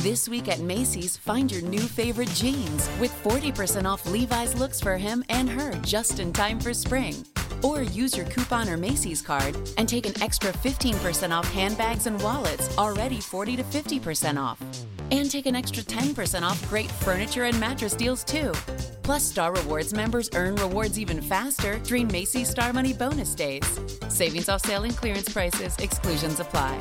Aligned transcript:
This 0.00 0.30
week 0.30 0.48
at 0.48 0.60
Macy's, 0.60 1.18
find 1.18 1.52
your 1.52 1.60
new 1.60 1.82
favorite 1.82 2.30
jeans 2.30 2.88
with 2.98 3.12
40% 3.22 3.84
off 3.84 4.10
Levi's 4.10 4.54
looks 4.54 4.80
for 4.80 4.96
him 4.96 5.22
and 5.28 5.46
her 5.46 5.74
just 5.82 6.20
in 6.20 6.32
time 6.32 6.58
for 6.58 6.72
spring. 6.72 7.14
Or 7.62 7.82
use 7.82 8.16
your 8.16 8.24
coupon 8.24 8.70
or 8.70 8.78
Macy's 8.78 9.20
card 9.20 9.58
and 9.76 9.86
take 9.86 10.06
an 10.06 10.22
extra 10.22 10.52
15% 10.52 11.36
off 11.36 11.52
handbags 11.52 12.06
and 12.06 12.18
wallets, 12.22 12.74
already 12.78 13.20
40 13.20 13.56
to 13.56 13.62
50% 13.62 14.40
off. 14.40 14.58
And 15.10 15.30
take 15.30 15.44
an 15.44 15.54
extra 15.54 15.82
10% 15.82 16.44
off 16.44 16.66
great 16.70 16.90
furniture 16.90 17.44
and 17.44 17.60
mattress 17.60 17.92
deals 17.92 18.24
too. 18.24 18.52
Plus, 19.02 19.22
Star 19.22 19.52
Rewards 19.52 19.92
members 19.92 20.30
earn 20.34 20.54
rewards 20.54 20.98
even 20.98 21.20
faster 21.20 21.78
during 21.80 22.08
Macy's 22.08 22.48
Star 22.48 22.72
Money 22.72 22.94
bonus 22.94 23.34
days. 23.34 23.78
Savings 24.08 24.48
off 24.48 24.62
sale 24.62 24.84
and 24.84 24.96
clearance 24.96 25.28
prices, 25.28 25.76
exclusions 25.76 26.40
apply. 26.40 26.78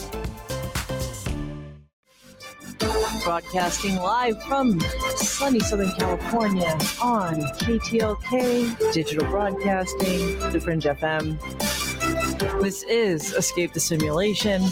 Broadcasting 3.23 3.97
live 3.97 4.41
from 4.43 4.79
sunny 5.15 5.59
Southern 5.59 5.91
California 5.91 6.69
on 7.01 7.35
KTLK 7.59 8.93
Digital 8.93 9.25
Broadcasting, 9.25 10.39
The 10.51 10.59
Fringe 10.59 10.83
FM. 10.83 12.61
This 12.61 12.83
is 12.83 13.33
Escape 13.33 13.73
the 13.73 13.79
Simulation. 13.79 14.63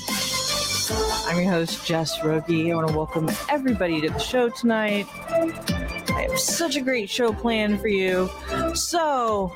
I'm 1.26 1.42
your 1.42 1.52
host, 1.52 1.86
Jess 1.86 2.24
Rogie. 2.24 2.72
I 2.72 2.76
want 2.76 2.88
to 2.90 2.96
welcome 2.96 3.30
everybody 3.50 4.02
to 4.02 4.10
the 4.10 4.20
show 4.20 4.50
tonight. 4.50 5.08
I 5.20 6.28
have 6.30 6.40
such 6.40 6.76
a 6.76 6.82
great 6.82 7.10
show 7.10 7.34
planned 7.34 7.82
for 7.82 7.90
you. 7.90 8.30
So, 8.74 9.54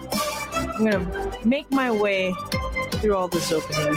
I'm 0.54 0.85
going 0.85 0.91
to 0.91 1.48
make 1.48 1.71
my 1.71 1.91
way 1.91 2.34
through 2.94 3.16
all 3.16 3.27
this 3.27 3.52
opening 3.52 3.96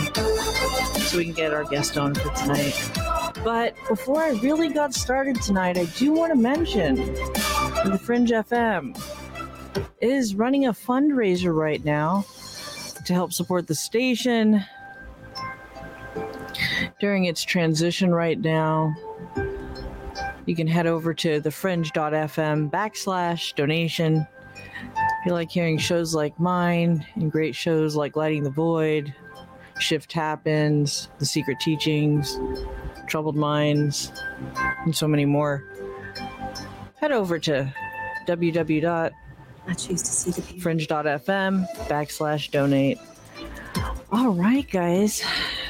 so 1.01 1.19
we 1.19 1.25
can 1.25 1.35
get 1.35 1.53
our 1.53 1.65
guest 1.65 1.99
on 1.99 2.15
for 2.15 2.33
tonight. 2.35 3.14
But 3.45 3.77
before 3.89 4.23
I 4.23 4.31
really 4.31 4.71
got 4.71 4.95
started 4.95 5.41
tonight, 5.43 5.77
I 5.77 5.85
do 5.85 6.13
want 6.13 6.33
to 6.33 6.39
mention 6.39 6.95
the 6.97 8.01
Fringe 8.03 8.31
FM 8.31 8.99
is 10.01 10.35
running 10.35 10.65
a 10.67 10.73
fundraiser 10.73 11.55
right 11.55 11.85
now 11.85 12.25
to 13.05 13.13
help 13.13 13.35
support 13.35 13.67
the 13.67 13.75
station 13.75 14.65
during 17.01 17.27
its 17.27 17.43
transition 17.43 18.15
right 18.15 18.41
now. 18.41 18.95
You 20.47 20.57
can 20.57 20.67
head 20.67 20.87
over 20.87 21.13
to 21.13 21.43
thefringe.fm 21.43 22.71
backslash 22.71 23.55
donation. 23.55 24.27
If 24.57 25.27
you 25.27 25.33
like 25.33 25.51
hearing 25.51 25.77
shows 25.77 26.15
like 26.15 26.39
mine 26.41 27.07
and 27.15 27.31
great 27.31 27.55
shows 27.55 27.95
like 27.95 28.17
Lighting 28.17 28.43
the 28.43 28.51
Void, 28.51 29.15
Shift 29.79 30.13
Happens, 30.13 31.09
The 31.19 31.27
Secret 31.27 31.61
Teachings, 31.61 32.39
Troubled 33.07 33.37
Minds, 33.37 34.13
and 34.85 34.95
so 34.95 35.07
many 35.07 35.25
more, 35.25 35.65
head 36.97 37.13
over 37.13 37.39
to 37.39 37.73
www.fringe.fm 38.27 39.13
backslash 41.89 42.51
donate. 42.51 42.99
All 44.13 44.31
right, 44.31 44.71
guys. 44.71 45.23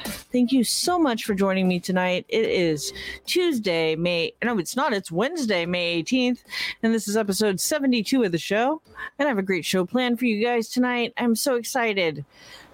Thank 0.05 0.51
you 0.51 0.65
so 0.65 0.99
much 0.99 1.25
for 1.25 1.35
joining 1.35 1.69
me 1.69 1.79
tonight. 1.79 2.27
It 2.29 2.47
is 2.47 2.93
Tuesday, 3.25 3.95
May. 3.95 4.33
No, 4.43 4.59
it's 4.59 4.75
not. 4.75 4.93
It's 4.93 5.13
Wednesday, 5.13 5.65
May 5.65 6.03
18th. 6.03 6.41
And 6.83 6.93
this 6.93 7.07
is 7.07 7.17
episode 7.17 7.61
72 7.61 8.25
of 8.25 8.33
the 8.33 8.39
show. 8.39 8.83
And 9.19 9.29
I 9.29 9.31
have 9.31 9.39
a 9.39 9.43
great 9.43 9.65
show 9.65 9.87
planned 9.87 10.19
for 10.19 10.25
you 10.25 10.45
guys 10.45 10.69
tonight. 10.69 11.13
I'm 11.17 11.37
so 11.37 11.55
excited. 11.55 12.25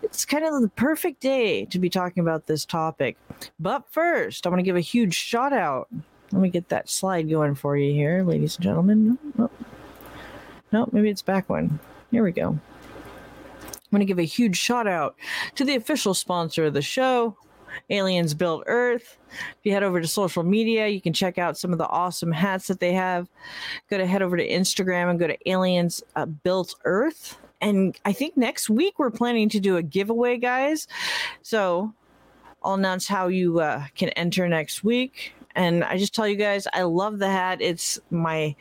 It's 0.03 0.25
kind 0.25 0.45
of 0.45 0.61
the 0.61 0.69
perfect 0.69 1.21
day 1.21 1.67
to 1.67 1.79
be 1.79 1.91
talking 1.91 2.23
about 2.23 2.47
this 2.47 2.65
topic. 2.65 3.17
But 3.59 3.85
first, 3.91 4.47
I 4.47 4.51
want 4.51 4.61
to 4.61 4.65
give 4.65 4.77
a 4.77 4.81
huge 4.81 5.15
shout 5.15 5.53
out. 5.53 5.89
Let 6.33 6.43
me 6.43 6.49
get 6.49 6.69
that 6.69 6.89
slide 6.89 7.29
going 7.29 7.55
for 7.55 7.77
you 7.77 7.93
here, 7.93 8.23
ladies 8.23 8.57
and 8.57 8.65
gentlemen. 8.65 9.19
No, 10.73 10.89
maybe 10.93 11.11
it's 11.11 11.23
back 11.23 11.49
one. 11.49 11.79
Here 12.11 12.23
we 12.23 12.33
go. 12.33 12.49
I'm 12.49 13.97
going 13.97 14.01
to 14.01 14.07
give 14.07 14.21
a 14.21 14.25
huge 14.25 14.57
shout 14.57 14.87
out 14.87 15.17
to 15.57 15.65
the 15.65 15.75
official 15.75 16.15
sponsor 16.15 16.67
of 16.67 16.75
the 16.75 16.83
show, 16.83 17.37
Aliens 17.91 18.35
Built 18.35 18.63
Earth. 18.67 19.19
If 19.31 19.59
you 19.65 19.73
head 19.73 19.83
over 19.83 20.01
to 20.01 20.07
social 20.07 20.45
media, 20.45 20.87
you 20.87 21.01
can 21.01 21.13
check 21.13 21.39
out 21.39 21.59
some 21.59 21.73
of 21.73 21.79
the 21.79 21.89
awesome 21.89 22.31
hats 22.31 22.69
that 22.69 22.79
they 22.79 22.93
have. 22.93 23.29
Go 23.91 23.99
to 23.99 24.07
head 24.07 24.23
over 24.23 24.37
to 24.37 24.49
Instagram 24.49 25.11
and 25.11 25.19
go 25.19 25.27
to 25.27 25.51
Aliens 25.51 26.03
uh, 26.15 26.27
Built 26.27 26.77
Earth. 26.85 27.37
And 27.61 27.97
I 28.05 28.13
think 28.13 28.37
next 28.37 28.71
week 28.71 28.99
we're 28.99 29.11
planning 29.11 29.49
to 29.51 29.61
do 29.61 29.77
a 29.77 29.83
giveaway, 29.83 30.39
guys. 30.39 30.89
So 31.43 31.95
I'll 32.63 32.75
announce 32.75 33.07
how 33.07 33.29
you 33.29 33.61
uh, 33.61 33.85
can 33.95 34.11
enter 34.11 34.49
next 34.49 34.85
week. 34.85 35.33
And 35.55 35.85
I 35.85 35.99
just 35.99 36.15
tell 36.15 36.29
you 36.29 36.37
guys, 36.37 36.67
I 36.73 36.83
love 36.83 37.19
the 37.19 37.29
hat. 37.29 37.61
It's 37.61 37.99
my, 38.11 38.55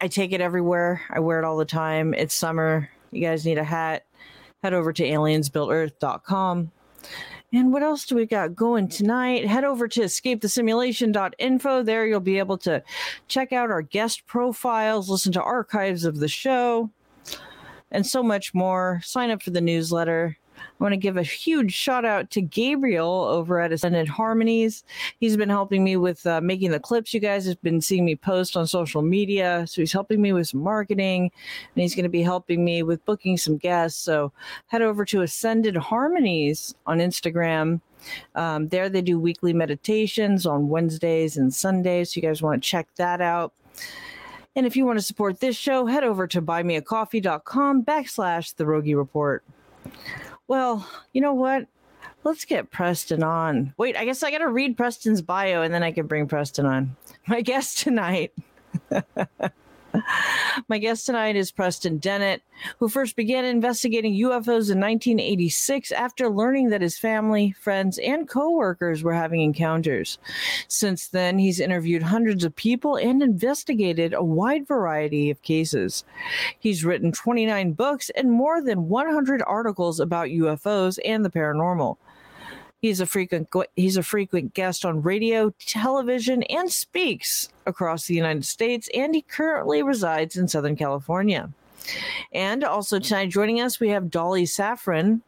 I 0.00 0.08
take 0.08 0.32
it 0.32 0.40
everywhere. 0.40 1.02
I 1.10 1.20
wear 1.20 1.38
it 1.38 1.44
all 1.44 1.56
the 1.56 1.64
time. 1.64 2.14
It's 2.14 2.34
summer. 2.34 2.88
You 3.10 3.20
guys 3.20 3.44
need 3.44 3.58
a 3.58 3.64
hat. 3.64 4.06
Head 4.62 4.74
over 4.74 4.92
to 4.92 5.02
aliensbuiltearth.com. 5.02 6.70
And 7.54 7.72
what 7.72 7.82
else 7.82 8.06
do 8.06 8.14
we 8.14 8.24
got 8.24 8.54
going 8.54 8.88
tonight? 8.88 9.46
Head 9.46 9.64
over 9.64 9.86
to 9.88 10.00
escapethesimulation.info. 10.00 11.82
There 11.82 12.06
you'll 12.06 12.20
be 12.20 12.38
able 12.38 12.56
to 12.58 12.82
check 13.28 13.52
out 13.52 13.70
our 13.70 13.82
guest 13.82 14.26
profiles, 14.26 15.10
listen 15.10 15.32
to 15.32 15.42
archives 15.42 16.06
of 16.06 16.18
the 16.18 16.28
show, 16.28 16.90
and 17.92 18.06
so 18.06 18.22
much 18.22 18.52
more. 18.52 19.00
Sign 19.04 19.30
up 19.30 19.42
for 19.42 19.50
the 19.50 19.60
newsletter. 19.60 20.36
I 20.58 20.84
want 20.84 20.92
to 20.92 20.98
give 20.98 21.16
a 21.16 21.22
huge 21.22 21.72
shout 21.72 22.04
out 22.04 22.30
to 22.30 22.40
Gabriel 22.40 23.24
over 23.24 23.60
at 23.60 23.72
Ascended 23.72 24.08
Harmonies. 24.08 24.84
He's 25.18 25.36
been 25.36 25.48
helping 25.48 25.84
me 25.84 25.96
with 25.96 26.26
uh, 26.26 26.40
making 26.40 26.70
the 26.70 26.80
clips. 26.80 27.14
You 27.14 27.20
guys 27.20 27.46
have 27.46 27.60
been 27.62 27.80
seeing 27.80 28.04
me 28.04 28.16
post 28.16 28.56
on 28.56 28.66
social 28.66 29.02
media. 29.02 29.64
So 29.68 29.82
he's 29.82 29.92
helping 29.92 30.20
me 30.20 30.32
with 30.32 30.48
some 30.48 30.60
marketing 30.60 31.30
and 31.74 31.82
he's 31.82 31.94
going 31.94 32.04
to 32.04 32.08
be 32.08 32.22
helping 32.22 32.64
me 32.64 32.82
with 32.82 33.04
booking 33.04 33.36
some 33.36 33.56
guests. 33.56 34.02
So 34.02 34.32
head 34.66 34.82
over 34.82 35.04
to 35.06 35.22
Ascended 35.22 35.76
Harmonies 35.76 36.74
on 36.86 36.98
Instagram. 36.98 37.80
Um, 38.34 38.68
there 38.68 38.88
they 38.88 39.02
do 39.02 39.18
weekly 39.18 39.52
meditations 39.52 40.46
on 40.46 40.68
Wednesdays 40.68 41.36
and 41.36 41.54
Sundays. 41.54 42.12
So 42.12 42.18
you 42.18 42.26
guys 42.26 42.42
want 42.42 42.62
to 42.62 42.68
check 42.68 42.88
that 42.96 43.20
out. 43.20 43.52
And 44.54 44.66
if 44.66 44.76
you 44.76 44.84
want 44.84 44.98
to 44.98 45.04
support 45.04 45.40
this 45.40 45.56
show, 45.56 45.86
head 45.86 46.04
over 46.04 46.26
to 46.26 46.42
buymeacoffee.com 46.42 47.84
backslash 47.84 48.54
the 48.56 48.66
Rogie 48.66 48.94
Report. 48.94 49.42
Well, 50.48 50.86
you 51.12 51.20
know 51.20 51.34
what? 51.34 51.66
Let's 52.24 52.44
get 52.44 52.70
Preston 52.70 53.22
on. 53.22 53.74
Wait, 53.78 53.96
I 53.96 54.04
guess 54.04 54.22
I 54.22 54.30
got 54.30 54.38
to 54.38 54.48
read 54.48 54.76
Preston's 54.76 55.22
bio 55.22 55.62
and 55.62 55.72
then 55.72 55.82
I 55.82 55.90
can 55.90 56.06
bring 56.06 56.28
Preston 56.28 56.66
on. 56.66 56.96
My 57.26 57.40
guest 57.40 57.78
tonight. 57.78 58.32
My 60.68 60.78
guest 60.78 61.06
tonight 61.06 61.36
is 61.36 61.52
Preston 61.52 61.98
Dennett, 61.98 62.40
who 62.78 62.88
first 62.88 63.16
began 63.16 63.44
investigating 63.44 64.14
UFOs 64.14 64.70
in 64.70 64.80
1986 64.80 65.92
after 65.92 66.28
learning 66.28 66.70
that 66.70 66.80
his 66.80 66.98
family, 66.98 67.52
friends, 67.52 67.98
and 67.98 68.28
coworkers 68.28 69.02
were 69.02 69.14
having 69.14 69.40
encounters. 69.40 70.18
Since 70.68 71.08
then, 71.08 71.38
he's 71.38 71.60
interviewed 71.60 72.02
hundreds 72.02 72.44
of 72.44 72.56
people 72.56 72.96
and 72.96 73.22
investigated 73.22 74.14
a 74.14 74.22
wide 74.22 74.66
variety 74.66 75.30
of 75.30 75.42
cases. 75.42 76.04
He's 76.58 76.84
written 76.84 77.12
29 77.12 77.72
books 77.72 78.10
and 78.10 78.30
more 78.30 78.62
than 78.62 78.88
100 78.88 79.42
articles 79.46 80.00
about 80.00 80.28
UFOs 80.28 80.98
and 81.04 81.24
the 81.24 81.30
paranormal. 81.30 81.96
He's 82.82 83.00
a 83.00 83.06
frequent 83.06 83.48
he's 83.76 83.96
a 83.96 84.02
frequent 84.02 84.54
guest 84.54 84.84
on 84.84 85.02
radio, 85.02 85.54
television, 85.66 86.42
and 86.44 86.70
speaks 86.70 87.48
across 87.64 88.06
the 88.06 88.14
United 88.14 88.44
States, 88.44 88.90
and 88.92 89.14
he 89.14 89.22
currently 89.22 89.84
resides 89.84 90.36
in 90.36 90.48
Southern 90.48 90.74
California. 90.74 91.48
And 92.32 92.64
also 92.64 92.98
tonight 92.98 93.28
joining 93.30 93.60
us, 93.60 93.78
we 93.78 93.90
have 93.90 94.10
Dolly 94.10 94.44
Safran, 94.44 95.20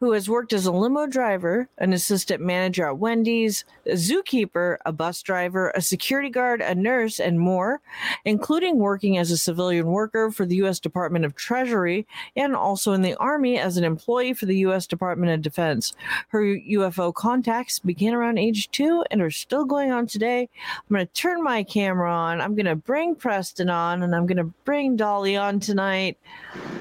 who 0.00 0.12
has 0.12 0.28
worked 0.28 0.52
as 0.52 0.66
a 0.66 0.72
limo 0.72 1.06
driver, 1.06 1.68
an 1.78 1.92
assistant 1.92 2.42
manager 2.42 2.86
at 2.86 2.98
Wendy's, 2.98 3.64
a 3.86 3.92
zookeeper, 3.92 4.76
a 4.84 4.92
bus 4.92 5.22
driver, 5.22 5.72
a 5.74 5.80
security 5.80 6.30
guard, 6.30 6.60
a 6.60 6.74
nurse, 6.74 7.18
and 7.18 7.40
more, 7.40 7.80
including 8.24 8.78
working 8.78 9.18
as 9.18 9.30
a 9.30 9.36
civilian 9.36 9.86
worker 9.86 10.30
for 10.30 10.44
the 10.44 10.56
U.S. 10.56 10.80
Department 10.80 11.24
of 11.24 11.34
Treasury 11.34 12.06
and 12.36 12.54
also 12.54 12.92
in 12.92 13.02
the 13.02 13.14
Army 13.16 13.58
as 13.58 13.76
an 13.76 13.84
employee 13.84 14.34
for 14.34 14.46
the 14.46 14.58
U.S. 14.58 14.86
Department 14.86 15.32
of 15.32 15.42
Defense. 15.42 15.94
Her 16.28 16.42
UFO 16.42 17.14
contacts 17.14 17.78
began 17.78 18.14
around 18.14 18.38
age 18.38 18.70
two 18.70 19.04
and 19.10 19.22
are 19.22 19.30
still 19.30 19.64
going 19.64 19.92
on 19.92 20.06
today. 20.06 20.48
I'm 20.74 20.94
going 20.94 21.06
to 21.06 21.12
turn 21.12 21.42
my 21.42 21.62
camera 21.62 22.12
on. 22.12 22.40
I'm 22.40 22.54
going 22.54 22.66
to 22.66 22.76
bring 22.76 23.14
Preston 23.14 23.70
on, 23.70 24.02
and 24.02 24.14
I'm 24.14 24.26
going 24.26 24.36
to 24.36 24.52
bring 24.64 24.96
Dolly 24.96 25.36
on 25.36 25.60
tonight. 25.60 26.18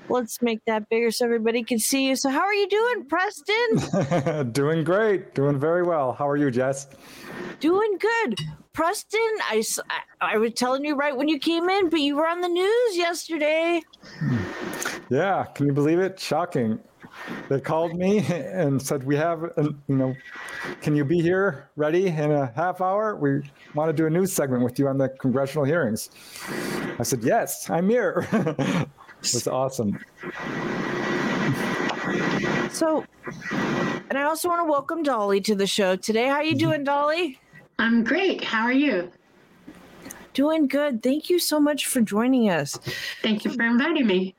Let's 0.09 0.41
make 0.41 0.63
that 0.65 0.89
bigger 0.89 1.11
so 1.11 1.25
everybody 1.25 1.63
can 1.63 1.79
see 1.79 2.07
you. 2.07 2.15
So, 2.15 2.29
how 2.29 2.41
are 2.41 2.53
you 2.55 2.69
doing, 2.69 3.05
Preston? 3.05 4.51
doing 4.51 4.83
great. 4.83 5.35
Doing 5.35 5.59
very 5.59 5.83
well. 5.83 6.13
How 6.13 6.27
are 6.27 6.37
you, 6.37 6.49
Jess? 6.49 6.87
Doing 7.59 7.97
good. 7.99 8.39
Preston, 8.73 9.19
I, 9.49 9.63
I 10.19 10.37
was 10.37 10.53
telling 10.53 10.83
you 10.83 10.95
right 10.95 11.15
when 11.15 11.29
you 11.29 11.39
came 11.39 11.69
in, 11.69 11.89
but 11.89 12.01
you 12.01 12.17
were 12.17 12.27
on 12.27 12.41
the 12.41 12.49
news 12.49 12.97
yesterday. 12.97 13.81
Yeah, 15.09 15.45
can 15.45 15.67
you 15.67 15.73
believe 15.73 15.99
it? 15.99 16.19
Shocking. 16.19 16.79
they 17.47 17.61
called 17.61 17.95
me 17.95 18.19
and 18.27 18.81
said, 18.81 19.03
"We 19.05 19.15
have, 19.15 19.43
an, 19.57 19.81
you 19.87 19.95
know, 19.95 20.15
can 20.81 20.95
you 20.95 21.05
be 21.05 21.21
here 21.21 21.69
ready 21.77 22.07
in 22.07 22.31
a 22.31 22.51
half 22.55 22.81
hour? 22.81 23.15
We 23.15 23.49
want 23.75 23.89
to 23.89 23.93
do 23.93 24.07
a 24.07 24.09
news 24.09 24.33
segment 24.33 24.63
with 24.63 24.77
you 24.77 24.89
on 24.89 24.97
the 24.97 25.09
congressional 25.09 25.63
hearings." 25.63 26.09
I 26.99 27.03
said, 27.03 27.23
"Yes, 27.23 27.69
I'm 27.69 27.87
here." 27.87 28.27
it 28.33 28.89
was 29.21 29.47
awesome. 29.47 29.97
So, 32.75 33.05
and 34.09 34.17
I 34.17 34.23
also 34.23 34.49
want 34.49 34.59
to 34.59 34.69
welcome 34.69 35.01
Dolly 35.01 35.39
to 35.39 35.55
the 35.55 35.65
show 35.65 35.95
today. 35.95 36.27
How 36.27 36.41
you 36.41 36.51
mm-hmm. 36.51 36.57
doing, 36.57 36.83
Dolly? 36.83 37.39
I'm 37.79 38.03
great. 38.03 38.43
How 38.43 38.63
are 38.63 38.73
you? 38.73 39.09
Doing 40.33 40.67
good. 40.67 41.01
Thank 41.01 41.29
you 41.29 41.39
so 41.39 41.57
much 41.57 41.85
for 41.87 42.01
joining 42.01 42.49
us. 42.49 42.77
Thank 43.21 43.45
you 43.45 43.51
for 43.51 43.63
inviting 43.63 44.05
me. 44.05 44.35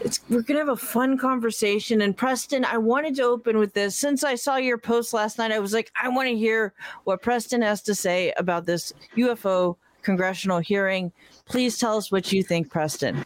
It's, 0.00 0.18
we're 0.28 0.42
gonna 0.42 0.58
have 0.58 0.70
a 0.70 0.76
fun 0.76 1.16
conversation. 1.16 2.02
And 2.02 2.16
Preston, 2.16 2.64
I 2.64 2.76
wanted 2.76 3.14
to 3.16 3.22
open 3.22 3.56
with 3.56 3.72
this. 3.72 3.94
Since 3.94 4.24
I 4.24 4.34
saw 4.34 4.56
your 4.56 4.76
post 4.76 5.14
last 5.14 5.38
night, 5.38 5.52
I 5.52 5.60
was 5.60 5.72
like, 5.72 5.92
I 6.02 6.08
want 6.08 6.28
to 6.28 6.36
hear 6.36 6.74
what 7.04 7.22
Preston 7.22 7.62
has 7.62 7.82
to 7.82 7.94
say 7.94 8.32
about 8.36 8.66
this 8.66 8.92
UFO 9.16 9.76
congressional 10.02 10.58
hearing. 10.58 11.12
Please 11.44 11.78
tell 11.78 11.96
us 11.96 12.10
what 12.10 12.32
you 12.32 12.42
think, 12.42 12.68
Preston. 12.68 13.24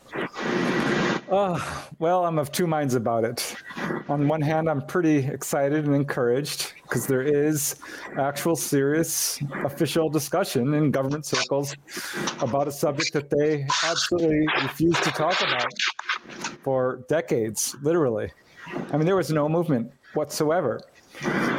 Uh, 1.30 1.60
well, 1.98 2.24
I'm 2.24 2.38
of 2.38 2.52
two 2.52 2.68
minds 2.68 2.94
about 2.94 3.24
it. 3.24 3.56
On 4.08 4.28
one 4.28 4.40
hand, 4.40 4.68
I'm 4.70 4.80
pretty 4.80 5.18
excited 5.26 5.84
and 5.84 5.94
encouraged 5.94 6.74
because 6.82 7.06
there 7.06 7.22
is 7.22 7.76
actual 8.16 8.54
serious 8.54 9.40
official 9.64 10.08
discussion 10.08 10.74
in 10.74 10.92
government 10.92 11.26
circles 11.26 11.74
about 12.40 12.68
a 12.68 12.70
subject 12.70 13.12
that 13.12 13.28
they 13.28 13.66
absolutely 13.84 14.46
refuse 14.62 14.98
to 15.00 15.10
talk 15.10 15.40
about 15.42 15.72
for 16.62 17.04
decades, 17.08 17.74
literally. 17.82 18.30
I 18.92 18.96
mean, 18.96 19.06
there 19.06 19.16
was 19.16 19.32
no 19.32 19.48
movement 19.48 19.92
whatsoever. 20.14 20.80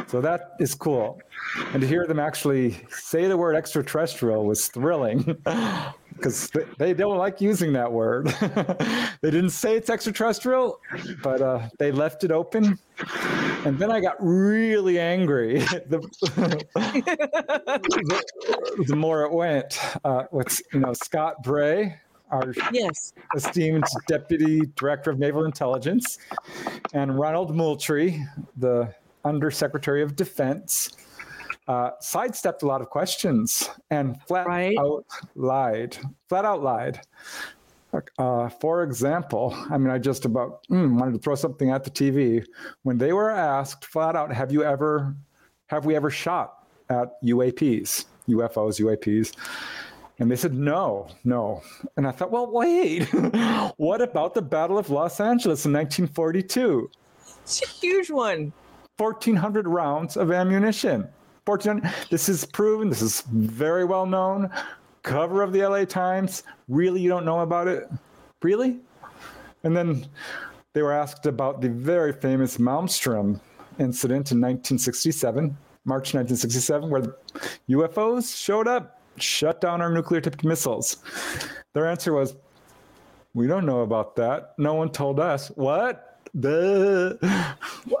So 0.08 0.20
that 0.20 0.54
is 0.58 0.74
cool. 0.74 1.20
And 1.72 1.82
to 1.82 1.86
hear 1.86 2.06
them 2.06 2.18
actually 2.18 2.78
say 2.90 3.26
the 3.26 3.36
word 3.36 3.54
extraterrestrial 3.54 4.44
was 4.44 4.68
thrilling 4.68 5.36
because 6.18 6.50
they 6.78 6.94
don't 6.94 7.18
like 7.18 7.40
using 7.40 7.72
that 7.74 7.90
word. 7.90 8.26
they 9.22 9.30
didn't 9.30 9.50
say 9.50 9.76
it's 9.76 9.90
extraterrestrial, 9.90 10.80
but 11.22 11.40
uh, 11.40 11.68
they 11.78 11.92
left 11.92 12.24
it 12.24 12.30
open. 12.30 12.78
And 13.64 13.78
then 13.78 13.90
I 13.90 14.00
got 14.00 14.16
really 14.18 14.98
angry 14.98 15.58
the, 15.88 16.00
the, 16.24 16.64
the, 18.86 18.96
more 18.96 19.22
it 19.24 19.32
went. 19.32 19.78
Uh, 20.04 20.24
with 20.32 20.60
you 20.72 20.80
know 20.80 20.92
Scott 20.92 21.42
Bray, 21.42 21.96
our 22.30 22.52
yes. 22.72 23.12
esteemed 23.34 23.84
Deputy 24.06 24.62
Director 24.74 25.10
of 25.10 25.18
Naval 25.18 25.44
Intelligence, 25.44 26.18
and 26.92 27.18
Ronald 27.18 27.54
Moultrie, 27.54 28.24
the 28.56 28.92
Undersecretary 29.28 30.02
of 30.02 30.16
Defense 30.16 30.96
uh, 31.68 31.90
sidestepped 32.00 32.62
a 32.62 32.66
lot 32.66 32.80
of 32.80 32.88
questions 32.88 33.70
and 33.90 34.20
flat 34.22 34.46
right. 34.46 34.76
out 34.78 35.04
lied. 35.34 35.96
Flat 36.28 36.44
out 36.44 36.62
lied. 36.62 37.00
Uh, 38.18 38.48
for 38.48 38.82
example, 38.82 39.54
I 39.70 39.78
mean, 39.78 39.90
I 39.90 39.98
just 39.98 40.24
about 40.24 40.66
mm, 40.70 40.98
wanted 40.98 41.12
to 41.12 41.18
throw 41.18 41.34
something 41.34 41.70
at 41.70 41.84
the 41.84 41.90
TV 41.90 42.44
when 42.82 42.98
they 42.98 43.12
were 43.12 43.30
asked 43.30 43.84
flat 43.86 44.14
out, 44.14 44.32
"Have 44.32 44.52
you 44.52 44.62
ever, 44.62 45.14
have 45.68 45.86
we 45.86 45.96
ever 45.96 46.10
shot 46.10 46.66
at 46.90 47.20
UAPs, 47.22 48.04
UFOs, 48.28 48.78
UAPs?" 48.80 49.34
And 50.20 50.30
they 50.30 50.36
said, 50.36 50.52
no, 50.52 51.06
no. 51.22 51.62
And 51.96 52.06
I 52.06 52.10
thought, 52.10 52.32
well, 52.32 52.50
wait, 52.50 53.04
what 53.76 54.02
about 54.02 54.34
the 54.34 54.42
Battle 54.42 54.76
of 54.76 54.90
Los 54.90 55.20
Angeles 55.20 55.64
in 55.64 55.72
1942? 55.72 56.90
It's 57.42 57.62
a 57.62 57.68
huge 57.68 58.10
one. 58.10 58.52
1,400 58.98 59.68
rounds 59.68 60.16
of 60.16 60.32
ammunition. 60.32 61.08
1400. 61.44 61.94
This 62.10 62.28
is 62.28 62.44
proven. 62.44 62.88
This 62.88 63.00
is 63.00 63.22
very 63.22 63.84
well 63.84 64.06
known. 64.06 64.50
Cover 65.02 65.42
of 65.42 65.52
the 65.52 65.66
LA 65.66 65.84
Times. 65.84 66.42
Really, 66.68 67.00
you 67.00 67.08
don't 67.08 67.24
know 67.24 67.40
about 67.40 67.68
it? 67.68 67.88
Really? 68.42 68.80
And 69.62 69.76
then 69.76 70.06
they 70.74 70.82
were 70.82 70.92
asked 70.92 71.26
about 71.26 71.60
the 71.60 71.68
very 71.68 72.12
famous 72.12 72.58
Malmstrom 72.58 73.40
incident 73.78 74.32
in 74.32 74.40
1967, 74.40 75.56
March 75.84 76.14
1967, 76.14 76.90
where 76.90 77.14
UFOs 77.70 78.36
showed 78.36 78.66
up, 78.66 79.00
shut 79.16 79.60
down 79.60 79.80
our 79.80 79.90
nuclear 79.90 80.20
tipped 80.20 80.44
missiles. 80.44 80.98
Their 81.72 81.86
answer 81.86 82.12
was, 82.12 82.34
We 83.34 83.46
don't 83.46 83.64
know 83.64 83.80
about 83.82 84.16
that. 84.16 84.54
No 84.58 84.74
one 84.74 84.90
told 84.90 85.20
us. 85.20 85.48
What? 85.48 86.07
The 86.34 87.18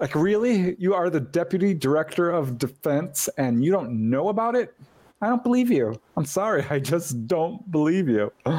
like 0.00 0.14
really? 0.14 0.76
You 0.78 0.94
are 0.94 1.10
the 1.10 1.20
deputy 1.20 1.74
director 1.74 2.30
of 2.30 2.58
defense 2.58 3.28
and 3.38 3.64
you 3.64 3.72
don't 3.72 4.10
know 4.10 4.28
about 4.28 4.54
it? 4.54 4.74
I 5.20 5.28
don't 5.28 5.42
believe 5.42 5.70
you. 5.70 6.00
I'm 6.16 6.24
sorry. 6.24 6.64
I 6.70 6.78
just 6.78 7.26
don't 7.26 7.70
believe 7.70 8.08
you. 8.08 8.32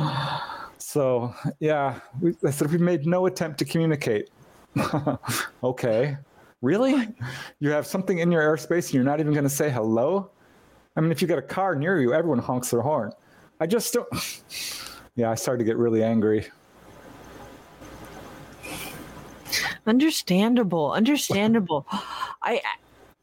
So 0.82 1.36
yeah 1.60 2.00
we, 2.20 2.36
i 2.48 2.50
said 2.50 2.72
we 2.72 2.80
made 2.80 3.06
no 3.06 3.28
attempt 3.28 3.60
to 3.60 3.66
communicate. 3.66 4.30
Okay. 5.64 6.18
Really? 6.62 7.10
You 7.60 7.70
have 7.70 7.86
something 7.86 8.20
in 8.20 8.32
your 8.32 8.42
airspace 8.42 8.86
and 8.86 8.96
you're 8.96 9.04
not 9.04 9.20
even 9.20 9.34
going 9.34 9.44
to 9.44 9.50
say 9.52 9.70
hello? 9.70 10.32
I 10.96 11.02
mean 11.02 11.12
if 11.12 11.22
you 11.22 11.28
got 11.28 11.38
a 11.38 11.44
car 11.44 11.76
near 11.76 12.02
you 12.02 12.14
everyone 12.14 12.40
honks 12.40 12.72
their 12.72 12.82
horn. 12.82 13.12
I 13.60 13.68
just 13.68 13.94
don't 13.94 14.08
yeah 15.16 15.30
i 15.30 15.36
started 15.36 15.60
to 15.60 15.66
get 15.66 15.78
really 15.78 16.02
angry 16.02 16.48
Understandable, 19.90 20.92
understandable. 20.94 21.88
I, 22.44 22.62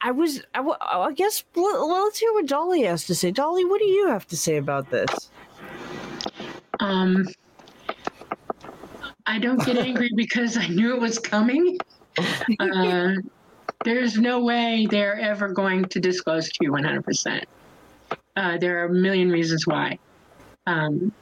I 0.01 0.11
was, 0.11 0.43
I, 0.53 0.61
I 0.61 1.13
guess. 1.13 1.45
Well, 1.55 2.05
let's 2.05 2.19
hear 2.19 2.33
what 2.33 2.47
Dolly 2.47 2.83
has 2.83 3.07
to 3.07 3.15
say. 3.15 3.31
Dolly, 3.31 3.65
what 3.65 3.79
do 3.79 3.85
you 3.85 4.09
have 4.09 4.27
to 4.27 4.37
say 4.37 4.57
about 4.57 4.91
this? 4.91 5.31
Um, 6.81 7.29
I 9.27 9.39
don't 9.39 9.65
get 9.65 9.79
angry 9.79 10.11
because 10.17 10.57
I 10.57 10.67
knew 10.67 10.93
it 10.93 11.01
was 11.01 11.21
coming. 11.21 11.79
Uh, 12.59 13.13
there's 13.85 14.19
no 14.19 14.41
way 14.41 14.89
they're 14.91 15.21
ever 15.21 15.53
going 15.53 15.85
to 15.85 16.01
disclose 16.01 16.49
to 16.49 16.59
you 16.63 16.73
100%. 16.73 17.45
Uh, 18.35 18.59
there 18.59 18.83
are 18.83 18.87
a 18.87 18.93
million 18.93 19.31
reasons 19.31 19.69
why. 19.69 20.01
Um, 20.67 21.13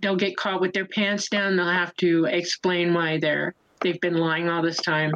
they'll 0.00 0.16
get 0.16 0.38
caught 0.38 0.62
with 0.62 0.72
their 0.72 0.86
pants 0.86 1.28
down. 1.28 1.56
They'll 1.56 1.66
have 1.66 1.94
to 1.96 2.24
explain 2.24 2.94
why 2.94 3.18
they're 3.18 3.54
they've 3.80 4.00
been 4.00 4.16
lying 4.16 4.48
all 4.48 4.62
this 4.62 4.78
time, 4.78 5.12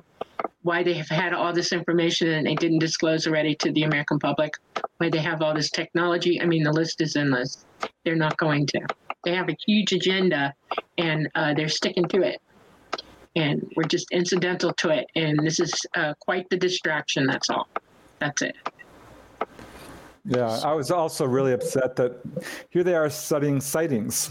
why 0.63 0.83
they 0.83 0.95
have 0.95 1.09
had 1.09 1.33
all 1.33 1.53
this 1.53 1.73
information 1.73 2.29
and 2.29 2.47
they 2.47 2.55
didn't 2.55 2.79
disclose 2.79 3.27
already 3.27 3.55
to 3.57 3.73
the 3.73 3.83
American 3.83 4.19
public, 4.19 4.55
why 4.99 5.09
they 5.11 5.19
have 5.19 5.43
all 5.43 5.55
this 5.55 5.71
technology. 5.71 6.41
I 6.41 6.47
mean, 6.47 6.63
the 6.63 6.73
list 6.73 7.01
is 7.01 7.17
endless. 7.17 7.65
They're 8.05 8.17
not 8.17 8.37
going 8.37 8.67
to. 8.69 8.81
They 9.25 9.35
have 9.35 9.49
a 9.49 9.57
huge 9.67 9.93
agenda 9.93 10.55
and 10.99 11.29
uh, 11.35 11.55
they're 11.55 11.69
sticking 11.69 12.07
to 12.09 12.23
it. 12.23 12.41
And 13.35 13.73
we're 13.77 13.85
just 13.85 14.11
incidental 14.13 14.73
to 14.75 14.91
it. 14.91 15.07
And 15.17 15.39
this 15.45 15.59
is 15.59 15.73
uh, 15.97 16.15
quite 16.21 16.49
the 16.51 16.57
distraction. 16.57 17.27
That's 17.27 17.49
all. 17.49 17.67
That's 18.19 18.43
it. 18.43 18.57
Yeah, 20.25 20.61
I 20.65 20.73
was 20.73 20.91
also 20.91 21.25
really 21.25 21.53
upset 21.53 21.97
that 21.97 22.21
here 22.71 22.85
they 22.85 22.95
are 22.95 23.11
studying 23.11 23.61
sightings 23.61 24.31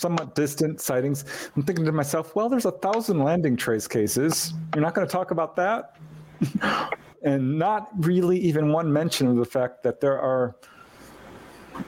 somewhat 0.00 0.34
distant 0.34 0.80
sightings. 0.80 1.24
I'm 1.54 1.62
thinking 1.62 1.84
to 1.84 1.92
myself, 1.92 2.34
well, 2.34 2.48
there's 2.48 2.64
a 2.64 2.72
thousand 2.72 3.18
landing 3.18 3.56
trace 3.56 3.86
cases. 3.86 4.54
You're 4.74 4.82
not 4.82 4.94
going 4.94 5.06
to 5.06 5.12
talk 5.12 5.30
about 5.30 5.56
that? 5.56 5.96
and 7.22 7.58
not 7.58 7.90
really 7.98 8.38
even 8.38 8.72
one 8.72 8.90
mention 8.90 9.26
of 9.28 9.36
the 9.36 9.44
fact 9.44 9.82
that 9.82 10.00
there 10.00 10.18
are, 10.18 10.56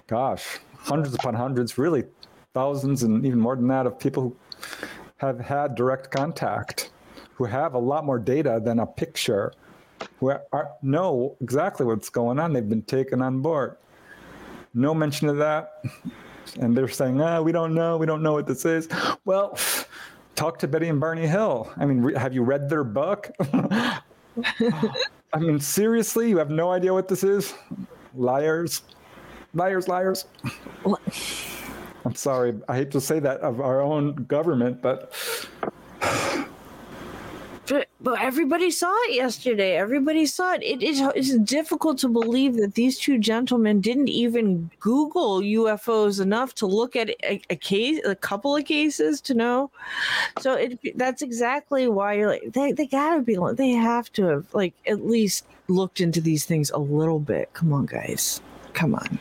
gosh, 0.07 0.59
hundreds 0.76 1.14
upon 1.14 1.35
hundreds, 1.35 1.78
really 1.78 2.04
thousands 2.52 3.02
and 3.02 3.25
even 3.25 3.40
more 3.40 3.57
than 3.57 3.66
that 3.69 3.87
of 3.87 3.99
people 3.99 4.23
who 4.25 4.37
have 5.16 5.40
had 5.40 5.75
direct 5.75 6.11
contact, 6.11 6.90
who 7.35 7.45
have 7.45 7.73
a 7.73 7.78
lot 7.78 8.04
more 8.04 8.19
data 8.19 8.61
than 8.62 8.81
a 8.81 8.87
picture, 8.87 9.52
who 10.21 10.31
are, 10.52 10.71
know 10.83 11.35
exactly 11.40 11.87
what's 11.87 12.11
going 12.11 12.38
on. 12.38 12.52
They've 12.52 12.69
been 12.69 12.83
taken 12.83 13.23
on 13.23 13.40
board. 13.40 13.76
No 14.75 14.92
mention 14.92 15.28
of 15.28 15.38
that 15.38 15.83
and 16.61 16.76
they're 16.76 16.88
saying, 16.88 17.20
ah, 17.20 17.40
we 17.40 17.52
don't 17.52 17.75
know, 17.75 17.96
we 17.96 18.06
don't 18.06 18.22
know 18.22 18.32
what 18.32 18.46
this 18.46 18.64
is. 18.64 18.88
Well, 19.25 19.58
talk 20.34 20.58
to 20.61 20.68
Betty 20.68 20.88
and 20.88 21.00
Barney 21.00 21.26
Hill. 21.26 21.72
I 21.76 21.84
mean, 21.87 22.02
re- 22.02 22.14
have 22.14 22.34
you 22.34 22.42
read 22.42 22.68
their 22.68 22.84
book? 22.84 23.30
I 23.52 25.38
mean, 25.38 25.61
seriously, 25.61 26.28
you 26.28 26.38
have 26.38 26.50
no 26.50 26.70
idea 26.70 26.92
what 26.92 27.08
this 27.08 27.25
is? 27.25 27.54
Liars, 28.14 28.82
liars, 29.54 29.88
liars. 29.88 30.26
I'm 32.04 32.14
sorry, 32.14 32.54
I 32.68 32.76
hate 32.76 32.90
to 32.92 33.00
say 33.00 33.20
that 33.20 33.40
of 33.40 33.61
our 33.61 33.80
own 33.80 34.14
government, 34.25 34.82
but 34.82 35.14
but 38.00 38.21
everybody 38.21 38.71
saw 38.71 38.93
it 39.05 39.14
yesterday. 39.14 39.76
Everybody 39.76 40.26
saw 40.26 40.55
it. 40.55 40.62
It 40.62 40.83
is 40.83 41.00
it's 41.14 41.37
difficult 41.38 41.99
to 41.99 42.09
believe 42.09 42.57
that 42.57 42.75
these 42.75 42.99
two 42.99 43.19
gentlemen 43.19 43.81
didn't 43.81 44.09
even 44.09 44.71
Google 44.81 45.41
UFOs 45.41 46.21
enough 46.21 46.55
to 46.57 46.67
look 46.67 46.97
at 46.97 47.11
a, 47.11 47.41
a 47.50 47.57
case, 47.57 48.00
a 48.05 48.14
couple 48.14 48.57
of 48.57 48.64
cases 48.64 49.21
to 49.23 49.35
know. 49.35 49.71
So 50.41 50.55
it 50.55 50.79
that's 50.97 51.23
exactly 51.23 51.88
why 51.88 52.14
you're 52.14 52.29
like 52.29 52.52
they 52.52 52.73
they 52.73 52.87
gotta 52.87 53.23
be 53.23 53.38
they 53.55 53.71
have 53.71 54.12
to 54.14 54.25
have 54.26 54.55
like 54.55 54.75
at 54.87 55.07
least 55.07 55.47
looked 55.69 56.00
into 56.00 56.21
these 56.21 56.45
things 56.45 56.71
a 56.71 56.79
little 56.79 57.21
bit. 57.21 57.52
Come 57.52 57.73
on, 57.73 57.87
guys, 57.87 58.41
come 58.73 58.95
on. 58.95 59.19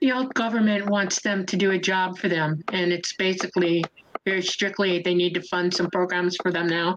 The 0.00 0.12
old 0.12 0.34
government 0.34 0.90
wants 0.90 1.20
them 1.20 1.46
to 1.46 1.56
do 1.56 1.70
a 1.70 1.78
job 1.78 2.18
for 2.18 2.28
them, 2.28 2.64
and 2.72 2.92
it's 2.92 3.12
basically 3.12 3.84
very 4.24 4.42
strictly 4.42 5.00
they 5.00 5.14
need 5.14 5.34
to 5.34 5.42
fund 5.42 5.74
some 5.74 5.90
programs 5.90 6.36
for 6.42 6.50
them 6.50 6.68
now 6.68 6.96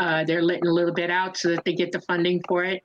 uh, 0.00 0.24
they're 0.24 0.42
letting 0.42 0.66
a 0.66 0.72
little 0.72 0.94
bit 0.94 1.10
out 1.10 1.36
so 1.36 1.50
that 1.50 1.64
they 1.64 1.74
get 1.74 1.92
the 1.92 2.00
funding 2.00 2.42
for 2.48 2.64
it. 2.64 2.82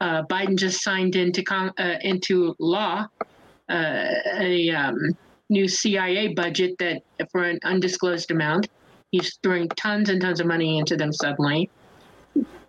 Uh, 0.00 0.22
Biden 0.24 0.58
just 0.58 0.82
signed 0.82 1.16
into 1.16 1.42
con- 1.42 1.72
uh, 1.78 1.94
into 2.02 2.54
law 2.58 3.06
uh, 3.68 4.04
a 4.34 4.70
um, 4.70 5.16
new 5.48 5.68
CIA 5.68 6.34
budget 6.34 6.76
that 6.78 7.02
for 7.30 7.44
an 7.44 7.58
undisclosed 7.64 8.30
amount. 8.30 8.68
He's 9.12 9.38
throwing 9.42 9.68
tons 9.70 10.10
and 10.10 10.20
tons 10.20 10.40
of 10.40 10.46
money 10.46 10.78
into 10.78 10.96
them 10.96 11.12
suddenly. 11.12 11.70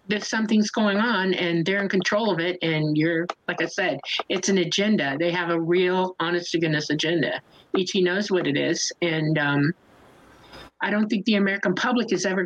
There's 0.08 0.28
something's 0.28 0.72
going 0.72 0.98
on, 0.98 1.34
and 1.34 1.66
they're 1.66 1.82
in 1.82 1.90
control 1.90 2.32
of 2.32 2.40
it. 2.40 2.58
And 2.62 2.98
you're, 2.98 3.28
like 3.48 3.62
I 3.62 3.66
said, 3.66 4.00
it's 4.28 4.50
an 4.50 4.58
agenda. 4.60 5.18
They 5.20 5.32
have 5.32 5.50
a 5.50 5.60
real, 5.60 6.16
honest 6.20 6.52
to 6.52 6.60
goodness 6.60 6.90
agenda. 6.90 7.42
ET 7.78 7.90
knows 7.96 8.32
what 8.32 8.48
it 8.48 8.58
is, 8.58 8.92
and 9.02 9.38
um, 9.38 9.74
I 10.82 10.90
don't 10.90 11.08
think 11.10 11.26
the 11.26 11.36
American 11.36 11.76
public 11.76 12.12
is 12.12 12.26
ever 12.26 12.46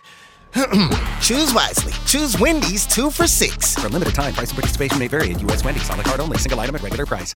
Choose 1.21 1.53
wisely. 1.53 1.93
Choose 2.05 2.37
Wendy's 2.37 2.85
two 2.85 3.09
for 3.09 3.27
six. 3.27 3.75
For 3.75 3.89
limited 3.89 4.15
time, 4.15 4.33
price 4.33 4.49
and 4.49 4.57
participation 4.57 4.99
may 4.99 5.07
vary 5.07 5.31
at 5.31 5.41
U.S. 5.41 5.63
Wendy's 5.63 5.89
on 5.89 5.97
the 5.97 6.03
card 6.03 6.19
only, 6.19 6.37
single 6.37 6.59
item 6.59 6.75
at 6.75 6.81
regular 6.81 7.05
price. 7.05 7.33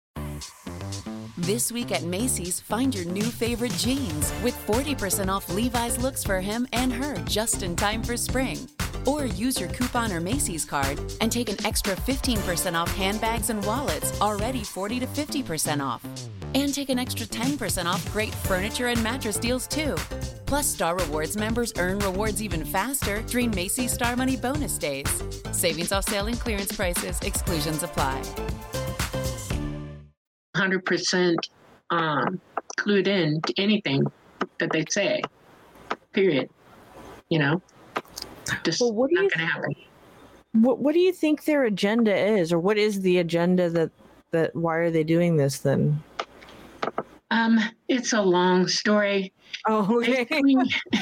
This 1.46 1.72
week 1.72 1.92
at 1.92 2.02
Macy's, 2.02 2.60
find 2.60 2.96
your 2.96 3.06
new 3.06 3.22
favorite 3.22 3.74
jeans 3.74 4.34
with 4.44 4.56
40% 4.66 5.30
off 5.30 5.48
Levi's 5.48 6.00
looks 6.00 6.24
for 6.24 6.42
him 6.42 6.68
and 6.74 6.92
her 6.92 7.16
just 7.28 7.62
in 7.62 7.76
time 7.76 8.02
for 8.02 8.18
spring. 8.18 8.68
Or 9.06 9.28
use 9.28 9.60
your 9.60 9.70
coupon 9.70 10.12
or 10.12 10.20
Macy's 10.20 10.66
card 10.66 11.00
and 11.22 11.32
take 11.32 11.50
an 11.50 11.64
extra 11.64 11.94
15% 11.94 12.74
off 12.74 12.92
handbags 12.96 13.52
and 13.52 13.64
wallets, 13.64 14.20
already 14.22 14.64
40 14.64 15.02
to 15.02 15.06
50% 15.06 15.86
off. 15.86 16.04
And 16.56 16.74
take 16.74 16.90
an 16.90 16.98
extra 16.98 17.28
10% 17.28 17.86
off 17.86 18.12
great 18.12 18.34
furniture 18.34 18.88
and 18.88 19.04
mattress 19.04 19.38
deals 19.38 19.68
too. 19.68 19.94
Plus, 20.48 20.66
Star 20.66 20.98
Rewards 20.98 21.38
members 21.38 21.72
earn 21.78 22.00
rewards 22.00 22.42
even 22.42 22.66
faster 22.66 23.22
during 23.28 23.52
Macy's 23.52 23.94
Star 23.94 24.16
Money 24.16 24.36
bonus 24.36 24.80
days. 24.80 25.22
Savings 25.52 25.92
off 25.92 26.06
sale 26.06 26.26
and 26.26 26.40
clearance 26.40 26.72
prices, 26.72 27.20
exclusions 27.22 27.84
apply. 27.84 28.20
100% 30.56 31.36
um, 31.90 32.42
clued 32.78 33.08
in 33.08 33.42
to 33.42 33.54
anything 33.58 34.04
that 34.60 34.72
they 34.72 34.86
say, 34.90 35.22
period. 36.14 36.50
You 37.30 37.40
know, 37.40 37.62
just 38.64 38.82
Well, 38.82 38.94
what 38.94 39.10
do 39.10 39.16
not 39.16 39.24
you 39.24 39.30
going 39.30 39.48
to 39.48 39.54
happen. 39.54 39.76
What 40.54 40.80
What 40.80 40.94
do 40.94 41.00
you 41.00 41.12
think 41.12 41.44
their 41.44 41.64
agenda 41.64 42.16
is, 42.16 42.54
or 42.54 42.60
what 42.60 42.78
is 42.78 43.02
the 43.02 43.18
agenda 43.18 43.70
that 43.72 43.92
that? 44.32 44.56
Why 44.56 44.76
are 44.78 44.92
they 44.92 45.04
doing 45.04 45.38
this 45.38 45.60
then? 45.60 46.02
Um, 47.32 47.60
it's 47.88 48.14
a 48.14 48.22
long 48.22 48.68
story. 48.68 49.34
Oh, 49.68 49.98
okay. 49.98 50.26
Basically, 50.30 50.56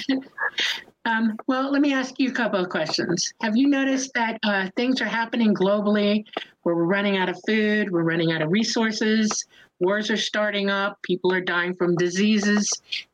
um, 1.06 1.36
well, 1.48 1.72
let 1.72 1.82
me 1.82 1.94
ask 1.94 2.16
you 2.18 2.30
a 2.30 2.34
couple 2.34 2.60
of 2.60 2.70
questions. 2.70 3.34
Have 3.42 3.58
you 3.58 3.68
noticed 3.68 4.14
that 4.14 4.40
uh, 4.44 4.70
things 4.76 5.02
are 5.02 5.06
happening 5.06 5.54
globally 5.54 6.26
where 6.64 6.76
we're 6.76 6.86
running 6.86 7.18
out 7.18 7.30
of 7.30 7.38
food, 7.46 7.92
we're 7.92 8.04
running 8.04 8.32
out 8.32 8.42
of 8.42 8.52
resources, 8.52 9.46
wars 9.80 10.10
are 10.10 10.18
starting 10.18 10.70
up, 10.70 11.02
people 11.02 11.34
are 11.34 11.42
dying 11.42 11.76
from 11.76 11.96
diseases, 11.96 12.70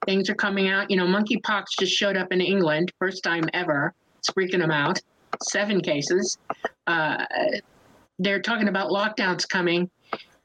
things 0.06 0.30
are 0.30 0.36
coming 0.36 0.70
out. 0.70 0.92
You 0.92 0.98
know, 0.98 1.08
monkeypox 1.08 1.66
just 1.80 1.94
showed 1.94 2.16
up 2.16 2.32
in 2.32 2.42
England, 2.42 2.92
first 3.00 3.24
time 3.24 3.46
ever. 3.54 3.94
It's 4.20 4.30
freaking 4.30 4.60
them 4.60 4.72
out. 4.72 5.00
Seven 5.44 5.82
cases. 5.82 6.38
Uh, 6.86 7.26
they're 8.20 8.42
talking 8.42 8.68
about 8.68 8.90
lockdowns 8.90 9.48
coming 9.48 9.90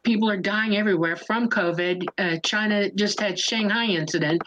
people 0.05 0.31
are 0.31 0.37
dying 0.37 0.77
everywhere 0.77 1.17
from 1.17 1.49
COVID. 1.49 2.05
Uh, 2.19 2.37
China 2.45 2.91
just 2.91 3.19
had 3.19 3.39
Shanghai 3.39 3.87
incident. 3.87 4.41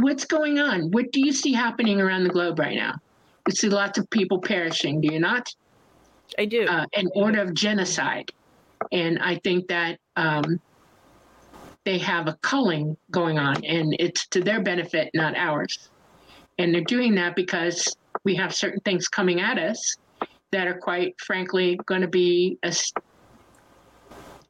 What's 0.00 0.24
going 0.24 0.58
on? 0.58 0.90
What 0.90 1.12
do 1.12 1.20
you 1.20 1.32
see 1.32 1.52
happening 1.52 2.00
around 2.00 2.24
the 2.24 2.30
globe 2.30 2.58
right 2.58 2.76
now? 2.76 2.94
You 3.46 3.54
see 3.54 3.68
lots 3.68 3.98
of 3.98 4.08
people 4.10 4.38
perishing, 4.38 5.00
do 5.00 5.12
you 5.12 5.20
not? 5.20 5.54
I 6.38 6.46
do. 6.46 6.64
Uh, 6.66 6.86
an 6.94 7.08
order 7.14 7.40
of 7.42 7.54
genocide, 7.54 8.30
and 8.92 9.18
I 9.18 9.36
think 9.36 9.68
that 9.68 9.98
um, 10.16 10.60
they 11.84 11.98
have 11.98 12.28
a 12.28 12.34
culling 12.42 12.96
going 13.10 13.38
on, 13.38 13.64
and 13.64 13.94
it's 13.98 14.26
to 14.28 14.40
their 14.40 14.62
benefit, 14.62 15.10
not 15.12 15.36
ours. 15.36 15.90
And 16.58 16.74
they're 16.74 16.82
doing 16.82 17.14
that 17.16 17.36
because 17.36 17.96
we 18.24 18.34
have 18.36 18.54
certain 18.54 18.80
things 18.80 19.08
coming 19.08 19.40
at 19.40 19.58
us 19.58 19.96
that 20.52 20.66
are 20.66 20.78
quite 20.78 21.14
frankly 21.20 21.78
going 21.86 22.02
to 22.02 22.08
be 22.08 22.58
a 22.62 22.74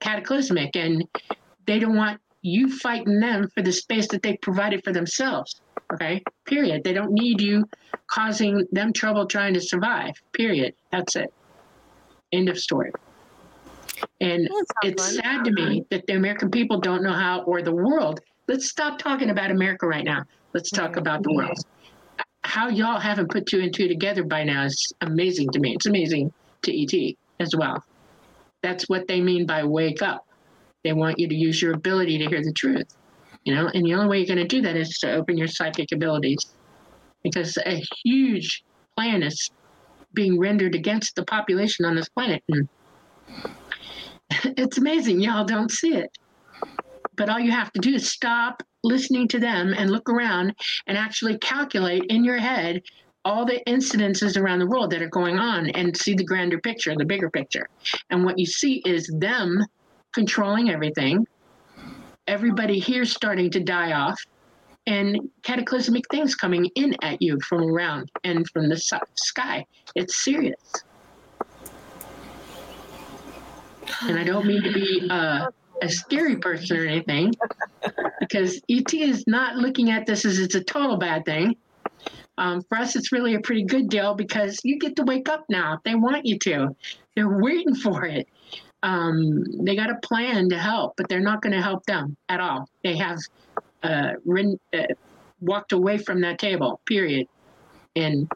cataclysmic 0.01 0.75
and 0.77 1.07
they 1.67 1.79
don't 1.79 1.95
want 1.95 2.21
you 2.43 2.77
fighting 2.79 3.21
them 3.21 3.49
for 3.55 3.63
the 3.63 3.73
space 3.73 4.09
that 4.09 4.23
they 4.23 4.37
provided 4.39 4.83
for 4.85 4.93
themselves. 4.93 5.61
Okay, 5.93 6.23
period. 6.47 6.85
They 6.85 6.93
don't 6.93 7.13
need 7.13 7.41
you 7.41 7.65
causing 8.07 8.67
them 8.73 8.93
trouble 8.93 9.27
trying 9.27 9.55
to 9.55 9.61
survive. 9.61 10.15
Period. 10.33 10.75
That's 10.93 11.17
it. 11.17 11.33
End 12.33 12.49
of 12.49 12.59
story. 12.59 12.93
And 14.21 14.49
it's 14.83 15.17
sad 15.17 15.45
to 15.45 15.53
me 15.53 15.85
that 15.91 16.07
the 16.07 16.15
American 16.15 16.51
people 16.51 16.81
don't 16.81 17.03
know 17.03 17.13
how, 17.13 17.43
or 17.43 17.63
the 17.63 17.75
world. 17.75 18.21
Let's 18.49 18.69
stop 18.69 18.99
talking 18.99 19.31
about 19.31 19.51
America 19.51 19.87
right 19.87 20.05
now. 20.05 20.25
Let's 20.53 20.71
talk 20.71 20.97
about 20.97 21.23
the 21.23 21.33
world. 21.33 21.59
How 22.43 22.69
y'all 22.69 22.99
haven't 22.99 23.31
put 23.31 23.47
two 23.47 23.61
and 23.61 23.75
two 23.75 23.89
together 23.89 24.25
by 24.25 24.45
now 24.45 24.65
is 24.65 24.93
amazing 25.03 25.51
to 25.51 25.61
me. 25.61 25.75
It's 25.75 25.87
amazing 25.87 26.33
to 26.63 26.83
ET 26.83 27.17
as 27.39 27.55
well. 27.57 27.85
That's 28.63 28.89
what 28.89 29.07
they 29.07 29.21
mean 29.21 29.47
by 29.47 29.65
wake 29.65 30.03
up. 30.03 30.27
They 30.85 30.93
want 30.93 31.19
you 31.19 31.29
to 31.29 31.35
use 31.35 31.61
your 31.61 31.75
ability 31.75 32.19
to 32.19 32.27
hear 32.27 32.43
the 32.43 32.53
truth, 32.53 32.97
you 33.45 33.55
know, 33.55 33.69
and 33.73 33.85
the 33.85 33.95
only 33.95 34.09
way 34.09 34.19
you're 34.19 34.35
going 34.35 34.39
to 34.39 34.57
do 34.57 34.63
that 34.63 34.77
is 34.77 34.99
to 34.99 35.13
open 35.13 35.37
your 35.37 35.49
psychic 35.49 35.93
abilities 35.93 36.55
because 37.23 37.57
a 37.59 37.83
huge 38.05 38.65
plan 38.97 39.23
is 39.23 39.51
being 40.15 40.39
rendered 40.39 40.75
against 40.75 41.15
the 41.17 41.25
population 41.25 41.85
on 41.85 41.95
this 41.95 42.09
planet. 42.09 42.43
And 42.49 42.69
it's 44.57 44.79
amazing. 44.79 45.21
Y'all 45.21 45.45
don't 45.45 45.71
see 45.71 45.95
it. 45.95 46.11
But 47.17 47.29
all 47.29 47.41
you 47.41 47.51
have 47.51 47.73
to 47.73 47.81
do 47.81 47.95
is 47.95 48.11
stop 48.11 48.63
listening 48.83 49.29
to 49.29 49.39
them 49.39 49.75
and 49.77 49.91
look 49.91 50.09
around 50.09 50.55
and 50.87 50.97
actually 50.97 51.37
calculate 51.39 52.05
in 52.09 52.25
your 52.25 52.39
head 52.39 52.83
all 53.25 53.45
the 53.45 53.61
incidences 53.67 54.41
around 54.41 54.61
the 54.61 54.67
world 54.67 54.91
that 54.91 55.03
are 55.03 55.09
going 55.09 55.39
on 55.39 55.69
and 55.71 55.95
see 55.95 56.15
the 56.15 56.25
grander 56.25 56.59
picture, 56.59 56.95
the 56.97 57.05
bigger 57.05 57.29
picture. 57.29 57.69
And 58.09 58.25
what 58.25 58.39
you 58.39 58.47
see 58.47 58.83
is 58.87 59.07
them 59.19 59.63
controlling 60.13 60.71
everything, 60.71 61.27
everybody 62.27 62.79
here 62.79 63.05
starting 63.05 63.51
to 63.51 63.61
die 63.61 63.93
off, 63.93 64.21
and 64.87 65.19
cataclysmic 65.43 66.05
things 66.11 66.35
coming 66.35 66.67
in 66.75 66.95
at 67.03 67.21
you 67.21 67.39
from 67.49 67.63
around 67.63 68.11
and 68.25 68.49
from 68.51 68.69
the 68.69 68.77
sky. 69.15 69.65
It's 69.95 70.25
serious. 70.25 70.73
And 74.03 74.19
I 74.19 74.25
don't 74.25 74.47
mean 74.47 74.63
to 74.63 74.73
be 74.73 75.09
uh, 75.11 75.49
a 75.83 75.89
scary 75.89 76.37
person 76.37 76.77
or 76.77 76.87
anything, 76.87 77.35
because 78.21 78.61
ET 78.71 78.93
is 78.95 79.25
not 79.27 79.57
looking 79.57 79.91
at 79.91 80.07
this 80.07 80.25
as 80.25 80.39
it's 80.39 80.55
a 80.55 80.63
total 80.63 80.97
bad 80.97 81.25
thing 81.25 81.57
um, 82.41 82.63
for 82.63 82.79
us, 82.79 82.97
it's 82.97 83.13
really 83.13 83.35
a 83.35 83.41
pretty 83.41 83.65
good 83.65 83.91
deal 83.91 84.15
because 84.15 84.59
you 84.65 84.79
get 84.79 84.97
to 84.97 85.03
wake 85.03 85.29
up 85.29 85.45
now. 85.51 85.79
They 85.85 85.95
want 85.95 86.25
you 86.25 86.39
to. 86.39 86.75
They're 87.15 87.39
waiting 87.39 87.75
for 87.75 88.07
it. 88.07 88.27
Um, 88.83 89.45
they 89.65 89.77
got 89.77 89.91
a 89.91 89.99
plan 90.03 90.49
to 90.49 90.59
help, 90.59 90.95
but 90.97 91.09
they're 91.09 91.21
not 91.21 91.43
going 91.43 91.53
to 91.53 91.63
help 91.63 91.85
them 91.87 92.17
at 92.29 92.41
all. 92.41 92.69
They 92.83 92.97
have 92.97 93.19
uh, 93.83 94.13
uh, 94.73 94.79
walked 95.41 95.73
away 95.73 95.99
from 95.99 96.21
that 96.23 96.39
table, 96.39 96.81
period. 96.87 97.27
And, 97.97 98.31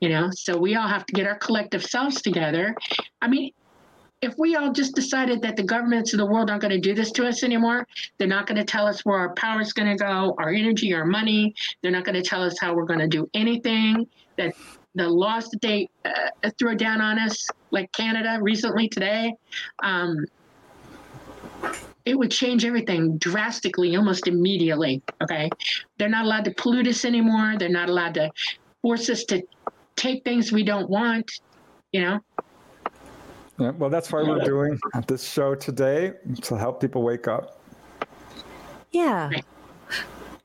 you 0.00 0.08
know, 0.08 0.30
so 0.32 0.56
we 0.56 0.74
all 0.76 0.88
have 0.88 1.04
to 1.06 1.12
get 1.12 1.26
our 1.26 1.36
collective 1.36 1.84
selves 1.84 2.22
together. 2.22 2.74
I 3.20 3.28
mean, 3.28 3.52
if 4.20 4.34
we 4.36 4.56
all 4.56 4.72
just 4.72 4.94
decided 4.94 5.42
that 5.42 5.56
the 5.56 5.62
governments 5.62 6.12
of 6.12 6.18
the 6.18 6.26
world 6.26 6.50
aren't 6.50 6.62
going 6.62 6.72
to 6.72 6.80
do 6.80 6.94
this 6.94 7.12
to 7.12 7.26
us 7.26 7.42
anymore, 7.42 7.86
they're 8.18 8.26
not 8.26 8.46
going 8.46 8.56
to 8.56 8.64
tell 8.64 8.86
us 8.86 9.04
where 9.04 9.18
our 9.18 9.34
power 9.34 9.60
is 9.60 9.72
going 9.72 9.88
to 9.88 10.02
go, 10.02 10.34
our 10.38 10.50
energy, 10.50 10.92
our 10.92 11.04
money. 11.04 11.54
They're 11.82 11.92
not 11.92 12.04
going 12.04 12.16
to 12.16 12.22
tell 12.22 12.42
us 12.42 12.58
how 12.58 12.74
we're 12.74 12.84
going 12.84 13.00
to 13.00 13.08
do 13.08 13.28
anything. 13.34 14.08
That 14.36 14.54
the 14.94 15.08
laws 15.08 15.48
that 15.50 15.60
they 15.60 15.88
uh, 16.04 16.50
throw 16.58 16.74
down 16.74 17.00
on 17.00 17.18
us, 17.18 17.46
like 17.70 17.90
Canada 17.92 18.38
recently 18.40 18.88
today, 18.88 19.34
um, 19.82 20.26
it 22.04 22.18
would 22.18 22.30
change 22.30 22.64
everything 22.64 23.18
drastically 23.18 23.94
almost 23.96 24.28
immediately. 24.28 25.02
Okay. 25.22 25.50
They're 25.98 26.08
not 26.08 26.24
allowed 26.24 26.44
to 26.46 26.52
pollute 26.52 26.86
us 26.86 27.04
anymore. 27.04 27.56
They're 27.58 27.68
not 27.68 27.88
allowed 27.88 28.14
to 28.14 28.30
force 28.80 29.10
us 29.10 29.24
to 29.24 29.42
take 29.96 30.24
things 30.24 30.52
we 30.52 30.62
don't 30.62 30.88
want, 30.88 31.30
you 31.92 32.00
know? 32.00 32.20
Yeah, 33.58 33.70
well, 33.72 33.90
that's 33.90 34.12
why 34.12 34.22
we're 34.22 34.44
doing 34.44 34.78
this 35.08 35.28
show 35.28 35.54
today 35.56 36.12
to 36.42 36.56
help 36.56 36.80
people 36.80 37.02
wake 37.02 37.26
up. 37.26 37.60
Yeah. 38.92 39.30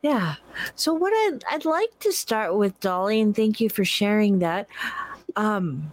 Yeah. 0.01 0.35
So 0.75 0.93
what 0.93 1.13
I'd, 1.13 1.43
I'd 1.49 1.65
like 1.65 1.97
to 1.99 2.11
start 2.11 2.57
with 2.57 2.77
Dolly, 2.79 3.21
and 3.21 3.35
thank 3.35 3.61
you 3.61 3.69
for 3.69 3.85
sharing 3.85 4.39
that. 4.39 4.67
Um, 5.35 5.91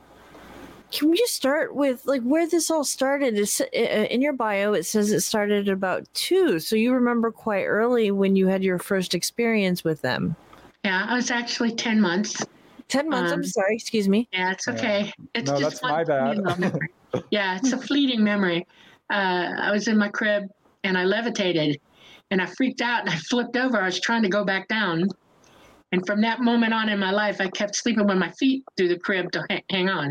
can 0.90 1.10
we 1.10 1.16
just 1.16 1.34
start 1.34 1.74
with 1.74 2.04
like 2.06 2.22
where 2.22 2.46
this 2.46 2.70
all 2.70 2.84
started? 2.84 3.38
It's, 3.38 3.60
in 3.60 4.20
your 4.20 4.32
bio, 4.32 4.72
it 4.72 4.84
says 4.84 5.12
it 5.12 5.20
started 5.20 5.68
at 5.68 5.72
about 5.72 6.12
two. 6.14 6.58
So 6.58 6.76
you 6.76 6.92
remember 6.92 7.30
quite 7.30 7.64
early 7.64 8.10
when 8.10 8.36
you 8.36 8.46
had 8.48 8.62
your 8.62 8.78
first 8.78 9.14
experience 9.14 9.84
with 9.84 10.02
them. 10.02 10.36
Yeah, 10.84 11.06
I 11.08 11.14
was 11.14 11.30
actually 11.30 11.72
10 11.72 12.00
months. 12.00 12.44
10 12.88 13.08
months. 13.08 13.32
Um, 13.32 13.38
I'm 13.38 13.44
sorry. 13.44 13.76
Excuse 13.76 14.08
me. 14.08 14.28
Yeah, 14.32 14.52
it's 14.52 14.66
okay. 14.66 15.12
It's 15.34 15.50
No, 15.50 15.60
just 15.60 15.82
that's 15.82 15.82
my 15.82 16.04
bad. 16.04 16.40
yeah, 17.30 17.56
it's 17.56 17.72
a 17.72 17.78
fleeting 17.78 18.24
memory. 18.24 18.66
Uh, 19.10 19.52
I 19.58 19.70
was 19.70 19.88
in 19.88 19.96
my 19.96 20.08
crib 20.08 20.44
and 20.84 20.96
I 20.96 21.04
levitated 21.04 21.80
and 22.30 22.40
I 22.40 22.46
freaked 22.46 22.80
out 22.80 23.00
and 23.00 23.10
I 23.10 23.16
flipped 23.16 23.56
over. 23.56 23.80
I 23.80 23.86
was 23.86 24.00
trying 24.00 24.22
to 24.22 24.28
go 24.28 24.44
back 24.44 24.68
down. 24.68 25.08
And 25.92 26.06
from 26.06 26.20
that 26.20 26.40
moment 26.40 26.72
on 26.72 26.88
in 26.88 26.98
my 26.98 27.10
life, 27.10 27.40
I 27.40 27.48
kept 27.48 27.74
sleeping 27.74 28.06
with 28.06 28.16
my 28.16 28.30
feet 28.32 28.64
through 28.76 28.88
the 28.88 28.98
crib 28.98 29.32
to 29.32 29.44
ha- 29.50 29.62
hang 29.70 29.88
on. 29.88 30.10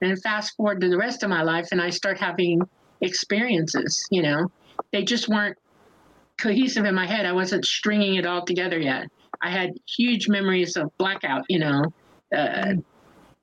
And 0.00 0.20
fast 0.22 0.56
forward 0.56 0.80
to 0.80 0.88
the 0.88 0.96
rest 0.96 1.22
of 1.22 1.28
my 1.28 1.42
life, 1.42 1.68
and 1.70 1.82
I 1.82 1.90
start 1.90 2.18
having 2.18 2.62
experiences, 3.00 4.06
you 4.10 4.22
know, 4.22 4.50
they 4.92 5.04
just 5.04 5.28
weren't 5.28 5.56
cohesive 6.40 6.84
in 6.84 6.94
my 6.94 7.06
head. 7.06 7.26
I 7.26 7.32
wasn't 7.32 7.64
stringing 7.64 8.14
it 8.14 8.26
all 8.26 8.44
together 8.44 8.78
yet. 8.78 9.08
I 9.42 9.50
had 9.50 9.72
huge 9.86 10.28
memories 10.28 10.76
of 10.76 10.96
blackout, 10.98 11.44
you 11.48 11.58
know, 11.58 11.84
uh, 12.34 12.74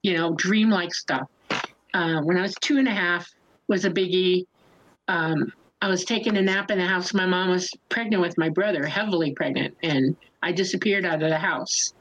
you 0.02 0.18
know, 0.18 0.34
dreamlike 0.36 0.94
stuff. 0.94 1.28
Uh, 1.94 2.22
when 2.22 2.38
I 2.38 2.42
was 2.42 2.56
two 2.62 2.78
and 2.78 2.88
a 2.88 2.92
half 2.92 3.30
was 3.68 3.86
a 3.86 3.90
biggie. 3.90 4.46
Um, 5.08 5.52
I 5.86 5.88
was 5.88 6.04
taking 6.04 6.36
a 6.36 6.42
nap 6.42 6.72
in 6.72 6.80
the 6.80 6.88
house. 6.88 7.14
My 7.14 7.28
mom 7.28 7.52
was 7.52 7.70
pregnant 7.90 8.20
with 8.20 8.40
my 8.40 8.50
brother, 8.50 8.88
heavily 8.88 9.34
pregnant, 9.34 9.78
and 9.84 10.18
I 10.42 10.52
disappeared 10.52 11.06
out 11.06 11.22
of 11.22 11.30
the 11.30 11.38
house. 11.38 11.94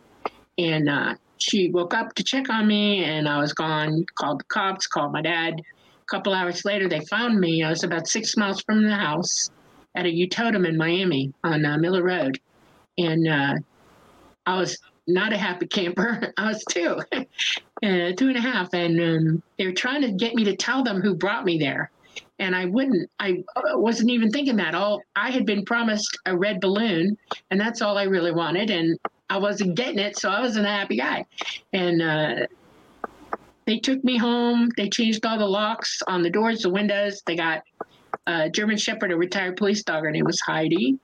And 0.57 0.89
uh, 0.89 1.17
she 1.37 1.69
woke 1.69 1.93
up 1.93 2.15
to 2.15 2.25
check 2.25 2.49
on 2.49 2.67
me, 2.67 3.05
and 3.05 3.29
I 3.29 3.39
was 3.39 3.53
gone. 3.53 4.07
Called 4.15 4.41
the 4.41 4.45
cops, 4.45 4.87
called 4.87 5.13
my 5.13 5.21
dad. 5.21 5.61
A 5.61 6.05
couple 6.07 6.33
hours 6.33 6.65
later, 6.65 6.89
they 6.89 7.01
found 7.01 7.39
me. 7.39 7.63
I 7.63 7.69
was 7.69 7.85
about 7.85 8.09
six 8.09 8.39
miles 8.39 8.63
from 8.63 8.85
the 8.85 8.95
house 8.95 9.51
at 9.95 10.07
a 10.07 10.09
Utotem 10.09 10.67
in 10.67 10.79
Miami 10.79 11.35
on 11.45 11.67
uh, 11.67 11.77
Miller 11.77 12.03
Road, 12.03 12.41
and 12.97 13.29
uh, 13.29 13.55
I 14.47 14.59
was 14.59 14.79
not 15.07 15.35
a 15.35 15.37
happy 15.37 15.67
camper. 15.67 16.33
I 16.39 16.49
was 16.49 16.65
two, 16.71 17.03
uh, 17.13 17.23
two 17.83 18.29
and 18.29 18.37
a 18.39 18.41
half, 18.41 18.73
and 18.73 18.99
um, 18.99 19.43
they 19.59 19.67
were 19.67 19.73
trying 19.73 20.01
to 20.01 20.13
get 20.13 20.35
me 20.35 20.45
to 20.45 20.57
tell 20.57 20.83
them 20.83 21.03
who 21.03 21.15
brought 21.15 21.45
me 21.45 21.59
there, 21.59 21.91
and 22.39 22.55
I 22.55 22.67
wouldn't. 22.67 23.11
I 23.21 23.43
uh, 23.57 23.79
wasn't 23.79 24.11
even 24.11 24.31
thinking 24.31 24.57
that. 24.57 24.75
All 24.75 25.03
I 25.17 25.31
had 25.31 25.47
been 25.47 25.65
promised 25.65 26.19
a 26.27 26.37
red 26.37 26.61
balloon, 26.61 27.17
and 27.51 27.61
that's 27.61 27.83
all 27.83 27.97
I 27.99 28.05
really 28.05 28.33
wanted, 28.33 28.71
and 28.71 28.99
I 29.31 29.39
wasn't 29.39 29.77
getting 29.77 29.99
it, 29.99 30.19
so 30.19 30.31
I 30.31 30.41
wasn't 30.41 30.67
a 30.67 30.71
happy 30.71 30.97
guy, 30.97 31.25
and. 31.73 32.03
Uh, 32.03 32.47
they 33.67 33.79
took 33.79 34.05
me 34.05 34.19
home. 34.19 34.69
They 34.77 34.91
changed 34.91 35.25
all 35.25 35.39
the 35.39 35.47
locks 35.47 36.03
on 36.07 36.23
the 36.23 36.29
doors, 36.29 36.61
the 36.61 36.71
windows. 36.71 37.23
They 37.27 37.35
got 37.35 37.63
a 38.27 38.51
German 38.51 38.77
Shepherd, 38.77 39.13
a 39.13 39.17
retired 39.17 39.57
police 39.57 39.83
dog. 39.83 40.05
Her 40.05 40.11
name 40.11 40.25
was 40.25 40.41
Heidi, 40.41 40.99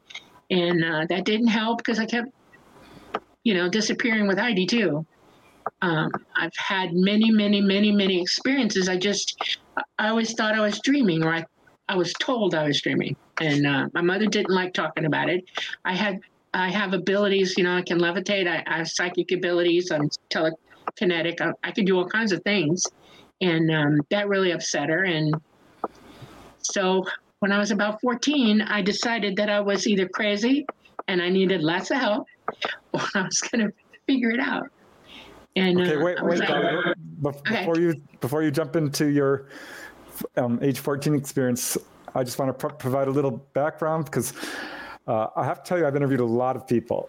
and 0.51 0.85
uh, 0.85 1.07
that 1.09 1.25
didn't 1.25 1.49
help 1.49 1.79
because 1.79 1.99
I 1.99 2.07
kept, 2.07 2.29
you 3.45 3.55
know, 3.55 3.69
disappearing 3.69 4.27
with 4.27 4.39
Heidi 4.39 4.67
too. 4.67 5.07
Um, 5.83 6.11
I've 6.37 6.57
had 6.57 6.93
many, 6.93 7.31
many, 7.31 7.61
many, 7.61 7.93
many 7.93 8.21
experiences. 8.21 8.89
I 8.89 8.97
just, 8.97 9.61
I 9.99 10.09
always 10.09 10.35
thought 10.35 10.55
I 10.55 10.61
was 10.61 10.81
dreaming, 10.81 11.23
or 11.23 11.33
I, 11.33 11.45
I 11.89 11.97
was 11.97 12.13
told 12.15 12.55
I 12.55 12.67
was 12.67 12.81
dreaming, 12.81 13.17
and 13.41 13.67
uh, 13.67 13.89
my 13.93 14.01
mother 14.01 14.27
didn't 14.27 14.55
like 14.55 14.73
talking 14.73 15.05
about 15.05 15.29
it. 15.29 15.45
I 15.85 15.95
had, 15.95 16.21
I 16.55 16.71
have 16.71 16.93
abilities. 16.93 17.55
You 17.57 17.65
know, 17.65 17.77
I 17.77 17.83
can 17.83 17.99
levitate. 17.99 18.49
I, 18.49 18.63
I 18.67 18.79
have 18.79 18.89
psychic 18.89 19.33
abilities. 19.33 19.91
I'm 19.91 20.09
telekinetic. 20.31 21.41
I, 21.41 21.53
I 21.63 21.71
can 21.71 21.85
do 21.85 21.97
all 21.99 22.07
kinds 22.07 22.33
of 22.33 22.43
things, 22.43 22.85
and 23.41 23.71
um, 23.71 24.01
that 24.11 24.29
really 24.29 24.51
upset 24.53 24.89
her. 24.89 25.05
And 25.05 25.35
so 26.59 27.05
when 27.41 27.53
I 27.53 27.59
was 27.59 27.71
about 27.71 28.01
14, 28.01 28.63
I 28.63 28.83
decided 28.83 29.37
that 29.37 29.49
I 29.49 29.61
was 29.61 29.87
either 29.87 30.09
crazy 30.09 30.67
and 31.09 31.21
I 31.23 31.29
needed 31.29 31.63
lots 31.63 31.91
of 31.91 31.97
help, 31.97 32.27
or 32.93 33.01
I 33.15 33.23
was 33.23 33.41
going 33.41 33.67
to 33.67 33.73
figure 34.07 34.31
it 34.31 34.41
out. 34.41 34.71
And 35.57 35.81
Okay, 35.81 35.97
uh, 35.97 36.05
wait, 36.05 36.23
wait, 36.23 36.39
like- 36.41 36.49
Dolly. 36.49 36.95
Bef- 37.23 37.37
Okay. 37.41 37.59
Before 37.67 37.79
you 37.79 37.95
before 38.21 38.43
you 38.43 38.51
jump 38.51 38.77
into 38.77 39.07
your 39.07 39.49
um, 40.37 40.59
age 40.63 40.79
14 40.79 41.15
experience, 41.15 41.77
I 42.15 42.25
just 42.25 42.39
want 42.39 42.49
to 42.49 42.55
pro- 42.55 42.77
provide 42.77 43.09
a 43.09 43.11
little 43.11 43.33
background 43.53 44.07
because 44.07 44.33
uh, 45.07 45.27
I 45.37 45.45
have 45.45 45.63
to 45.63 45.69
tell 45.69 45.79
you, 45.79 45.87
I've 45.87 45.97
interviewed 45.97 46.21
a 46.21 46.25
lot 46.25 46.57
of 46.57 46.67
people. 46.67 47.07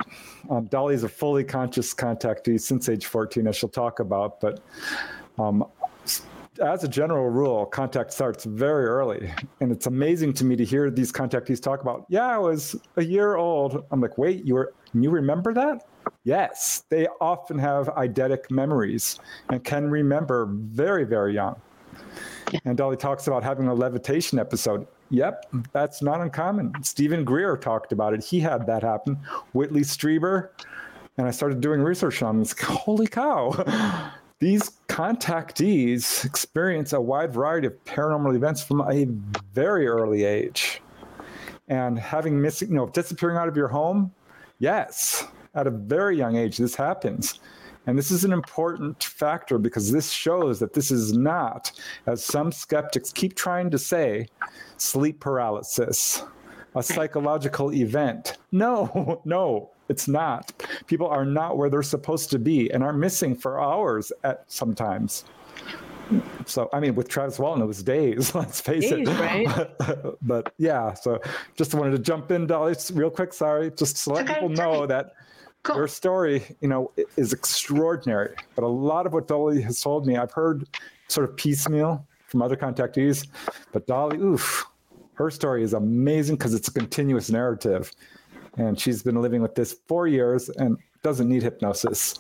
Um, 0.50 0.66
Dolly 0.66 0.96
is 0.96 1.04
a 1.04 1.10
fully 1.10 1.44
conscious 1.44 1.94
contactee 1.94 2.60
since 2.60 2.90
age 2.90 3.06
14, 3.06 3.48
as 3.48 3.56
she'll 3.56 3.70
talk 3.70 4.00
about. 4.00 4.40
But 4.42 4.62
um, 5.40 5.64
as 6.62 6.84
a 6.84 6.88
general 6.88 7.30
rule, 7.30 7.66
contact 7.66 8.12
starts 8.12 8.44
very 8.46 8.86
early. 8.86 9.32
And 9.62 9.72
it's 9.72 9.86
amazing 9.88 10.34
to 10.34 10.46
me 10.46 10.56
to 10.56 10.66
hear 10.66 10.90
these 10.90 11.12
contactees 11.12 11.62
talk 11.62 11.82
about, 11.82 12.06
yeah, 12.10 12.28
I 12.28 12.38
was 12.38 12.76
a 12.98 13.04
year 13.04 13.36
old. 13.36 13.86
I'm 13.92 14.02
like, 14.02 14.18
wait, 14.18 14.46
you 14.46 14.56
were, 14.56 14.74
you 14.94 15.10
remember 15.10 15.54
that? 15.54 15.86
Yes, 16.24 16.84
they 16.90 17.08
often 17.20 17.58
have 17.58 17.88
eidetic 17.88 18.52
memories 18.52 19.20
and 19.50 19.64
can 19.64 19.90
remember 19.90 20.46
very, 20.46 21.04
very 21.04 21.34
young. 21.34 21.60
And 22.66 22.78
Dolly 22.78 22.98
talks 22.98 23.28
about 23.28 23.44
having 23.44 23.68
a 23.68 23.74
levitation 23.74 24.38
episode. 24.38 24.86
Yep, 25.10 25.46
that's 25.74 26.02
not 26.02 26.22
uncommon. 26.22 26.74
Steven 26.84 27.24
Greer 27.26 27.58
talked 27.58 27.92
about 27.92 28.14
it. 28.14 28.24
He 28.24 28.40
had 28.40 28.66
that 28.68 28.84
happen. 28.84 29.18
Whitley 29.54 29.82
Strieber. 29.82 30.50
And 31.18 31.28
I 31.28 31.32
started 31.32 31.60
doing 31.60 31.82
research 31.82 32.22
on 32.22 32.40
this. 32.40 32.54
Holy 32.62 33.08
cow. 33.08 34.12
These 34.40 34.72
contactees 34.88 36.26
experience 36.26 36.94
a 36.94 37.02
wide 37.02 37.34
variety 37.34 37.68
of 37.68 37.84
paranormal 37.86 38.36
events 38.36 38.64
from 38.64 38.82
a 38.82 39.06
very 39.54 39.88
early 39.88 40.24
age. 40.24 40.82
And 41.68 42.00
having 42.00 42.42
missing, 42.42 42.70
you 42.70 42.76
know, 42.76 42.88
disappearing 42.88 43.38
out 43.38 43.48
of 43.48 43.56
your 43.56 43.68
home, 43.68 44.12
yes, 44.60 45.26
at 45.54 45.68
a 45.68 45.72
very 45.72 46.18
young 46.18 46.36
age, 46.36 46.58
this 46.58 46.76
happens. 46.76 47.40
And 47.88 47.98
this 47.98 48.12
is 48.12 48.24
an 48.24 48.32
important 48.32 49.04
factor 49.04 49.58
because 49.58 49.92
this 49.92 50.12
shows 50.12 50.60
that 50.60 50.74
this 50.74 50.92
is 50.92 51.14
not, 51.14 51.72
as 52.06 52.24
some 52.24 52.52
skeptics 52.52 53.12
keep 53.12 53.36
trying 53.36 53.72
to 53.72 53.78
say, 53.80 54.28
sleep 54.78 55.20
paralysis, 55.20 56.24
a 56.76 56.84
psychological 56.84 57.74
event. 57.74 58.38
No, 58.52 59.22
no, 59.26 59.72
it's 59.90 60.08
not. 60.08 60.54
People 60.86 61.08
are 61.08 61.26
not 61.26 61.58
where 61.58 61.70
they're 61.70 61.82
supposed 61.82 62.30
to 62.32 62.40
be 62.40 62.70
and 62.72 62.84
are 62.84 62.94
missing 62.94 63.36
for 63.36 63.60
hours 63.60 64.12
at 64.24 64.44
sometimes. 64.48 65.26
So, 66.46 66.70
I 66.74 66.80
mean, 66.80 66.94
with 66.96 67.08
Travis 67.08 67.40
Walton, 67.40 67.64
it 67.64 67.68
was 67.68 67.82
days, 67.82 68.36
let's 68.36 68.62
face 68.62 68.90
Days, 68.90 69.08
it. 69.08 69.20
right? 69.20 70.16
but 70.22 70.54
yeah, 70.58 70.94
so 70.94 71.20
just 71.56 71.74
wanted 71.74 71.92
to 71.92 72.00
jump 72.00 72.32
in, 72.32 72.46
Dolly, 72.46 72.76
real 72.94 73.10
quick. 73.10 73.34
Sorry, 73.34 73.72
just 73.72 74.04
to 74.04 74.14
let 74.14 74.26
Okay, 74.26 74.34
people 74.36 74.50
know 74.50 74.86
that 74.86 75.14
Cool. 75.64 75.76
your 75.76 75.88
story, 75.88 76.44
you 76.62 76.68
know, 76.68 76.92
is 77.18 77.34
extraordinary. 77.34 78.36
But 78.56 78.64
a 78.64 78.68
lot 78.68 79.06
of 79.06 79.14
what 79.14 79.28
Dolly 79.28 79.62
has 79.62 79.80
told 79.82 80.08
me, 80.08 80.18
I've 80.18 80.32
heard 80.32 80.68
sort 81.08 81.30
of 81.30 81.36
piecemeal 81.38 82.06
from 82.28 82.42
other 82.42 82.56
contactees. 82.56 83.28
But 83.72 83.86
Dolly, 83.88 84.18
oof, 84.18 84.66
her 85.14 85.30
story 85.30 85.64
is 85.64 85.74
amazing 85.74 86.38
because 86.38 86.54
it's 86.54 86.68
a 86.68 86.74
continuous 86.74 87.30
narrative. 87.30 87.92
And 88.58 88.80
she's 88.80 89.04
been 89.04 89.22
living 89.22 89.42
with 89.42 89.56
this 89.56 89.76
four 89.88 90.08
years 90.08 90.50
and 90.50 90.78
doesn't 91.04 91.30
need 91.30 91.44
hypnosis. 91.44 92.20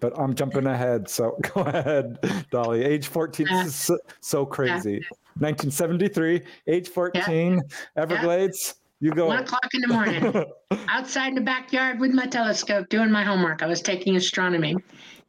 But 0.00 0.18
I'm 0.18 0.34
jumping 0.34 0.66
ahead. 0.66 1.08
So 1.10 1.36
go 1.54 1.60
ahead, 1.60 2.18
Dolly. 2.50 2.82
Age 2.84 3.08
14 3.08 3.46
Yeah. 3.50 3.64
is 3.66 3.74
so, 3.74 3.98
so 4.20 4.46
crazy. 4.46 5.04
1973, 5.38 6.40
age 6.66 6.88
14, 6.88 7.60
Everglades. 7.96 8.74
You 9.00 9.12
go. 9.12 9.26
One 9.26 9.38
o'clock 9.38 9.68
in 9.72 9.80
the 9.80 9.88
morning, 9.88 10.44
outside 10.88 11.28
in 11.28 11.34
the 11.34 11.40
backyard 11.40 12.00
with 12.00 12.12
my 12.12 12.26
telescope, 12.26 12.88
doing 12.90 13.10
my 13.10 13.24
homework. 13.24 13.62
I 13.62 13.66
was 13.66 13.80
taking 13.80 14.16
astronomy, 14.16 14.76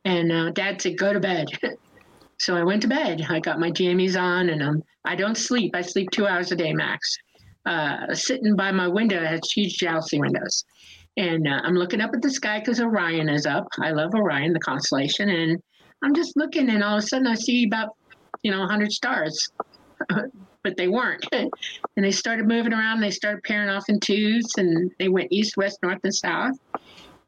and 0.04 0.32
uh, 0.32 0.50
Dad 0.52 0.82
said, 0.82 0.98
"Go 0.98 1.14
to 1.14 1.20
bed." 1.20 1.48
So 2.42 2.56
I 2.56 2.64
went 2.64 2.82
to 2.82 2.88
bed. 2.88 3.24
I 3.30 3.40
got 3.40 3.60
my 3.60 3.70
jammies 3.70 4.20
on, 4.20 4.50
and 4.50 4.64
um, 4.64 4.82
I 5.06 5.16
don't 5.16 5.38
sleep. 5.38 5.76
I 5.76 5.82
sleep 5.82 6.10
two 6.10 6.26
hours 6.26 6.52
a 6.52 6.56
day 6.56 6.74
max. 6.74 7.16
Uh, 7.68 8.16
sitting 8.16 8.56
by 8.56 8.72
my 8.72 8.88
window, 8.88 9.22
it 9.22 9.28
has 9.28 9.52
huge 9.56 9.78
jalousie 9.78 10.20
windows. 10.20 10.66
And 11.18 11.48
uh, 11.48 11.62
I'm 11.64 11.76
looking 11.76 12.02
up 12.02 12.16
at 12.16 12.22
the 12.24 12.32
sky 12.32 12.58
because 12.58 12.82
Orion 12.82 13.30
is 13.30 13.46
up. 13.46 13.68
I 13.80 13.92
love 13.92 14.16
Orion, 14.16 14.54
the 14.54 14.60
constellation. 14.60 15.30
And 15.30 15.62
I'm 16.04 16.16
just 16.16 16.36
looking, 16.36 16.68
and 16.72 16.84
all 16.84 16.98
of 16.98 17.04
a 17.04 17.08
sudden 17.08 17.28
I 17.28 17.36
see 17.36 17.66
about, 17.66 17.90
you 18.42 18.50
know, 18.50 18.62
100 18.62 18.92
stars. 18.92 19.50
but 20.64 20.78
they 20.78 20.88
weren't. 20.88 21.26
and 21.32 21.52
they 21.96 22.12
started 22.12 22.48
moving 22.48 22.74
around. 22.74 23.02
They 23.02 23.12
started 23.12 23.44
pairing 23.44 23.70
off 23.70 23.90
in 23.90 24.00
twos, 24.00 24.46
and 24.58 24.92
they 25.00 25.10
went 25.10 25.32
east, 25.32 25.58
west, 25.58 25.80
north, 25.84 26.00
and 26.04 26.14
south. 26.14 26.58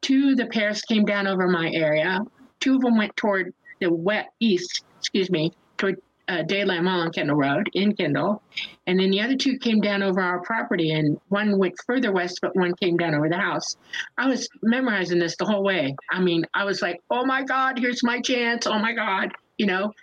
Two 0.01 0.31
of 0.31 0.37
the 0.37 0.47
pairs 0.47 0.81
came 0.81 1.05
down 1.05 1.27
over 1.27 1.47
my 1.47 1.69
area. 1.71 2.19
Two 2.59 2.75
of 2.75 2.81
them 2.81 2.97
went 2.97 3.15
toward 3.15 3.53
the 3.79 3.93
west, 3.93 4.29
east, 4.39 4.83
excuse 4.99 5.29
me, 5.29 5.51
toward 5.77 5.97
uh, 6.27 6.43
Dadeland 6.43 6.83
Mall 6.83 7.01
on 7.01 7.11
Kendall 7.11 7.35
Road 7.35 7.69
in 7.73 7.95
Kendall. 7.95 8.41
And 8.87 8.99
then 8.99 9.11
the 9.11 9.21
other 9.21 9.35
two 9.35 9.57
came 9.57 9.81
down 9.81 10.03
over 10.03 10.21
our 10.21 10.41
property, 10.41 10.91
and 10.91 11.19
one 11.29 11.57
went 11.57 11.75
further 11.85 12.11
west, 12.11 12.39
but 12.41 12.55
one 12.55 12.73
came 12.75 12.97
down 12.97 13.15
over 13.15 13.29
the 13.29 13.37
house. 13.37 13.77
I 14.17 14.27
was 14.27 14.47
memorizing 14.61 15.19
this 15.19 15.35
the 15.37 15.45
whole 15.45 15.63
way. 15.63 15.95
I 16.11 16.21
mean, 16.21 16.45
I 16.53 16.65
was 16.65 16.81
like, 16.81 17.01
oh 17.09 17.25
my 17.25 17.43
God, 17.43 17.79
here's 17.79 18.03
my 18.03 18.21
chance. 18.21 18.67
Oh 18.67 18.79
my 18.79 18.93
God. 18.93 19.31
You 19.57 19.67
know, 19.67 19.93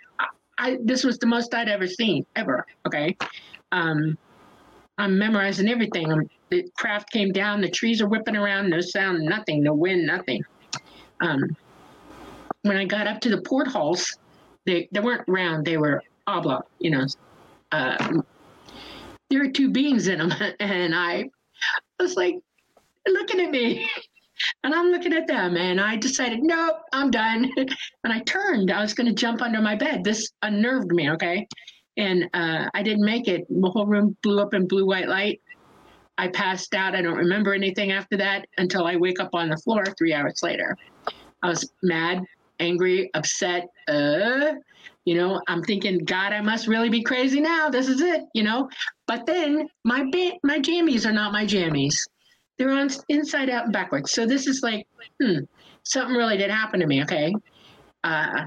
I, 0.61 0.77
this 0.83 1.03
was 1.03 1.17
the 1.17 1.25
most 1.25 1.55
I'd 1.55 1.67
ever 1.69 1.87
seen, 1.87 2.23
ever. 2.35 2.67
Okay. 2.85 3.17
Um, 3.71 4.15
I'm 4.99 5.17
memorizing 5.17 5.67
everything. 5.67 6.11
I'm, 6.11 6.29
the 6.49 6.69
craft 6.77 7.11
came 7.11 7.31
down, 7.31 7.61
the 7.61 7.69
trees 7.69 7.99
are 7.99 8.07
whipping 8.07 8.35
around, 8.35 8.69
no 8.69 8.79
sound, 8.79 9.25
nothing, 9.25 9.63
no 9.63 9.73
wind, 9.73 10.05
nothing. 10.05 10.43
Um, 11.21 11.57
when 12.61 12.77
I 12.77 12.85
got 12.85 13.07
up 13.07 13.19
to 13.21 13.29
the 13.29 13.41
portholes, 13.41 14.17
they, 14.67 14.87
they 14.91 14.99
weren't 14.99 15.23
round, 15.27 15.65
they 15.65 15.77
were 15.77 16.03
oblong, 16.27 16.61
you 16.77 16.91
know. 16.91 17.07
Uh, 17.71 18.21
there 19.31 19.39
were 19.39 19.49
two 19.49 19.71
beams 19.71 20.07
in 20.07 20.19
them, 20.19 20.31
and 20.59 20.93
I 20.93 21.31
was 21.99 22.15
like, 22.15 22.35
looking 23.07 23.39
at 23.41 23.49
me. 23.49 23.89
And 24.63 24.73
I'm 24.73 24.87
looking 24.87 25.13
at 25.13 25.27
them, 25.27 25.57
and 25.57 25.79
I 25.79 25.95
decided, 25.97 26.39
nope, 26.41 26.77
I'm 26.93 27.11
done. 27.11 27.51
and 27.57 28.13
I 28.13 28.19
turned. 28.19 28.71
I 28.71 28.81
was 28.81 28.93
going 28.93 29.07
to 29.07 29.13
jump 29.13 29.41
under 29.41 29.61
my 29.61 29.75
bed. 29.75 30.03
This 30.03 30.29
unnerved 30.41 30.91
me, 30.91 31.09
okay? 31.11 31.47
And 31.97 32.29
uh, 32.33 32.69
I 32.73 32.83
didn't 32.83 33.05
make 33.05 33.27
it. 33.27 33.45
The 33.49 33.69
whole 33.69 33.85
room 33.85 34.15
blew 34.23 34.39
up 34.39 34.53
in 34.53 34.67
blue 34.67 34.85
white 34.85 35.07
light. 35.07 35.41
I 36.17 36.27
passed 36.27 36.73
out. 36.75 36.95
I 36.95 37.01
don't 37.01 37.17
remember 37.17 37.53
anything 37.53 37.91
after 37.91 38.17
that 38.17 38.45
until 38.57 38.85
I 38.85 38.95
wake 38.95 39.19
up 39.19 39.33
on 39.33 39.49
the 39.49 39.57
floor 39.57 39.83
three 39.97 40.13
hours 40.13 40.39
later. 40.43 40.77
I 41.41 41.49
was 41.49 41.69
mad, 41.81 42.21
angry, 42.59 43.09
upset. 43.13 43.67
Uh, 43.87 44.53
you 45.05 45.15
know, 45.15 45.41
I'm 45.47 45.63
thinking, 45.63 45.99
God, 45.99 46.31
I 46.31 46.41
must 46.41 46.67
really 46.67 46.89
be 46.89 47.01
crazy 47.01 47.39
now. 47.39 47.69
This 47.69 47.87
is 47.87 48.01
it, 48.01 48.21
you 48.35 48.43
know. 48.43 48.69
But 49.07 49.25
then 49.25 49.67
my 49.83 50.05
ba- 50.11 50.37
my 50.43 50.59
jammies 50.59 51.07
are 51.07 51.11
not 51.11 51.33
my 51.33 51.45
jammies. 51.45 51.95
They're 52.61 52.69
on 52.69 52.89
inside 53.09 53.49
out 53.49 53.63
and 53.63 53.73
backwards. 53.73 54.11
So 54.11 54.27
this 54.27 54.45
is 54.45 54.61
like, 54.61 54.85
hmm, 55.19 55.39
something 55.81 56.15
really 56.15 56.37
did 56.37 56.51
happen 56.51 56.79
to 56.79 56.85
me. 56.85 57.01
Okay. 57.01 57.33
Uh, 58.03 58.45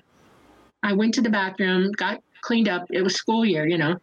I 0.84 0.92
went 0.92 1.14
to 1.14 1.20
the 1.20 1.30
bathroom, 1.30 1.90
got 1.96 2.22
cleaned 2.40 2.68
up. 2.68 2.86
It 2.90 3.02
was 3.02 3.16
school 3.16 3.44
year, 3.44 3.66
you 3.66 3.76
know. 3.76 3.96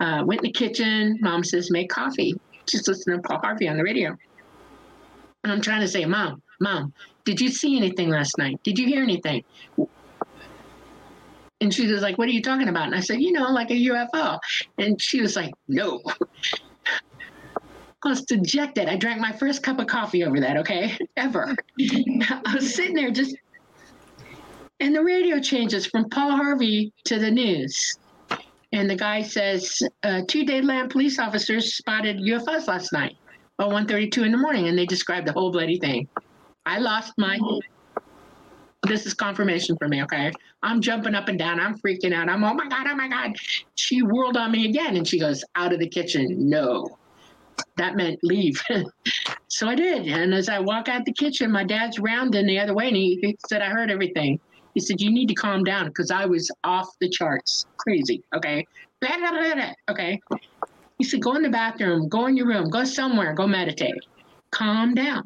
Uh, 0.00 0.22
went 0.26 0.40
in 0.40 0.48
the 0.48 0.52
kitchen. 0.52 1.16
Mom 1.22 1.42
says, 1.42 1.70
make 1.70 1.88
coffee. 1.88 2.38
Just 2.66 2.88
listening 2.88 3.22
to 3.22 3.26
Paul 3.26 3.38
Harvey 3.38 3.66
on 3.68 3.78
the 3.78 3.84
radio. 3.84 4.14
And 5.44 5.50
I'm 5.50 5.62
trying 5.62 5.80
to 5.80 5.88
say, 5.88 6.04
Mom, 6.04 6.42
Mom, 6.60 6.92
did 7.24 7.40
you 7.40 7.48
see 7.48 7.74
anything 7.78 8.10
last 8.10 8.36
night? 8.36 8.62
Did 8.64 8.78
you 8.78 8.84
hear 8.84 9.02
anything? 9.02 9.42
And 11.62 11.72
she 11.72 11.90
was 11.90 12.02
like, 12.02 12.18
What 12.18 12.28
are 12.28 12.32
you 12.32 12.42
talking 12.42 12.68
about? 12.68 12.84
And 12.84 12.94
I 12.94 13.00
said, 13.00 13.22
You 13.22 13.32
know, 13.32 13.50
like 13.50 13.70
a 13.70 13.74
UFO. 13.74 14.38
And 14.76 15.00
she 15.00 15.22
was 15.22 15.36
like, 15.36 15.54
No. 15.68 16.02
I 18.04 18.08
was 18.08 18.22
dejected. 18.22 18.88
I 18.88 18.96
drank 18.96 19.20
my 19.20 19.32
first 19.32 19.62
cup 19.62 19.80
of 19.80 19.86
coffee 19.86 20.24
over 20.24 20.38
that, 20.40 20.56
okay? 20.58 20.96
Ever. 21.16 21.56
I 21.80 22.54
was 22.54 22.74
sitting 22.74 22.94
there 22.94 23.10
just, 23.10 23.36
and 24.80 24.94
the 24.94 25.02
radio 25.02 25.40
changes 25.40 25.86
from 25.86 26.08
Paul 26.08 26.32
Harvey 26.32 26.92
to 27.04 27.18
the 27.18 27.30
news. 27.30 27.98
And 28.72 28.88
the 28.88 28.96
guy 28.96 29.22
says, 29.22 29.82
uh, 30.02 30.22
two 30.28 30.44
Dadeland 30.44 30.90
police 30.90 31.18
officers 31.18 31.74
spotted 31.74 32.18
UFOs 32.18 32.68
last 32.68 32.92
night 32.92 33.16
at 33.58 33.66
1.32 33.66 34.24
in 34.24 34.32
the 34.32 34.38
morning, 34.38 34.68
and 34.68 34.78
they 34.78 34.86
described 34.86 35.26
the 35.26 35.32
whole 35.32 35.50
bloody 35.50 35.78
thing. 35.78 36.06
I 36.66 36.78
lost 36.78 37.14
my 37.16 37.38
this 38.88 39.06
is 39.06 39.14
confirmation 39.14 39.76
for 39.76 39.88
me, 39.88 40.02
okay? 40.04 40.32
I'm 40.62 40.80
jumping 40.80 41.14
up 41.14 41.28
and 41.28 41.38
down. 41.38 41.60
I'm 41.60 41.78
freaking 41.78 42.14
out. 42.14 42.28
I'm, 42.28 42.44
oh 42.44 42.54
my 42.54 42.68
God, 42.68 42.86
oh 42.88 42.94
my 42.94 43.08
God. 43.08 43.34
She 43.74 44.02
whirled 44.02 44.36
on 44.36 44.52
me 44.52 44.68
again 44.68 44.96
and 44.96 45.06
she 45.06 45.18
goes, 45.18 45.44
out 45.56 45.72
of 45.72 45.80
the 45.80 45.88
kitchen. 45.88 46.48
No. 46.48 46.96
That 47.76 47.96
meant 47.96 48.18
leave. 48.22 48.60
so 49.48 49.68
I 49.68 49.74
did. 49.74 50.06
And 50.06 50.34
as 50.34 50.48
I 50.48 50.58
walk 50.58 50.88
out 50.88 51.04
the 51.04 51.12
kitchen, 51.12 51.50
my 51.50 51.64
dad's 51.64 51.98
rounding 51.98 52.46
the 52.46 52.58
other 52.58 52.74
way 52.74 52.88
and 52.88 52.96
he, 52.96 53.18
he 53.22 53.36
said, 53.48 53.62
I 53.62 53.66
heard 53.66 53.90
everything. 53.90 54.40
He 54.74 54.80
said, 54.80 55.00
You 55.00 55.10
need 55.10 55.26
to 55.28 55.34
calm 55.34 55.64
down 55.64 55.86
because 55.86 56.10
I 56.10 56.26
was 56.26 56.50
off 56.64 56.88
the 57.00 57.08
charts. 57.08 57.66
Crazy. 57.78 58.22
Okay. 58.34 58.66
Okay. 59.90 60.20
He 60.98 61.04
said, 61.04 61.22
Go 61.22 61.36
in 61.36 61.42
the 61.42 61.48
bathroom, 61.48 62.08
go 62.08 62.26
in 62.26 62.36
your 62.36 62.46
room, 62.46 62.68
go 62.68 62.84
somewhere, 62.84 63.32
go 63.32 63.46
meditate. 63.46 63.94
Calm 64.50 64.94
down. 64.94 65.24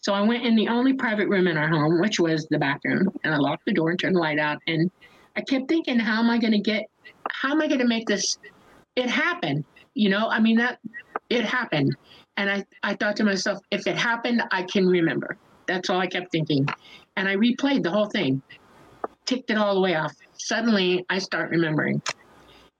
So 0.00 0.14
I 0.14 0.22
went 0.22 0.44
in 0.44 0.56
the 0.56 0.68
only 0.68 0.92
private 0.92 1.28
room 1.28 1.46
in 1.46 1.56
our 1.56 1.68
home, 1.68 2.00
which 2.00 2.18
was 2.18 2.46
the 2.46 2.58
bathroom, 2.58 3.08
and 3.24 3.34
I 3.34 3.36
locked 3.36 3.66
the 3.66 3.72
door 3.72 3.90
and 3.90 3.98
turned 3.98 4.16
the 4.16 4.20
light 4.20 4.38
out. 4.38 4.58
And 4.66 4.90
I 5.36 5.40
kept 5.42 5.68
thinking, 5.68 5.98
how 5.98 6.20
am 6.20 6.30
I 6.30 6.38
going 6.38 6.52
to 6.52 6.60
get, 6.60 6.86
how 7.30 7.52
am 7.52 7.60
I 7.60 7.66
going 7.66 7.80
to 7.80 7.86
make 7.86 8.06
this, 8.06 8.38
it 8.96 9.10
happen? 9.10 9.64
You 9.94 10.10
know, 10.10 10.28
I 10.28 10.40
mean, 10.40 10.56
that, 10.58 10.78
it 11.30 11.44
happened. 11.44 11.96
And 12.36 12.50
I, 12.50 12.64
I 12.82 12.94
thought 12.94 13.16
to 13.16 13.24
myself, 13.24 13.58
if 13.70 13.86
it 13.86 13.96
happened, 13.96 14.42
I 14.50 14.62
can 14.62 14.86
remember. 14.86 15.36
That's 15.66 15.90
all 15.90 15.98
I 15.98 16.06
kept 16.06 16.30
thinking. 16.32 16.66
And 17.16 17.28
I 17.28 17.36
replayed 17.36 17.82
the 17.82 17.90
whole 17.90 18.06
thing, 18.06 18.40
ticked 19.26 19.50
it 19.50 19.58
all 19.58 19.74
the 19.74 19.80
way 19.80 19.96
off. 19.96 20.14
Suddenly, 20.38 21.04
I 21.10 21.18
start 21.18 21.50
remembering 21.50 22.00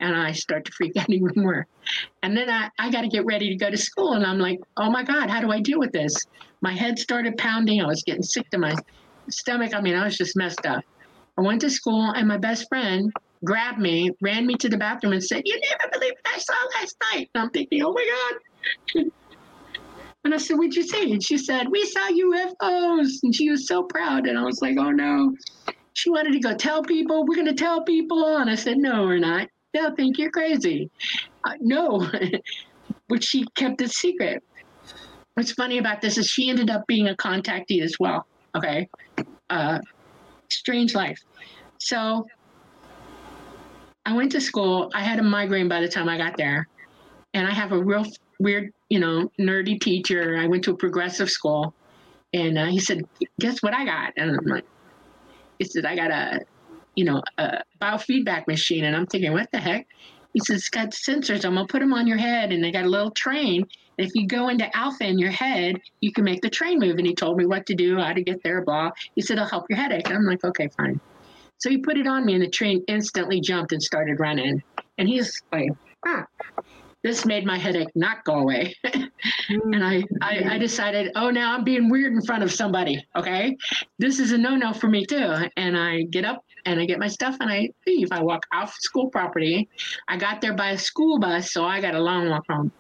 and 0.01 0.15
I 0.17 0.33
start 0.33 0.65
to 0.65 0.73
freak 0.73 0.97
out 0.99 1.11
even 1.11 1.33
more. 1.37 1.67
And 2.23 2.37
then 2.37 2.49
I, 2.49 2.71
I 2.79 2.91
got 2.91 3.03
to 3.03 3.09
get 3.09 3.25
ready 3.25 3.49
to 3.51 3.57
go 3.57 3.71
to 3.71 3.77
school. 3.77 4.13
And 4.13 4.25
I'm 4.25 4.39
like, 4.39 4.61
oh 4.77 4.91
my 4.91 5.03
God, 5.03 5.29
how 5.29 5.41
do 5.41 5.51
I 5.51 5.61
deal 5.61 5.79
with 5.79 5.93
this? 5.93 6.15
My 6.61 6.73
head 6.73 6.99
started 6.99 7.37
pounding. 7.37 7.83
I 7.83 7.87
was 7.87 8.03
getting 8.05 8.23
sick 8.23 8.49
to 8.51 8.59
my 8.59 8.75
stomach. 9.29 9.75
I 9.75 9.81
mean, 9.81 9.95
I 9.95 10.05
was 10.05 10.17
just 10.17 10.37
messed 10.37 10.67
up. 10.67 10.85
I 11.37 11.41
went 11.41 11.61
to 11.61 11.71
school, 11.71 12.13
and 12.17 12.27
my 12.27 12.37
best 12.37 12.69
friend 12.69 13.13
grabbed 13.45 13.79
me, 13.79 14.11
ran 14.21 14.47
me 14.47 14.55
to 14.55 14.69
the 14.69 14.77
bathroom, 14.77 15.13
and 15.13 15.23
said, 15.23 15.43
You 15.45 15.61
never 15.61 15.93
believe 15.93 16.13
what 16.23 16.35
I 16.35 16.39
saw 16.39 16.55
last 16.81 16.97
night. 17.13 17.31
And 17.35 17.45
I'm 17.45 17.51
thinking, 17.51 17.83
Oh 17.85 17.93
my 17.93 18.39
God. 18.95 19.05
and 20.25 20.35
I 20.35 20.39
said, 20.39 20.57
What'd 20.57 20.75
you 20.75 20.83
see? 20.83 21.13
And 21.13 21.23
she 21.23 21.39
said, 21.39 21.69
We 21.71 21.85
saw 21.87 22.09
UFOs. 22.09 23.11
And 23.23 23.35
she 23.35 23.51
was 23.51 23.67
so 23.67 23.83
proud. 23.85 24.27
And 24.27 24.39
I 24.39 24.43
was 24.43 24.61
like, 24.63 24.77
Oh 24.79 24.91
no. 24.91 25.35
She 25.95 26.11
wanted 26.11 26.33
to 26.33 26.41
go 26.41 26.55
tell 26.55 26.83
people, 26.83 27.25
We're 27.27 27.37
going 27.37 27.47
to 27.47 27.55
tell 27.55 27.83
people. 27.83 28.39
And 28.39 28.51
I 28.51 28.55
said, 28.55 28.79
No, 28.79 29.03
we're 29.03 29.19
not. 29.19 29.49
They'll 29.75 29.95
think 29.95 30.19
you're 30.19 30.31
crazy. 30.31 30.91
Uh, 31.45 31.55
no. 31.61 32.11
but 33.09 33.23
she 33.23 33.45
kept 33.55 33.81
it 33.83 33.91
secret 33.91 34.43
what's 35.39 35.53
funny 35.53 35.79
about 35.79 36.01
this 36.01 36.19
is 36.19 36.27
she 36.27 36.51
ended 36.51 36.69
up 36.69 36.85
being 36.89 37.07
a 37.07 37.15
contactee 37.15 37.81
as 37.81 37.95
well. 38.01 38.27
Okay. 38.57 38.89
Uh, 39.49 39.79
strange 40.49 40.97
life. 40.97 41.21
So 41.79 42.27
I 44.09 44.13
went 44.13 44.33
to 44.33 44.41
school. 44.41 44.91
I 44.95 45.03
had 45.03 45.19
a 45.19 45.23
migraine 45.23 45.69
by 45.69 45.83
the 45.83 45.89
time 45.89 46.09
I 46.09 46.17
got 46.17 46.39
there. 46.39 46.67
And 47.35 47.47
I 47.47 47.53
have 47.53 47.73
a 47.73 47.79
real 47.79 48.07
weird, 48.41 48.73
you 48.89 49.01
know, 49.01 49.31
nerdy 49.39 49.79
teacher. 49.79 50.39
I 50.39 50.47
went 50.47 50.65
to 50.65 50.71
a 50.71 50.77
progressive 50.77 51.29
school. 51.29 51.75
And 52.33 52.57
uh, 52.57 52.67
he 52.67 52.81
said, 52.81 53.07
Guess 53.39 53.63
what 53.63 53.75
I 53.75 53.85
got? 53.85 54.15
And 54.17 54.31
I'm 54.31 54.47
like, 54.47 54.65
He 55.59 55.67
said, 55.67 55.85
I 55.85 55.95
got 55.95 56.11
a, 56.11 56.41
you 56.95 57.05
know, 57.05 57.23
a 57.37 57.63
biofeedback 57.83 58.47
machine. 58.47 58.87
And 58.87 58.97
I'm 58.97 59.07
thinking, 59.07 59.33
What 59.35 59.51
the 59.53 59.59
heck? 59.59 59.87
He 60.33 60.41
says, 60.41 60.61
It's 60.61 60.71
got 60.71 60.93
sensors. 60.93 61.45
I'm 61.45 61.55
going 61.57 61.67
to 61.67 61.71
put 61.71 61.81
them 61.81 61.93
on 61.93 62.07
your 62.07 62.17
head. 62.17 62.51
And 62.51 62.65
they 62.65 62.73
got 62.73 62.87
a 62.87 62.89
little 62.89 63.11
train 63.11 63.67
And 63.99 64.07
if 64.07 64.15
you 64.15 64.27
go 64.27 64.49
into 64.49 64.75
alpha 64.75 65.05
in 65.05 65.19
your 65.19 65.33
head, 65.33 65.83
you 66.01 66.13
can 66.13 66.25
make 66.25 66.41
the 66.41 66.51
train 66.51 66.79
move. 66.81 66.97
And 66.97 67.07
he 67.07 67.15
told 67.15 67.37
me 67.37 67.45
what 67.45 67.67
to 67.67 67.75
do, 67.75 67.99
how 67.99 68.15
to 68.15 68.23
get 68.23 68.43
there, 68.43 68.63
blah. 68.65 68.91
He 69.17 69.21
said, 69.21 69.37
it'll 69.37 69.51
help 69.51 69.67
your 69.69 69.79
headache. 69.79 70.09
And 70.09 70.17
I'm 70.17 70.25
like, 70.25 70.45
okay, 70.45 70.69
fine. 70.79 70.99
So 71.59 71.71
he 71.71 71.79
put 71.79 71.99
it 71.99 72.07
on 72.07 72.25
me, 72.25 72.35
and 72.35 72.43
the 72.43 72.49
train 72.49 72.83
instantly 72.89 73.41
jumped 73.41 73.73
and 73.73 73.83
started 73.83 74.21
running. 74.21 74.63
And 74.97 75.09
he's 75.09 75.43
like, 75.53 75.71
ah, 76.07 76.25
this 77.03 77.25
made 77.25 77.45
my 77.45 77.59
headache 77.59 77.89
not 77.95 78.25
go 78.25 78.37
away. 78.37 78.75
and 79.49 79.85
I, 79.85 80.03
I, 80.21 80.55
I, 80.55 80.59
decided, 80.59 81.13
oh, 81.15 81.31
now 81.31 81.55
I'm 81.55 81.65
being 81.65 81.89
weird 81.89 82.13
in 82.13 82.23
front 82.23 82.43
of 82.43 82.53
somebody. 82.53 83.05
Okay. 83.17 83.57
This 83.99 84.19
is 84.19 84.33
a 84.33 84.39
no 84.39 84.57
no 84.57 84.73
for 84.73 84.89
me, 84.89 85.05
too. 85.05 85.35
And 85.57 85.77
I 85.77 86.03
get 86.03 86.25
up 86.25 86.45
and 86.65 86.81
I 86.81 86.87
get 86.87 86.99
my 86.99 87.09
stuff 87.09 87.37
and 87.41 87.51
I 87.51 87.71
leave. 87.87 88.09
I 88.11 88.23
walk 88.23 88.45
off 88.53 88.75
school 88.75 89.09
property. 89.09 89.69
I 90.09 90.17
got 90.17 90.41
there 90.41 90.55
by 90.55 90.71
a 90.71 90.79
school 90.79 91.19
bus, 91.19 91.53
so 91.53 91.65
I 91.65 91.81
got 91.81 91.95
a 91.95 92.01
long 92.01 92.29
walk 92.29 92.45
home. 92.49 92.73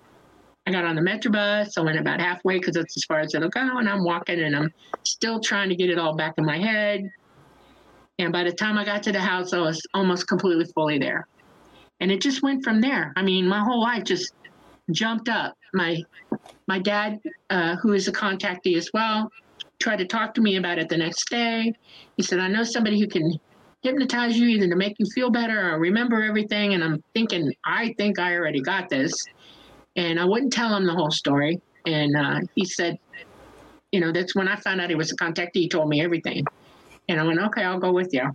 I 0.66 0.70
got 0.70 0.84
on 0.84 0.96
the 0.96 1.02
Metro 1.02 1.32
bus. 1.32 1.78
I 1.78 1.80
went 1.80 1.98
about 1.98 2.20
halfway 2.20 2.58
because 2.58 2.74
that's 2.74 2.96
as 2.96 3.04
far 3.04 3.20
as 3.20 3.34
it'll 3.34 3.48
go. 3.48 3.60
And 3.60 3.88
I'm 3.88 4.04
walking 4.04 4.40
and 4.40 4.54
I'm 4.54 4.72
still 5.04 5.40
trying 5.40 5.70
to 5.70 5.76
get 5.76 5.88
it 5.88 5.98
all 5.98 6.14
back 6.14 6.34
in 6.36 6.44
my 6.44 6.58
head. 6.58 7.10
And 8.18 8.33
by 8.33 8.44
the 8.44 8.52
time 8.52 8.76
I 8.76 8.85
got 8.85 9.02
to 9.04 9.12
the 9.12 9.20
house, 9.20 9.52
I 9.52 9.59
was 9.59 9.81
almost 9.94 10.26
completely 10.26 10.64
fully 10.74 10.98
there. 10.98 11.26
And 12.00 12.11
it 12.11 12.20
just 12.20 12.42
went 12.42 12.64
from 12.64 12.81
there. 12.81 13.12
I 13.16 13.22
mean, 13.22 13.46
my 13.46 13.61
whole 13.61 13.81
life 13.81 14.04
just 14.04 14.33
jumped 14.90 15.28
up. 15.28 15.57
My 15.74 16.02
my 16.66 16.78
dad, 16.78 17.18
uh, 17.50 17.76
who 17.76 17.92
is 17.92 18.09
a 18.09 18.12
contactee 18.12 18.76
as 18.76 18.90
well, 18.92 19.31
tried 19.81 19.96
to 19.96 20.07
talk 20.07 20.35
to 20.35 20.40
me 20.40 20.57
about 20.57 20.78
it 20.78 20.88
the 20.88 20.96
next 20.96 21.28
day. 21.31 21.72
He 22.16 22.22
said, 22.22 22.38
I 22.38 22.48
know 22.48 22.62
somebody 22.62 23.00
who 23.00 23.07
can 23.07 23.38
hypnotize 23.83 24.37
you 24.37 24.46
either 24.48 24.68
to 24.68 24.76
make 24.76 24.94
you 24.98 25.07
feel 25.14 25.31
better 25.31 25.72
or 25.72 25.78
remember 25.78 26.22
everything. 26.22 26.74
And 26.74 26.83
I'm 26.83 27.02
thinking, 27.14 27.52
I 27.64 27.94
think 27.96 28.18
I 28.18 28.35
already 28.35 28.61
got 28.61 28.88
this. 28.88 29.12
And 29.96 30.18
I 30.18 30.24
wouldn't 30.24 30.52
tell 30.52 30.76
him 30.76 30.87
the 30.87 30.92
whole 30.92 31.11
story. 31.11 31.61
And 31.87 32.16
uh, 32.16 32.40
he 32.54 32.64
said, 32.64 32.98
you 33.92 34.00
know, 34.00 34.12
that's 34.12 34.35
when 34.35 34.48
I 34.48 34.57
found 34.57 34.81
out 34.81 34.90
he 34.90 34.96
was 34.96 35.12
a 35.12 35.16
contactee. 35.16 35.50
He 35.54 35.68
told 35.68 35.88
me 35.88 36.02
everything. 36.02 36.44
And 37.08 37.20
I 37.20 37.24
went, 37.24 37.40
okay, 37.40 37.62
I'll 37.62 37.78
go 37.78 37.92
with 37.92 38.12
you. 38.12 38.30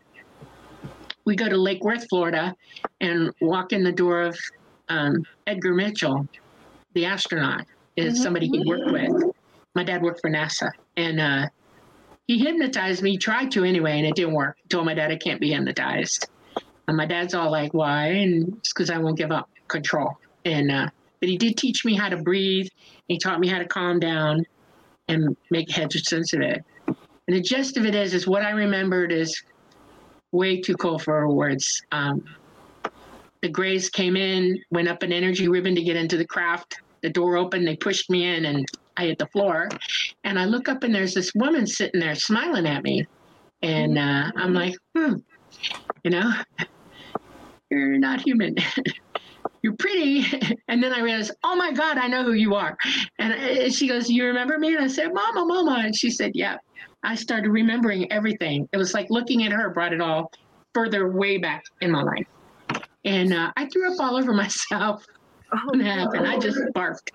We 1.25 1.35
go 1.35 1.47
to 1.47 1.57
Lake 1.57 1.83
Worth, 1.83 2.07
Florida, 2.09 2.55
and 2.99 3.31
walk 3.41 3.71
in 3.71 3.83
the 3.83 3.91
door 3.91 4.23
of 4.23 4.37
um, 4.89 5.23
Edgar 5.47 5.73
Mitchell, 5.73 6.27
the 6.93 7.05
astronaut, 7.05 7.65
is 7.95 8.21
somebody 8.21 8.47
he 8.47 8.63
worked 8.65 8.91
with. 8.91 9.31
My 9.75 9.83
dad 9.83 10.01
worked 10.01 10.21
for 10.21 10.29
NASA, 10.29 10.71
and 10.97 11.19
uh, 11.19 11.47
he 12.27 12.39
hypnotized 12.39 13.01
me. 13.01 13.17
Tried 13.17 13.51
to 13.51 13.63
anyway, 13.63 13.97
and 13.97 14.05
it 14.05 14.15
didn't 14.15 14.33
work. 14.33 14.57
Told 14.69 14.85
my 14.85 14.93
dad 14.93 15.11
I 15.11 15.17
can't 15.17 15.39
be 15.39 15.51
hypnotized, 15.51 16.27
and 16.87 16.97
my 16.97 17.05
dad's 17.05 17.33
all 17.33 17.51
like, 17.51 17.73
"Why?" 17.73 18.07
And 18.07 18.55
it's 18.57 18.73
because 18.73 18.89
I 18.89 18.97
won't 18.97 19.17
give 19.17 19.31
up 19.31 19.49
control. 19.67 20.17
And 20.45 20.71
uh, 20.71 20.87
but 21.19 21.29
he 21.29 21.37
did 21.37 21.57
teach 21.57 21.85
me 21.85 21.95
how 21.95 22.09
to 22.09 22.17
breathe. 22.17 22.67
He 23.07 23.17
taught 23.17 23.39
me 23.39 23.47
how 23.47 23.59
to 23.59 23.65
calm 23.65 23.99
down 23.99 24.45
and 25.07 25.35
make 25.49 25.71
heads 25.71 26.07
sensitive. 26.07 26.63
And 27.27 27.37
the 27.37 27.41
gist 27.41 27.77
of 27.77 27.85
it 27.85 27.95
is, 27.95 28.13
is 28.13 28.27
what 28.27 28.43
I 28.43 28.51
remembered 28.51 29.11
is 29.11 29.41
way 30.31 30.59
too 30.59 30.75
cold 30.75 31.03
for 31.03 31.29
words. 31.29 31.81
Um, 31.91 32.23
the 33.41 33.49
Grays 33.49 33.89
came 33.89 34.15
in, 34.15 34.59
went 34.71 34.87
up 34.87 35.03
an 35.03 35.11
energy 35.11 35.47
ribbon 35.47 35.75
to 35.75 35.83
get 35.83 35.95
into 35.95 36.17
the 36.17 36.25
craft. 36.25 36.81
The 37.01 37.09
door 37.09 37.37
opened, 37.37 37.67
they 37.67 37.75
pushed 37.75 38.09
me 38.09 38.25
in, 38.25 38.45
and 38.45 38.65
I 38.97 39.07
hit 39.07 39.17
the 39.17 39.27
floor. 39.27 39.69
And 40.23 40.39
I 40.39 40.45
look 40.45 40.69
up, 40.69 40.83
and 40.83 40.95
there's 40.95 41.13
this 41.13 41.33
woman 41.35 41.67
sitting 41.67 41.99
there 41.99 42.15
smiling 42.15 42.65
at 42.65 42.83
me. 42.83 43.05
And 43.61 43.97
uh, 43.97 44.31
I'm 44.35 44.53
like, 44.53 44.75
hmm, 44.95 45.15
you 46.03 46.11
know, 46.11 46.33
you're 47.69 47.97
not 47.97 48.21
human. 48.21 48.55
you're 49.61 49.75
pretty. 49.75 50.25
And 50.69 50.81
then 50.81 50.93
I 50.93 51.01
realized, 51.01 51.31
oh 51.43 51.55
my 51.55 51.71
God, 51.71 51.99
I 51.99 52.07
know 52.07 52.23
who 52.23 52.33
you 52.33 52.55
are. 52.55 52.75
And 53.19 53.33
uh, 53.33 53.69
she 53.69 53.87
goes, 53.87 54.09
you 54.09 54.25
remember 54.25 54.57
me? 54.57 54.73
And 54.73 54.83
I 54.83 54.87
said, 54.87 55.13
Mama, 55.13 55.45
Mama. 55.45 55.83
And 55.85 55.95
she 55.95 56.09
said, 56.09 56.31
yeah. 56.33 56.57
I 57.03 57.15
started 57.15 57.49
remembering 57.49 58.11
everything. 58.11 58.67
It 58.71 58.77
was 58.77 58.93
like 58.93 59.09
looking 59.09 59.43
at 59.43 59.51
her 59.51 59.69
brought 59.69 59.93
it 59.93 60.01
all 60.01 60.31
further 60.73 61.11
way 61.11 61.37
back 61.37 61.65
in 61.81 61.91
my 61.91 62.01
life. 62.01 62.27
And 63.05 63.33
uh, 63.33 63.51
I 63.57 63.67
threw 63.67 63.91
up 63.91 63.99
all 63.99 64.17
over 64.19 64.33
myself. 64.33 65.05
What 65.65 65.81
happened? 65.81 66.25
I 66.25 66.39
just 66.39 66.59
barfed. 66.73 67.09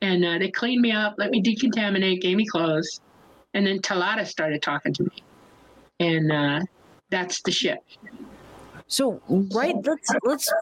And 0.00 0.24
uh, 0.24 0.38
they 0.38 0.50
cleaned 0.50 0.80
me 0.80 0.92
up, 0.92 1.14
let 1.18 1.30
me 1.30 1.42
decontaminate, 1.42 2.20
gave 2.20 2.36
me 2.36 2.46
clothes. 2.46 3.00
And 3.54 3.66
then 3.66 3.80
Talata 3.80 4.26
started 4.26 4.62
talking 4.62 4.92
to 4.94 5.02
me. 5.04 5.22
And 6.00 6.32
uh, 6.32 6.60
that's 7.10 7.42
the 7.42 7.50
ship. 7.50 7.78
So 8.86 9.20
right, 9.28 9.74
let's 9.84 10.10
let's 10.24 10.52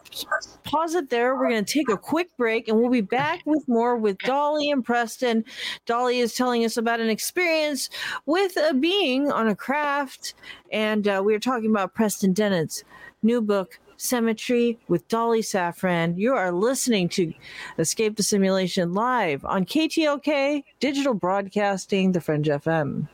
pause 0.63 0.95
it 0.95 1.09
there. 1.09 1.35
We're 1.35 1.49
going 1.49 1.65
to 1.65 1.73
take 1.73 1.89
a 1.89 1.97
quick 1.97 2.29
break, 2.37 2.67
and 2.67 2.79
we'll 2.79 2.89
be 2.89 3.01
back 3.01 3.41
with 3.45 3.67
more 3.67 3.97
with 3.97 4.17
Dolly 4.19 4.71
and 4.71 4.83
Preston. 4.83 5.43
Dolly 5.85 6.19
is 6.19 6.33
telling 6.33 6.63
us 6.63 6.77
about 6.77 7.01
an 7.01 7.09
experience 7.09 7.89
with 8.25 8.55
a 8.57 8.73
being 8.73 9.31
on 9.31 9.47
a 9.49 9.55
craft, 9.55 10.35
and 10.71 11.07
uh, 11.07 11.21
we 11.23 11.35
are 11.35 11.39
talking 11.39 11.69
about 11.69 11.93
Preston 11.93 12.33
Dennett's 12.33 12.83
new 13.21 13.41
book. 13.41 13.79
Symmetry 13.95 14.77
with 14.89 15.07
Dolly 15.07 15.41
Safran. 15.41 16.17
You 16.17 16.33
are 16.33 16.51
listening 16.51 17.07
to 17.09 17.31
Escape 17.77 18.17
the 18.17 18.23
Simulation 18.23 18.93
live 18.93 19.45
on 19.45 19.65
KTLK 19.65 20.63
Digital 20.81 21.13
Broadcasting, 21.13 22.11
the 22.11 22.19
Fringe 22.19 22.47
FM. 22.47 23.07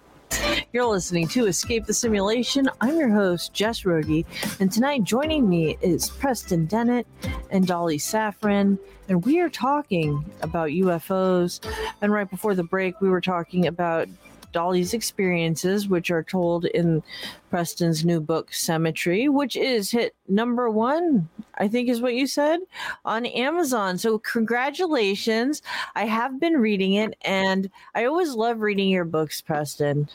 You're 0.71 0.85
listening 0.85 1.27
to 1.29 1.47
Escape 1.47 1.85
the 1.85 1.93
Simulation. 1.93 2.69
I'm 2.79 2.97
your 2.97 3.09
host, 3.09 3.53
Jess 3.53 3.85
Rogie, 3.85 4.25
and 4.59 4.71
tonight 4.71 5.03
joining 5.03 5.49
me 5.49 5.77
is 5.81 6.09
Preston 6.09 6.67
Dennett 6.67 7.07
and 7.49 7.65
Dolly 7.65 7.97
Safran, 7.97 8.77
and 9.07 9.25
we 9.25 9.39
are 9.39 9.49
talking 9.49 10.23
about 10.41 10.69
UFOs. 10.69 11.59
And 12.01 12.13
right 12.13 12.29
before 12.29 12.53
the 12.53 12.63
break, 12.63 13.01
we 13.01 13.09
were 13.09 13.21
talking 13.21 13.67
about 13.67 14.07
Dolly's 14.51 14.93
experiences, 14.93 15.87
which 15.87 16.11
are 16.11 16.23
told 16.23 16.65
in 16.65 17.03
Preston's 17.49 18.05
new 18.05 18.19
book, 18.19 18.53
Symmetry, 18.53 19.29
which 19.29 19.55
is 19.55 19.91
hit 19.91 20.15
number 20.27 20.69
one, 20.69 21.27
I 21.57 21.67
think 21.67 21.89
is 21.89 22.01
what 22.01 22.15
you 22.15 22.27
said, 22.27 22.59
on 23.05 23.25
Amazon. 23.25 23.97
So, 23.97 24.19
congratulations. 24.19 25.61
I 25.95 26.05
have 26.05 26.39
been 26.39 26.57
reading 26.57 26.93
it, 26.93 27.15
and 27.23 27.69
I 27.95 28.05
always 28.05 28.33
love 28.33 28.61
reading 28.61 28.89
your 28.89 29.05
books, 29.05 29.41
Preston. 29.41 30.09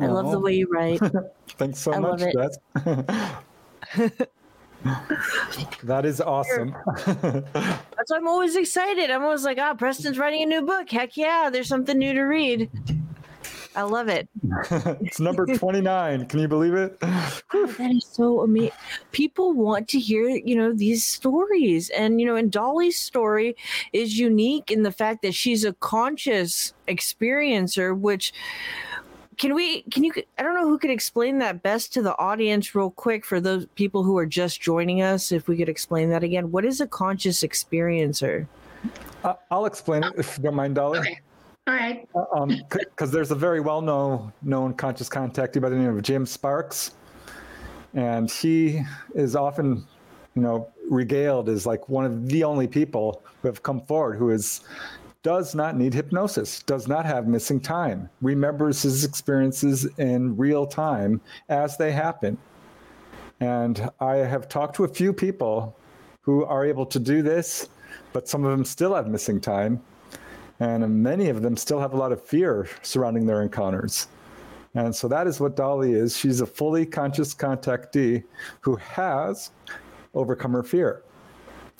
I 0.00 0.06
love 0.06 0.30
the 0.30 0.40
way 0.40 0.54
you 0.54 0.68
write. 0.70 1.00
Thanks 1.50 1.78
so 1.78 1.92
I 1.92 1.98
much, 1.98 2.22
love 2.34 2.56
Jess. 2.84 4.20
that 5.82 6.04
is 6.04 6.20
awesome. 6.20 6.74
That's 6.96 8.10
why 8.10 8.16
I'm 8.16 8.28
always 8.28 8.56
excited. 8.56 9.10
I'm 9.10 9.22
always 9.22 9.44
like, 9.44 9.58
ah, 9.58 9.74
Preston's 9.74 10.18
writing 10.18 10.42
a 10.42 10.46
new 10.46 10.62
book. 10.62 10.90
Heck 10.90 11.16
yeah, 11.16 11.50
there's 11.52 11.68
something 11.68 11.98
new 11.98 12.12
to 12.12 12.22
read. 12.22 12.70
I 13.76 13.82
love 13.82 14.08
it. 14.08 14.28
it's 15.00 15.20
number 15.20 15.46
29. 15.46 16.26
Can 16.26 16.40
you 16.40 16.48
believe 16.48 16.74
it? 16.74 16.98
God, 17.00 17.68
that 17.78 17.92
is 17.92 18.04
so 18.04 18.40
amazing. 18.40 18.72
People 19.12 19.52
want 19.52 19.86
to 19.88 20.00
hear, 20.00 20.28
you 20.28 20.56
know, 20.56 20.72
these 20.72 21.04
stories. 21.04 21.88
And, 21.90 22.20
you 22.20 22.26
know, 22.26 22.34
and 22.34 22.50
Dolly's 22.50 22.98
story 22.98 23.56
is 23.92 24.18
unique 24.18 24.72
in 24.72 24.82
the 24.82 24.90
fact 24.90 25.22
that 25.22 25.34
she's 25.34 25.64
a 25.64 25.72
conscious 25.74 26.74
experiencer, 26.88 27.96
which 27.96 28.32
can 29.40 29.54
we 29.54 29.82
can 29.90 30.04
you 30.04 30.12
i 30.38 30.42
don't 30.42 30.54
know 30.54 30.68
who 30.68 30.78
could 30.78 30.90
explain 30.90 31.38
that 31.38 31.62
best 31.62 31.92
to 31.94 32.02
the 32.02 32.16
audience 32.18 32.74
real 32.74 32.90
quick 32.90 33.24
for 33.24 33.40
those 33.40 33.64
people 33.74 34.02
who 34.02 34.16
are 34.18 34.26
just 34.26 34.60
joining 34.60 35.00
us 35.00 35.32
if 35.32 35.48
we 35.48 35.56
could 35.56 35.68
explain 35.68 36.10
that 36.10 36.22
again 36.22 36.52
what 36.52 36.64
is 36.64 36.80
a 36.80 36.86
conscious 36.86 37.42
experiencer 37.42 38.46
Uh, 39.24 39.34
I'll 39.50 39.66
explain 39.66 40.04
it 40.04 40.12
if 40.16 40.38
you 40.38 40.44
don't 40.44 40.54
mind, 40.54 40.74
Dolly. 40.76 40.98
Okay. 41.00 41.20
All 41.66 41.74
right. 41.74 42.08
because 42.96 43.10
there's 43.10 43.30
a 43.30 43.34
very 43.34 43.60
well 43.60 43.82
known 43.82 44.32
known 44.42 44.72
conscious 44.74 45.08
contactee 45.10 45.60
by 45.60 45.68
the 45.68 45.76
name 45.76 45.94
of 45.94 46.02
Jim 46.02 46.24
Sparks, 46.24 46.92
and 47.92 48.30
he 48.30 48.80
is 49.14 49.36
often, 49.36 49.86
you 50.34 50.42
know, 50.42 50.68
regaled 50.88 51.50
as 51.50 51.66
like 51.66 51.88
one 51.90 52.06
of 52.06 52.28
the 52.28 52.42
only 52.42 52.66
people 52.66 53.22
who 53.42 53.48
have 53.48 53.62
come 53.62 53.80
forward 53.82 54.16
who 54.16 54.30
is 54.30 54.62
does 55.22 55.54
not 55.54 55.76
need 55.76 55.92
hypnosis, 55.92 56.62
does 56.62 56.88
not 56.88 57.04
have 57.04 57.28
missing 57.28 57.60
time, 57.60 58.08
remembers 58.22 58.82
his 58.82 59.04
experiences 59.04 59.84
in 59.98 60.36
real 60.36 60.66
time 60.66 61.20
as 61.48 61.76
they 61.76 61.92
happen. 61.92 62.38
And 63.40 63.90
I 64.00 64.16
have 64.16 64.48
talked 64.48 64.76
to 64.76 64.84
a 64.84 64.88
few 64.88 65.12
people 65.12 65.76
who 66.22 66.44
are 66.44 66.64
able 66.64 66.86
to 66.86 66.98
do 66.98 67.22
this, 67.22 67.68
but 68.12 68.28
some 68.28 68.44
of 68.44 68.50
them 68.50 68.64
still 68.64 68.94
have 68.94 69.08
missing 69.08 69.40
time. 69.40 69.82
And 70.58 71.02
many 71.02 71.28
of 71.28 71.40
them 71.40 71.56
still 71.56 71.80
have 71.80 71.94
a 71.94 71.96
lot 71.96 72.12
of 72.12 72.22
fear 72.22 72.68
surrounding 72.82 73.26
their 73.26 73.42
encounters. 73.42 74.08
And 74.74 74.94
so 74.94 75.08
that 75.08 75.26
is 75.26 75.40
what 75.40 75.56
Dolly 75.56 75.92
is. 75.92 76.16
She's 76.16 76.42
a 76.42 76.46
fully 76.46 76.84
conscious 76.84 77.34
contactee 77.34 78.22
who 78.60 78.76
has 78.76 79.50
overcome 80.14 80.52
her 80.52 80.62
fear 80.62 81.02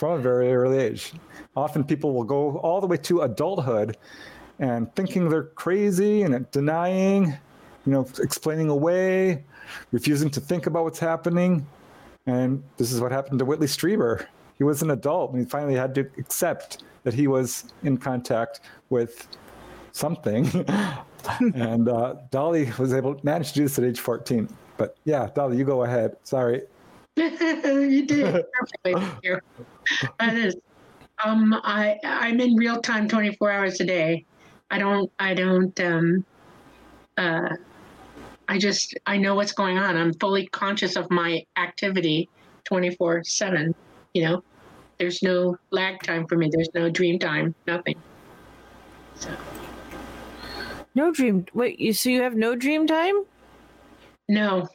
from 0.01 0.19
a 0.19 0.23
very 0.23 0.51
early 0.51 0.79
age. 0.79 1.13
Often 1.55 1.85
people 1.85 2.15
will 2.15 2.25
go 2.25 2.57
all 2.61 2.81
the 2.81 2.87
way 2.87 2.97
to 2.97 3.21
adulthood 3.21 3.99
and 4.59 4.93
thinking 4.95 5.29
they're 5.29 5.43
crazy 5.43 6.23
and 6.23 6.51
denying, 6.53 7.27
you 7.85 7.93
know, 7.93 8.09
explaining 8.19 8.71
away, 8.71 9.45
refusing 9.93 10.31
to 10.31 10.41
think 10.41 10.67
about 10.67 10.85
what's 10.85 10.99
happening. 10.99 11.67
And 12.25 12.65
this 12.79 12.93
is 12.93 13.01
what 13.03 13.13
happened 13.13 13.41
to 13.41 13.45
Whitley 13.45 13.67
Strieber. 13.67 14.25
He 14.57 14.65
was 14.65 14.81
an 14.81 14.91
adult 14.93 15.33
and 15.33 15.41
he 15.41 15.45
finally 15.45 15.75
had 15.75 15.95
to 15.97 16.11
accept 16.17 16.83
that 17.03 17.13
he 17.13 17.27
was 17.27 17.71
in 17.83 17.99
contact 17.99 18.61
with 18.89 19.29
something. 19.93 20.47
and 21.55 21.91
uh, 21.91 22.15
Dolly 22.31 22.73
was 22.79 22.95
able 22.95 23.17
to 23.17 23.23
manage 23.23 23.49
to 23.49 23.55
do 23.57 23.63
this 23.65 23.79
at 23.79 23.85
age 23.85 24.01
14. 24.01 24.49
But 24.79 24.97
yeah, 25.05 25.29
Dolly, 25.35 25.59
you 25.59 25.65
go 25.65 25.83
ahead. 25.83 26.17
Sorry. 26.23 26.63
you 27.17 28.07
did 28.07 28.45
perfectly. 28.53 29.39
That 30.19 30.37
is, 30.37 30.57
um, 31.25 31.55
I 31.65 31.99
I'm 32.05 32.41
in 32.41 32.55
real 32.57 32.81
time, 32.81 33.09
24 33.09 33.51
hours 33.51 33.81
a 33.81 33.85
day. 33.85 34.25
I 34.71 34.79
don't 34.79 35.11
I 35.19 35.35
don't 35.35 35.79
um, 35.81 36.25
uh, 37.17 37.57
I 38.49 38.59
just 38.59 38.99
I 39.07 39.17
know 39.17 39.35
what's 39.35 39.53
going 39.53 39.79
on. 39.79 39.97
I'm 39.97 40.15
fully 40.15 40.47
conscious 40.49 40.97
of 40.97 41.11
my 41.11 41.45
activity, 41.57 42.29
24 42.65 43.25
seven. 43.25 43.75
You 44.15 44.23
know, 44.25 44.45
there's 44.99 45.23
no 45.23 45.57
lag 45.71 46.03
time 46.03 46.27
for 46.27 46.37
me. 46.37 46.51
There's 46.53 46.71
no 46.75 46.91
dream 46.91 47.19
time. 47.19 47.55
Nothing. 47.67 47.97
So 49.17 49.31
no 50.95 51.13
dream 51.13 51.47
wait 51.55 51.79
you 51.79 51.93
so 51.93 52.11
you 52.11 52.21
have 52.21 52.35
no 52.35 52.57
dream 52.57 52.85
time 52.85 53.15
no, 54.31 54.69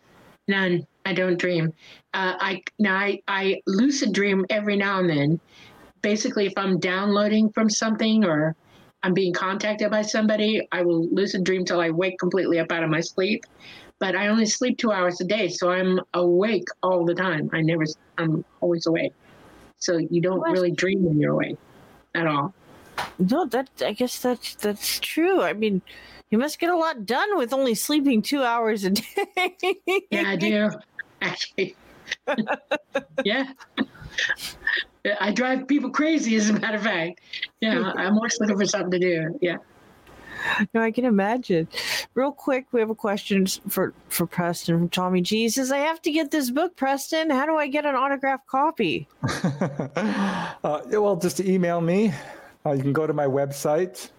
None. 0.50 0.86
I 1.06 1.14
don't 1.14 1.38
dream. 1.38 1.72
Uh, 2.14 2.36
I 2.40 2.62
now 2.80 2.96
I, 2.98 3.22
I 3.28 3.62
lucid 3.68 4.14
dream 4.14 4.46
every 4.50 4.76
now 4.76 5.00
and 5.00 5.10
then. 5.10 5.40
Basically, 6.02 6.46
if 6.46 6.54
I'm 6.58 6.80
downloading 6.80 7.52
from 7.52 7.70
something 7.70 8.26
or 8.26 8.56
I'm 9.04 9.14
being 9.14 9.34
contacted 9.34 9.92
by 9.92 10.02
somebody, 10.02 10.68
I 10.72 10.82
will 10.82 11.08
lucid 11.10 11.44
dream 11.44 11.66
till 11.66 11.80
I 11.80 11.92
wake 11.92 12.18
completely 12.20 12.60
up 12.60 12.72
out 12.72 12.84
of 12.84 12.90
my 12.90 13.02
sleep. 13.02 13.44
But 14.00 14.16
I 14.16 14.28
only 14.28 14.46
sleep 14.46 14.78
two 14.78 14.92
hours 14.92 15.22
a 15.22 15.26
day, 15.26 15.48
so 15.48 15.72
I'm 15.72 16.00
awake 16.14 16.68
all 16.84 17.06
the 17.06 17.16
time. 17.16 17.50
I 17.54 17.62
never. 17.62 17.86
I'm 18.18 18.44
always 18.62 18.86
awake. 18.88 19.14
So 19.78 19.98
you 19.98 20.22
don't 20.22 20.40
What? 20.40 20.52
really 20.52 20.72
dream 20.72 21.04
when 21.04 21.20
you're 21.20 21.34
awake 21.34 21.58
at 22.14 22.28
all. 22.28 22.54
No, 23.20 23.46
that 23.46 23.70
I 23.86 23.94
guess 23.94 24.20
that's 24.22 24.56
that's 24.56 25.00
true. 25.00 25.42
I 25.42 25.54
mean, 25.54 25.82
you 26.30 26.38
must 26.38 26.60
get 26.60 26.70
a 26.70 26.78
lot 26.78 27.06
done 27.06 27.38
with 27.38 27.54
only 27.54 27.76
sleeping 27.76 28.22
two 28.22 28.44
hours 28.44 28.84
a 28.84 28.90
day. 28.90 30.04
Yeah, 30.12 30.24
I 30.26 30.36
do. 30.36 30.72
Actually. 31.26 31.76
yeah. 33.26 33.52
I 35.20 35.32
drive 35.32 35.68
people 35.68 35.90
crazy, 35.90 36.36
as 36.36 36.50
a 36.50 36.54
matter 36.54 36.78
of 36.78 36.84
fact. 36.84 37.22
Yeah, 37.62 37.92
I'm 37.96 38.16
always 38.16 38.40
looking 38.40 38.58
for 38.58 38.66
something 38.66 38.92
to 38.92 39.00
do. 39.00 39.40
Yeah. 39.42 39.58
No, 40.74 40.82
I 40.82 40.92
can 40.92 41.06
imagine. 41.06 41.68
Real 42.14 42.32
quick, 42.32 42.68
we 42.72 42.80
have 42.80 42.90
a 42.90 42.96
question 42.96 43.46
for 43.70 43.94
for 44.10 44.28
Preston 44.28 44.78
from 44.78 44.90
Tommy 44.90 45.22
G. 45.22 45.44
He 45.44 45.50
says, 45.50 45.72
"I 45.72 45.80
have 45.80 46.02
to 46.04 46.12
get 46.12 46.32
this 46.32 46.52
book, 46.52 46.76
Preston. 46.76 47.30
How 47.30 47.46
do 47.46 47.56
I 47.56 47.68
get 47.68 47.86
an 47.86 47.96
autographed 47.96 48.48
copy?" 48.48 49.08
uh, 49.24 50.82
well, 50.92 51.16
just 51.16 51.40
email 51.40 51.82
me. 51.82 52.14
Uh, 52.66 52.72
you 52.72 52.82
can 52.82 52.94
go 52.94 53.08
to 53.08 53.14
my 53.14 53.26
website, 53.26 54.10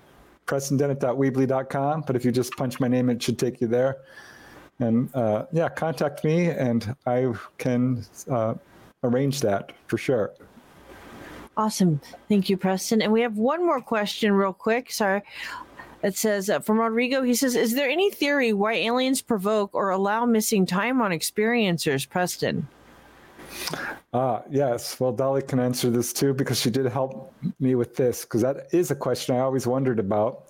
prestondennett.weebly.com. 0.47 2.05
But 2.07 2.17
if 2.17 2.25
you 2.25 2.33
just 2.33 2.57
punch 2.57 2.81
my 2.81 2.89
name, 2.89 3.11
it 3.11 3.23
should 3.23 3.39
take 3.39 3.61
you 3.61 3.67
there. 3.67 3.99
And 4.79 5.15
uh, 5.15 5.47
yeah, 5.53 5.69
contact 5.69 6.25
me 6.25 6.47
and 6.51 6.95
I 7.07 7.33
can 7.59 8.05
uh, 8.31 8.55
arrange 9.03 9.41
that 9.41 9.73
for 9.87 9.99
sure. 9.99 10.33
Awesome, 11.57 12.01
thank 12.29 12.51
you, 12.51 12.59
Preston. 12.59 13.01
And 13.01 13.11
we 13.13 13.23
have 13.23 13.39
one 13.39 13.65
more 13.65 13.81
question, 13.81 14.33
real 14.33 14.53
quick. 14.53 14.93
Sorry. 14.93 15.23
It 16.03 16.17
says 16.17 16.51
uh, 16.51 16.61
from 16.61 16.79
Rodrigo. 16.79 17.23
He 17.23 17.35
says, 17.35 17.57
"Is 17.57 17.75
there 17.75 17.89
any 17.89 18.11
theory 18.11 18.53
why 18.53 18.75
aliens 18.75 19.23
provoke 19.23 19.75
or 19.75 19.91
allow 19.91 20.27
missing 20.27 20.67
time 20.67 21.01
on 21.01 21.11
experiencers?" 21.11 22.09
Preston. 22.09 22.69
Ah, 24.13 24.43
yes. 24.51 25.01
Well, 25.01 25.13
Dolly 25.13 25.43
can 25.43 25.59
answer 25.59 25.91
this 25.91 26.13
too 26.13 26.35
because 26.35 26.61
she 26.61 26.71
did 26.71 26.87
help 26.87 27.35
me 27.59 27.75
with 27.75 27.97
this 27.97 28.25
because 28.25 28.43
that 28.43 28.69
is 28.73 28.91
a 28.91 28.95
question 28.95 29.35
I 29.35 29.41
always 29.41 29.67
wondered 29.67 29.99
about 29.99 30.46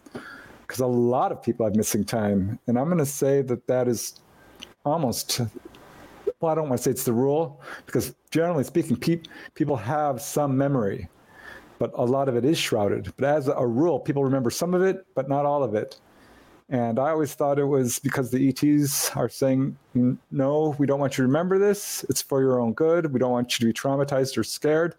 because 0.67 0.81
a 0.81 0.87
lot 0.87 1.31
of 1.31 1.43
people 1.43 1.65
have 1.65 1.77
missing 1.77 2.05
time. 2.05 2.59
And 2.67 2.79
I'm 2.79 2.87
going 2.87 2.99
to 2.99 3.07
say 3.07 3.43
that 3.43 3.67
that 3.69 3.87
is 3.87 4.21
almost, 4.85 5.41
well, 6.41 6.51
I 6.51 6.55
don't 6.55 6.69
want 6.69 6.81
to 6.81 6.83
say 6.83 6.91
it's 6.91 7.05
the 7.05 7.13
rule 7.13 7.63
because 7.87 8.15
generally 8.31 8.65
speaking, 8.65 8.97
pe- 8.97 9.23
people 9.55 9.77
have 9.77 10.21
some 10.21 10.59
memory, 10.59 11.09
but 11.79 11.93
a 11.95 12.05
lot 12.05 12.29
of 12.29 12.37
it 12.37 12.45
is 12.45 12.59
shrouded. 12.59 13.13
But 13.17 13.29
as 13.29 13.49
a 13.49 13.67
rule, 13.67 14.01
people 14.01 14.25
remember 14.25 14.51
some 14.51 14.75
of 14.75 14.83
it, 14.83 15.07
but 15.15 15.29
not 15.29 15.47
all 15.47 15.63
of 15.63 15.75
it. 15.75 15.99
And 16.69 16.99
I 16.99 17.11
always 17.11 17.33
thought 17.33 17.61
it 17.61 17.65
was 17.65 18.01
because 18.01 18.33
the 18.33 18.49
ETs 18.49 19.15
are 19.15 19.29
saying, 19.29 19.79
no, 20.33 20.75
we 20.79 20.87
don't 20.87 20.99
want 20.99 21.13
you 21.13 21.23
to 21.23 21.29
remember 21.29 21.61
this. 21.61 22.05
It's 22.09 22.21
for 22.21 22.41
your 22.41 22.59
own 22.59 22.73
good. 22.73 23.13
We 23.13 23.21
don't 23.21 23.31
want 23.31 23.57
you 23.57 23.61
to 23.61 23.73
be 23.73 23.73
traumatized 23.73 24.37
or 24.37 24.43
scared. 24.43 24.97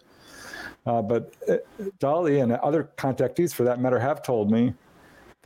Uh, 0.85 1.01
but 1.01 1.33
uh, 1.49 1.57
Dolly 1.99 2.39
and 2.39 2.53
other 2.53 2.89
contactees, 2.95 3.53
for 3.53 3.65
that 3.65 3.81
matter, 3.81 3.99
have 3.99 4.23
told 4.23 4.49
me 4.49 4.73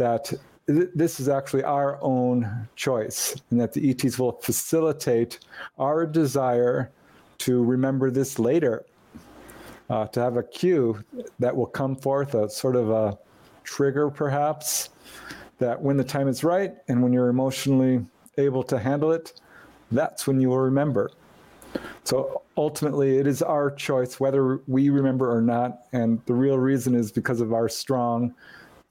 that 0.02 0.34
this 0.66 1.20
is 1.20 1.30
actually 1.30 1.64
our 1.64 2.02
own 2.02 2.68
choice 2.76 3.36
and 3.52 3.62
that 3.62 3.72
the 3.72 3.92
ETs 3.92 4.18
will 4.18 4.32
facilitate 4.42 5.38
our 5.78 6.08
desire 6.08 6.90
to 7.38 7.64
remember 7.64 8.10
this 8.10 8.40
later, 8.40 8.84
uh, 9.92 10.08
to 10.08 10.20
have 10.20 10.38
a 10.38 10.44
cue 10.44 11.00
that 11.38 11.56
will 11.56 11.68
come 11.68 11.96
forth, 11.96 12.34
a 12.34 12.50
sort 12.50 12.76
of 12.76 12.90
a 12.90 13.16
trigger 13.64 14.10
perhaps 14.10 14.90
that 15.60 15.80
when 15.80 15.98
the 15.98 16.04
time 16.04 16.28
is 16.28 16.44
right 16.44 16.74
and 16.88 17.04
when 17.04 17.14
you're 17.14 17.30
emotionally 17.30 18.04
able 18.40 18.64
to 18.64 18.80
handle 18.80 19.12
it, 19.12 19.40
that's 19.92 20.26
when 20.26 20.42
you 20.42 20.50
will 20.50 20.58
remember. 20.58 21.12
So 22.06 22.42
ultimately, 22.58 23.20
it 23.20 23.28
is 23.28 23.44
our 23.44 23.70
choice 23.70 24.20
whether 24.20 24.62
we 24.66 24.90
remember 24.90 25.32
or 25.32 25.42
not. 25.44 25.84
And 25.94 26.20
the 26.26 26.34
real 26.34 26.58
reason 26.58 26.96
is 26.96 27.12
because 27.12 27.40
of 27.40 27.54
our 27.54 27.70
strong 27.70 28.34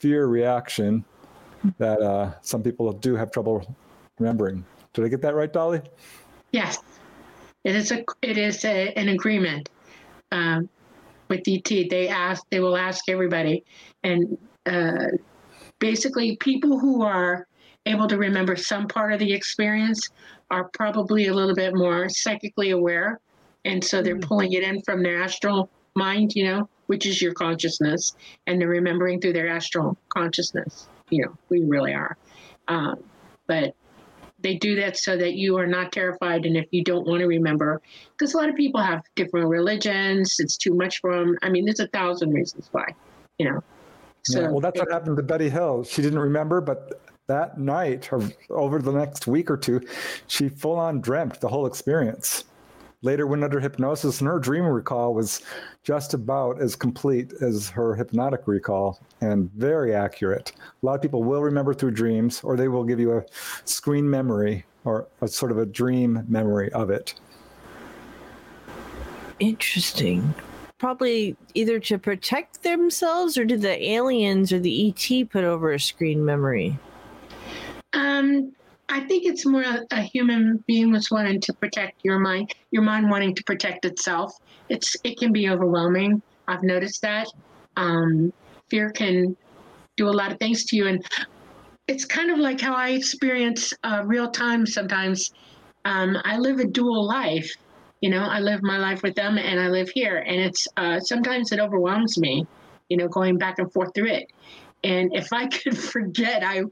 fear 0.00 0.26
reaction 0.26 1.04
that 1.78 2.00
uh, 2.00 2.32
some 2.40 2.62
people 2.62 2.90
do 2.92 3.14
have 3.14 3.30
trouble 3.30 3.76
remembering. 4.18 4.64
Did 4.94 5.04
I 5.04 5.08
get 5.08 5.20
that 5.22 5.34
right, 5.34 5.52
Dolly? 5.52 5.82
Yes. 6.52 6.78
It 7.64 7.76
is 7.76 7.92
a 7.92 8.04
it 8.22 8.38
is 8.38 8.64
a, 8.64 8.92
an 8.96 9.10
agreement 9.10 9.68
um, 10.32 10.68
with 11.28 11.42
DT. 11.42 11.90
They 11.90 12.08
ask 12.08 12.42
they 12.50 12.60
will 12.60 12.76
ask 12.76 13.08
everybody, 13.08 13.64
and 14.02 14.38
uh, 14.64 15.08
basically 15.78 16.36
people 16.36 16.78
who 16.78 17.02
are 17.02 17.46
able 17.84 18.08
to 18.08 18.16
remember 18.16 18.56
some 18.56 18.88
part 18.88 19.12
of 19.12 19.18
the 19.18 19.30
experience 19.30 20.08
are 20.50 20.64
probably 20.72 21.26
a 21.26 21.34
little 21.34 21.54
bit 21.54 21.74
more 21.74 22.08
psychically 22.08 22.70
aware, 22.70 23.20
and 23.66 23.84
so 23.84 24.00
they're 24.00 24.18
pulling 24.18 24.52
it 24.54 24.62
in 24.62 24.80
from 24.82 25.02
their 25.02 25.22
astral 25.22 25.68
mind, 25.94 26.34
you 26.34 26.44
know, 26.44 26.68
which 26.90 27.06
is 27.06 27.22
your 27.22 27.32
consciousness, 27.32 28.16
and 28.48 28.60
they're 28.60 28.66
remembering 28.66 29.20
through 29.20 29.32
their 29.32 29.48
astral 29.48 29.96
consciousness. 30.08 30.88
You 31.08 31.24
know, 31.24 31.38
we 31.48 31.62
really 31.62 31.94
are. 31.94 32.16
Um, 32.66 33.04
but 33.46 33.76
they 34.40 34.56
do 34.56 34.74
that 34.74 34.96
so 34.96 35.16
that 35.16 35.34
you 35.34 35.56
are 35.56 35.68
not 35.68 35.92
terrified 35.92 36.46
and 36.46 36.56
if 36.56 36.66
you 36.72 36.82
don't 36.82 37.06
want 37.06 37.20
to 37.20 37.26
remember 37.26 37.80
because 38.16 38.34
a 38.34 38.38
lot 38.38 38.48
of 38.48 38.56
people 38.56 38.80
have 38.80 39.02
different 39.14 39.48
religions 39.48 40.36
it's 40.38 40.56
too 40.56 40.72
much 40.72 40.98
for 41.00 41.14
them 41.14 41.36
i 41.42 41.50
mean 41.50 41.66
there's 41.66 41.80
a 41.80 41.88
thousand 41.88 42.30
reasons 42.30 42.70
why 42.72 42.86
you 43.38 43.44
know 43.44 43.62
so 44.22 44.40
yeah, 44.40 44.50
well, 44.50 44.60
that's 44.60 44.78
what 44.78 44.90
happened 44.90 45.16
to 45.16 45.22
Betty 45.22 45.48
Hill. 45.48 45.84
She 45.84 46.02
didn't 46.02 46.18
remember, 46.18 46.60
but 46.60 47.00
that 47.26 47.58
night 47.58 48.12
or 48.12 48.28
over 48.50 48.80
the 48.80 48.92
next 48.92 49.26
week 49.26 49.50
or 49.50 49.56
two, 49.56 49.80
she 50.26 50.48
full 50.48 50.76
on 50.76 51.00
dreamt 51.00 51.40
the 51.40 51.48
whole 51.48 51.66
experience. 51.66 52.44
Later, 53.02 53.26
went 53.26 53.42
under 53.42 53.60
hypnosis, 53.60 54.20
and 54.20 54.28
her 54.28 54.38
dream 54.38 54.64
recall 54.64 55.14
was 55.14 55.40
just 55.82 56.12
about 56.12 56.60
as 56.60 56.76
complete 56.76 57.32
as 57.40 57.70
her 57.70 57.94
hypnotic 57.94 58.46
recall 58.46 59.00
and 59.22 59.50
very 59.52 59.94
accurate. 59.94 60.52
A 60.82 60.86
lot 60.86 60.96
of 60.96 61.02
people 61.02 61.24
will 61.24 61.42
remember 61.42 61.72
through 61.72 61.92
dreams, 61.92 62.42
or 62.44 62.56
they 62.56 62.68
will 62.68 62.84
give 62.84 63.00
you 63.00 63.16
a 63.16 63.24
screen 63.64 64.08
memory 64.08 64.66
or 64.84 65.06
a 65.22 65.28
sort 65.28 65.50
of 65.50 65.58
a 65.58 65.66
dream 65.66 66.24
memory 66.28 66.70
of 66.72 66.90
it. 66.90 67.14
Interesting. 69.38 70.34
Probably 70.76 71.36
either 71.54 71.78
to 71.80 71.98
protect 71.98 72.62
themselves 72.62 73.38
or 73.38 73.44
did 73.44 73.62
the 73.62 73.82
aliens 73.82 74.52
or 74.52 74.58
the 74.58 74.88
ET 74.88 75.30
put 75.30 75.44
over 75.44 75.72
a 75.72 75.80
screen 75.80 76.24
memory? 76.24 76.78
um 77.92 78.52
i 78.90 79.00
think 79.00 79.24
it's 79.24 79.46
more 79.46 79.62
a, 79.62 79.80
a 79.92 80.02
human 80.02 80.62
being 80.66 80.90
was 80.92 81.10
wanting 81.10 81.40
to 81.40 81.52
protect 81.54 82.00
your 82.04 82.18
mind 82.18 82.52
your 82.70 82.82
mind 82.82 83.10
wanting 83.10 83.34
to 83.34 83.42
protect 83.44 83.84
itself. 83.84 84.32
It's 84.68 84.96
it 85.04 85.18
can 85.18 85.32
be 85.32 85.48
overwhelming. 85.48 86.22
I've 86.48 86.62
noticed 86.62 87.02
that. 87.02 87.28
Um 87.76 88.32
fear 88.70 88.90
can 88.90 89.36
do 89.96 90.08
a 90.08 90.16
lot 90.20 90.30
of 90.32 90.38
things 90.38 90.64
to 90.66 90.76
you. 90.76 90.86
And 90.86 91.04
it's 91.88 92.04
kind 92.04 92.30
of 92.30 92.38
like 92.38 92.60
how 92.60 92.74
i 92.74 92.90
experience 92.90 93.74
uh, 93.82 94.02
real 94.04 94.30
time 94.30 94.66
sometimes. 94.66 95.30
Um, 95.84 96.16
i 96.24 96.36
live 96.38 96.58
a 96.60 96.66
dual 96.66 97.06
life. 97.06 97.50
You 98.00 98.10
know 98.10 98.22
i 98.22 98.40
live 98.40 98.62
my 98.62 98.78
life 98.78 99.02
with 99.02 99.14
them 99.14 99.38
and 99.38 99.60
i 99.60 99.68
live 99.68 99.90
here. 99.90 100.18
And 100.18 100.40
it's 100.40 100.68
uh, 100.76 101.00
sometimes 101.00 101.52
it 101.52 101.58
overwhelms 101.58 102.18
me 102.18 102.46
you 102.88 102.96
know 102.96 103.08
going 103.08 103.38
back 103.38 103.58
and 103.58 103.72
forth 103.72 103.94
through 103.94 104.08
it 104.08 104.26
and 104.84 105.14
if 105.14 105.32
i 105.32 105.46
could 105.58 105.76
forget 105.76 106.42
i 106.42 106.62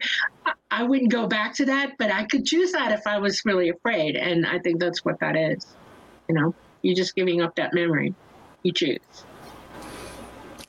i 0.70 0.82
wouldn't 0.82 1.10
go 1.10 1.26
back 1.26 1.54
to 1.54 1.64
that 1.64 1.92
but 1.98 2.10
i 2.10 2.24
could 2.24 2.44
choose 2.44 2.72
that 2.72 2.92
if 2.92 3.06
i 3.06 3.18
was 3.18 3.42
really 3.44 3.68
afraid 3.68 4.16
and 4.16 4.46
i 4.46 4.58
think 4.58 4.80
that's 4.80 5.04
what 5.04 5.18
that 5.20 5.36
is 5.36 5.66
you 6.28 6.34
know 6.34 6.54
you're 6.82 6.94
just 6.94 7.14
giving 7.14 7.40
up 7.42 7.54
that 7.56 7.74
memory 7.74 8.14
you 8.62 8.72
choose 8.72 8.98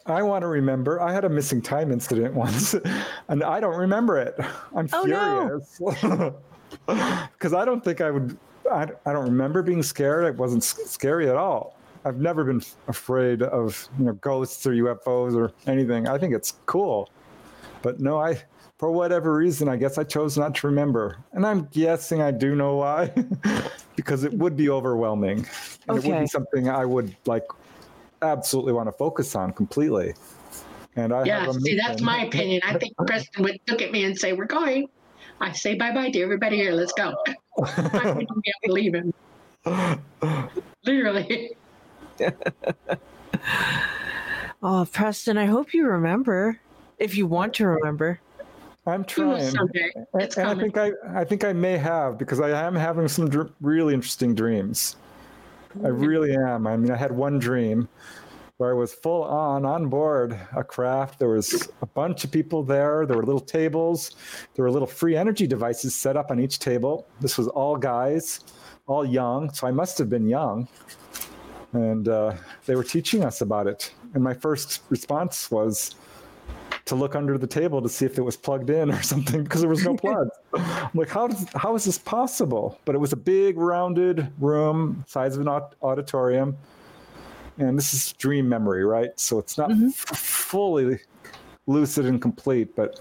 I 0.06 0.24
want 0.24 0.42
to 0.42 0.48
remember. 0.48 1.00
I 1.00 1.14
had 1.14 1.24
a 1.24 1.30
missing 1.30 1.62
time 1.62 1.92
incident 1.92 2.34
once, 2.46 2.74
and 3.28 3.44
I 3.44 3.60
don't 3.60 3.78
remember 3.78 4.18
it. 4.18 4.34
I'm 4.76 4.90
Oh, 4.92 5.04
furious 5.06 5.80
because 6.88 7.54
I 7.54 7.64
don't 7.64 7.84
think 7.84 8.02
I 8.02 8.10
would. 8.10 8.36
I, 8.72 8.88
I 9.06 9.14
don't 9.14 9.26
remember 9.26 9.62
being 9.62 9.84
scared. 9.84 10.26
It 10.26 10.36
wasn't 10.36 10.64
s- 10.64 10.80
scary 10.90 11.30
at 11.30 11.36
all. 11.36 11.76
I've 12.06 12.18
never 12.18 12.44
been 12.44 12.64
afraid 12.88 13.44
of 13.44 13.88
you 14.00 14.06
know 14.06 14.14
ghosts 14.14 14.66
or 14.66 14.72
UFOs 14.72 15.36
or 15.36 15.52
anything. 15.68 16.08
I 16.08 16.18
think 16.18 16.34
it's 16.34 16.54
cool, 16.66 17.10
but 17.82 18.00
no, 18.00 18.20
I 18.20 18.42
for 18.78 18.92
whatever 18.92 19.36
reason 19.36 19.68
I 19.68 19.76
guess 19.76 19.98
I 19.98 20.04
chose 20.04 20.38
not 20.38 20.56
to 20.56 20.68
remember, 20.68 21.18
and 21.34 21.46
I'm 21.46 21.66
guessing 21.72 22.22
I 22.22 22.32
do 22.32 22.56
know 22.56 22.78
why, 22.78 23.14
because 23.96 24.24
it 24.24 24.34
would 24.34 24.56
be 24.56 24.70
overwhelming, 24.70 25.46
and 25.88 25.98
it 25.98 26.06
would 26.06 26.20
be 26.20 26.28
something 26.28 26.70
I 26.70 26.86
would 26.86 27.16
like 27.26 27.46
absolutely 28.22 28.74
want 28.74 28.88
to 28.88 28.94
focus 28.94 29.36
on 29.36 29.54
completely. 29.54 30.14
And 30.96 31.14
I 31.14 31.24
yeah 31.24 31.42
have 31.42 31.56
a 31.56 31.62
see 31.62 31.78
that's 31.78 32.02
my 32.02 32.26
opinion 32.26 32.60
i 32.66 32.78
think 32.78 32.94
preston 33.08 33.44
would 33.44 33.58
look 33.70 33.82
at 33.82 33.92
me 33.92 34.04
and 34.06 34.18
say 34.18 34.34
we're 34.34 34.46
going 34.46 34.90
i 35.40 35.52
say 35.52 35.76
bye-bye 35.76 36.10
to 36.10 36.20
everybody 36.20 36.58
here 36.58 36.74
let's 36.74 36.92
go 36.94 37.14
I 37.66 38.12
wouldn't 38.12 38.44
be 38.44 38.54
able 38.64 38.68
to 38.68 38.72
leave 38.72 38.96
him. 38.96 39.14
Literally. 40.86 41.52
Oh, 44.62 44.88
Preston, 44.92 45.38
I 45.38 45.46
hope 45.46 45.74
you 45.74 45.86
remember. 45.86 46.60
If 47.00 47.16
you 47.16 47.28
want 47.28 47.54
to 47.56 47.68
remember. 47.68 48.20
I'm 48.86 49.02
We 49.02 49.06
trying. 49.08 49.52
someday. 49.52 49.92
And, 49.96 50.06
It's 50.16 50.38
and 50.38 50.48
I 50.48 50.56
think 50.56 50.78
I, 50.78 50.92
I 51.14 51.24
think 51.24 51.44
I 51.44 51.54
may 51.54 51.78
have 51.78 52.18
because 52.18 52.40
I 52.40 52.50
am 52.66 52.76
having 52.76 53.08
some 53.08 53.30
dr- 53.30 53.52
really 53.62 53.94
interesting 53.94 54.34
dreams. 54.34 54.96
I 55.84 55.90
really 55.90 56.34
am. 56.36 56.66
I 56.66 56.76
mean, 56.76 56.92
I 56.92 56.96
had 56.96 57.12
one 57.12 57.38
dream 57.38 57.88
where 58.58 58.72
I 58.72 58.74
was 58.74 58.94
full 58.94 59.24
on 59.24 59.66
on 59.66 59.88
board 59.88 60.38
a 60.56 60.64
craft. 60.64 61.20
There 61.20 61.30
was 61.30 61.70
a 61.82 61.86
bunch 61.86 62.24
of 62.24 62.32
people 62.32 62.64
there. 62.64 63.06
There 63.06 63.16
were 63.16 63.26
little 63.26 63.40
tables. 63.40 64.16
There 64.56 64.66
were 64.66 64.72
little 64.72 64.88
free 64.88 65.16
energy 65.16 65.46
devices 65.46 65.94
set 65.96 66.18
up 66.18 66.32
on 66.32 66.40
each 66.40 66.58
table. 66.60 67.08
This 67.22 67.38
was 67.38 67.48
all 67.50 67.78
guys, 67.78 68.42
all 68.88 69.06
young. 69.06 69.54
So 69.54 69.68
I 69.68 69.72
must 69.72 69.98
have 70.00 70.10
been 70.10 70.28
young. 70.28 70.68
And 71.74 72.08
uh, 72.08 72.34
they 72.66 72.76
were 72.76 72.84
teaching 72.84 73.24
us 73.24 73.42
about 73.42 73.68
it. 73.68 73.94
And 74.16 74.24
my 74.24 74.34
first 74.34 74.82
response 74.90 75.52
was, 75.52 75.96
to 76.90 76.96
look 76.96 77.16
under 77.16 77.38
the 77.38 77.48
table 77.48 77.82
to 77.82 77.90
see 77.90 78.06
if 78.06 78.18
it 78.18 78.22
was 78.22 78.36
plugged 78.36 78.70
in 78.70 78.92
or 78.92 79.02
something 79.14 79.44
because 79.44 79.62
there 79.62 79.70
was 79.70 79.84
no 79.84 79.96
plug. 79.96 80.30
I'm 80.54 80.90
like, 80.94 81.10
how 81.10 81.28
does 81.28 81.46
how 81.56 81.76
is 81.76 81.86
this 81.86 81.98
possible? 81.98 82.80
But 82.86 82.96
it 82.96 82.98
was 82.98 83.14
a 83.14 83.18
big 83.18 83.58
rounded 83.58 84.32
room, 84.40 85.04
size 85.08 85.36
of 85.36 85.48
an 85.48 85.62
auditorium, 85.82 86.58
and 87.58 87.78
this 87.78 87.94
is 87.94 88.14
dream 88.14 88.50
memory, 88.50 88.84
right? 88.84 89.18
So 89.20 89.40
it's 89.40 89.58
not 89.58 89.70
mm-hmm. 89.70 89.88
f- 89.88 90.18
fully 90.18 91.00
lucid 91.68 92.06
and 92.06 92.22
complete. 92.22 92.76
But 92.76 93.00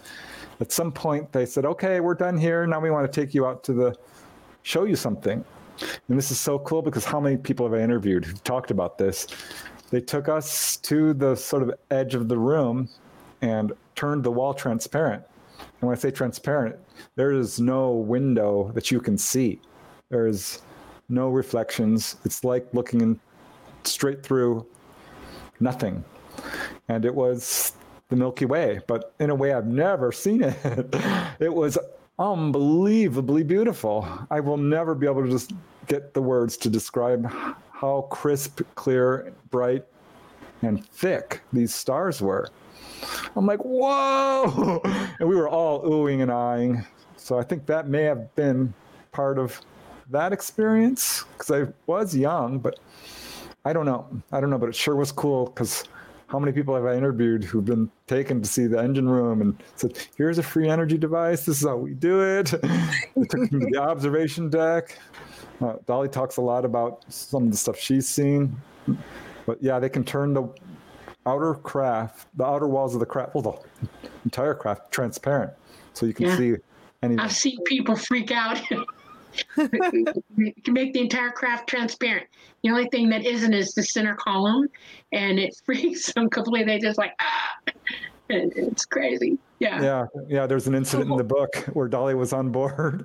at 0.60 0.70
some 0.72 0.92
point, 0.92 1.32
they 1.32 1.46
said, 1.46 1.64
"Okay, 1.64 2.00
we're 2.00 2.14
done 2.14 2.38
here. 2.38 2.66
Now 2.66 2.80
we 2.80 2.90
want 2.90 3.10
to 3.10 3.20
take 3.20 3.34
you 3.34 3.46
out 3.46 3.64
to 3.64 3.72
the 3.72 3.96
show 4.62 4.84
you 4.84 4.96
something." 4.96 5.44
And 6.08 6.18
this 6.18 6.30
is 6.30 6.40
so 6.40 6.58
cool 6.58 6.82
because 6.82 7.04
how 7.04 7.20
many 7.20 7.36
people 7.36 7.64
have 7.64 7.78
I 7.78 7.82
interviewed 7.82 8.24
who've 8.24 8.42
talked 8.42 8.70
about 8.70 8.98
this? 8.98 9.28
They 9.90 10.00
took 10.00 10.28
us 10.28 10.76
to 10.78 11.14
the 11.14 11.34
sort 11.34 11.62
of 11.62 11.72
edge 11.90 12.14
of 12.14 12.28
the 12.28 12.36
room 12.36 12.88
and 13.42 13.72
turned 13.94 14.24
the 14.24 14.30
wall 14.30 14.54
transparent. 14.54 15.22
And 15.58 15.88
when 15.88 15.96
I 15.96 15.98
say 15.98 16.10
transparent, 16.10 16.76
there 17.16 17.32
is 17.32 17.60
no 17.60 17.92
window 17.92 18.70
that 18.74 18.90
you 18.90 19.00
can 19.00 19.18
see. 19.18 19.60
There 20.10 20.26
is 20.26 20.62
no 21.08 21.28
reflections. 21.28 22.16
It's 22.24 22.44
like 22.44 22.66
looking 22.72 23.00
in 23.00 23.20
straight 23.84 24.22
through 24.22 24.66
nothing. 25.60 26.04
And 26.88 27.04
it 27.04 27.14
was 27.14 27.72
the 28.08 28.16
Milky 28.16 28.46
Way, 28.46 28.80
but 28.86 29.14
in 29.20 29.30
a 29.30 29.34
way 29.34 29.52
I've 29.52 29.66
never 29.66 30.12
seen 30.12 30.42
it. 30.42 30.56
It 31.40 31.54
was 31.54 31.78
unbelievably 32.18 33.44
beautiful. 33.44 34.08
I 34.30 34.40
will 34.40 34.56
never 34.56 34.94
be 34.94 35.06
able 35.06 35.22
to 35.22 35.30
just 35.30 35.52
get 35.86 36.14
the 36.14 36.22
words 36.22 36.56
to 36.58 36.68
describe 36.68 37.32
how 37.70 38.02
crisp, 38.10 38.60
clear, 38.74 39.32
bright, 39.50 39.84
and 40.62 40.84
thick 40.86 41.42
these 41.52 41.72
stars 41.72 42.20
were. 42.20 42.48
I'm 43.36 43.46
like, 43.46 43.60
whoa! 43.60 44.80
And 45.20 45.28
we 45.28 45.36
were 45.36 45.48
all 45.48 45.82
oohing 45.84 46.22
and 46.22 46.30
eyeing. 46.30 46.86
So 47.16 47.38
I 47.38 47.42
think 47.42 47.66
that 47.66 47.88
may 47.88 48.04
have 48.04 48.34
been 48.36 48.72
part 49.12 49.38
of 49.38 49.60
that 50.10 50.32
experience 50.32 51.24
because 51.36 51.50
I 51.50 51.72
was 51.86 52.16
young, 52.16 52.58
but 52.58 52.78
I 53.64 53.72
don't 53.72 53.86
know. 53.86 54.06
I 54.32 54.40
don't 54.40 54.50
know, 54.50 54.58
but 54.58 54.68
it 54.68 54.74
sure 54.74 54.96
was 54.96 55.12
cool 55.12 55.46
because 55.46 55.84
how 56.28 56.38
many 56.38 56.52
people 56.52 56.74
have 56.74 56.84
I 56.84 56.94
interviewed 56.94 57.42
who've 57.42 57.64
been 57.64 57.90
taken 58.06 58.42
to 58.42 58.48
see 58.48 58.66
the 58.66 58.78
engine 58.78 59.08
room 59.08 59.40
and 59.40 59.62
said, 59.76 59.98
here's 60.16 60.38
a 60.38 60.42
free 60.42 60.68
energy 60.68 60.98
device. 60.98 61.46
This 61.46 61.62
is 61.62 61.66
how 61.66 61.76
we 61.76 61.94
do 61.94 62.20
it. 62.22 62.50
they 63.16 63.24
took 63.24 63.40
me 63.40 63.60
to 63.60 63.66
the 63.70 63.78
observation 63.78 64.50
deck. 64.50 64.98
Uh, 65.60 65.74
Dolly 65.86 66.08
talks 66.08 66.36
a 66.36 66.42
lot 66.42 66.64
about 66.64 67.04
some 67.08 67.44
of 67.44 67.50
the 67.50 67.56
stuff 67.56 67.78
she's 67.78 68.06
seen. 68.06 68.56
But 69.46 69.62
yeah, 69.62 69.78
they 69.78 69.88
can 69.88 70.04
turn 70.04 70.34
the 70.34 70.48
outer 71.28 71.54
craft, 71.54 72.26
the 72.36 72.44
outer 72.44 72.66
walls 72.66 72.94
of 72.94 73.00
the 73.00 73.06
craft, 73.06 73.34
well, 73.34 73.42
the 73.82 74.08
entire 74.24 74.54
craft 74.54 74.90
transparent. 74.90 75.52
So 75.92 76.06
you 76.06 76.14
can 76.14 76.26
Yeah. 76.26 76.36
see 76.36 76.54
any. 77.02 77.18
I've 77.18 77.32
seen 77.32 77.58
people 77.64 77.96
freak 77.96 78.30
out. 78.32 78.58
you 78.70 78.84
can 80.64 80.74
make 80.74 80.92
the 80.94 81.00
entire 81.00 81.30
craft 81.30 81.68
transparent. 81.68 82.26
The 82.62 82.70
only 82.70 82.88
thing 82.88 83.08
that 83.10 83.24
isn't 83.24 83.52
is 83.52 83.72
the 83.74 83.82
center 83.82 84.14
column, 84.14 84.68
and 85.12 85.38
it 85.38 85.54
freaks 85.64 86.12
them 86.12 86.28
completely. 86.30 86.74
They 86.74 86.78
just 86.80 86.98
like 86.98 87.12
ah, 87.20 87.72
and 88.30 88.52
it's 88.56 88.84
crazy. 88.84 89.38
Yeah. 89.58 89.82
Yeah, 89.82 90.06
yeah. 90.28 90.46
There's 90.46 90.66
an 90.66 90.74
incident 90.74 91.10
in 91.10 91.16
the 91.16 91.24
book 91.24 91.56
where 91.72 91.88
Dolly 91.88 92.14
was 92.14 92.32
on 92.32 92.50
board, 92.50 93.04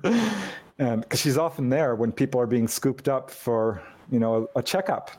and 0.78 1.02
because 1.02 1.20
she's 1.20 1.36
often 1.36 1.68
there 1.68 1.94
when 1.96 2.12
people 2.12 2.40
are 2.40 2.46
being 2.46 2.68
scooped 2.68 3.08
up 3.08 3.30
for 3.30 3.82
you 4.10 4.18
know 4.20 4.48
a, 4.54 4.62
checkup, 4.62 5.10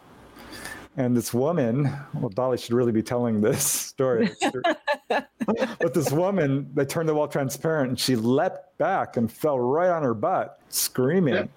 and 0.98 1.16
this 1.16 1.34
woman, 1.34 1.92
well, 2.14 2.30
Dolly 2.30 2.58
should 2.58 2.74
really 2.74 2.92
be 2.92 3.04
telling 3.04 3.42
this 3.42 3.64
story. 3.64 4.30
but 5.10 5.94
this 5.94 6.12
woman, 6.12 6.70
they 6.74 6.86
turned 6.86 7.10
the 7.10 7.14
wall 7.14 7.28
transparent, 7.28 7.90
and 7.90 8.00
she 8.00 8.16
leapt 8.16 8.78
back 8.78 9.18
and 9.18 9.32
fell 9.32 9.60
right 9.60 9.90
on 9.90 10.04
her 10.04 10.14
butt, 10.14 10.60
screaming. 10.70 11.50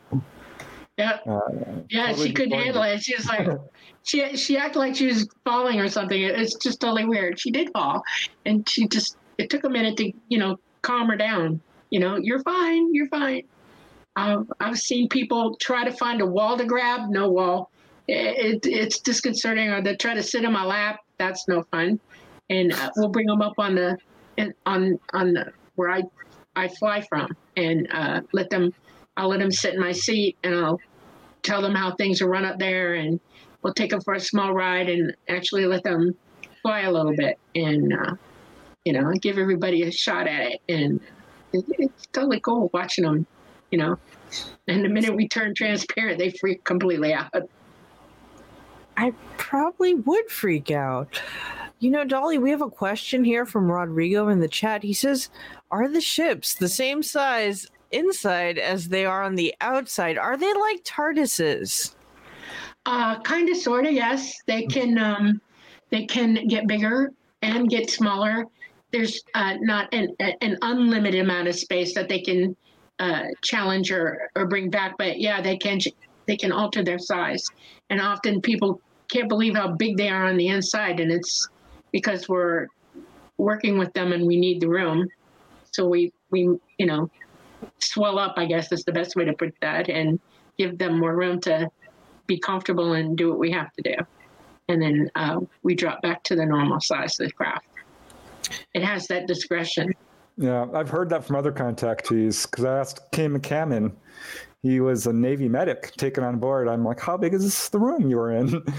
Yeah. 0.97 1.19
Uh, 1.29 1.41
Yeah, 1.91 2.09
totally 2.09 2.29
she 2.29 2.33
couldn't 2.35 2.51
disappointed. 2.59 2.65
handle 2.65 2.83
it. 2.83 3.03
She 3.03 3.15
was 3.17 3.27
like, 3.29 3.49
she 4.03 4.37
she 4.37 4.57
acted 4.57 4.79
like 4.81 4.97
she 4.97 5.07
was 5.07 5.29
falling 5.45 5.79
or 5.81 5.89
something. 5.89 6.21
It- 6.21 6.39
It's 6.39 6.55
just 6.57 6.81
totally 6.81 7.05
weird. 7.05 7.39
She 7.39 7.51
did 7.51 7.71
fall, 7.73 8.03
and 8.47 8.69
she 8.69 8.89
just 8.89 9.17
it 9.39 9.49
took 9.51 9.65
a 9.65 9.69
minute 9.71 9.97
to 9.99 10.13
you 10.29 10.39
know 10.39 10.59
calm 10.83 11.09
her 11.09 11.17
down. 11.17 11.61
You 11.91 12.01
know, 12.01 12.17
you're 12.17 12.43
fine. 12.43 12.93
You're 12.95 13.09
fine. 13.09 13.43
Um, 14.17 14.49
I've 14.59 14.79
seen 14.79 15.09
people 15.09 15.57
try 15.61 15.85
to 15.85 15.93
find 15.93 16.21
a 16.21 16.27
wall 16.27 16.59
to 16.59 16.65
grab. 16.65 17.09
No 17.09 17.31
wall. 17.31 17.71
It, 18.09 18.65
it, 18.65 18.67
it's 18.67 19.01
disconcerting. 19.01 19.69
Or 19.69 19.83
they 19.83 19.97
try 19.97 20.15
to 20.15 20.23
sit 20.23 20.45
in 20.45 20.53
my 20.53 20.65
lap. 20.65 21.01
That's 21.19 21.47
no 21.47 21.63
fun. 21.71 22.01
And 22.51 22.73
uh, 22.73 22.91
we'll 22.97 23.11
bring 23.11 23.27
them 23.27 23.43
up 23.43 23.55
on 23.59 23.75
the 23.75 23.99
on 24.67 24.99
on 25.13 25.35
the 25.35 25.53
where 25.77 25.91
I 25.91 26.03
I 26.57 26.69
fly 26.69 27.03
from 27.03 27.29
and 27.57 27.87
uh, 27.93 28.23
let 28.33 28.51
them. 28.51 28.73
I'll 29.17 29.29
let 29.29 29.41
them 29.41 29.51
sit 29.51 29.75
in 29.75 29.81
my 29.81 29.93
seat 29.93 30.37
and 30.45 30.55
I'll 30.55 30.81
tell 31.43 31.63
them 31.63 31.75
how 31.75 31.95
things 31.95 32.23
are 32.23 32.29
run 32.29 32.45
up 32.45 32.59
there 32.59 32.95
and 32.95 33.21
we'll 33.63 33.75
take 33.75 33.91
them 33.91 34.01
for 34.01 34.15
a 34.15 34.21
small 34.21 34.53
ride 34.53 34.89
and 34.89 35.17
actually 35.29 35.67
let 35.67 35.83
them 35.83 36.15
fly 36.63 36.83
a 36.83 36.93
little 36.93 37.15
bit 37.15 37.39
and 37.55 37.93
uh, 37.93 38.15
you 38.85 38.93
know 38.93 39.11
give 39.21 39.39
everybody 39.39 39.83
a 39.83 39.91
shot 39.91 40.27
at 40.27 40.53
it 40.53 40.61
and 40.69 41.01
it, 41.53 41.65
it's 41.79 42.07
totally 42.07 42.41
cool 42.41 42.71
watching 42.73 43.05
them 43.05 43.27
you 43.71 43.79
know 43.79 43.99
and 44.67 44.85
the 44.85 44.89
minute 44.89 45.15
we 45.15 45.29
turn 45.29 45.55
transparent 45.55 46.19
they 46.19 46.31
freak 46.31 46.63
completely 46.65 47.13
out 47.13 47.31
I 48.99 49.13
probably 49.37 49.95
would 49.95 50.29
freak 50.29 50.73
out. 50.73 51.23
You 51.79 51.89
know, 51.91 52.05
Dolly, 52.05 52.37
we 52.37 52.51
have 52.51 52.63
a 52.63 52.69
question 52.69 53.23
here 53.23 53.47
from 53.47 53.71
Rodrigo 53.71 54.27
in 54.27 54.41
the 54.41 54.49
chat. 54.49 54.83
He 54.83 54.93
says, 54.93 55.31
Are 55.71 55.87
the 55.87 56.01
ships 56.01 56.57
the 56.57 56.69
same 56.69 57.05
size 57.05 57.69
inside 57.93 58.59
as 58.59 58.89
they 58.89 59.07
are 59.07 59.23
on 59.23 59.37
the 59.37 59.55
outside? 59.61 60.19
Are 60.19 60.37
they 60.37 60.53
like 60.53 60.83
TARDISes? 60.83 61.95
Uh, 62.87 63.21
kind 63.21 63.49
of, 63.49 63.57
sort 63.57 63.87
of, 63.87 63.93
yes. 63.93 64.43
They 64.47 64.67
can 64.67 64.99
um, 64.99 65.41
they 65.91 66.05
can 66.05 66.49
get 66.49 66.67
bigger 66.67 67.13
and 67.43 67.71
get 67.71 67.91
smaller. 67.91 68.47
There's 68.91 69.23
uh, 69.35 69.59
not 69.61 69.95
an, 69.95 70.09
an 70.19 70.59
unlimited 70.63 71.21
amount 71.21 71.47
of 71.47 71.55
space 71.55 71.95
that 71.95 72.09
they 72.09 72.21
can 72.21 72.57
uh, 72.99 73.27
challenge 73.45 73.93
or, 73.93 74.29
or 74.35 74.47
bring 74.47 74.71
back, 74.71 74.97
but 74.99 75.21
yeah, 75.21 75.41
they 75.41 75.57
can 75.57 75.79
they 76.27 76.37
can 76.37 76.51
alter 76.51 76.83
their 76.83 76.99
size. 76.99 77.45
And 77.91 78.01
often 78.01 78.41
people 78.41 78.81
can't 79.09 79.29
believe 79.29 79.55
how 79.55 79.73
big 79.73 79.97
they 79.97 80.09
are 80.09 80.27
on 80.27 80.37
the 80.37 80.49
inside, 80.49 81.01
and 81.01 81.11
it's 81.11 81.49
because 81.93 82.29
we're 82.29 82.67
working 83.39 83.79
with 83.79 83.93
them 83.93 84.13
and 84.13 84.27
we 84.27 84.39
need 84.39 84.61
the 84.61 84.69
room. 84.69 85.09
So 85.71 85.87
we 85.89 86.13
we 86.31 86.43
you 86.79 86.87
know 86.87 87.11
swell 87.79 88.19
up, 88.19 88.35
I 88.37 88.47
guess 88.47 88.71
is 88.73 88.85
the 88.85 88.93
best 88.93 89.17
way 89.17 89.25
to 89.25 89.33
put 89.33 89.55
that, 89.61 89.89
and 89.89 90.21
give 90.59 90.79
them 90.79 90.99
more 90.99 91.15
room 91.15 91.41
to 91.43 91.71
be 92.27 92.39
comfortable 92.39 92.93
and 92.95 93.17
do 93.17 93.31
what 93.31 93.39
we 93.39 93.51
have 93.51 93.73
to 93.73 93.83
do. 93.83 93.95
And 94.69 94.83
then 94.83 95.11
uh, 95.15 95.41
we 95.63 95.75
drop 95.75 96.03
back 96.03 96.23
to 96.25 96.37
the 96.37 96.45
normal 96.45 96.81
size 96.81 97.19
of 97.19 97.29
the 97.29 97.33
craft. 97.33 97.67
It 98.75 98.85
has 98.85 99.07
that 99.07 99.27
discretion. 99.27 99.93
Yeah, 100.37 100.67
I've 100.73 100.91
heard 100.91 101.09
that 101.11 101.25
from 101.25 101.37
other 101.37 101.51
contactees 101.51 102.49
because 102.49 102.65
I 102.65 102.79
asked 102.79 103.01
Kim 103.13 103.39
McCammon. 103.39 103.93
He 104.63 104.81
was 104.81 105.07
a 105.07 105.13
Navy 105.13 105.49
medic 105.49 105.93
taken 105.97 106.25
on 106.25 106.39
board. 106.39 106.69
I'm 106.69 106.85
like, 106.85 107.01
how 107.01 107.17
big 107.17 107.35
is 107.35 107.45
this 107.45 107.69
the 107.69 107.79
room 107.79 108.11
you 108.11 108.17
were 108.17 108.33
in? 108.33 108.63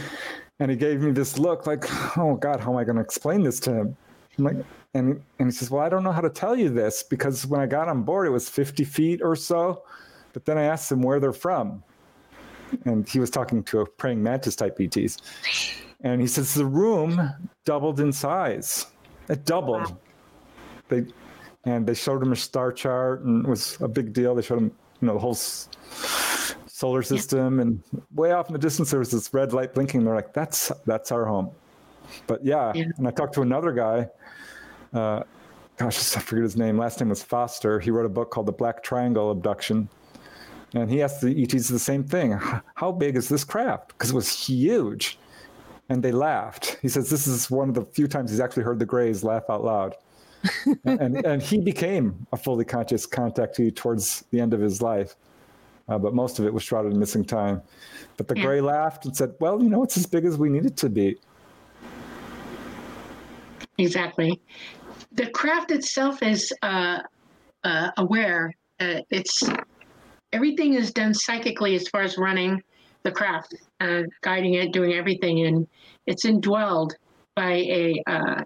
And 0.62 0.70
he 0.70 0.76
gave 0.76 1.00
me 1.00 1.12
this 1.12 1.40
look 1.40 1.66
like, 1.66 1.86
oh 2.18 2.36
God, 2.36 2.60
how 2.60 2.72
am 2.72 2.78
I 2.78 2.84
going 2.84 2.98
to 2.98 3.02
explain 3.02 3.44
this 3.44 3.62
to 3.62 3.74
him? 3.74 3.98
I'm 4.38 4.44
like, 4.44 4.58
and, 4.94 5.22
and 5.40 5.48
he 5.48 5.52
says, 5.52 5.72
well, 5.72 5.82
I 5.82 5.88
don't 5.88 6.04
know 6.04 6.12
how 6.12 6.22
to 6.22 6.30
tell 6.30 6.54
you 6.54 6.70
this 6.70 7.02
because 7.02 7.46
when 7.48 7.62
I 7.62 7.66
got 7.66 7.88
on 7.88 8.04
board, 8.04 8.28
it 8.28 8.32
was 8.32 8.50
50 8.50 8.84
feet 8.84 9.22
or 9.22 9.38
so. 9.38 9.84
But 10.34 10.44
then 10.44 10.58
I 10.58 10.64
asked 10.64 10.92
him 10.92 11.02
where 11.02 11.22
they're 11.22 11.32
from. 11.32 11.82
And 12.84 13.08
he 13.08 13.20
was 13.20 13.30
talking 13.30 13.64
to 13.64 13.80
a 13.80 13.86
praying 13.86 14.22
mantis 14.22 14.58
type 14.58 14.78
ETs. 14.82 15.18
And 16.02 16.20
he 16.20 16.28
says, 16.28 16.54
the 16.54 16.66
room 16.66 17.32
doubled 17.66 18.02
in 18.02 18.12
size. 18.12 18.88
It 19.30 19.46
doubled. 19.46 19.96
They 20.90 21.06
and 21.66 21.86
they 21.86 21.94
showed 21.94 22.22
him 22.24 22.32
a 22.32 22.36
star 22.36 22.72
chart 22.72 23.22
and 23.24 23.46
it 23.46 23.50
was 23.50 23.78
a 23.82 23.88
big 23.88 24.14
deal. 24.14 24.34
They 24.34 24.42
showed 24.42 24.60
him 24.60 24.72
you 25.02 25.08
know, 25.08 25.14
the 25.14 25.20
whole 25.20 25.32
s- 25.32 25.70
solar 26.68 27.02
system, 27.04 27.60
and 27.60 27.82
way 28.16 28.32
off 28.32 28.48
in 28.48 28.54
the 28.54 28.60
distance 28.60 28.92
there 28.92 29.00
was 29.00 29.12
this 29.12 29.34
red 29.34 29.54
light 29.54 29.74
blinking. 29.74 30.04
They're 30.04 30.16
like, 30.16 30.34
"That's 30.34 30.72
that's 30.86 31.12
our 31.12 31.26
home." 31.26 31.52
But 32.28 32.44
yeah, 32.44 32.72
Yeah. 32.76 32.86
and 32.98 33.08
I 33.08 33.12
talked 33.12 33.34
to 33.36 33.42
another 33.42 33.72
guy. 33.72 34.10
Uh, 34.94 35.24
gosh, 35.78 36.18
I 36.18 36.20
forget 36.20 36.44
his 36.44 36.58
name. 36.58 36.78
Last 36.78 37.00
name 37.00 37.10
was 37.10 37.22
Foster. 37.24 37.80
He 37.80 37.92
wrote 37.92 38.06
a 38.06 38.10
book 38.10 38.32
called 38.32 38.48
The 38.48 38.52
Black 38.52 38.82
Triangle 38.84 39.30
Abduction. 39.32 39.88
And 40.76 40.90
he 40.90 41.02
asked 41.02 41.22
the 41.22 41.42
ETs 41.42 41.68
the 41.68 41.80
same 41.80 42.04
thing 42.04 42.32
How 42.76 42.92
big 42.92 43.16
is 43.16 43.28
this 43.28 43.44
craft? 43.44 43.90
Because 43.90 44.12
it 44.12 44.16
was 44.16 44.30
huge. 44.30 45.18
And 45.90 46.04
they 46.04 46.12
laughed. 46.12 46.78
He 46.82 46.88
says 46.90 47.10
this 47.10 47.26
is 47.28 47.50
one 47.50 47.70
of 47.70 47.76
the 47.76 47.86
few 47.86 48.08
times 48.08 48.30
he's 48.30 48.40
actually 48.40 48.64
heard 48.64 48.78
the 48.80 48.86
Greys 48.86 49.24
laugh 49.24 49.44
out 49.50 49.64
loud. 49.64 49.96
And, 50.86 51.26
and 51.26 51.42
he 51.42 51.60
became 51.60 52.28
a 52.32 52.38
fully 52.38 52.66
conscious 52.66 53.06
contactee 53.08 53.76
towards 53.76 54.26
the 54.32 54.40
end 54.40 54.54
of 54.54 54.62
his 54.62 54.82
life. 54.82 55.16
Uh, 55.88 55.98
but 55.98 56.14
most 56.14 56.40
of 56.40 56.46
it 56.46 56.54
was 56.54 56.64
shrouded 56.64 56.94
in 56.94 57.00
missing 57.00 57.26
time. 57.26 57.62
But 58.18 58.28
the 58.28 58.36
Yeah. 58.38 58.44
Grey 58.44 58.62
laughed 58.62 59.06
and 59.06 59.16
said, 59.16 59.34
Well, 59.40 59.62
you 59.64 59.70
know, 59.70 59.84
it's 59.84 59.98
as 59.98 60.06
big 60.06 60.26
as 60.26 60.38
we 60.38 60.50
need 60.50 60.66
it 60.66 60.78
to 60.78 60.90
be. 60.90 61.18
Exactly. 63.78 64.42
The 65.14 65.30
craft 65.32 65.72
itself 65.72 66.22
is 66.22 66.54
uh, 66.62 67.00
uh, 67.64 67.92
aware. 67.98 68.54
Uh, 68.80 69.02
it's 69.10 69.44
everything 70.32 70.74
is 70.74 70.94
done 70.94 71.14
psychically 71.14 71.76
as 71.76 71.88
far 71.88 72.02
as 72.02 72.18
running 72.18 72.62
the 73.04 73.12
craft, 73.12 73.56
uh, 73.80 74.04
guiding 74.22 74.56
it, 74.56 74.72
doing 74.74 74.94
everything, 74.94 75.46
and 75.46 75.68
it's 76.06 76.26
indwelled 76.26 76.92
by 77.36 77.52
a 77.52 78.04
uh, 78.08 78.44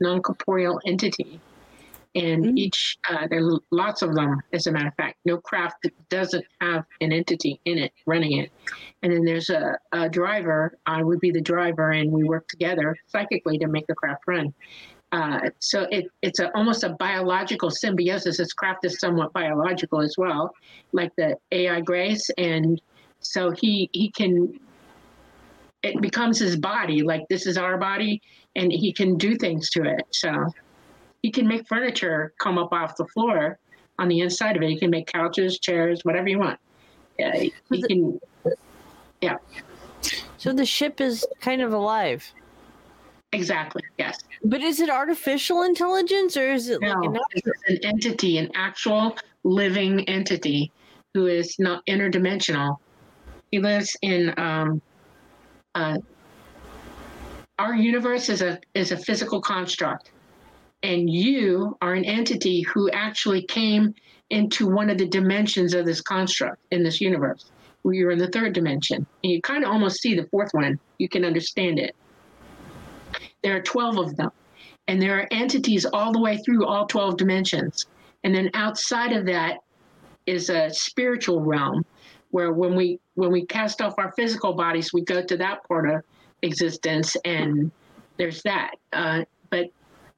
interdimensional, 0.00 0.14
non-corporeal 0.14 0.80
entity. 0.86 1.40
And 2.16 2.58
each, 2.58 2.98
uh, 3.08 3.28
there 3.28 3.46
are 3.46 3.60
lots 3.70 4.02
of 4.02 4.14
them, 4.16 4.40
as 4.52 4.66
a 4.66 4.72
matter 4.72 4.88
of 4.88 4.94
fact. 4.96 5.18
No 5.24 5.38
craft 5.38 5.76
that 5.84 5.92
doesn't 6.08 6.44
have 6.60 6.84
an 7.00 7.12
entity 7.12 7.60
in 7.66 7.78
it 7.78 7.92
running 8.04 8.38
it. 8.38 8.50
And 9.02 9.12
then 9.12 9.24
there's 9.24 9.48
a, 9.48 9.78
a 9.92 10.08
driver. 10.08 10.76
I 10.86 11.04
would 11.04 11.20
be 11.20 11.30
the 11.30 11.40
driver, 11.40 11.92
and 11.92 12.10
we 12.10 12.24
work 12.24 12.48
together 12.48 12.96
psychically 13.06 13.58
to 13.58 13.68
make 13.68 13.86
the 13.86 13.94
craft 13.94 14.24
run. 14.26 14.52
Uh, 15.12 15.50
so 15.60 15.86
it, 15.90 16.06
it's 16.22 16.40
a, 16.40 16.52
almost 16.56 16.82
a 16.82 16.90
biological 16.90 17.70
symbiosis. 17.70 18.38
This 18.38 18.52
craft 18.52 18.84
is 18.84 18.98
somewhat 18.98 19.32
biological 19.32 20.00
as 20.00 20.16
well, 20.18 20.52
like 20.92 21.14
the 21.16 21.36
AI 21.52 21.80
Grace, 21.80 22.28
and 22.38 22.80
so 23.20 23.50
he 23.50 23.90
he 23.92 24.10
can. 24.10 24.58
It 25.82 26.00
becomes 26.00 26.38
his 26.38 26.56
body. 26.56 27.02
Like 27.02 27.22
this 27.28 27.46
is 27.46 27.56
our 27.56 27.78
body, 27.78 28.22
and 28.56 28.72
he 28.72 28.92
can 28.92 29.16
do 29.16 29.36
things 29.36 29.70
to 29.70 29.82
it. 29.84 30.02
So 30.10 30.46
he 31.22 31.30
can 31.30 31.46
make 31.46 31.66
furniture 31.68 32.32
come 32.38 32.58
up 32.58 32.72
off 32.72 32.96
the 32.96 33.06
floor 33.06 33.58
on 33.98 34.08
the 34.08 34.20
inside 34.20 34.56
of 34.56 34.62
it. 34.62 34.70
He 34.70 34.78
can 34.78 34.90
make 34.90 35.06
couches, 35.06 35.58
chairs, 35.58 36.00
whatever 36.04 36.28
you 36.28 36.38
want. 36.38 36.58
Yeah, 37.18 37.36
he, 37.36 37.54
he 37.70 37.82
can. 37.82 38.18
Yeah, 39.20 39.36
So 40.38 40.54
the 40.54 40.64
ship 40.64 41.00
is 41.00 41.26
kind 41.40 41.60
of 41.60 41.72
alive. 41.74 42.32
exactly. 43.32 43.82
Yes. 43.98 44.18
But 44.42 44.62
is 44.62 44.80
it 44.80 44.88
artificial 44.88 45.62
intelligence 45.62 46.36
or 46.38 46.50
is 46.50 46.70
it 46.70 46.80
like 46.80 46.96
No, 46.96 47.00
natural? 47.02 47.24
it's 47.32 47.46
an 47.68 47.78
entity, 47.82 48.38
an 48.38 48.50
actual 48.54 49.14
living 49.44 50.08
entity 50.08 50.72
who 51.12 51.26
is 51.26 51.58
not 51.58 51.84
interdimensional. 51.86 52.78
He 53.50 53.58
lives 53.58 53.94
in 54.00 54.32
um, 54.38 54.80
uh, 55.74 55.98
our 57.60 57.74
universe 57.74 58.30
is 58.30 58.40
a 58.40 58.58
is 58.74 58.90
a 58.90 58.96
physical 58.96 59.40
construct, 59.40 60.12
and 60.82 61.10
you 61.10 61.76
are 61.82 61.92
an 61.92 62.06
entity 62.06 62.62
who 62.62 62.90
actually 62.90 63.42
came 63.42 63.94
into 64.30 64.66
one 64.66 64.88
of 64.88 64.96
the 64.96 65.06
dimensions 65.06 65.74
of 65.74 65.84
this 65.84 66.00
construct 66.00 66.58
in 66.70 66.82
this 66.82 67.00
universe. 67.00 67.50
Where 67.82 67.94
you're 67.94 68.10
in 68.10 68.18
the 68.18 68.28
third 68.28 68.54
dimension, 68.54 69.06
and 69.22 69.32
you 69.32 69.40
kind 69.42 69.64
of 69.64 69.70
almost 69.70 70.00
see 70.00 70.14
the 70.14 70.26
fourth 70.30 70.50
one. 70.52 70.78
You 70.98 71.08
can 71.08 71.24
understand 71.24 71.78
it. 71.78 71.94
There 73.42 73.56
are 73.56 73.62
twelve 73.62 73.98
of 73.98 74.16
them 74.16 74.32
and 74.88 75.00
there 75.00 75.20
are 75.20 75.28
entities 75.30 75.86
all 75.92 76.12
the 76.12 76.20
way 76.20 76.36
through 76.38 76.66
all 76.66 76.84
12 76.86 77.16
dimensions 77.16 77.86
and 78.24 78.34
then 78.34 78.50
outside 78.54 79.12
of 79.12 79.24
that 79.26 79.58
is 80.26 80.50
a 80.50 80.68
spiritual 80.70 81.42
realm 81.42 81.84
where 82.30 82.52
when 82.52 82.74
we 82.74 82.98
when 83.14 83.30
we 83.30 83.46
cast 83.46 83.80
off 83.80 83.94
our 83.98 84.10
physical 84.12 84.54
bodies 84.54 84.92
we 84.92 85.02
go 85.02 85.22
to 85.22 85.36
that 85.36 85.62
part 85.68 85.88
of 85.88 86.02
existence 86.42 87.16
and 87.24 87.70
there's 88.16 88.42
that 88.42 88.74
uh, 88.92 89.22
but 89.50 89.66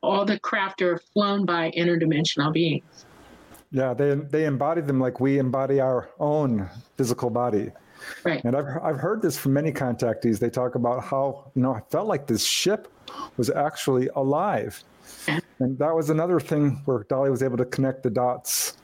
all 0.02 0.24
the 0.24 0.38
craft 0.40 0.82
are 0.82 0.98
flown 1.12 1.44
by 1.44 1.70
interdimensional 1.76 2.52
beings 2.52 3.04
Yeah, 3.70 3.94
they 3.94 4.14
they 4.14 4.44
embody 4.44 4.82
them 4.82 5.00
like 5.00 5.18
we 5.20 5.38
embody 5.38 5.80
our 5.80 6.10
own 6.18 6.68
physical 6.96 7.30
body. 7.30 7.70
right 8.22 8.44
And 8.44 8.54
I've 8.54 8.66
I've 8.82 8.98
heard 8.98 9.22
this 9.22 9.38
from 9.38 9.54
many 9.54 9.72
contactees. 9.72 10.38
They 10.38 10.50
talk 10.50 10.74
about 10.74 11.02
how 11.02 11.50
you 11.54 11.62
know 11.62 11.72
I 11.74 11.80
felt 11.90 12.06
like 12.06 12.26
this 12.26 12.44
ship 12.44 12.88
was 13.36 13.48
actually 13.50 14.08
alive, 14.14 14.82
and 15.58 15.78
that 15.78 15.94
was 15.94 16.10
another 16.10 16.38
thing 16.38 16.82
where 16.84 17.04
Dolly 17.08 17.30
was 17.30 17.42
able 17.42 17.56
to 17.56 17.64
connect 17.64 18.02
the 18.02 18.10
dots 18.10 18.76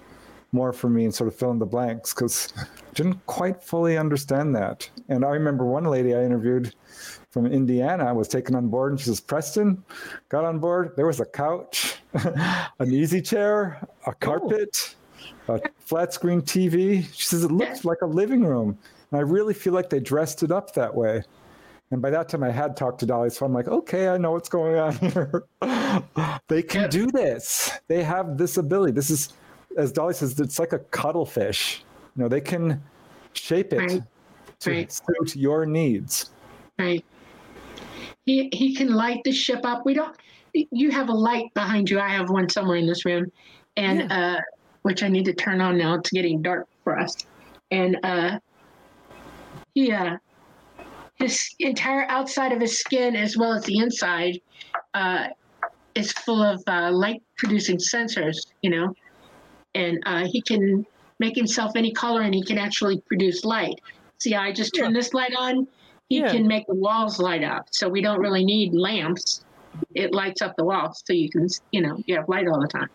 more 0.52 0.72
for 0.72 0.88
me 0.88 1.04
and 1.04 1.14
sort 1.14 1.28
of 1.28 1.36
fill 1.36 1.50
in 1.50 1.58
the 1.58 1.66
blanks 1.66 2.14
because 2.14 2.54
I 2.56 2.64
didn't 2.94 3.24
quite 3.26 3.62
fully 3.62 3.98
understand 3.98 4.56
that. 4.56 4.88
And 5.10 5.22
I 5.24 5.30
remember 5.30 5.66
one 5.66 5.84
lady 5.84 6.14
I 6.14 6.24
interviewed 6.24 6.74
from 7.30 7.46
Indiana 7.46 8.14
was 8.14 8.28
taken 8.28 8.54
on 8.54 8.68
board, 8.68 8.92
and 8.92 9.00
she 9.00 9.06
says, 9.06 9.20
"Preston, 9.20 9.84
got 10.28 10.44
on 10.44 10.58
board. 10.58 10.92
There 10.96 11.06
was 11.06 11.20
a 11.20 11.26
couch, 11.26 11.96
an 12.14 12.92
easy 12.92 13.20
chair, 13.22 13.78
a 14.06 14.10
oh. 14.10 14.12
carpet." 14.20 14.94
a 15.48 15.60
flat 15.78 16.12
screen 16.12 16.42
TV. 16.42 17.04
She 17.12 17.24
says 17.24 17.44
it 17.44 17.50
looks 17.50 17.84
like 17.84 18.02
a 18.02 18.06
living 18.06 18.44
room. 18.44 18.78
And 19.10 19.18
I 19.18 19.22
really 19.22 19.54
feel 19.54 19.72
like 19.72 19.90
they 19.90 20.00
dressed 20.00 20.42
it 20.42 20.52
up 20.52 20.74
that 20.74 20.94
way. 20.94 21.22
And 21.90 22.02
by 22.02 22.10
that 22.10 22.28
time, 22.28 22.42
I 22.42 22.50
had 22.50 22.76
talked 22.76 23.00
to 23.00 23.06
Dolly, 23.06 23.30
so 23.30 23.46
I'm 23.46 23.54
like, 23.54 23.66
okay, 23.66 24.08
I 24.08 24.18
know 24.18 24.32
what's 24.32 24.50
going 24.50 24.76
on 24.76 24.92
here. 24.98 25.44
they 26.48 26.62
can 26.62 26.90
do 26.90 27.06
this. 27.06 27.72
They 27.88 28.02
have 28.02 28.36
this 28.36 28.58
ability. 28.58 28.92
This 28.92 29.08
is, 29.08 29.32
as 29.78 29.90
Dolly 29.90 30.12
says, 30.12 30.38
it's 30.38 30.58
like 30.58 30.74
a 30.74 30.80
cuttlefish. 30.80 31.82
You 32.14 32.24
know, 32.24 32.28
they 32.28 32.42
can 32.42 32.82
shape 33.32 33.72
it 33.72 33.78
Right. 33.78 34.02
to 34.60 34.70
Right. 34.70 34.92
suit 34.92 35.36
your 35.36 35.64
needs. 35.64 36.30
right 36.78 37.04
he 38.28 38.50
he 38.52 38.74
can 38.74 38.92
light 38.92 39.22
the 39.24 39.32
ship 39.32 39.60
up. 39.64 39.84
We 39.86 39.94
don't 39.94 40.14
you 40.52 40.90
have 40.90 41.08
a 41.08 41.12
light 41.12 41.46
behind 41.54 41.88
you. 41.88 41.98
I 41.98 42.10
have 42.10 42.28
one 42.28 42.48
somewhere 42.48 42.76
in 42.76 42.86
this 42.86 43.04
room. 43.04 43.32
And 43.76 44.12
uh 44.12 44.40
which 44.82 45.02
i 45.02 45.08
need 45.08 45.24
to 45.24 45.32
turn 45.32 45.60
on 45.60 45.78
now. 45.78 45.94
It's 45.94 46.10
getting 46.10 46.42
dark 46.42 46.66
for 46.84 46.98
us. 46.98 47.14
And 47.70 47.96
uh 48.02 48.38
he 49.74 49.92
uh 49.92 50.16
his 51.16 51.40
entire 51.58 52.04
outside 52.08 52.52
of 52.52 52.60
his 52.60 52.78
skin 52.78 53.16
as 53.16 53.36
well 53.36 53.52
as 53.52 53.64
the 53.64 53.78
inside 53.78 54.38
uh 54.94 55.28
is 55.94 56.12
full 56.12 56.42
of 56.42 56.62
uh, 56.68 56.92
light 56.92 57.22
producing 57.38 57.78
sensors 57.78 58.36
you 58.62 58.70
know? 58.70 58.92
And 59.74 60.02
uh 60.04 60.26
he 60.26 60.42
can 60.42 60.84
make 61.18 61.34
himself 61.34 61.72
any 61.76 61.92
color 61.92 62.22
and 62.22 62.34
he 62.34 62.44
can 62.44 62.58
actually 62.58 63.00
produce 63.06 63.44
light. 63.44 63.80
See 64.18 64.34
i 64.34 64.52
just 64.52 64.74
turned 64.74 64.94
this 64.94 65.14
light 65.14 65.34
on 65.38 65.66
he 66.08 66.18
Yeah. 66.18 66.30
can 66.30 66.46
make 66.46 66.66
the 66.66 66.74
walls 66.74 67.18
light 67.18 67.44
up 67.44 67.66
so 67.70 67.88
we 67.88 68.00
don't 68.00 68.20
really 68.20 68.44
need 68.44 68.74
lamps 68.74 69.42
it 69.94 70.12
lights 70.12 70.42
up 70.42 70.54
the 70.56 70.64
walls 70.64 71.02
so 71.06 71.12
you 71.12 71.30
can 71.30 71.46
you 71.72 71.80
know 71.80 71.96
you 72.06 72.16
have 72.16 72.28
light 72.28 72.48
all 72.48 72.60
the 72.60 72.68
time 72.68 72.88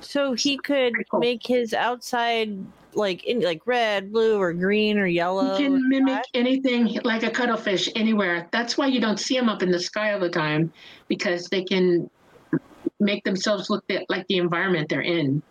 So 0.00 0.34
he 0.34 0.56
could 0.58 0.92
cool. 1.10 1.20
make 1.20 1.46
his 1.46 1.72
outside 1.72 2.56
like 2.94 3.24
in 3.24 3.40
like 3.40 3.66
red, 3.66 4.12
blue, 4.12 4.38
or 4.38 4.52
green 4.52 4.98
or 4.98 5.06
yellow. 5.06 5.44
you 5.46 5.50
or 5.52 5.56
can 5.56 5.88
mimic 5.88 6.06
black? 6.06 6.24
anything 6.34 6.98
like 7.04 7.22
a 7.22 7.30
cuttlefish 7.30 7.88
anywhere 7.96 8.48
that's 8.52 8.76
why 8.78 8.86
you 8.86 9.00
don't 9.00 9.18
see 9.18 9.36
them 9.36 9.48
up 9.48 9.62
in 9.62 9.70
the 9.70 9.80
sky 9.80 10.12
all 10.12 10.20
the 10.20 10.28
time 10.28 10.70
because 11.08 11.48
they 11.48 11.62
can 11.64 12.08
make 13.00 13.24
themselves 13.24 13.68
look 13.70 13.84
like 14.08 14.26
the 14.28 14.36
environment 14.36 14.88
they're 14.88 15.00
in 15.02 15.42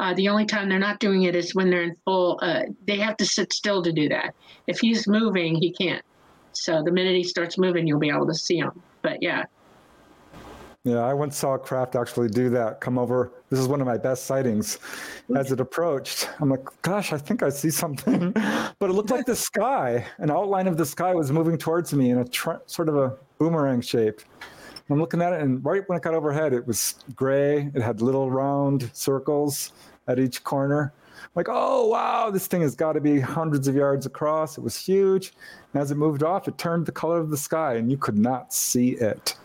uh, 0.00 0.12
the 0.14 0.28
only 0.28 0.44
time 0.44 0.68
they're 0.68 0.78
not 0.78 0.98
doing 1.00 1.22
it 1.22 1.34
is 1.34 1.54
when 1.54 1.70
they're 1.70 1.82
in 1.82 1.96
full 2.04 2.38
uh, 2.42 2.62
they 2.86 2.96
have 2.96 3.16
to 3.16 3.26
sit 3.26 3.52
still 3.52 3.82
to 3.82 3.92
do 3.92 4.08
that 4.08 4.34
if 4.66 4.78
he's 4.78 5.06
moving 5.06 5.54
he 5.54 5.70
can't 5.70 6.04
so 6.52 6.82
the 6.82 6.92
minute 6.92 7.14
he 7.14 7.24
starts 7.24 7.58
moving 7.58 7.86
you'll 7.86 7.98
be 7.98 8.10
able 8.10 8.26
to 8.26 8.34
see 8.34 8.56
him 8.58 8.80
but 9.02 9.22
yeah 9.22 9.44
Yeah, 10.86 10.98
I 10.98 11.14
once 11.14 11.38
saw 11.38 11.54
a 11.54 11.58
craft 11.58 11.96
actually 11.96 12.28
do 12.28 12.50
that. 12.50 12.82
Come 12.82 12.98
over. 12.98 13.32
This 13.48 13.58
is 13.58 13.68
one 13.68 13.80
of 13.80 13.86
my 13.86 13.96
best 13.96 14.26
sightings. 14.26 14.78
As 15.34 15.50
it 15.50 15.58
approached, 15.58 16.28
I'm 16.40 16.50
like, 16.50 16.66
gosh, 16.82 17.10
I 17.14 17.16
think 17.16 17.42
I 17.42 17.48
see 17.48 17.70
something. 17.70 18.32
but 18.78 18.90
it 18.90 18.92
looked 18.92 19.10
like 19.10 19.24
the 19.24 19.34
sky. 19.34 20.04
An 20.18 20.30
outline 20.30 20.66
of 20.66 20.76
the 20.76 20.84
sky 20.84 21.14
was 21.14 21.32
moving 21.32 21.56
towards 21.56 21.94
me 21.94 22.10
in 22.10 22.18
a 22.18 22.24
tr- 22.26 22.60
sort 22.66 22.90
of 22.90 22.96
a 22.96 23.16
boomerang 23.38 23.80
shape. 23.80 24.20
I'm 24.90 25.00
looking 25.00 25.22
at 25.22 25.32
it, 25.32 25.40
and 25.40 25.64
right 25.64 25.82
when 25.88 25.96
it 25.96 26.02
got 26.02 26.14
overhead, 26.14 26.52
it 26.52 26.66
was 26.66 26.96
gray. 27.16 27.70
It 27.74 27.80
had 27.80 28.02
little 28.02 28.30
round 28.30 28.90
circles 28.92 29.72
at 30.08 30.18
each 30.18 30.44
corner. 30.44 30.92
Like, 31.34 31.46
oh, 31.48 31.88
wow, 31.88 32.30
this 32.30 32.46
thing 32.46 32.60
has 32.60 32.74
got 32.74 32.92
to 32.92 33.00
be 33.00 33.18
hundreds 33.18 33.66
of 33.66 33.74
yards 33.74 34.04
across. 34.04 34.58
It 34.58 34.60
was 34.60 34.76
huge. 34.76 35.32
And 35.72 35.82
as 35.82 35.90
it 35.90 35.96
moved 35.96 36.22
off, 36.22 36.48
it 36.48 36.58
turned 36.58 36.84
the 36.86 36.92
color 36.92 37.18
of 37.18 37.30
the 37.30 37.36
sky, 37.36 37.74
and 37.74 37.90
you 37.90 37.96
could 37.96 38.18
not 38.18 38.52
see 38.52 38.90
it. 38.90 39.36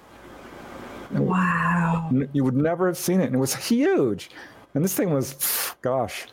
Wow. 1.11 2.11
You 2.33 2.43
would 2.43 2.55
never 2.55 2.85
have 2.85 2.97
seen 2.97 3.21
it. 3.21 3.27
And 3.27 3.35
it 3.35 3.39
was 3.39 3.55
huge. 3.55 4.29
And 4.75 4.83
this 4.83 4.93
thing 4.93 5.11
was, 5.11 5.73
gosh, 5.81 6.27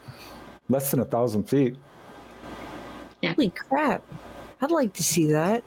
less 0.69 0.91
than 0.91 1.01
a 1.01 1.05
thousand 1.05 1.45
feet. 1.45 1.77
Holy 3.25 3.51
crap. 3.51 4.03
I'd 4.61 4.71
like 4.71 4.95
to 4.95 5.03
see 5.03 5.27
that. 5.33 5.63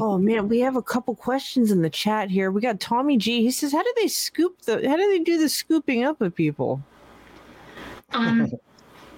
Oh 0.00 0.18
man, 0.18 0.48
we 0.48 0.60
have 0.60 0.76
a 0.76 0.82
couple 0.82 1.14
questions 1.14 1.70
in 1.70 1.80
the 1.80 1.88
chat 1.88 2.30
here. 2.30 2.50
We 2.50 2.60
got 2.60 2.78
Tommy 2.78 3.16
G. 3.16 3.42
He 3.42 3.50
says, 3.50 3.72
"How 3.72 3.82
do 3.82 3.92
they 3.96 4.08
scoop 4.08 4.62
the? 4.62 4.86
How 4.86 4.96
do 4.96 5.08
they 5.08 5.20
do 5.20 5.38
the 5.38 5.48
scooping 5.48 6.04
up 6.04 6.20
of 6.20 6.34
people?" 6.34 6.82
Um, 8.12 8.50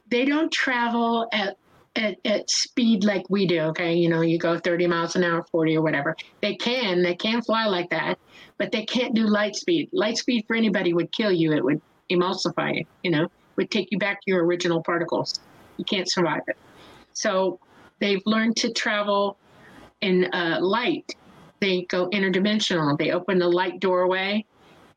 they 0.09 0.25
don't 0.25 0.51
travel 0.51 1.27
at, 1.31 1.57
at 1.95 2.17
at 2.25 2.49
speed 2.49 3.05
like 3.05 3.23
we 3.29 3.47
do. 3.47 3.61
Okay, 3.61 3.93
you 3.93 4.09
know, 4.09 4.21
you 4.21 4.37
go 4.37 4.59
30 4.59 4.87
miles 4.87 5.15
an 5.15 5.23
hour, 5.23 5.45
40 5.51 5.77
or 5.77 5.81
whatever. 5.81 6.17
They 6.41 6.55
can, 6.55 7.01
they 7.01 7.15
can 7.15 7.41
fly 7.41 7.65
like 7.65 7.89
that, 7.91 8.19
but 8.57 8.73
they 8.73 8.83
can't 8.85 9.15
do 9.15 9.25
light 9.25 9.55
speed. 9.55 9.89
Light 9.93 10.17
speed 10.17 10.43
for 10.47 10.57
anybody 10.57 10.93
would 10.93 11.13
kill 11.13 11.31
you. 11.31 11.53
It 11.53 11.63
would 11.63 11.81
emulsify 12.11 12.75
you. 12.75 12.85
You 13.03 13.11
know, 13.11 13.27
would 13.55 13.71
take 13.71 13.87
you 13.91 13.99
back 13.99 14.19
to 14.21 14.31
your 14.31 14.45
original 14.45 14.83
particles. 14.83 15.39
You 15.77 15.85
can't 15.85 16.09
survive 16.09 16.41
it. 16.47 16.57
So 17.13 17.59
they've 17.99 18.21
learned 18.25 18.57
to 18.57 18.71
travel 18.71 19.37
in 20.01 20.25
uh, 20.33 20.59
light. 20.61 21.15
They 21.59 21.83
go 21.83 22.09
interdimensional. 22.09 22.97
They 22.97 23.11
open 23.11 23.39
the 23.39 23.47
light 23.47 23.79
doorway 23.79 24.45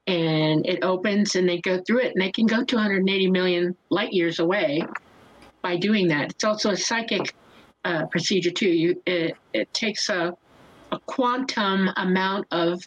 and 0.07 0.67
it 0.67 0.83
opens 0.83 1.35
and 1.35 1.49
they 1.49 1.61
go 1.61 1.81
through 1.87 2.01
it 2.01 2.13
and 2.13 2.21
they 2.21 2.31
can 2.31 2.47
go 2.47 2.63
280 2.65 3.31
million 3.31 3.77
light 3.91 4.13
years 4.13 4.39
away 4.39 4.83
by 5.63 5.77
doing 5.77 6.09
that. 6.09 6.31
It's 6.31 6.45
also 6.45 6.71
a 6.71 6.77
psychic 6.77 7.35
uh, 7.85 8.07
procedure 8.07 8.51
too. 8.51 8.69
You, 8.69 9.03
it, 9.07 9.37
it 9.53 9.73
takes 9.73 10.09
a, 10.09 10.37
a 10.93 10.99
quantum 11.01 11.91
amount 11.97 12.47
of 12.51 12.87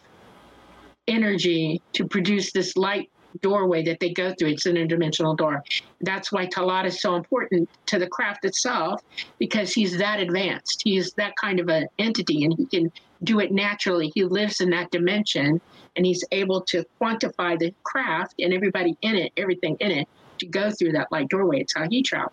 energy 1.07 1.81
to 1.93 2.05
produce 2.05 2.51
this 2.51 2.75
light 2.75 3.09
doorway 3.41 3.83
that 3.83 3.99
they 3.99 4.11
go 4.11 4.33
through. 4.33 4.49
It's 4.49 4.65
an 4.65 4.75
interdimensional 4.75 5.37
door. 5.37 5.63
That's 6.01 6.31
why 6.31 6.47
Talat 6.47 6.85
is 6.85 7.01
so 7.01 7.15
important 7.15 7.69
to 7.87 7.99
the 7.99 8.07
craft 8.07 8.45
itself 8.45 9.01
because 9.39 9.73
he's 9.73 9.97
that 9.97 10.19
advanced. 10.19 10.81
He's 10.83 11.13
that 11.13 11.33
kind 11.35 11.59
of 11.59 11.69
an 11.69 11.87
entity 11.99 12.43
and 12.43 12.53
he 12.57 12.65
can 12.65 12.91
do 13.23 13.39
it 13.39 13.51
naturally. 13.51 14.11
He 14.13 14.23
lives 14.23 14.61
in 14.61 14.69
that 14.71 14.91
dimension 14.91 15.59
and 15.95 16.05
he's 16.05 16.23
able 16.31 16.61
to 16.61 16.85
quantify 17.01 17.57
the 17.57 17.73
craft 17.83 18.35
and 18.39 18.53
everybody 18.53 18.95
in 19.01 19.15
it, 19.15 19.31
everything 19.37 19.77
in 19.79 19.91
it, 19.91 20.07
to 20.39 20.45
go 20.45 20.69
through 20.69 20.91
that 20.93 21.11
light 21.11 21.29
doorway. 21.29 21.61
It's 21.61 21.73
how 21.73 21.87
he 21.89 22.03
travels. 22.03 22.31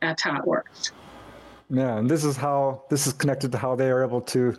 That's 0.00 0.22
how 0.22 0.38
it 0.38 0.46
works. 0.46 0.92
Yeah, 1.70 1.96
and 1.96 2.10
this 2.10 2.24
is 2.24 2.36
how 2.36 2.82
this 2.90 3.06
is 3.06 3.12
connected 3.14 3.52
to 3.52 3.58
how 3.58 3.76
they 3.76 3.90
are 3.90 4.04
able 4.04 4.20
to 4.20 4.58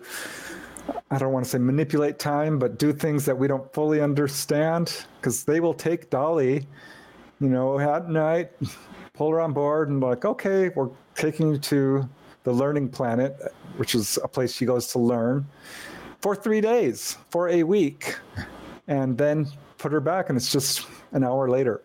I 1.11 1.17
don't 1.17 1.31
want 1.31 1.45
to 1.45 1.49
say 1.51 1.57
manipulate 1.59 2.19
time, 2.19 2.59
but 2.59 2.77
do 2.77 2.91
things 2.91 3.25
that 3.25 3.37
we 3.37 3.47
don't 3.47 3.71
fully 3.73 4.01
understand 4.01 5.05
because 5.19 5.43
they 5.43 5.59
will 5.59 5.73
take 5.73 6.09
Dolly, 6.09 6.67
you 7.39 7.49
know, 7.49 7.79
at 7.79 8.09
night, 8.09 8.51
pull 9.13 9.31
her 9.31 9.39
on 9.39 9.53
board 9.53 9.89
and 9.89 10.01
like, 10.01 10.25
okay, 10.25 10.69
we're 10.69 10.89
taking 11.15 11.49
you 11.49 11.57
to 11.57 12.09
the 12.43 12.51
learning 12.51 12.89
planet, 12.89 13.39
which 13.77 13.95
is 13.95 14.17
a 14.23 14.27
place 14.27 14.53
she 14.53 14.65
goes 14.65 14.87
to 14.87 14.99
learn 14.99 15.45
for 16.21 16.35
three 16.35 16.61
days, 16.61 17.17
for 17.29 17.49
a 17.49 17.63
week, 17.63 18.17
and 18.87 19.17
then 19.17 19.47
put 19.77 19.91
her 19.91 19.99
back, 19.99 20.29
and 20.29 20.37
it's 20.37 20.51
just 20.51 20.87
an 21.11 21.23
hour 21.23 21.49
later. 21.49 21.81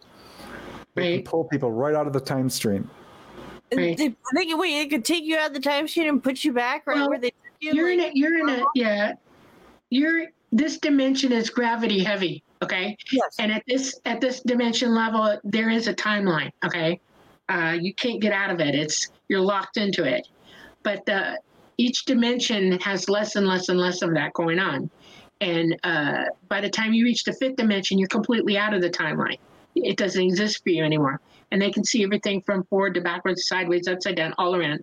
They 0.95 1.03
can 1.03 1.13
Right. 1.17 1.25
pull 1.25 1.45
people 1.45 1.71
right 1.71 1.95
out 1.95 2.07
of 2.07 2.13
the 2.13 2.21
time 2.21 2.49
stream. 2.49 2.89
Right. 3.73 3.97
They, 3.97 4.15
they, 4.33 4.55
wait, 4.55 4.79
they 4.79 4.87
could 4.87 5.05
take 5.05 5.25
you 5.25 5.37
out 5.37 5.49
of 5.49 5.55
the 5.55 5.61
time 5.61 5.85
machine 5.85 6.09
and 6.09 6.23
put 6.23 6.43
you 6.45 6.53
back 6.53 6.87
right 6.87 6.97
Well, 6.97 7.11
where 7.11 7.19
they 7.19 7.33
You're 7.61 7.91
in 7.91 8.01
a, 8.01 8.11
you're 8.15 8.39
in 8.39 8.49
a, 8.49 8.65
yeah, 8.75 9.15
you're, 9.91 10.27
this 10.53 10.79
dimension 10.79 11.33
is 11.33 11.51
gravity 11.51 12.03
heavy. 12.03 12.43
Okay. 12.63 12.97
yes. 13.13 13.37
And 13.39 13.53
at 13.53 13.63
this, 13.67 14.01
at 14.05 14.21
this 14.21 14.41
dimension 14.41 14.95
level, 14.95 15.39
there 15.45 15.71
is 15.71 15.87
a 15.87 15.95
timeline. 15.95 16.51
Okay. 16.65 17.01
Uh, 17.49 17.77
you 17.81 17.95
can't 17.95 18.21
get 18.21 18.33
out 18.33 18.51
of 18.51 18.61
it. 18.61 18.75
It's, 18.75 19.09
you're 19.29 19.41
locked 19.41 19.77
into 19.77 20.05
it. 20.05 20.29
But 20.83 21.07
the, 21.07 21.39
each 21.77 22.05
dimension 22.05 22.79
has 22.81 23.09
less 23.09 23.37
and 23.37 23.47
less 23.47 23.69
and 23.69 23.79
less 23.79 24.03
of 24.03 24.13
that 24.15 24.33
going 24.33 24.59
on. 24.59 24.91
And 25.41 25.79
uh, 25.85 26.25
by 26.49 26.61
the 26.61 26.69
time 26.69 26.93
you 26.93 27.05
reach 27.05 27.25
the 27.25 27.33
fifth 27.33 27.57
dimension, 27.57 27.99
you're 27.99 28.09
completely 28.09 28.59
out 28.59 28.75
of 28.75 28.83
the 28.83 28.91
timeline. 28.91 29.39
It 29.77 29.97
doesn't 29.97 30.23
exist 30.23 30.63
for 30.63 30.71
you 30.71 30.85
anymore. 30.85 31.21
And 31.53 31.63
they 31.63 31.71
can 31.71 31.85
see 31.85 32.03
everything 32.03 32.43
from 32.43 32.65
forward 32.65 32.95
to 32.95 33.01
backwards, 33.01 33.47
sideways, 33.47 33.87
upside 33.87 34.17
down, 34.17 34.35
all 34.37 34.57
around. 34.57 34.83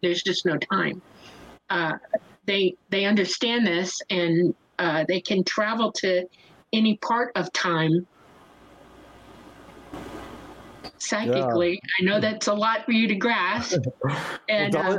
There's 0.00 0.22
just 0.22 0.46
no 0.46 0.56
time. 0.56 1.02
Uh, 1.72 1.96
they 2.44 2.74
they 2.90 3.06
understand 3.06 3.66
this, 3.66 3.98
and 4.10 4.54
uh, 4.78 5.04
they 5.08 5.22
can 5.22 5.42
travel 5.42 5.90
to 5.90 6.28
any 6.74 6.98
part 6.98 7.32
of 7.34 7.50
time 7.54 8.06
psychically. 10.98 11.80
I 11.98 12.04
know 12.04 12.20
that's 12.20 12.48
a 12.48 12.52
lot 12.52 12.84
for 12.84 12.92
you 12.92 13.08
to 13.08 13.14
grasp, 13.14 13.78
and 14.50 14.76
uh, 14.76 14.98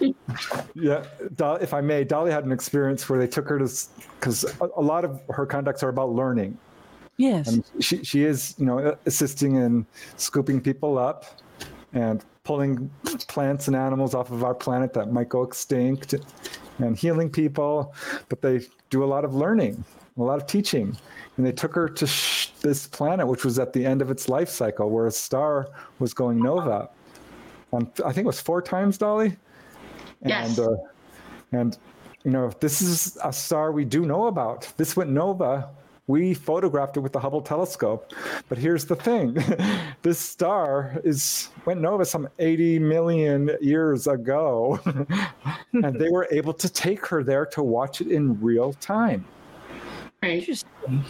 but 0.00 0.14
yeah, 0.74 1.04
Do- 1.36 1.58
if 1.60 1.74
I 1.74 1.82
may, 1.82 2.02
Dolly 2.02 2.30
had 2.30 2.46
an 2.46 2.52
experience 2.52 3.06
where 3.10 3.18
they 3.18 3.26
took 3.26 3.46
her 3.48 3.58
to, 3.58 3.68
because 4.18 4.44
a, 4.44 4.68
a 4.76 4.80
lot 4.80 5.04
of 5.04 5.20
her 5.28 5.44
contacts 5.44 5.82
are 5.82 5.90
about 5.90 6.12
learning. 6.12 6.56
yes. 7.18 7.48
And 7.48 7.62
she, 7.80 8.02
she 8.04 8.24
is, 8.24 8.54
you 8.56 8.64
know, 8.64 8.96
assisting 9.04 9.56
in 9.56 9.84
scooping 10.16 10.62
people 10.62 10.96
up 10.96 11.26
and 11.92 12.24
pulling 12.44 12.90
plants 13.28 13.68
and 13.68 13.76
animals 13.76 14.14
off 14.14 14.30
of 14.30 14.42
our 14.44 14.54
planet 14.54 14.92
that 14.94 15.12
might 15.12 15.28
go 15.28 15.42
extinct 15.42 16.14
and 16.78 16.96
healing 16.96 17.30
people. 17.30 17.94
But 18.28 18.42
they 18.42 18.62
do 18.90 19.04
a 19.04 19.06
lot 19.06 19.24
of 19.24 19.34
learning, 19.34 19.84
a 20.16 20.22
lot 20.22 20.40
of 20.40 20.46
teaching. 20.46 20.96
And 21.36 21.46
they 21.46 21.52
took 21.52 21.74
her 21.74 21.88
to 21.88 22.06
sh- 22.06 22.48
this 22.60 22.86
planet, 22.86 23.26
which 23.26 23.44
was 23.44 23.58
at 23.58 23.72
the 23.72 23.84
end 23.84 24.02
of 24.02 24.10
its 24.10 24.28
life 24.28 24.48
cycle, 24.48 24.90
where 24.90 25.06
a 25.06 25.10
star 25.10 25.68
was 25.98 26.12
going 26.12 26.42
nova. 26.42 26.88
On, 27.72 27.90
I 28.04 28.12
think 28.12 28.24
it 28.24 28.26
was 28.26 28.40
four 28.40 28.60
times, 28.60 28.98
Dolly. 28.98 29.36
Yes. 30.24 30.58
Uh, 30.58 30.76
and 31.52 31.78
you 32.24 32.30
know, 32.30 32.52
this 32.60 32.82
is 32.82 33.18
a 33.24 33.32
star 33.32 33.72
we 33.72 33.84
do 33.84 34.06
know 34.06 34.26
about. 34.26 34.72
This 34.76 34.96
went 34.96 35.10
nova. 35.10 35.70
We 36.08 36.34
photographed 36.34 36.96
it 36.96 37.00
with 37.00 37.12
the 37.12 37.20
Hubble 37.20 37.42
telescope. 37.42 38.12
But 38.48 38.58
here's 38.58 38.84
the 38.84 38.96
thing: 38.96 39.38
this 40.02 40.18
star 40.18 41.00
is 41.04 41.50
went 41.64 41.80
nova 41.80 42.04
some 42.04 42.28
80 42.38 42.80
million 42.80 43.50
years 43.60 44.06
ago, 44.06 44.80
and 45.72 45.98
they 45.98 46.10
were 46.10 46.26
able 46.30 46.54
to 46.54 46.68
take 46.68 47.06
her 47.06 47.22
there 47.22 47.46
to 47.46 47.62
watch 47.62 48.00
it 48.00 48.08
in 48.08 48.40
real 48.40 48.72
time. 48.74 49.24
right. 50.22 50.40
Interesting. 50.40 51.04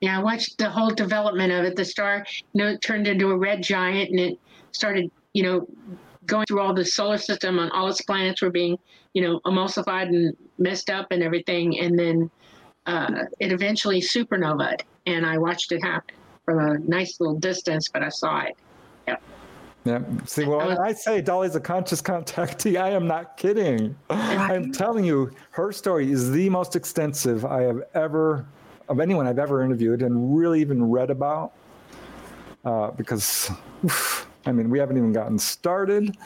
Yeah, 0.00 0.18
I 0.18 0.22
watched 0.22 0.58
the 0.58 0.68
whole 0.68 0.90
development 0.90 1.52
of 1.52 1.64
it. 1.64 1.74
The 1.74 1.84
star, 1.84 2.26
you 2.52 2.62
know, 2.62 2.68
it 2.68 2.82
turned 2.82 3.06
into 3.06 3.30
a 3.30 3.36
red 3.36 3.62
giant, 3.62 4.10
and 4.10 4.20
it 4.20 4.38
started, 4.72 5.10
you 5.32 5.42
know, 5.42 5.66
going 6.26 6.44
through 6.46 6.60
all 6.60 6.74
the 6.74 6.84
solar 6.84 7.18
system, 7.18 7.58
and 7.58 7.70
all 7.72 7.88
its 7.88 8.02
planets 8.02 8.42
were 8.42 8.50
being, 8.50 8.76
you 9.14 9.22
know, 9.22 9.40
emulsified 9.46 10.08
and 10.08 10.36
messed 10.58 10.90
up 10.90 11.06
and 11.12 11.22
everything. 11.22 11.78
And 11.78 11.98
then 11.98 12.30
uh, 12.86 13.24
it 13.40 13.52
eventually 13.52 14.00
supernovaed, 14.00 14.82
and 15.06 15.26
I 15.26 15.38
watched 15.38 15.72
it 15.72 15.82
happen 15.82 16.14
from 16.44 16.58
a 16.58 16.78
nice 16.78 17.20
little 17.20 17.38
distance, 17.38 17.88
but 17.88 18.02
I 18.02 18.08
saw 18.08 18.42
it. 18.42 18.56
Yeah. 19.84 20.00
See, 20.24 20.44
well, 20.44 20.66
when 20.66 20.78
I 20.78 20.92
say 20.92 21.20
Dolly's 21.20 21.54
a 21.54 21.60
conscious 21.60 22.02
contactee, 22.02 22.80
I 22.80 22.90
am 22.90 23.06
not 23.06 23.36
kidding. 23.36 23.94
I'm 24.10 24.72
telling 24.72 25.04
you, 25.04 25.30
her 25.50 25.70
story 25.70 26.10
is 26.10 26.32
the 26.32 26.48
most 26.50 26.74
extensive 26.74 27.44
I 27.44 27.62
have 27.62 27.82
ever, 27.94 28.46
of 28.88 28.98
anyone 28.98 29.28
I've 29.28 29.38
ever 29.38 29.62
interviewed 29.62 30.02
and 30.02 30.36
really 30.36 30.60
even 30.60 30.90
read 30.90 31.10
about. 31.10 31.52
Uh, 32.64 32.90
because, 32.90 33.48
oof, 33.84 34.26
I 34.44 34.50
mean, 34.50 34.70
we 34.70 34.80
haven't 34.80 34.96
even 34.96 35.12
gotten 35.12 35.38
started. 35.38 36.16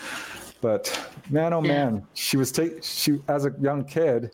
But 0.63 0.99
man, 1.29 1.53
oh 1.53 1.61
man, 1.61 2.07
she 2.15 2.39
was 2.39 2.51
take 2.51 2.83
she 2.83 3.21
as 3.29 3.45
a 3.45 3.55
young 3.61 3.85
kid, 3.85 4.31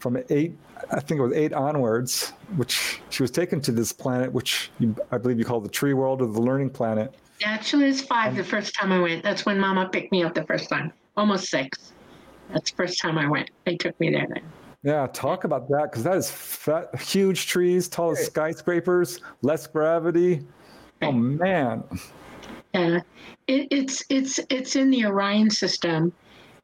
from 0.00 0.22
eight, 0.28 0.54
I 0.90 1.00
think 1.00 1.18
it 1.18 1.22
was 1.22 1.32
eight 1.32 1.52
onwards, 1.52 2.32
which 2.56 3.00
she 3.10 3.22
was 3.22 3.30
taken 3.30 3.60
to 3.62 3.72
this 3.72 3.92
planet, 3.92 4.32
which 4.32 4.70
you, 4.78 4.94
I 5.10 5.18
believe 5.18 5.38
you 5.38 5.44
call 5.44 5.60
the 5.60 5.68
tree 5.68 5.94
world 5.94 6.22
or 6.22 6.26
the 6.26 6.40
learning 6.40 6.70
planet. 6.70 7.14
Actually, 7.42 7.86
it's 7.86 8.00
five 8.00 8.36
the 8.36 8.44
first 8.44 8.74
time 8.74 8.92
I 8.92 9.00
went. 9.00 9.22
That's 9.22 9.44
when 9.44 9.58
Mama 9.58 9.88
picked 9.88 10.12
me 10.12 10.22
up 10.22 10.34
the 10.34 10.44
first 10.44 10.68
time. 10.68 10.92
Almost 11.16 11.48
six. 11.48 11.92
That's 12.52 12.70
the 12.70 12.76
first 12.76 13.00
time 13.00 13.18
I 13.18 13.28
went. 13.28 13.50
They 13.64 13.76
took 13.76 13.98
me 13.98 14.10
there 14.10 14.26
then. 14.28 14.42
Yeah, 14.82 15.06
talk 15.12 15.44
about 15.44 15.68
that 15.70 15.90
because 15.90 16.04
that 16.04 16.16
is 16.16 16.30
fat, 16.30 16.94
huge 17.00 17.46
trees, 17.46 17.88
tall 17.88 18.10
as 18.10 18.26
skyscrapers, 18.26 19.20
less 19.40 19.66
gravity. 19.66 20.44
Oh 21.00 21.10
man, 21.10 21.82
Yeah, 22.74 23.00
it, 23.46 23.68
it's 23.70 24.04
it's 24.10 24.38
it's 24.50 24.76
in 24.76 24.90
the 24.90 25.06
Orion 25.06 25.50
system, 25.50 26.12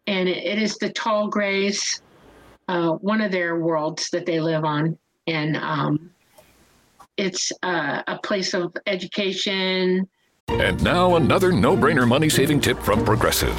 and 0.06 0.28
it, 0.28 0.36
it 0.44 0.58
is 0.58 0.76
the 0.76 0.90
tall 0.90 1.28
grays, 1.28 2.02
uh, 2.70 2.92
one 2.92 3.20
of 3.20 3.32
their 3.32 3.56
worlds 3.56 4.10
that 4.10 4.26
they 4.26 4.38
live 4.38 4.64
on, 4.64 4.96
and 5.26 5.56
um, 5.56 6.10
it's 7.16 7.50
uh, 7.64 8.02
a 8.06 8.18
place 8.18 8.54
of 8.54 8.72
education. 8.86 10.08
And 10.46 10.82
now 10.82 11.16
another 11.16 11.50
no-brainer 11.52 12.06
money-saving 12.06 12.60
tip 12.60 12.78
from 12.78 13.04
Progressive. 13.04 13.56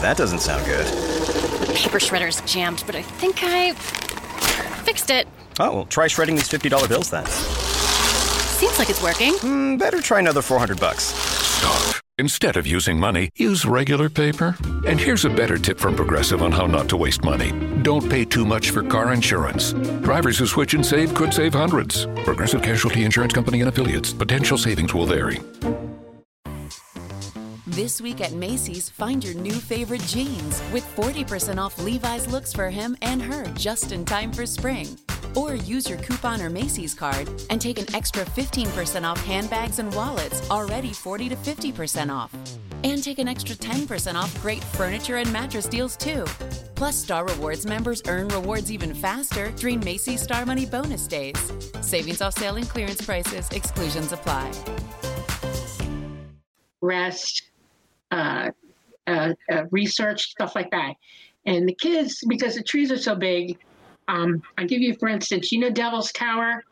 That 0.00 0.16
doesn't 0.16 0.38
sound 0.38 0.64
good. 0.64 0.86
The 0.86 1.74
Paper 1.74 1.98
shredder's 1.98 2.40
jammed, 2.50 2.82
but 2.86 2.96
I 2.96 3.02
think 3.02 3.40
I 3.42 3.72
fixed 4.84 5.10
it. 5.10 5.28
Oh, 5.60 5.74
well, 5.74 5.84
try 5.84 6.06
shredding 6.06 6.36
these 6.36 6.48
$50 6.48 6.88
bills 6.88 7.10
then. 7.10 7.26
Seems 7.26 8.78
like 8.78 8.88
it's 8.88 9.02
working. 9.02 9.34
Mm, 9.34 9.78
better 9.78 10.00
try 10.00 10.20
another 10.20 10.40
400 10.40 10.80
bucks. 10.80 11.04
Stop. 11.04 11.97
Instead 12.20 12.56
of 12.56 12.66
using 12.66 12.98
money, 12.98 13.30
use 13.36 13.64
regular 13.64 14.10
paper. 14.10 14.56
And 14.84 14.98
here's 14.98 15.24
a 15.24 15.30
better 15.30 15.56
tip 15.56 15.78
from 15.78 15.94
Progressive 15.94 16.42
on 16.42 16.50
how 16.50 16.66
not 16.66 16.88
to 16.88 16.96
waste 16.96 17.22
money. 17.22 17.52
Don't 17.82 18.10
pay 18.10 18.24
too 18.24 18.44
much 18.44 18.70
for 18.70 18.82
car 18.82 19.12
insurance. 19.12 19.72
Drivers 20.02 20.36
who 20.36 20.46
switch 20.46 20.74
and 20.74 20.84
save 20.84 21.14
could 21.14 21.32
save 21.32 21.54
hundreds. 21.54 22.06
Progressive 22.24 22.60
Casualty 22.60 23.04
Insurance 23.04 23.32
Company 23.32 23.60
and 23.60 23.68
affiliates. 23.68 24.12
Potential 24.12 24.58
savings 24.58 24.92
will 24.92 25.06
vary. 25.06 25.38
This 27.68 28.00
week 28.00 28.20
at 28.20 28.32
Macy's, 28.32 28.90
find 28.90 29.22
your 29.22 29.34
new 29.34 29.52
favorite 29.52 30.02
jeans 30.02 30.60
with 30.72 30.84
40% 30.96 31.58
off 31.58 31.80
Levi's 31.80 32.26
looks 32.26 32.52
for 32.52 32.68
him 32.68 32.96
and 33.02 33.22
her 33.22 33.46
just 33.54 33.92
in 33.92 34.04
time 34.04 34.32
for 34.32 34.44
spring. 34.44 34.88
Or 35.36 35.54
use 35.54 35.88
your 35.88 35.98
coupon 35.98 36.40
or 36.42 36.50
Macy's 36.50 36.94
card 36.94 37.28
and 37.50 37.60
take 37.60 37.78
an 37.78 37.94
extra 37.94 38.24
15% 38.24 39.04
off 39.04 39.24
handbags 39.24 39.78
and 39.78 39.92
wallets, 39.94 40.48
already 40.50 40.92
40 40.92 41.30
to 41.30 41.36
50% 41.36 42.14
off. 42.14 42.34
And 42.84 43.02
take 43.02 43.18
an 43.18 43.28
extra 43.28 43.56
10% 43.56 44.14
off 44.14 44.40
great 44.42 44.62
furniture 44.64 45.16
and 45.16 45.32
mattress 45.32 45.66
deals 45.66 45.96
too. 45.96 46.24
Plus, 46.76 46.96
Star 46.96 47.26
Rewards 47.26 47.66
members 47.66 48.02
earn 48.08 48.28
rewards 48.28 48.70
even 48.70 48.94
faster 48.94 49.50
during 49.52 49.80
Macy's 49.80 50.22
Star 50.22 50.46
Money 50.46 50.66
bonus 50.66 51.08
days. 51.08 51.52
Savings 51.80 52.20
off 52.22 52.34
sale 52.34 52.56
and 52.56 52.68
clearance 52.68 53.02
prices, 53.02 53.48
exclusions 53.50 54.12
apply. 54.12 54.52
rest, 56.80 57.42
uh, 58.10 58.50
uh, 59.06 59.34
uh, 59.50 59.64
research, 59.70 60.30
stuff 60.30 60.54
like 60.54 60.70
that. 60.70 60.94
And 61.46 61.68
the 61.68 61.74
kids, 61.74 62.24
because 62.28 62.54
the 62.54 62.62
trees 62.62 62.92
are 62.92 62.98
so 62.98 63.14
big, 63.14 63.58
um, 64.08 64.42
I'll 64.56 64.66
give 64.66 64.80
you, 64.80 64.94
for 64.98 65.08
instance, 65.08 65.52
you 65.52 65.60
know 65.60 65.70
Devil's 65.70 66.10
Tower? 66.12 66.64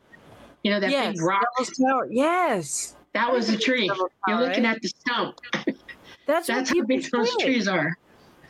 You 0.63 0.71
know 0.71 0.79
that 0.79 0.89
yes, 0.89 1.13
big 1.13 1.21
rock? 1.21 1.45
Devil's 1.57 1.77
Tower. 1.77 2.07
Yes, 2.11 2.95
That 3.13 3.31
was 3.31 3.49
a 3.49 3.57
tree. 3.57 3.87
Devil's 3.87 4.11
You're 4.27 4.39
looking 4.39 4.63
right? 4.63 4.75
at 4.75 4.81
the 4.81 4.89
stump. 4.89 5.39
that's, 6.25 6.47
That's 6.47 6.69
how 6.71 6.83
big 6.83 7.09
those 7.11 7.31
say. 7.37 7.45
trees 7.45 7.67
are. 7.67 7.95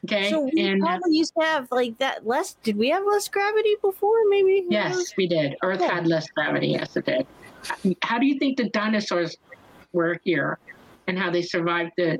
Okay. 0.05 0.29
So 0.29 0.49
we 0.53 0.61
and 0.61 0.81
uh, 0.83 0.87
probably 0.87 1.17
used 1.17 1.33
to 1.39 1.45
have 1.45 1.67
like 1.71 1.97
that 1.97 2.25
less. 2.25 2.55
Did 2.63 2.77
we 2.77 2.89
have 2.89 3.03
less 3.05 3.27
gravity 3.27 3.75
before? 3.81 4.15
Maybe. 4.29 4.65
Yes, 4.69 4.95
knows? 4.95 5.13
we 5.17 5.27
did. 5.27 5.55
Earth 5.63 5.81
Yeah. 5.81 5.95
had 5.95 6.07
less 6.07 6.29
gravity. 6.29 6.67
Yes, 6.67 6.95
it 6.95 7.05
did. 7.05 7.27
How 8.03 8.17
do 8.17 8.25
you 8.25 8.37
think 8.39 8.57
the 8.57 8.69
dinosaurs 8.69 9.35
were 9.91 10.17
here 10.23 10.59
and 11.07 11.17
how 11.17 11.29
they 11.31 11.41
survived 11.41 11.91
the 11.97 12.19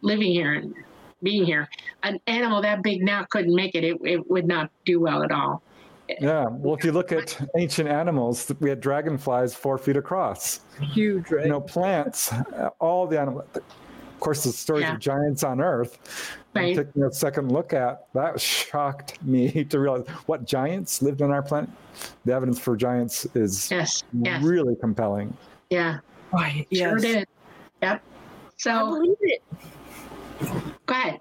living 0.00 0.32
here 0.32 0.54
and 0.54 0.74
being 1.22 1.44
here? 1.44 1.68
An 2.02 2.18
animal 2.26 2.62
that 2.62 2.82
big 2.82 3.02
now 3.02 3.24
couldn't 3.30 3.54
make 3.54 3.74
it. 3.74 3.84
It, 3.84 3.98
it 4.02 4.30
would 4.30 4.46
not 4.46 4.70
do 4.84 4.98
well 4.98 5.22
at 5.22 5.30
all. 5.30 5.62
Yeah. 6.20 6.46
Well, 6.50 6.74
if 6.74 6.84
you 6.84 6.92
look 6.92 7.12
at 7.12 7.38
ancient 7.58 7.88
animals, 7.88 8.50
we 8.60 8.68
had 8.68 8.80
dragonflies 8.80 9.54
four 9.54 9.78
feet 9.78 9.96
across. 9.96 10.60
Huge, 10.80 11.30
right? 11.30 11.44
You 11.44 11.50
know, 11.52 11.60
plants, 11.60 12.32
uh, 12.32 12.70
all 12.80 13.06
the 13.06 13.20
animals. 13.20 13.44
Of 13.54 13.62
course, 14.20 14.44
the 14.44 14.52
stories 14.52 14.82
Yeah. 14.82 14.94
of 14.94 15.00
giants 15.00 15.42
on 15.44 15.60
Earth. 15.60 15.98
I'm 16.54 16.62
Right. 16.62 16.76
taking 16.76 17.04
a 17.04 17.12
second 17.12 17.52
look 17.52 17.72
at 17.72 18.06
that 18.12 18.40
shocked 18.40 19.22
me 19.22 19.64
to 19.64 19.78
realize 19.78 20.06
what 20.26 20.44
giants 20.44 21.00
lived 21.00 21.22
on 21.22 21.30
our 21.30 21.42
planet. 21.42 21.70
The 22.24 22.32
evidence 22.34 22.58
for 22.58 22.76
giants 22.76 23.26
is 23.34 23.70
Yes. 23.70 24.02
Yes. 24.22 24.42
really 24.42 24.76
compelling. 24.76 25.36
Yeah. 25.70 25.98
right. 26.32 26.66
Sure 26.72 26.98
Yes. 26.98 27.02
did. 27.02 27.28
Yep. 27.82 28.02
I 28.02 28.50
So 28.56 28.86
believe 28.94 29.16
it. 29.20 29.42
go 30.86 30.94
ahead. 30.94 31.20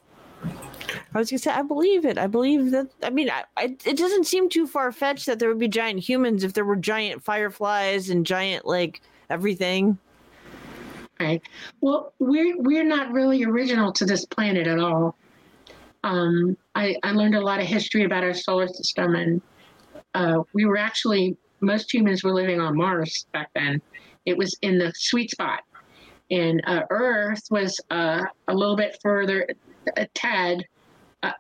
I 1.13 1.17
was 1.17 1.31
gonna 1.31 1.39
say 1.39 1.51
I 1.51 1.63
believe 1.63 2.05
it. 2.05 2.17
I 2.17 2.27
believe 2.27 2.71
that. 2.71 2.87
I 3.01 3.09
mean, 3.09 3.29
I, 3.29 3.43
I, 3.57 3.75
it 3.85 3.97
doesn't 3.97 4.25
seem 4.25 4.47
too 4.47 4.67
far 4.67 4.91
fetched 4.91 5.25
that 5.25 5.39
there 5.39 5.49
would 5.49 5.59
be 5.59 5.67
giant 5.67 5.99
humans 5.99 6.43
if 6.43 6.53
there 6.53 6.65
were 6.65 6.75
giant 6.75 7.23
fireflies 7.23 8.09
and 8.09 8.25
giant 8.25 8.65
like 8.65 9.01
everything. 9.29 9.97
Right. 11.19 11.41
Well, 11.81 12.13
we're 12.19 12.55
we're 12.59 12.83
not 12.83 13.11
really 13.11 13.43
original 13.43 13.91
to 13.93 14.05
this 14.05 14.25
planet 14.25 14.67
at 14.67 14.79
all. 14.79 15.17
Um, 16.03 16.55
I, 16.75 16.95
I 17.03 17.11
learned 17.11 17.35
a 17.35 17.41
lot 17.41 17.59
of 17.59 17.65
history 17.65 18.05
about 18.05 18.23
our 18.23 18.33
solar 18.33 18.67
system, 18.67 19.15
and 19.15 19.41
uh, 20.13 20.43
we 20.53 20.65
were 20.65 20.77
actually 20.77 21.35
most 21.59 21.93
humans 21.93 22.23
were 22.23 22.33
living 22.33 22.61
on 22.61 22.77
Mars 22.77 23.25
back 23.33 23.49
then. 23.53 23.81
It 24.25 24.37
was 24.37 24.55
in 24.61 24.77
the 24.77 24.93
sweet 24.95 25.31
spot, 25.31 25.61
and 26.31 26.61
uh, 26.67 26.83
Earth 26.89 27.43
was 27.49 27.81
uh, 27.89 28.23
a 28.47 28.53
little 28.53 28.77
bit 28.77 28.97
further, 29.01 29.47
a 29.97 30.05
tad 30.13 30.63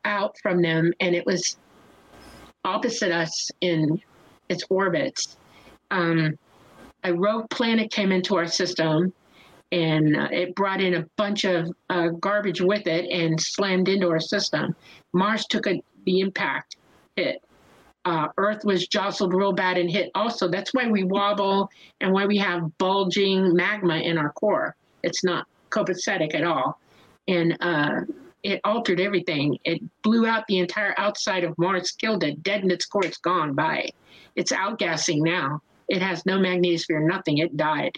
out 0.05 0.37
from 0.41 0.61
them, 0.61 0.93
and 0.99 1.15
it 1.15 1.25
was 1.25 1.57
opposite 2.65 3.11
us 3.11 3.51
in 3.61 4.01
its 4.49 4.63
orbits. 4.69 5.37
Um, 5.91 6.37
a 7.03 7.13
rogue 7.13 7.49
planet 7.49 7.91
came 7.91 8.11
into 8.11 8.35
our 8.35 8.47
system 8.47 9.13
and 9.71 10.17
uh, 10.17 10.27
it 10.31 10.55
brought 10.55 10.81
in 10.81 10.95
a 10.95 11.05
bunch 11.15 11.45
of 11.45 11.71
uh, 11.89 12.09
garbage 12.19 12.61
with 12.61 12.87
it 12.87 13.05
and 13.11 13.39
slammed 13.39 13.87
into 13.87 14.09
our 14.09 14.19
system. 14.19 14.75
Mars 15.13 15.45
took 15.45 15.67
a, 15.67 15.81
the 16.05 16.19
impact 16.19 16.77
hit. 17.15 17.43
Uh, 18.05 18.27
Earth 18.37 18.63
was 18.63 18.87
jostled 18.87 19.33
real 19.33 19.53
bad 19.53 19.77
and 19.77 19.89
hit 19.89 20.09
also. 20.15 20.47
That's 20.47 20.73
why 20.73 20.89
we 20.89 21.03
wobble 21.03 21.69
and 22.01 22.11
why 22.11 22.25
we 22.25 22.37
have 22.37 22.77
bulging 22.77 23.53
magma 23.53 23.97
in 23.97 24.17
our 24.17 24.31
core. 24.31 24.75
It's 25.03 25.23
not 25.23 25.45
copacetic 25.69 26.33
at 26.33 26.43
all. 26.43 26.79
And 27.27 27.55
uh, 27.61 28.01
it 28.43 28.61
altered 28.63 28.99
everything. 28.99 29.57
It 29.65 29.81
blew 30.01 30.25
out 30.25 30.45
the 30.47 30.59
entire 30.59 30.93
outside 30.97 31.43
of 31.43 31.57
Mars, 31.57 31.91
killed 31.91 32.23
it, 32.23 32.41
deadened 32.43 32.71
its 32.71 32.85
core. 32.85 33.05
It's 33.05 33.17
gone 33.17 33.53
by. 33.53 33.89
It's 34.35 34.51
outgassing 34.51 35.21
now. 35.21 35.61
It 35.87 36.01
has 36.01 36.25
no 36.25 36.37
magnetosphere, 36.37 37.05
nothing. 37.05 37.39
It 37.39 37.57
died 37.57 37.95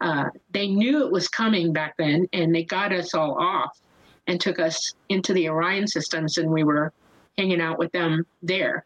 uh, 0.00 0.24
they 0.52 0.66
knew 0.66 1.04
it 1.04 1.12
was 1.12 1.28
coming 1.28 1.72
back 1.72 1.94
then 1.98 2.26
and 2.32 2.54
they 2.54 2.64
got 2.64 2.92
us 2.92 3.14
all 3.14 3.34
off 3.38 3.80
and 4.26 4.40
took 4.40 4.58
us 4.58 4.94
into 5.08 5.32
the 5.34 5.48
Orion 5.48 5.86
systems 5.86 6.38
and 6.38 6.50
we 6.50 6.64
were 6.64 6.92
hanging 7.36 7.60
out 7.60 7.78
with 7.78 7.92
them 7.92 8.24
there. 8.42 8.84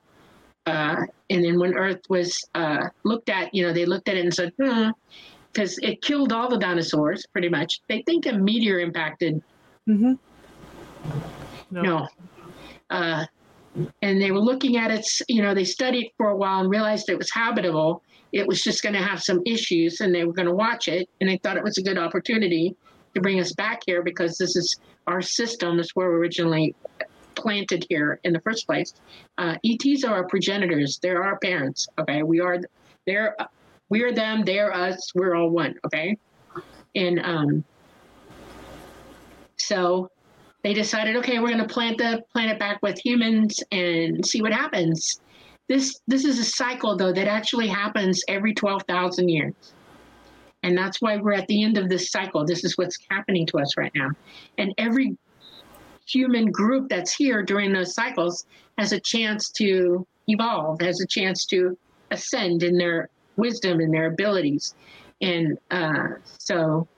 Uh, 0.66 1.02
and 1.30 1.44
then 1.44 1.58
when 1.58 1.74
Earth 1.74 2.00
was 2.08 2.42
uh, 2.54 2.88
looked 3.04 3.28
at, 3.28 3.54
you 3.54 3.62
know, 3.62 3.72
they 3.72 3.84
looked 3.84 4.08
at 4.08 4.16
it 4.16 4.24
and 4.24 4.34
said, 4.34 4.52
hmm, 4.60 4.90
because 5.52 5.78
it 5.82 6.02
killed 6.02 6.32
all 6.32 6.48
the 6.48 6.58
dinosaurs 6.58 7.26
pretty 7.26 7.48
much. 7.48 7.80
They 7.88 8.02
think 8.02 8.26
a 8.26 8.32
meteor 8.32 8.80
impacted. 8.80 9.40
Mm-hmm. 9.88 10.14
No. 11.70 12.08
Uh, 12.90 13.26
and 14.02 14.22
they 14.22 14.30
were 14.30 14.40
looking 14.40 14.76
at 14.76 14.90
it, 14.90 15.06
you 15.28 15.42
know, 15.42 15.54
they 15.54 15.64
studied 15.64 16.12
for 16.16 16.30
a 16.30 16.36
while 16.36 16.60
and 16.60 16.70
realized 16.70 17.08
it 17.08 17.18
was 17.18 17.30
habitable. 17.32 18.02
It 18.32 18.46
was 18.46 18.62
just 18.62 18.82
going 18.82 18.94
to 18.94 19.02
have 19.02 19.22
some 19.22 19.40
issues 19.46 20.00
and 20.00 20.14
they 20.14 20.24
were 20.24 20.32
going 20.32 20.48
to 20.48 20.54
watch 20.54 20.88
it. 20.88 21.08
And 21.20 21.28
they 21.28 21.38
thought 21.38 21.56
it 21.56 21.64
was 21.64 21.78
a 21.78 21.82
good 21.82 21.98
opportunity 21.98 22.76
to 23.14 23.20
bring 23.20 23.40
us 23.40 23.52
back 23.52 23.82
here 23.86 24.02
because 24.02 24.38
this 24.38 24.56
is 24.56 24.76
our 25.06 25.20
system, 25.20 25.78
is 25.78 25.90
where 25.94 26.10
we 26.10 26.16
originally 26.16 26.74
planted 27.34 27.84
here 27.88 28.20
in 28.24 28.32
the 28.32 28.40
first 28.40 28.66
place. 28.66 28.94
Uh, 29.38 29.56
ETs 29.64 30.04
are 30.04 30.14
our 30.14 30.26
progenitors, 30.28 30.98
they're 31.02 31.22
our 31.22 31.38
parents, 31.38 31.86
okay? 31.98 32.22
We 32.22 32.40
are, 32.40 32.58
they're, 33.06 33.36
we 33.88 34.02
are 34.02 34.12
them, 34.12 34.44
they're 34.44 34.72
us, 34.72 35.12
we're 35.14 35.34
all 35.34 35.50
one, 35.50 35.74
okay? 35.84 36.16
And 36.94 37.20
um, 37.20 37.64
so 39.56 40.10
they 40.64 40.72
decided, 40.72 41.14
okay, 41.16 41.38
we're 41.38 41.48
going 41.48 41.58
to 41.58 41.72
plant 41.72 41.98
the 41.98 42.24
planet 42.32 42.58
back 42.58 42.80
with 42.82 42.98
humans 42.98 43.62
and 43.70 44.24
see 44.24 44.40
what 44.40 44.52
happens. 44.52 45.20
This 45.68 46.00
this 46.08 46.24
is 46.24 46.38
a 46.38 46.44
cycle 46.44 46.96
though 46.96 47.12
that 47.12 47.28
actually 47.28 47.68
happens 47.68 48.22
every 48.28 48.54
12,000 48.54 49.28
years. 49.28 49.54
And 50.62 50.76
that's 50.76 51.02
why 51.02 51.18
we're 51.18 51.34
at 51.34 51.46
the 51.48 51.62
end 51.62 51.76
of 51.76 51.90
this 51.90 52.10
cycle. 52.10 52.46
This 52.46 52.64
is 52.64 52.78
what's 52.78 52.96
happening 53.10 53.46
to 53.48 53.58
us 53.58 53.76
right 53.76 53.92
now. 53.94 54.10
And 54.56 54.72
every 54.78 55.16
human 56.06 56.50
group 56.50 56.88
that's 56.88 57.14
here 57.14 57.42
during 57.42 57.72
those 57.72 57.94
cycles 57.94 58.46
has 58.78 58.92
a 58.92 59.00
chance 59.00 59.50
to 59.58 60.06
evolve, 60.28 60.80
has 60.80 61.00
a 61.02 61.06
chance 61.06 61.44
to 61.46 61.76
ascend 62.10 62.62
in 62.62 62.78
their 62.78 63.10
wisdom 63.36 63.80
and 63.80 63.92
their 63.92 64.06
abilities. 64.06 64.74
And 65.20 65.58
uh, 65.70 66.08
so 66.38 66.88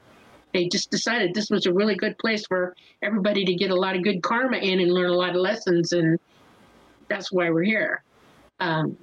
they 0.57 0.69
just 0.69 0.91
decided 0.91 1.35
this 1.35 1.51
was 1.51 1.67
a 1.67 1.73
really 1.73 1.95
good 1.95 2.17
place 2.17 2.47
for 2.47 2.75
everybody 3.03 3.45
to 3.45 3.55
get 3.55 3.71
a 3.71 3.75
lot 3.75 3.95
of 3.95 4.03
good 4.03 4.23
karma 4.23 4.57
in 4.57 4.81
and 4.81 4.91
learn 4.91 5.11
a 5.11 5.15
lot 5.15 5.31
of 5.31 5.37
lessons. 5.37 5.93
And 5.93 6.19
that's 7.09 7.31
why 7.31 7.51
we're 7.51 7.63
here. 7.63 8.03
Um, 8.61 8.97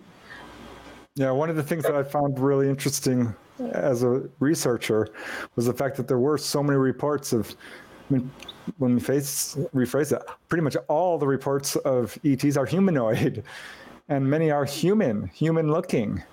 Yeah, 1.15 1.29
one 1.29 1.51
of 1.51 1.55
the 1.55 1.61
things 1.61 1.83
that 1.83 1.95
I 1.95 2.01
found 2.01 2.39
really 2.39 2.67
interesting 2.67 3.35
as 3.73 4.01
a 4.01 4.27
researcher 4.39 5.09
was 5.55 5.67
the 5.67 5.73
fact 5.73 5.95
that 5.97 6.07
there 6.07 6.17
were 6.17 6.39
so 6.39 6.63
many 6.63 6.77
reports 6.77 7.33
of, 7.33 7.55
I 8.09 8.13
mean, 8.13 8.31
when 8.79 8.95
we 8.95 8.99
face, 8.99 9.55
rephrase 9.75 10.09
that, 10.09 10.23
pretty 10.49 10.63
much 10.63 10.75
all 10.87 11.19
the 11.19 11.27
reports 11.27 11.75
of 11.75 12.17
ETs 12.25 12.57
are 12.57 12.65
humanoid, 12.65 13.43
and 14.09 14.27
many 14.27 14.49
are 14.49 14.65
human, 14.65 15.27
human 15.27 15.71
looking. 15.71 16.23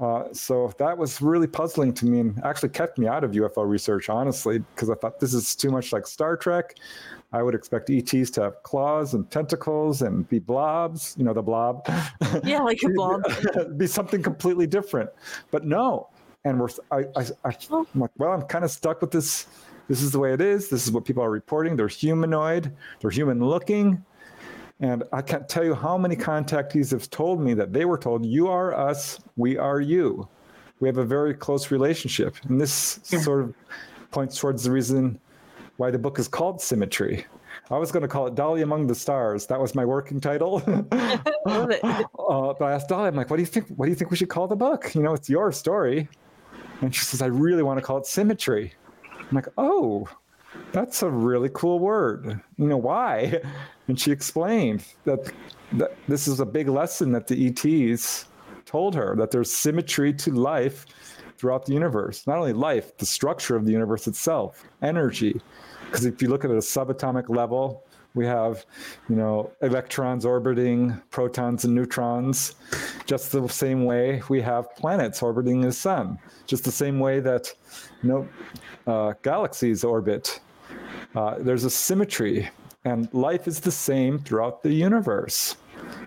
Uh, 0.00 0.24
so 0.32 0.72
that 0.78 0.96
was 0.96 1.20
really 1.20 1.46
puzzling 1.46 1.92
to 1.94 2.06
me 2.06 2.20
and 2.20 2.42
actually 2.44 2.68
kept 2.70 2.98
me 2.98 3.06
out 3.06 3.24
of 3.24 3.32
UFO 3.32 3.68
research, 3.68 4.08
honestly, 4.08 4.58
because 4.58 4.90
I 4.90 4.94
thought 4.94 5.20
this 5.20 5.34
is 5.34 5.54
too 5.54 5.70
much 5.70 5.92
like 5.92 6.06
Star 6.06 6.36
Trek. 6.36 6.76
I 7.32 7.42
would 7.42 7.54
expect 7.54 7.88
ETs 7.88 8.30
to 8.32 8.42
have 8.42 8.62
claws 8.62 9.14
and 9.14 9.30
tentacles 9.30 10.02
and 10.02 10.28
be 10.28 10.38
blobs, 10.38 11.14
you 11.16 11.24
know, 11.24 11.32
the 11.32 11.42
blob. 11.42 11.86
Yeah, 12.44 12.60
like 12.60 12.80
a 12.82 12.88
blob. 12.88 13.22
be 13.76 13.86
something 13.86 14.22
completely 14.22 14.66
different. 14.66 15.10
But 15.50 15.66
no, 15.66 16.08
and 16.44 16.58
we're 16.58 16.68
I, 16.90 17.04
I, 17.14 17.26
I 17.44 17.56
am 17.70 17.86
like, 17.94 18.10
well, 18.16 18.32
I'm 18.32 18.42
kind 18.42 18.64
of 18.64 18.70
stuck 18.70 19.00
with 19.00 19.10
this. 19.10 19.46
This 19.88 20.02
is 20.02 20.12
the 20.12 20.18
way 20.18 20.32
it 20.32 20.40
is. 20.40 20.68
This 20.68 20.86
is 20.86 20.92
what 20.92 21.04
people 21.04 21.22
are 21.22 21.30
reporting. 21.30 21.76
They're 21.76 21.88
humanoid. 21.88 22.74
They're 23.00 23.10
human 23.10 23.40
looking. 23.40 24.02
And 24.82 25.04
I 25.12 25.22
can't 25.22 25.48
tell 25.48 25.64
you 25.64 25.74
how 25.74 25.96
many 25.96 26.16
contactees 26.16 26.90
have 26.90 27.08
told 27.08 27.40
me 27.40 27.54
that 27.54 27.72
they 27.72 27.84
were 27.84 27.96
told, 27.96 28.26
"You 28.26 28.48
are 28.48 28.74
us. 28.74 29.20
We 29.36 29.56
are 29.56 29.80
you." 29.80 30.28
We 30.80 30.88
have 30.88 30.98
a 30.98 31.04
very 31.04 31.34
close 31.34 31.70
relationship, 31.70 32.34
and 32.48 32.60
this 32.60 32.98
sort 33.04 33.44
of 33.44 33.54
points 34.10 34.36
towards 34.36 34.64
the 34.64 34.72
reason 34.72 35.20
why 35.76 35.92
the 35.92 35.98
book 35.98 36.18
is 36.18 36.26
called 36.26 36.60
Symmetry. 36.60 37.24
I 37.70 37.78
was 37.78 37.92
going 37.92 38.02
to 38.02 38.08
call 38.08 38.26
it 38.26 38.34
Dolly 38.34 38.62
Among 38.62 38.88
the 38.88 38.94
Stars. 38.94 39.46
That 39.46 39.60
was 39.60 39.76
my 39.76 39.84
working 39.84 40.20
title. 40.20 40.62
uh, 40.66 40.84
but 41.46 42.62
I 42.62 42.72
asked 42.72 42.88
Dolly, 42.88 43.06
I'm 43.06 43.14
like, 43.14 43.30
what 43.30 43.36
do 43.36 43.42
you 43.42 43.46
think? 43.46 43.68
What 43.76 43.86
do 43.86 43.90
you 43.90 43.96
think 43.96 44.10
we 44.10 44.16
should 44.16 44.30
call 44.30 44.48
the 44.48 44.56
book? 44.56 44.92
You 44.96 45.02
know, 45.02 45.14
it's 45.14 45.30
your 45.30 45.52
story. 45.52 46.08
And 46.80 46.92
she 46.92 47.04
says, 47.04 47.22
I 47.22 47.26
really 47.26 47.62
want 47.62 47.78
to 47.78 47.82
call 47.82 47.98
it 47.98 48.06
Symmetry. 48.06 48.74
I'm 49.20 49.36
like, 49.36 49.46
oh, 49.56 50.08
that's 50.72 51.02
a 51.02 51.10
really 51.10 51.50
cool 51.52 51.78
word. 51.78 52.40
You 52.56 52.66
know, 52.66 52.76
why? 52.76 53.40
And 53.88 53.98
she 53.98 54.12
explained 54.12 54.84
that, 55.04 55.32
that 55.72 55.96
this 56.06 56.28
is 56.28 56.38
a 56.38 56.46
big 56.46 56.68
lesson 56.68 57.10
that 57.12 57.26
the 57.26 57.48
ETs 57.48 58.26
told 58.64 58.94
her 58.94 59.16
that 59.16 59.32
there's 59.32 59.50
symmetry 59.50 60.14
to 60.14 60.30
life 60.30 60.86
throughout 61.36 61.66
the 61.66 61.72
universe. 61.72 62.24
Not 62.24 62.38
only 62.38 62.52
life, 62.52 62.96
the 62.96 63.04
structure 63.04 63.56
of 63.56 63.64
the 63.64 63.72
universe 63.72 64.06
itself, 64.06 64.64
energy. 64.82 65.42
Because 65.86 66.04
if 66.04 66.22
you 66.22 66.28
look 66.28 66.44
at 66.44 66.52
a 66.52 66.54
subatomic 66.54 67.28
level, 67.28 67.84
we 68.14 68.24
have, 68.24 68.64
you 69.08 69.16
know, 69.16 69.50
electrons 69.62 70.24
orbiting 70.24 70.96
protons 71.10 71.64
and 71.64 71.74
neutrons, 71.74 72.54
just 73.06 73.32
the 73.32 73.48
same 73.48 73.84
way 73.84 74.22
we 74.28 74.40
have 74.40 74.74
planets 74.76 75.22
orbiting 75.22 75.60
the 75.60 75.72
sun, 75.72 76.18
just 76.46 76.64
the 76.64 76.72
same 76.72 77.00
way 77.00 77.20
that, 77.20 77.52
you 78.02 78.08
know, 78.08 78.28
uh, 78.86 79.14
galaxies 79.22 79.82
orbit. 79.82 80.40
Uh, 81.14 81.36
there's 81.38 81.64
a 81.64 81.70
symmetry, 81.70 82.48
and 82.84 83.12
life 83.12 83.46
is 83.46 83.60
the 83.60 83.70
same 83.70 84.18
throughout 84.18 84.62
the 84.62 84.72
universe. 84.72 85.56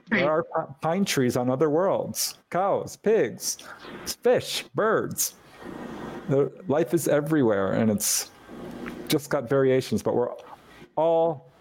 There 0.09 0.31
are 0.31 0.75
pine 0.81 1.05
trees 1.05 1.37
on 1.37 1.49
other 1.49 1.69
worlds, 1.69 2.35
cows, 2.49 2.95
pigs, 2.95 3.57
fish, 4.05 4.65
birds. 4.75 5.35
The, 6.29 6.51
life 6.67 6.93
is 6.93 7.07
everywhere, 7.07 7.73
and 7.73 7.91
it's 7.91 8.31
just 9.07 9.29
got 9.29 9.49
variations, 9.49 10.01
but 10.01 10.15
we're 10.15 10.31
all 10.95 11.51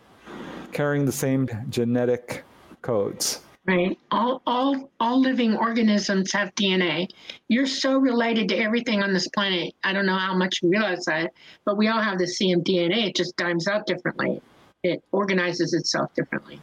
carrying 0.73 1.05
the 1.05 1.13
same 1.13 1.49
genetic 1.69 2.45
codes. 2.83 3.41
Right. 3.67 3.99
All 4.11 4.43
all 4.47 4.91
all 5.01 5.21
living 5.21 5.57
organisms 5.57 6.33
have 6.33 6.55
DNA. 6.55 7.09
You're 7.49 7.67
so 7.67 7.97
related 7.97 8.49
to 8.51 8.59
everything 8.59 9.03
on 9.03 9.15
this 9.15 9.27
planet. 9.29 9.73
I 9.83 9.95
don't 9.95 10.05
know 10.05 10.19
how 10.19 10.35
much 10.35 10.61
you 10.63 10.69
realize 10.69 11.07
that, 11.07 11.33
but 11.65 11.79
we 11.79 11.89
all 11.89 12.03
have 12.03 12.19
the 12.19 12.27
same 12.27 12.63
DNA. 12.63 13.09
It 13.09 13.17
just 13.17 13.37
dimes 13.37 13.67
out 13.67 13.87
differently. 13.87 14.43
It 14.83 15.03
organizes 15.13 15.73
itself 15.73 16.13
differently. 16.15 16.61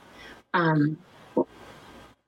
Um, 0.54 0.98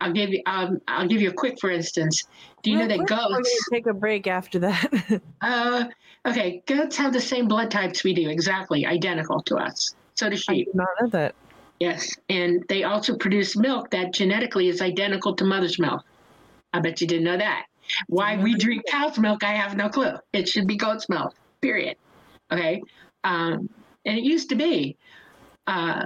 I'll 0.01 0.11
give 0.11 0.31
you. 0.31 0.41
Um, 0.47 0.81
I'll 0.87 1.07
give 1.07 1.21
you 1.21 1.29
a 1.29 1.33
quick, 1.33 1.59
for 1.61 1.69
instance. 1.69 2.23
Do 2.63 2.71
you 2.71 2.77
know 2.77 2.87
that 2.87 2.97
goats? 3.05 3.11
We're 3.11 3.29
going 3.29 3.43
to 3.43 3.69
take 3.71 3.85
a 3.85 3.93
break 3.93 4.25
after 4.25 4.57
that. 4.59 5.21
uh, 5.41 5.85
okay. 6.27 6.63
Goats 6.65 6.97
have 6.97 7.13
the 7.13 7.21
same 7.21 7.47
blood 7.47 7.69
types 7.69 8.03
we 8.03 8.13
do, 8.13 8.27
exactly 8.27 8.87
identical 8.87 9.41
to 9.43 9.57
us. 9.57 9.93
So 10.15 10.29
do 10.29 10.35
sheep. 10.35 10.49
I 10.49 10.71
did 10.71 10.75
not 10.75 10.87
know 10.99 11.07
that. 11.09 11.35
Yes, 11.83 12.15
and 12.29 12.63
they 12.69 12.85
also 12.85 13.17
produce 13.17 13.57
milk 13.57 13.89
that 13.89 14.13
genetically 14.13 14.69
is 14.69 14.81
identical 14.81 15.35
to 15.35 15.43
mother's 15.43 15.77
milk. 15.77 16.01
I 16.71 16.79
bet 16.79 17.01
you 17.01 17.07
didn't 17.07 17.25
know 17.25 17.35
that. 17.35 17.65
Why 18.07 18.41
we 18.41 18.55
drink 18.55 18.83
cow's 18.89 19.19
milk, 19.19 19.43
I 19.43 19.51
have 19.51 19.75
no 19.75 19.89
clue. 19.89 20.13
It 20.31 20.47
should 20.47 20.65
be 20.65 20.77
goat's 20.77 21.09
milk. 21.09 21.35
Period. 21.61 21.97
Okay, 22.53 22.81
um, 23.25 23.69
and 24.05 24.17
it 24.17 24.23
used 24.23 24.47
to 24.51 24.55
be. 24.55 24.95
Uh, 25.67 26.05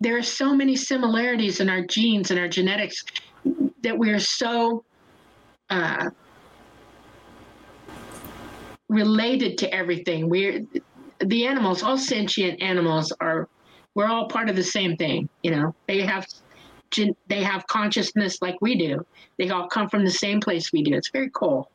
there 0.00 0.18
are 0.18 0.22
so 0.22 0.54
many 0.54 0.76
similarities 0.76 1.60
in 1.60 1.70
our 1.70 1.80
genes 1.80 2.30
and 2.30 2.38
our 2.38 2.48
genetics 2.48 3.02
that 3.82 3.96
we 3.98 4.10
are 4.10 4.20
so 4.20 4.84
uh, 5.70 6.10
related 8.90 9.56
to 9.56 9.74
everything. 9.74 10.28
We're 10.28 10.66
the 11.20 11.46
animals, 11.46 11.82
all 11.82 11.96
sentient 11.96 12.60
animals 12.60 13.14
are 13.18 13.48
we're 13.98 14.06
all 14.06 14.28
part 14.28 14.48
of 14.48 14.54
the 14.54 14.62
same 14.62 14.96
thing. 14.96 15.28
You 15.42 15.50
know, 15.50 15.74
they 15.88 16.02
have 16.02 16.24
they 17.26 17.42
have 17.42 17.66
consciousness 17.66 18.40
like 18.40 18.56
we 18.60 18.78
do. 18.78 19.04
They 19.38 19.50
all 19.50 19.66
come 19.66 19.88
from 19.88 20.04
the 20.04 20.10
same 20.10 20.40
place 20.40 20.72
we 20.72 20.84
do. 20.84 20.94
It's 20.94 21.10
very 21.10 21.30
cool. 21.34 21.68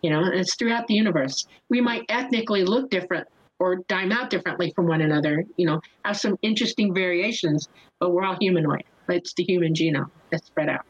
You 0.00 0.10
know, 0.10 0.22
it's 0.32 0.54
throughout 0.54 0.86
the 0.86 0.94
universe. 0.94 1.44
We 1.68 1.80
might 1.80 2.04
ethnically 2.08 2.64
look 2.64 2.88
different 2.88 3.26
or 3.58 3.78
dime 3.88 4.12
out 4.12 4.30
differently 4.30 4.72
from 4.76 4.86
one 4.86 5.00
another. 5.00 5.44
You 5.56 5.66
know, 5.66 5.80
have 6.04 6.16
some 6.16 6.38
interesting 6.42 6.94
variations, 6.94 7.68
but 7.98 8.10
we're 8.10 8.22
all 8.22 8.36
humanoid. 8.40 8.84
It's 9.08 9.34
the 9.34 9.42
human 9.42 9.74
genome 9.74 10.10
that's 10.30 10.46
spread 10.46 10.68
out. 10.68 10.86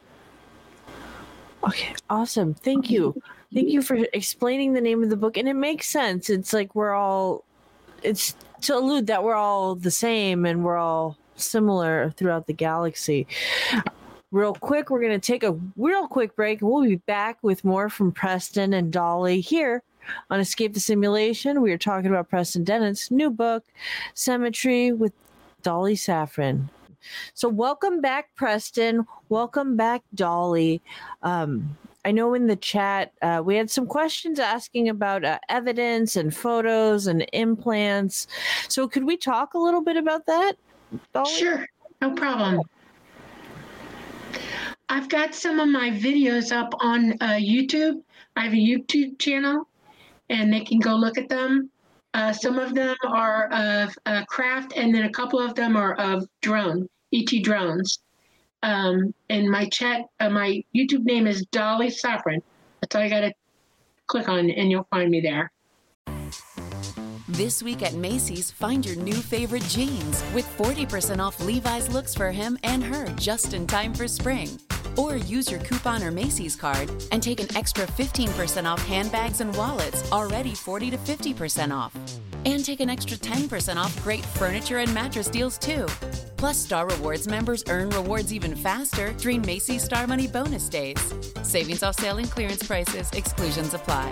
Okay, 1.63 1.95
awesome. 2.07 2.53
Thank 2.53 2.91
you. 2.91 3.19
Thank 3.51 3.69
you 3.69 3.81
for 3.81 3.97
explaining 4.13 4.73
the 4.73 4.81
name 4.81 5.01
of 5.01 5.09
the 5.09 5.17
book. 5.17 5.37
And 5.37 5.47
it 5.47 5.55
makes 5.55 5.87
sense. 5.87 6.29
It's 6.29 6.53
like 6.53 6.75
we're 6.75 6.93
all, 6.93 7.45
it's 8.03 8.35
to 8.61 8.75
allude 8.75 9.07
that 9.07 9.23
we're 9.23 9.35
all 9.35 9.75
the 9.75 9.91
same 9.91 10.45
and 10.45 10.63
we're 10.63 10.77
all 10.77 11.17
similar 11.35 12.11
throughout 12.11 12.47
the 12.47 12.53
galaxy. 12.53 13.27
Real 14.31 14.53
quick, 14.53 14.89
we're 14.89 14.99
going 14.99 15.19
to 15.19 15.25
take 15.25 15.43
a 15.43 15.57
real 15.77 16.07
quick 16.07 16.35
break 16.35 16.61
we'll 16.61 16.83
be 16.83 16.95
back 16.95 17.37
with 17.41 17.63
more 17.63 17.89
from 17.89 18.11
Preston 18.11 18.73
and 18.73 18.91
Dolly 18.91 19.39
here 19.39 19.83
on 20.29 20.39
Escape 20.39 20.73
the 20.73 20.79
Simulation. 20.79 21.61
We 21.61 21.71
are 21.71 21.77
talking 21.77 22.09
about 22.09 22.29
Preston 22.29 22.63
Dennett's 22.63 23.09
new 23.09 23.29
book, 23.29 23.63
Symmetry 24.13 24.91
with 24.91 25.13
Dolly 25.61 25.95
Safran. 25.95 26.69
So, 27.33 27.47
welcome 27.47 28.01
back, 28.01 28.35
Preston. 28.35 29.05
Welcome 29.29 29.77
back, 29.77 30.03
Dolly. 30.13 30.81
Um, 31.23 31.77
I 32.07 32.11
know 32.11 32.35
in 32.35 32.47
the 32.47 32.55
chat 32.55 33.11
uh, 33.21 33.41
we 33.43 33.57
had 33.57 33.69
some 33.69 33.85
questions 33.85 34.39
asking 34.39 34.87
about 34.87 35.25
uh, 35.25 35.39
evidence 35.49 36.15
and 36.15 36.33
photos 36.33 37.05
and 37.05 37.27
implants. 37.33 38.27
So, 38.69 38.87
could 38.87 39.03
we 39.03 39.17
talk 39.17 39.55
a 39.55 39.57
little 39.57 39.81
bit 39.81 39.97
about 39.97 40.25
that? 40.25 40.53
Dolly? 41.11 41.29
Sure, 41.29 41.67
no 42.01 42.11
problem. 42.11 42.61
I've 44.87 45.09
got 45.09 45.35
some 45.35 45.59
of 45.59 45.67
my 45.67 45.89
videos 45.89 46.55
up 46.55 46.73
on 46.79 47.11
uh, 47.19 47.39
YouTube. 47.41 48.01
I 48.37 48.45
have 48.45 48.53
a 48.53 48.55
YouTube 48.55 49.19
channel, 49.19 49.67
and 50.29 50.53
they 50.53 50.61
can 50.61 50.79
go 50.79 50.95
look 50.95 51.17
at 51.17 51.27
them. 51.27 51.69
Uh, 52.13 52.31
some 52.31 52.57
of 52.57 52.73
them 52.73 52.95
are 53.05 53.51
of 53.51 53.99
uh, 54.05 54.23
craft, 54.29 54.71
and 54.77 54.95
then 54.95 55.03
a 55.03 55.11
couple 55.11 55.41
of 55.41 55.55
them 55.55 55.75
are 55.75 55.95
of 55.95 56.25
drone, 56.41 56.87
ET 57.13 57.43
drones. 57.43 57.96
Um, 58.63 59.13
and 59.29 59.49
my 59.49 59.69
chat, 59.69 60.01
uh, 60.19 60.29
my 60.29 60.63
YouTube 60.75 61.03
name 61.03 61.27
is 61.27 61.45
Dolly 61.51 61.87
Safran. 61.87 62.41
That's 62.81 62.95
all 62.95 63.03
you 63.03 63.09
got 63.09 63.21
to 63.21 63.33
click 64.07 64.27
on, 64.29 64.49
and 64.49 64.71
you'll 64.71 64.87
find 64.89 65.09
me 65.09 65.21
there. 65.21 65.51
This 67.37 67.61
week 67.61 67.83
at 67.83 67.93
Macy's, 67.93 68.49
find 68.49 68.83
your 68.83 68.95
new 68.95 69.13
favorite 69.13 69.61
jeans 69.65 70.23
with 70.33 70.47
40% 70.57 71.19
off 71.19 71.39
Levi's 71.39 71.87
looks 71.87 72.15
for 72.15 72.31
him 72.31 72.57
and 72.63 72.83
her 72.83 73.05
just 73.09 73.53
in 73.53 73.67
time 73.67 73.93
for 73.93 74.07
spring. 74.07 74.59
Or 74.97 75.17
use 75.17 75.51
your 75.51 75.59
coupon 75.59 76.01
or 76.01 76.09
Macy's 76.09 76.55
card 76.55 76.89
and 77.11 77.21
take 77.21 77.39
an 77.39 77.55
extra 77.55 77.85
15% 77.85 78.65
off 78.65 78.83
handbags 78.87 79.39
and 79.39 79.55
wallets, 79.55 80.11
already 80.11 80.55
40 80.55 80.89
to 80.89 80.97
50% 80.97 81.71
off. 81.71 81.95
And 82.45 82.65
take 82.65 82.79
an 82.79 82.89
extra 82.89 83.17
10% 83.17 83.77
off 83.77 84.03
great 84.03 84.25
furniture 84.25 84.79
and 84.79 84.91
mattress 84.91 85.27
deals 85.27 85.59
too. 85.59 85.85
Plus, 86.37 86.57
Star 86.57 86.87
Rewards 86.87 87.27
members 87.27 87.63
earn 87.69 87.91
rewards 87.91 88.33
even 88.33 88.55
faster 88.55 89.13
during 89.13 89.43
Macy's 89.43 89.83
Star 89.83 90.07
Money 90.07 90.25
bonus 90.25 90.67
days. 90.69 91.13
Savings 91.43 91.83
off 91.83 91.99
sale 91.99 92.17
and 92.17 92.31
clearance 92.31 92.63
prices, 92.63 93.11
exclusions 93.11 93.75
apply. 93.75 94.11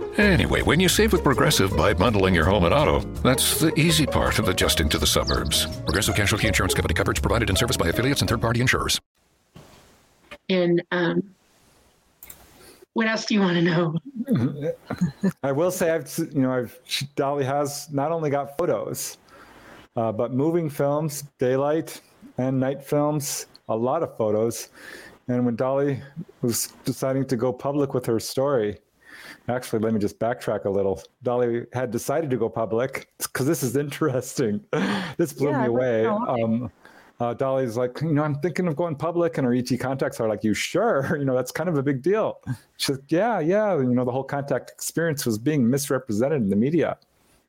Anyway, 0.17 0.61
when 0.61 0.79
you 0.79 0.89
save 0.89 1.13
with 1.13 1.23
Progressive 1.23 1.75
by 1.75 1.93
bundling 1.93 2.35
your 2.35 2.45
home 2.45 2.65
and 2.65 2.73
auto, 2.73 2.99
that's 3.21 3.59
the 3.59 3.73
easy 3.79 4.05
part 4.05 4.39
of 4.39 4.49
adjusting 4.49 4.89
to 4.89 4.97
the 4.97 5.07
suburbs. 5.07 5.65
Progressive 5.81 6.15
Casualty 6.15 6.47
Insurance 6.47 6.73
Company 6.73 6.93
coverage 6.93 7.21
provided 7.21 7.49
and 7.49 7.57
serviced 7.57 7.79
by 7.79 7.87
affiliates 7.89 8.21
and 8.21 8.29
third 8.29 8.41
party 8.41 8.61
insurers. 8.61 8.99
And 10.49 10.83
um, 10.91 11.23
what 12.93 13.07
else 13.07 13.25
do 13.25 13.35
you 13.35 13.39
want 13.39 13.55
to 13.55 13.61
know? 13.61 14.73
I 15.43 15.51
will 15.53 15.71
say, 15.71 15.91
I've 15.91 16.13
you 16.33 16.41
know, 16.41 16.51
I've 16.51 16.77
Dolly 17.15 17.45
has 17.45 17.89
not 17.91 18.11
only 18.11 18.29
got 18.29 18.57
photos, 18.57 19.17
Uh, 19.97 20.11
but 20.11 20.33
moving 20.33 20.69
films, 20.69 21.23
daylight 21.37 21.99
and 22.37 22.57
night 22.57 22.81
films, 22.81 23.47
a 23.67 23.75
lot 23.75 24.03
of 24.03 24.15
photos. 24.17 24.69
And 25.27 25.45
when 25.45 25.57
Dolly 25.57 26.01
was 26.41 26.67
deciding 26.85 27.25
to 27.27 27.35
go 27.35 27.51
public 27.51 27.93
with 27.93 28.05
her 28.05 28.19
story, 28.19 28.77
actually, 29.51 29.79
let 29.79 29.93
me 29.93 29.99
just 29.99 30.19
backtrack 30.19 30.65
a 30.65 30.69
little. 30.69 31.01
Dolly 31.23 31.65
had 31.73 31.91
decided 31.91 32.29
to 32.29 32.37
go 32.37 32.49
public 32.49 33.09
because 33.17 33.45
this 33.45 33.63
is 33.63 33.75
interesting. 33.75 34.61
this 35.17 35.33
blew 35.33 35.49
Yeah, 35.49 35.61
me 35.61 35.67
away. 35.67 36.07
wanna 36.07 36.19
know 36.19 36.25
why. 36.25 36.41
Um, 36.43 36.71
uh, 37.19 37.33
Dolly's 37.35 37.77
like, 37.77 38.01
you 38.01 38.13
know, 38.13 38.23
I'm 38.23 38.35
thinking 38.39 38.67
of 38.67 38.75
going 38.75 38.95
public, 38.95 39.37
and 39.37 39.45
her 39.45 39.53
ET 39.53 39.69
contacts 39.79 40.19
are 40.19 40.27
like, 40.27 40.43
you 40.43 40.55
sure? 40.55 41.15
You 41.19 41.25
know, 41.25 41.35
that's 41.35 41.51
kind 41.51 41.69
of 41.69 41.77
a 41.77 41.83
big 41.83 42.01
deal. 42.01 42.39
She's 42.77 42.95
like, 42.97 43.11
yeah, 43.11 43.39
yeah. 43.39 43.75
You 43.77 43.83
know, 43.93 44.03
the 44.03 44.11
whole 44.11 44.23
contact 44.23 44.71
experience 44.71 45.23
was 45.25 45.37
being 45.37 45.69
misrepresented 45.69 46.41
in 46.41 46.49
the 46.49 46.55
media. 46.55 46.97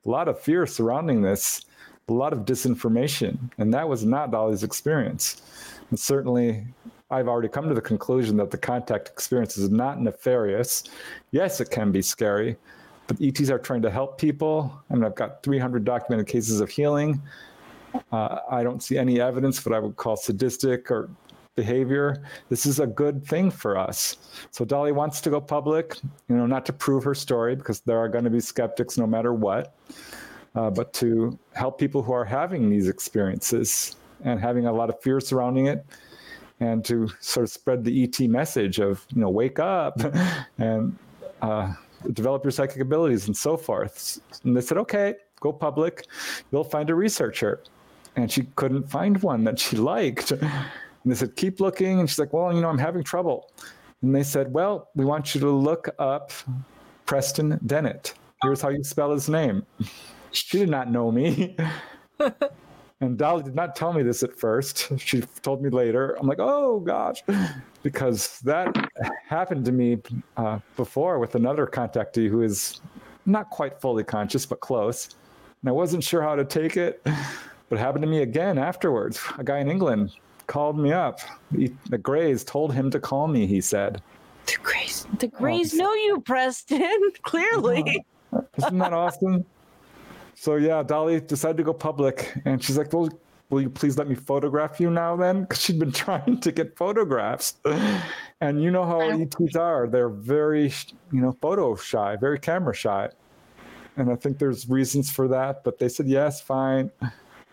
A 0.04 0.10
lot 0.10 0.28
of 0.28 0.38
fear 0.38 0.66
surrounding 0.66 1.22
this, 1.22 1.62
a 2.08 2.12
lot 2.12 2.34
of 2.34 2.40
disinformation, 2.40 3.38
and 3.56 3.72
that 3.72 3.88
was 3.88 4.04
not 4.04 4.30
Dolly's 4.30 4.62
experience. 4.62 5.40
And 5.88 5.98
certainly, 5.98 6.66
I've 7.12 7.28
already 7.28 7.48
come 7.48 7.68
to 7.68 7.74
the 7.74 7.82
conclusion 7.82 8.38
that 8.38 8.50
the 8.50 8.56
contact 8.56 9.08
experience 9.08 9.58
is 9.58 9.68
not 9.68 10.00
nefarious. 10.00 10.84
Yes, 11.30 11.60
it 11.60 11.70
can 11.70 11.92
be 11.92 12.00
scary, 12.00 12.56
but 13.06 13.20
ETs 13.20 13.50
are 13.50 13.58
trying 13.58 13.82
to 13.82 13.90
help 13.90 14.18
people. 14.18 14.72
I 14.90 14.94
mean, 14.94 15.04
I've 15.04 15.14
got 15.14 15.42
300 15.42 15.84
documented 15.84 16.26
cases 16.26 16.60
of 16.60 16.70
healing. 16.70 17.20
Uh, 18.10 18.38
I 18.50 18.62
don't 18.62 18.82
see 18.82 18.96
any 18.96 19.20
evidence 19.20 19.64
what 19.64 19.74
I 19.74 19.78
would 19.78 19.96
call 19.96 20.16
sadistic 20.16 20.90
or 20.90 21.10
behavior. 21.54 22.24
This 22.48 22.64
is 22.64 22.80
a 22.80 22.86
good 22.86 23.26
thing 23.26 23.50
for 23.50 23.76
us. 23.76 24.16
So 24.50 24.64
Dolly 24.64 24.92
wants 24.92 25.20
to 25.20 25.28
go 25.28 25.38
public, 25.38 25.98
you 26.30 26.36
know, 26.36 26.46
not 26.46 26.64
to 26.64 26.72
prove 26.72 27.04
her 27.04 27.14
story 27.14 27.54
because 27.54 27.80
there 27.80 27.98
are 27.98 28.08
going 28.08 28.24
to 28.24 28.30
be 28.30 28.40
skeptics 28.40 28.96
no 28.96 29.06
matter 29.06 29.34
what, 29.34 29.76
uh, 30.54 30.70
but 30.70 30.94
to 30.94 31.38
help 31.52 31.78
people 31.78 32.02
who 32.02 32.12
are 32.12 32.24
having 32.24 32.70
these 32.70 32.88
experiences 32.88 33.96
and 34.24 34.40
having 34.40 34.64
a 34.64 34.72
lot 34.72 34.88
of 34.88 34.98
fear 35.02 35.20
surrounding 35.20 35.66
it 35.66 35.84
and 36.62 36.84
to 36.84 37.08
sort 37.18 37.42
of 37.42 37.50
spread 37.50 37.82
the 37.82 38.04
ET 38.04 38.20
message 38.28 38.78
of, 38.78 39.04
you 39.12 39.20
know, 39.20 39.28
wake 39.28 39.58
up 39.58 40.00
and 40.58 40.96
uh, 41.42 41.72
develop 42.12 42.44
your 42.44 42.52
psychic 42.52 42.80
abilities 42.80 43.26
and 43.26 43.36
so 43.36 43.56
forth. 43.56 44.20
And 44.44 44.56
they 44.56 44.60
said, 44.60 44.78
okay, 44.78 45.14
go 45.40 45.52
public. 45.52 46.06
You'll 46.52 46.62
find 46.62 46.88
a 46.88 46.94
researcher. 46.94 47.64
And 48.14 48.30
she 48.30 48.42
couldn't 48.54 48.88
find 48.88 49.20
one 49.24 49.42
that 49.42 49.58
she 49.58 49.76
liked. 49.94 50.30
And 50.30 50.50
they 51.04 51.16
said, 51.16 51.34
keep 51.34 51.58
looking. 51.58 51.98
And 51.98 52.08
she's 52.08 52.20
like, 52.20 52.32
well, 52.32 52.54
you 52.54 52.60
know, 52.60 52.68
I'm 52.68 52.78
having 52.78 53.02
trouble. 53.02 53.50
And 54.02 54.14
they 54.14 54.22
said, 54.22 54.52
well, 54.52 54.88
we 54.94 55.04
want 55.04 55.34
you 55.34 55.40
to 55.40 55.50
look 55.50 55.88
up 55.98 56.30
Preston 57.06 57.58
Dennett. 57.66 58.14
Here's 58.40 58.60
how 58.60 58.68
you 58.68 58.84
spell 58.84 59.10
his 59.12 59.28
name. 59.28 59.66
She 60.34 60.60
did 60.60 60.70
not 60.70 60.90
know 60.90 61.12
me. 61.12 61.54
And 63.02 63.18
Dolly 63.18 63.42
did 63.42 63.56
not 63.56 63.74
tell 63.74 63.92
me 63.92 64.04
this 64.04 64.22
at 64.22 64.34
first. 64.34 64.92
She 64.98 65.22
told 65.42 65.60
me 65.60 65.70
later. 65.70 66.16
I'm 66.20 66.28
like, 66.28 66.38
oh 66.38 66.78
gosh, 66.78 67.22
because 67.82 68.38
that 68.40 68.68
happened 69.26 69.64
to 69.64 69.72
me 69.72 69.98
uh, 70.36 70.60
before 70.76 71.18
with 71.18 71.34
another 71.34 71.66
contactee 71.66 72.28
who 72.28 72.42
is 72.42 72.80
not 73.26 73.50
quite 73.50 73.80
fully 73.80 74.04
conscious, 74.04 74.46
but 74.46 74.60
close. 74.60 75.16
And 75.62 75.68
I 75.68 75.72
wasn't 75.72 76.04
sure 76.04 76.22
how 76.22 76.36
to 76.36 76.44
take 76.44 76.76
it, 76.76 77.02
but 77.04 77.76
it 77.76 77.78
happened 77.78 78.02
to 78.02 78.08
me 78.08 78.22
again 78.22 78.56
afterwards. 78.56 79.20
A 79.36 79.42
guy 79.42 79.58
in 79.58 79.68
England 79.68 80.12
called 80.46 80.78
me 80.78 80.92
up. 80.92 81.18
He, 81.56 81.74
the 81.90 81.98
Greys 81.98 82.44
told 82.44 82.72
him 82.72 82.88
to 82.92 83.00
call 83.00 83.26
me, 83.26 83.48
he 83.48 83.60
said. 83.60 84.00
The 84.46 84.58
Greys, 84.62 85.06
the 85.18 85.26
Greys 85.26 85.74
know 85.74 85.92
you, 85.92 86.20
Preston. 86.20 87.00
Clearly. 87.22 88.04
Isn't 88.58 88.78
that 88.78 88.92
awesome? 88.92 89.44
So 90.42 90.56
yeah, 90.56 90.82
Dolly 90.82 91.20
decided 91.20 91.56
to 91.58 91.62
go 91.62 91.72
public, 91.72 92.34
and 92.44 92.60
she's 92.60 92.76
like, 92.76 92.92
"Well, 92.92 93.08
will 93.48 93.60
you 93.60 93.70
please 93.70 93.96
let 93.96 94.08
me 94.08 94.16
photograph 94.16 94.80
you 94.80 94.90
now?" 94.90 95.14
Then, 95.14 95.42
because 95.48 95.62
she'd 95.62 95.78
been 95.78 95.92
trying 95.92 96.40
to 96.40 96.50
get 96.50 96.76
photographs, 96.76 97.54
and 98.40 98.60
you 98.60 98.72
know 98.72 98.84
how 98.84 99.02
ETs 99.02 99.54
are; 99.54 99.86
they're 99.86 100.08
very, 100.08 100.74
you 101.12 101.20
know, 101.20 101.30
photo 101.40 101.76
shy, 101.76 102.16
very 102.16 102.40
camera 102.40 102.74
shy, 102.74 103.08
and 103.96 104.10
I 104.10 104.16
think 104.16 104.40
there's 104.40 104.68
reasons 104.68 105.12
for 105.12 105.28
that. 105.28 105.62
But 105.62 105.78
they 105.78 105.88
said 105.88 106.08
yes, 106.08 106.40
fine, 106.40 106.90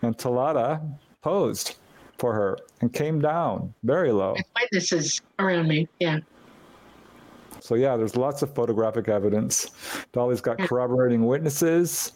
and 0.02 0.18
Talada 0.18 0.82
posed 1.22 1.76
for 2.18 2.34
her 2.34 2.58
and 2.80 2.92
came 2.92 3.20
down 3.20 3.72
very 3.84 4.10
low. 4.10 4.34
Witnesses 4.60 5.22
around 5.38 5.68
me. 5.68 5.86
Yeah. 6.00 6.18
So 7.60 7.76
yeah, 7.76 7.96
there's 7.96 8.16
lots 8.16 8.42
of 8.42 8.52
photographic 8.52 9.06
evidence. 9.06 9.70
Dolly's 10.10 10.40
got 10.40 10.58
corroborating 10.58 11.24
witnesses, 11.24 12.14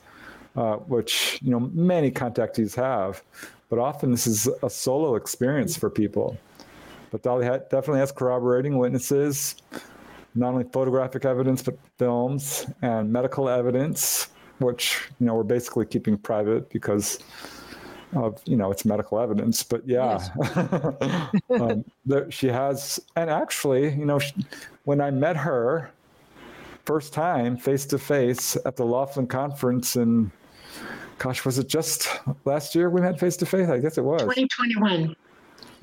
uh, 0.56 0.76
which 0.76 1.38
you 1.42 1.50
know 1.50 1.60
many 1.72 2.10
contactees 2.10 2.74
have, 2.74 3.22
but 3.68 3.78
often 3.78 4.10
this 4.10 4.26
is 4.26 4.48
a 4.62 4.70
solo 4.70 5.16
experience 5.16 5.76
for 5.76 5.90
people. 5.90 6.36
But 7.10 7.22
Dolly 7.22 7.46
ha- 7.46 7.58
definitely 7.58 8.00
has 8.00 8.12
corroborating 8.12 8.78
witnesses, 8.78 9.56
not 10.34 10.48
only 10.48 10.64
photographic 10.64 11.24
evidence 11.24 11.62
but 11.62 11.78
films 11.98 12.66
and 12.82 13.12
medical 13.12 13.48
evidence, 13.48 14.28
which 14.58 15.08
you 15.20 15.26
know 15.26 15.34
we're 15.34 15.42
basically 15.42 15.86
keeping 15.86 16.16
private 16.16 16.70
because 16.70 17.18
of 18.14 18.40
you 18.44 18.56
know 18.56 18.70
it's 18.70 18.84
medical 18.84 19.18
evidence 19.18 19.62
but 19.62 19.86
yeah 19.86 20.28
um, 21.50 21.84
there, 22.06 22.30
she 22.30 22.46
has 22.46 23.00
and 23.16 23.28
actually 23.28 23.92
you 23.94 24.04
know 24.04 24.18
she, 24.18 24.32
when 24.84 25.00
i 25.00 25.10
met 25.10 25.36
her 25.36 25.90
first 26.84 27.12
time 27.12 27.56
face 27.56 27.84
to 27.86 27.98
face 27.98 28.56
at 28.64 28.76
the 28.76 28.84
laughlin 28.84 29.26
conference 29.26 29.96
in 29.96 30.30
gosh 31.18 31.44
was 31.44 31.58
it 31.58 31.68
just 31.68 32.08
last 32.44 32.74
year 32.74 32.90
we 32.90 33.00
met 33.00 33.18
face 33.18 33.36
to 33.36 33.46
face 33.46 33.68
i 33.68 33.78
guess 33.78 33.98
it 33.98 34.04
was 34.04 34.20
2021. 34.20 35.16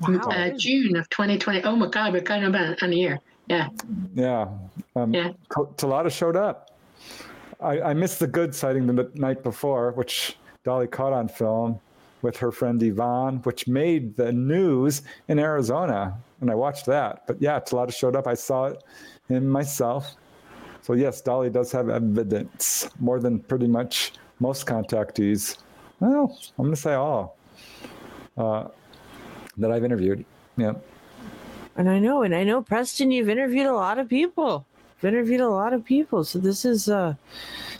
Uh, 0.04 0.50
June 0.56 0.96
of 0.96 1.08
2020. 1.10 1.62
Oh 1.62 1.76
my 1.76 1.86
God, 1.86 2.12
we're 2.12 2.22
kind 2.22 2.44
of 2.44 2.52
on, 2.56 2.74
on 2.82 2.92
a 2.92 2.96
year. 2.96 3.20
Yeah. 3.46 3.68
yeah 4.14 4.48
um, 4.96 5.14
Yeah. 5.14 5.28
T- 5.28 5.70
talata 5.76 6.10
showed 6.10 6.36
up 6.36 6.76
I, 7.60 7.80
I 7.80 7.94
missed 7.94 8.18
the 8.18 8.26
good 8.26 8.52
sighting 8.52 8.86
the 8.86 9.10
night 9.14 9.44
before 9.44 9.92
which 9.92 10.36
dolly 10.64 10.88
caught 10.88 11.12
on 11.12 11.28
film 11.28 11.80
with 12.22 12.36
her 12.36 12.52
friend 12.52 12.82
Yvonne, 12.82 13.38
which 13.38 13.66
made 13.66 14.16
the 14.16 14.32
news 14.32 15.02
in 15.28 15.38
Arizona. 15.38 16.16
And 16.40 16.50
I 16.50 16.54
watched 16.54 16.86
that. 16.86 17.26
But 17.26 17.42
yeah, 17.42 17.58
Talata 17.60 17.92
showed 17.92 18.16
up. 18.16 18.26
I 18.26 18.34
saw 18.34 18.66
it 18.66 18.82
in 19.28 19.48
myself. 19.48 20.14
So 20.82 20.94
yes, 20.94 21.20
Dolly 21.20 21.50
does 21.50 21.70
have 21.72 21.88
evidence 21.88 22.88
more 22.98 23.20
than 23.20 23.40
pretty 23.40 23.66
much 23.66 24.12
most 24.42 24.66
contactees. 24.66 25.58
Well, 26.00 26.36
I'm 26.58 26.64
going 26.64 26.74
to 26.74 26.80
say 26.80 26.94
all 26.94 27.36
uh, 28.36 28.68
that 29.56 29.70
I've 29.70 29.84
interviewed. 29.84 30.24
Yeah. 30.56 30.74
And 31.76 31.88
I 31.88 31.98
know, 31.98 32.22
and 32.22 32.34
I 32.34 32.44
know, 32.44 32.60
Preston, 32.60 33.12
you've 33.12 33.30
interviewed 33.30 33.66
a 33.66 33.72
lot 33.72 33.98
of 33.98 34.08
people. 34.08 34.66
You've 34.96 35.14
interviewed 35.14 35.40
a 35.40 35.48
lot 35.48 35.72
of 35.72 35.84
people. 35.84 36.24
So 36.24 36.38
this 36.38 36.64
is 36.64 36.88
uh 36.88 37.14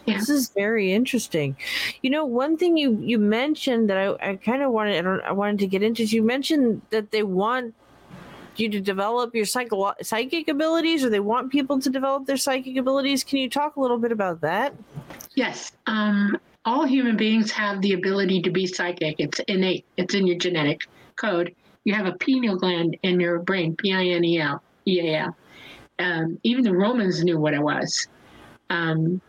this 0.06 0.28
is 0.28 0.50
very 0.50 0.92
interesting. 0.92 1.56
You 2.02 2.10
know, 2.10 2.24
one 2.24 2.56
thing 2.56 2.76
you 2.76 2.98
you 3.00 3.18
mentioned 3.18 3.90
that 3.90 3.98
I, 3.98 4.30
I 4.30 4.36
kind 4.36 4.62
of 4.62 4.72
wanted 4.72 4.98
I, 4.98 5.02
don't, 5.02 5.20
I 5.22 5.32
wanted 5.32 5.58
to 5.58 5.66
get 5.66 5.82
into 5.82 6.02
is 6.02 6.12
you 6.12 6.22
mentioned 6.22 6.80
that 6.90 7.10
they 7.10 7.22
want 7.22 7.74
you 8.56 8.68
to 8.70 8.80
develop 8.80 9.34
your 9.34 9.44
psycho- 9.44 9.94
psychic 10.02 10.48
abilities 10.48 11.04
or 11.04 11.10
they 11.10 11.20
want 11.20 11.52
people 11.52 11.80
to 11.80 11.90
develop 11.90 12.26
their 12.26 12.36
psychic 12.36 12.76
abilities. 12.76 13.24
Can 13.24 13.38
you 13.38 13.48
talk 13.48 13.76
a 13.76 13.80
little 13.80 13.98
bit 13.98 14.12
about 14.12 14.40
that? 14.40 14.74
Yes. 15.34 15.72
Um, 15.86 16.38
all 16.64 16.84
human 16.84 17.16
beings 17.16 17.50
have 17.50 17.80
the 17.80 17.92
ability 17.92 18.42
to 18.42 18.50
be 18.50 18.66
psychic. 18.66 19.16
It's 19.18 19.40
innate. 19.48 19.84
It's 19.96 20.14
in 20.14 20.26
your 20.26 20.38
genetic 20.38 20.86
code. 21.16 21.54
You 21.84 21.94
have 21.94 22.06
a 22.06 22.12
pineal 22.12 22.56
gland 22.56 22.96
in 23.02 23.18
your 23.18 23.40
brain, 23.40 23.74
P-I-N-E-L, 23.76 24.62
E-A-L. 24.86 25.36
Um, 25.98 26.38
even 26.42 26.62
the 26.62 26.74
Romans 26.74 27.24
knew 27.24 27.38
what 27.38 27.54
it 27.54 27.62
was. 27.62 28.06
Um, 28.70 29.20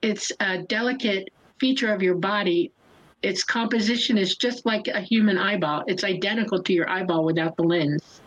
it's 0.00 0.32
a 0.40 0.62
delicate 0.62 1.28
feature 1.58 1.92
of 1.92 2.02
your 2.02 2.14
body. 2.14 2.72
Its 3.22 3.44
composition 3.44 4.16
is 4.18 4.36
just 4.36 4.64
like 4.66 4.88
a 4.88 5.00
human 5.00 5.38
eyeball. 5.38 5.84
It's 5.86 6.04
identical 6.04 6.62
to 6.62 6.72
your 6.72 6.88
eyeball 6.88 7.24
without 7.24 7.56
the 7.56 7.62
lens, 7.62 8.20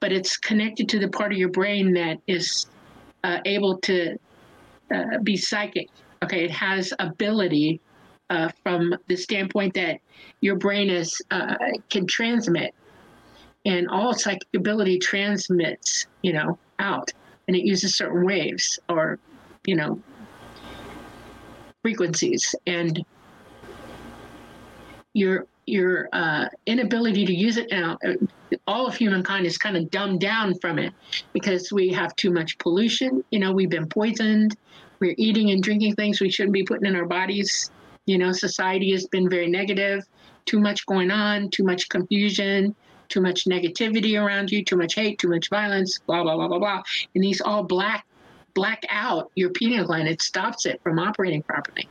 but 0.00 0.12
it's 0.12 0.36
connected 0.36 0.88
to 0.90 0.98
the 0.98 1.08
part 1.08 1.32
of 1.32 1.38
your 1.38 1.50
brain 1.50 1.92
that 1.94 2.18
is 2.26 2.66
uh, 3.24 3.38
able 3.44 3.78
to 3.78 4.16
uh, 4.94 5.18
be 5.22 5.36
psychic. 5.36 5.88
Okay, 6.22 6.44
it 6.44 6.50
has 6.52 6.92
ability 7.00 7.80
uh, 8.30 8.48
from 8.62 8.94
the 9.08 9.16
standpoint 9.16 9.74
that 9.74 10.00
your 10.40 10.56
brain 10.56 10.88
is 10.88 11.20
uh, 11.30 11.56
can 11.90 12.06
transmit, 12.06 12.74
and 13.66 13.88
all 13.88 14.14
psychic 14.14 14.46
ability 14.54 14.98
transmits, 14.98 16.06
you 16.22 16.32
know, 16.32 16.58
out, 16.78 17.12
and 17.48 17.56
it 17.56 17.64
uses 17.64 17.96
certain 17.96 18.24
waves 18.24 18.78
or, 18.88 19.18
you 19.66 19.74
know, 19.74 20.00
frequencies, 21.82 22.54
and 22.66 23.04
your 25.14 25.46
your 25.66 26.08
uh, 26.12 26.48
inability 26.66 27.24
to 27.24 27.34
use 27.34 27.56
it 27.56 27.70
now. 27.70 27.96
uh, 28.04 28.14
All 28.66 28.86
of 28.86 28.96
humankind 28.96 29.46
is 29.46 29.58
kind 29.58 29.76
of 29.76 29.90
dumbed 29.90 30.20
down 30.20 30.58
from 30.60 30.78
it 30.78 30.92
because 31.32 31.72
we 31.72 31.88
have 31.92 32.14
too 32.16 32.32
much 32.32 32.58
pollution. 32.58 33.22
You 33.30 33.38
know, 33.38 33.52
we've 33.52 33.70
been 33.70 33.88
poisoned. 33.88 34.56
We're 35.02 35.16
eating 35.18 35.50
and 35.50 35.60
drinking 35.60 35.96
things 35.96 36.20
we 36.20 36.30
shouldn't 36.30 36.52
be 36.52 36.62
putting 36.62 36.86
in 36.86 36.94
our 36.94 37.06
bodies. 37.06 37.72
You 38.06 38.18
know, 38.18 38.30
society 38.30 38.92
has 38.92 39.04
been 39.08 39.28
very 39.28 39.48
negative, 39.48 40.04
too 40.46 40.60
much 40.60 40.86
going 40.86 41.10
on, 41.10 41.50
too 41.50 41.64
much 41.64 41.88
confusion, 41.88 42.76
too 43.08 43.20
much 43.20 43.46
negativity 43.46 44.16
around 44.16 44.52
you, 44.52 44.64
too 44.64 44.76
much 44.76 44.94
hate, 44.94 45.18
too 45.18 45.28
much 45.28 45.50
violence, 45.50 45.98
blah, 46.06 46.22
blah, 46.22 46.36
blah, 46.36 46.46
blah, 46.46 46.60
blah. 46.60 46.82
And 47.16 47.24
these 47.24 47.40
all 47.40 47.64
black 47.64 48.06
black 48.54 48.84
out 48.90 49.32
your 49.34 49.50
pineal 49.50 49.86
gland. 49.86 50.06
It 50.06 50.22
stops 50.22 50.66
it 50.66 50.80
from 50.84 51.00
operating 51.00 51.42
properly. 51.42 51.88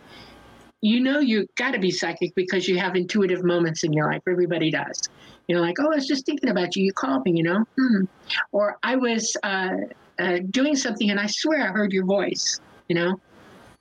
You 0.81 1.01
know 1.01 1.19
you 1.19 1.47
got 1.57 1.71
to 1.71 1.79
be 1.79 1.91
psychic 1.91 2.33
because 2.33 2.65
you 2.65 2.77
have 2.77 2.95
intuitive 2.95 3.43
moments 3.43 3.83
in 3.83 3.91
your 3.91 4.09
life. 4.09 4.21
Everybody 4.25 4.71
does. 4.71 5.09
You 5.47 5.55
know, 5.55 5.61
like, 5.61 5.79
oh, 5.79 5.91
I 5.91 5.95
was 5.95 6.07
just 6.07 6.25
thinking 6.25 6.49
about 6.49 6.77
you. 6.77 6.85
You 6.85 6.93
called 6.93 7.25
me, 7.25 7.33
you 7.35 7.43
know? 7.43 7.65
Hmm. 7.77 8.05
Or 8.53 8.77
I 8.83 8.95
was 8.95 9.35
uh, 9.43 9.75
uh, 10.17 10.39
doing 10.49 10.75
something 10.75 11.09
and 11.09 11.19
I 11.19 11.27
swear 11.27 11.67
I 11.67 11.71
heard 11.71 11.91
your 11.91 12.05
voice, 12.05 12.59
you 12.91 12.95
know? 12.95 13.21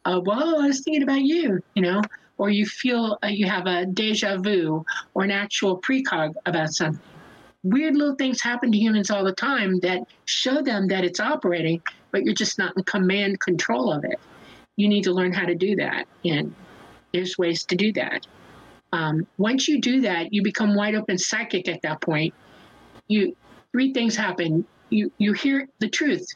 Uh, 0.05 0.21
well, 0.25 0.61
I 0.61 0.69
was 0.69 0.83
thinking 0.85 1.03
about 1.03 1.23
you, 1.23 1.61
you 1.75 1.83
know? 1.83 2.01
Or 2.39 2.49
you 2.49 2.65
feel 2.65 3.19
uh, 3.25 3.27
you 3.27 3.45
have 3.47 3.67
a 3.67 3.85
deja 3.85 4.37
vu 4.37 4.85
or 5.15 5.25
an 5.25 5.33
actual 5.33 5.81
precog 5.81 6.35
about 6.47 6.71
something 6.71 7.03
weird 7.65 7.97
little 7.97 8.15
things 8.15 8.41
happen 8.41 8.71
to 8.71 8.79
humans 8.79 9.11
all 9.11 9.25
the 9.25 9.33
time 9.33 9.81
that 9.81 10.01
show 10.27 10.63
them 10.63 10.87
that 10.87 11.05
it's 11.05 11.19
operating, 11.19 11.83
but 12.13 12.25
you're 12.25 12.35
just 12.35 12.57
not 12.57 12.75
in 12.77 12.85
command 12.85 13.41
control 13.41 13.93
of 13.93 14.05
it. 14.05 14.19
You 14.77 14.89
need 14.89 15.03
to 15.05 15.13
learn 15.13 15.33
how 15.33 15.45
to 15.45 15.57
do 15.57 15.75
that. 15.77 16.07
And 16.25 16.55
there's 17.13 17.37
ways 17.37 17.65
to 17.65 17.75
do 17.75 17.93
that. 17.95 18.29
Um, 18.93 19.27
once 19.39 19.67
you 19.67 19.81
do 19.81 20.01
that, 20.03 20.33
you 20.33 20.43
become 20.43 20.77
wide 20.77 20.95
open 20.95 21.19
psychic 21.19 21.69
at 21.69 21.83
that 21.83 22.01
point. 22.01 22.33
You 23.09 23.37
three 23.73 23.93
things 23.93 24.15
happen. 24.15 24.65
You 24.89 25.13
you 25.19 25.33
hear 25.33 25.69
the 25.81 25.89
truth 25.89 26.27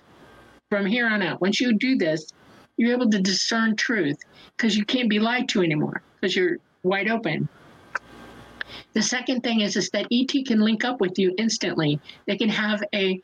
from 0.71 0.87
here 0.87 1.07
on 1.07 1.23
out. 1.23 1.41
Once 1.41 1.61
you 1.61 1.73
do 1.79 1.97
this, 1.97 2.27
you're 2.77 2.93
able 2.93 3.11
to 3.11 3.21
discern 3.21 3.77
truth 3.77 4.19
because 4.57 4.77
you 4.77 4.85
can't 4.85 5.09
be 5.09 5.19
lied 5.19 5.49
to 5.51 5.63
anymore 5.63 6.03
because 6.21 6.35
you're 6.35 6.59
wide 6.83 7.09
open. 7.09 7.49
The 8.93 9.03
second 9.03 9.43
thing 9.43 9.61
is, 9.61 9.77
is 9.77 9.91
that 9.91 10.07
ET 10.11 10.33
can 10.47 10.61
link 10.61 10.85
up 10.85 11.01
with 11.01 11.19
you 11.19 11.35
instantly. 11.39 12.01
They 12.27 12.37
can 12.37 12.49
have 12.49 12.83
a, 12.95 13.21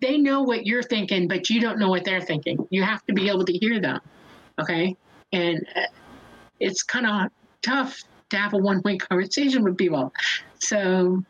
they 0.00 0.18
know 0.18 0.42
what 0.42 0.66
you're 0.66 0.82
thinking, 0.82 1.28
but 1.28 1.50
you 1.50 1.60
don't 1.60 1.78
know 1.78 1.88
what 1.88 2.04
they're 2.04 2.20
thinking. 2.20 2.66
You 2.70 2.82
have 2.82 3.04
to 3.06 3.12
be 3.12 3.28
able 3.28 3.44
to 3.44 3.52
hear 3.52 3.80
them. 3.80 4.00
Okay. 4.58 4.96
And 5.32 5.64
uh, 5.76 5.82
it's 6.60 6.82
kind 6.82 7.06
of 7.06 7.30
tough 7.62 8.02
to 8.30 8.36
have 8.36 8.54
a 8.54 8.58
one 8.58 8.80
way 8.84 8.96
conversation 8.96 9.62
with 9.62 9.76
people. 9.76 10.12
So, 10.58 11.22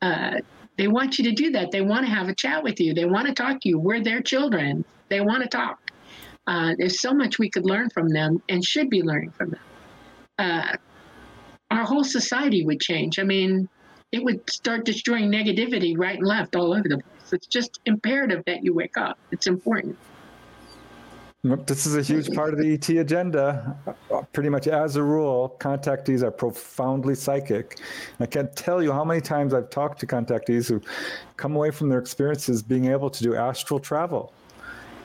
uh, 0.00 0.38
they 0.78 0.88
want 0.88 1.18
you 1.18 1.24
to 1.24 1.32
do 1.32 1.50
that. 1.52 1.70
They 1.70 1.82
want 1.82 2.06
to 2.06 2.10
have 2.10 2.28
a 2.28 2.34
chat 2.34 2.62
with 2.62 2.80
you. 2.80 2.94
They 2.94 3.04
want 3.04 3.26
to 3.28 3.34
talk 3.34 3.60
to 3.60 3.68
you. 3.68 3.78
We're 3.78 4.02
their 4.02 4.22
children. 4.22 4.84
They 5.08 5.20
want 5.20 5.42
to 5.42 5.48
talk. 5.48 5.91
Uh, 6.46 6.74
there's 6.78 7.00
so 7.00 7.14
much 7.14 7.38
we 7.38 7.48
could 7.48 7.64
learn 7.64 7.88
from 7.90 8.08
them 8.08 8.42
and 8.48 8.64
should 8.64 8.90
be 8.90 9.02
learning 9.02 9.30
from 9.30 9.50
them. 9.50 9.60
Uh, 10.38 10.76
our 11.70 11.84
whole 11.84 12.04
society 12.04 12.64
would 12.64 12.80
change. 12.80 13.18
I 13.18 13.22
mean, 13.22 13.68
it 14.10 14.22
would 14.22 14.48
start 14.50 14.84
destroying 14.84 15.30
negativity 15.30 15.94
right 15.96 16.18
and 16.18 16.26
left 16.26 16.54
all 16.54 16.72
over 16.72 16.88
the 16.88 16.98
place. 16.98 17.32
It's 17.32 17.46
just 17.46 17.80
imperative 17.86 18.42
that 18.46 18.62
you 18.62 18.74
wake 18.74 18.96
up. 18.96 19.18
It's 19.30 19.46
important. 19.46 19.96
This 21.42 21.86
is 21.86 21.96
a 21.96 22.02
huge 22.02 22.32
part 22.36 22.52
of 22.52 22.60
the 22.60 22.74
ET 22.74 22.88
agenda. 22.90 23.76
Pretty 24.32 24.48
much 24.48 24.68
as 24.68 24.94
a 24.94 25.02
rule, 25.02 25.56
contactees 25.58 26.22
are 26.22 26.30
profoundly 26.30 27.16
psychic. 27.16 27.78
I 28.20 28.26
can't 28.26 28.54
tell 28.54 28.80
you 28.80 28.92
how 28.92 29.04
many 29.04 29.20
times 29.20 29.52
I've 29.52 29.68
talked 29.68 29.98
to 30.00 30.06
contactees 30.06 30.68
who 30.68 30.80
come 31.36 31.56
away 31.56 31.72
from 31.72 31.88
their 31.88 31.98
experiences 31.98 32.62
being 32.62 32.84
able 32.84 33.10
to 33.10 33.24
do 33.24 33.34
astral 33.34 33.80
travel, 33.80 34.32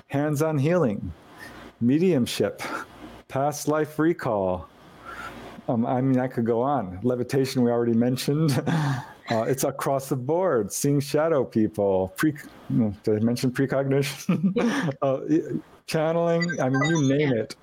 hands 0.09 0.43
on 0.43 0.59
healing, 0.59 1.11
mediumship, 1.81 2.61
past 3.27 3.67
life 3.67 3.99
recall, 3.99 4.69
um, 5.67 5.85
I 5.85 6.01
mean, 6.01 6.19
I 6.19 6.27
could 6.27 6.45
go 6.45 6.61
on. 6.61 6.99
Levitation, 7.03 7.61
we 7.61 7.71
already 7.71 7.93
mentioned. 7.93 8.61
Uh, 9.29 9.41
it's 9.41 9.65
across 9.65 10.07
the 10.07 10.15
board. 10.15 10.71
Seeing 10.71 11.01
shadow 11.01 11.43
people. 11.43 12.13
Pre, 12.15 12.33
did 13.03 13.17
I 13.17 13.19
mention 13.19 13.51
precognition? 13.51 14.53
uh, 15.01 15.19
channeling. 15.85 16.59
I 16.61 16.69
mean, 16.69 16.89
you 16.89 17.13
name 17.13 17.33
it. 17.33 17.55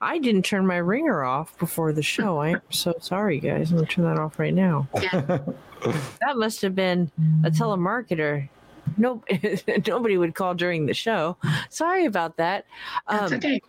I 0.00 0.18
didn't 0.18 0.44
turn 0.44 0.66
my 0.66 0.78
ringer 0.78 1.22
off 1.22 1.56
before 1.58 1.92
the 1.92 2.02
show. 2.02 2.40
I'm 2.40 2.60
so 2.70 2.92
sorry, 3.00 3.38
guys. 3.38 3.70
I'm 3.70 3.76
gonna 3.76 3.86
turn 3.86 4.04
that 4.04 4.18
off 4.18 4.38
right 4.38 4.52
now. 4.52 4.88
that 4.92 6.36
must 6.36 6.60
have 6.62 6.74
been 6.74 7.10
a 7.44 7.50
telemarketer. 7.50 8.48
Nope, 8.96 9.24
nobody 9.86 10.16
would 10.16 10.34
call 10.34 10.54
during 10.54 10.86
the 10.86 10.94
show. 10.94 11.36
Sorry 11.68 12.06
about 12.06 12.36
that. 12.36 12.66
Um, 13.06 13.18
That's 13.18 13.32
okay. 13.32 13.60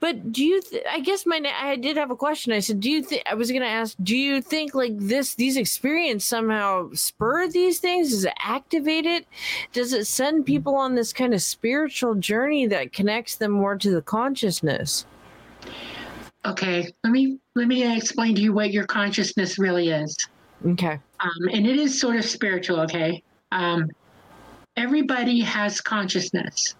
But 0.00 0.32
do 0.32 0.42
you? 0.42 0.62
Th- 0.62 0.82
I 0.90 1.00
guess 1.00 1.26
my 1.26 1.42
I 1.60 1.76
did 1.76 1.98
have 1.98 2.10
a 2.10 2.16
question. 2.16 2.54
I 2.54 2.60
said, 2.60 2.80
do 2.80 2.90
you 2.90 3.02
think? 3.02 3.22
I 3.26 3.34
was 3.34 3.50
going 3.50 3.62
to 3.62 3.68
ask, 3.68 3.96
do 4.02 4.16
you 4.16 4.40
think 4.40 4.74
like 4.74 4.96
this 4.96 5.34
these 5.34 5.58
experience 5.58 6.24
somehow 6.24 6.90
spur 6.94 7.48
these 7.48 7.80
things? 7.80 8.10
Does 8.10 8.24
it 8.24 8.32
activate 8.42 9.04
it? 9.04 9.26
Does 9.74 9.92
it 9.92 10.06
send 10.06 10.46
people 10.46 10.74
on 10.74 10.94
this 10.94 11.12
kind 11.12 11.34
of 11.34 11.42
spiritual 11.42 12.14
journey 12.14 12.66
that 12.68 12.94
connects 12.94 13.36
them 13.36 13.52
more 13.52 13.76
to 13.76 13.90
the 13.90 14.00
consciousness? 14.00 15.04
Okay, 16.46 16.90
let 17.04 17.10
me 17.10 17.38
let 17.54 17.68
me 17.68 17.94
explain 17.94 18.34
to 18.36 18.40
you 18.40 18.54
what 18.54 18.72
your 18.72 18.86
consciousness 18.86 19.58
really 19.58 19.90
is. 19.90 20.16
Okay. 20.66 20.98
Um, 21.20 21.48
and 21.52 21.66
it 21.66 21.78
is 21.78 22.00
sort 22.00 22.16
of 22.16 22.24
spiritual. 22.24 22.80
Okay. 22.80 23.22
Um, 23.52 23.90
everybody 24.76 25.40
has 25.40 25.80
consciousness 25.80 26.74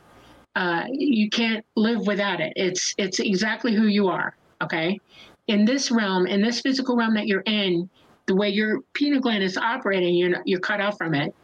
uh, 0.56 0.84
you 0.90 1.30
can't 1.30 1.64
live 1.76 2.06
without 2.06 2.40
it. 2.40 2.52
It's 2.56 2.94
it's 2.98 3.20
exactly 3.20 3.74
who 3.74 3.86
you 3.86 4.08
are. 4.08 4.36
Okay, 4.62 5.00
in 5.46 5.64
this 5.64 5.90
realm, 5.90 6.26
in 6.26 6.42
this 6.42 6.60
physical 6.60 6.96
realm 6.96 7.14
that 7.14 7.26
you're 7.26 7.42
in, 7.46 7.88
the 8.26 8.34
way 8.34 8.48
your 8.48 8.80
pineal 8.94 9.20
gland 9.20 9.42
is 9.42 9.56
operating, 9.56 10.14
you're 10.14 10.42
you're 10.44 10.60
cut 10.60 10.80
off 10.80 10.98
from 10.98 11.14
it. 11.14 11.34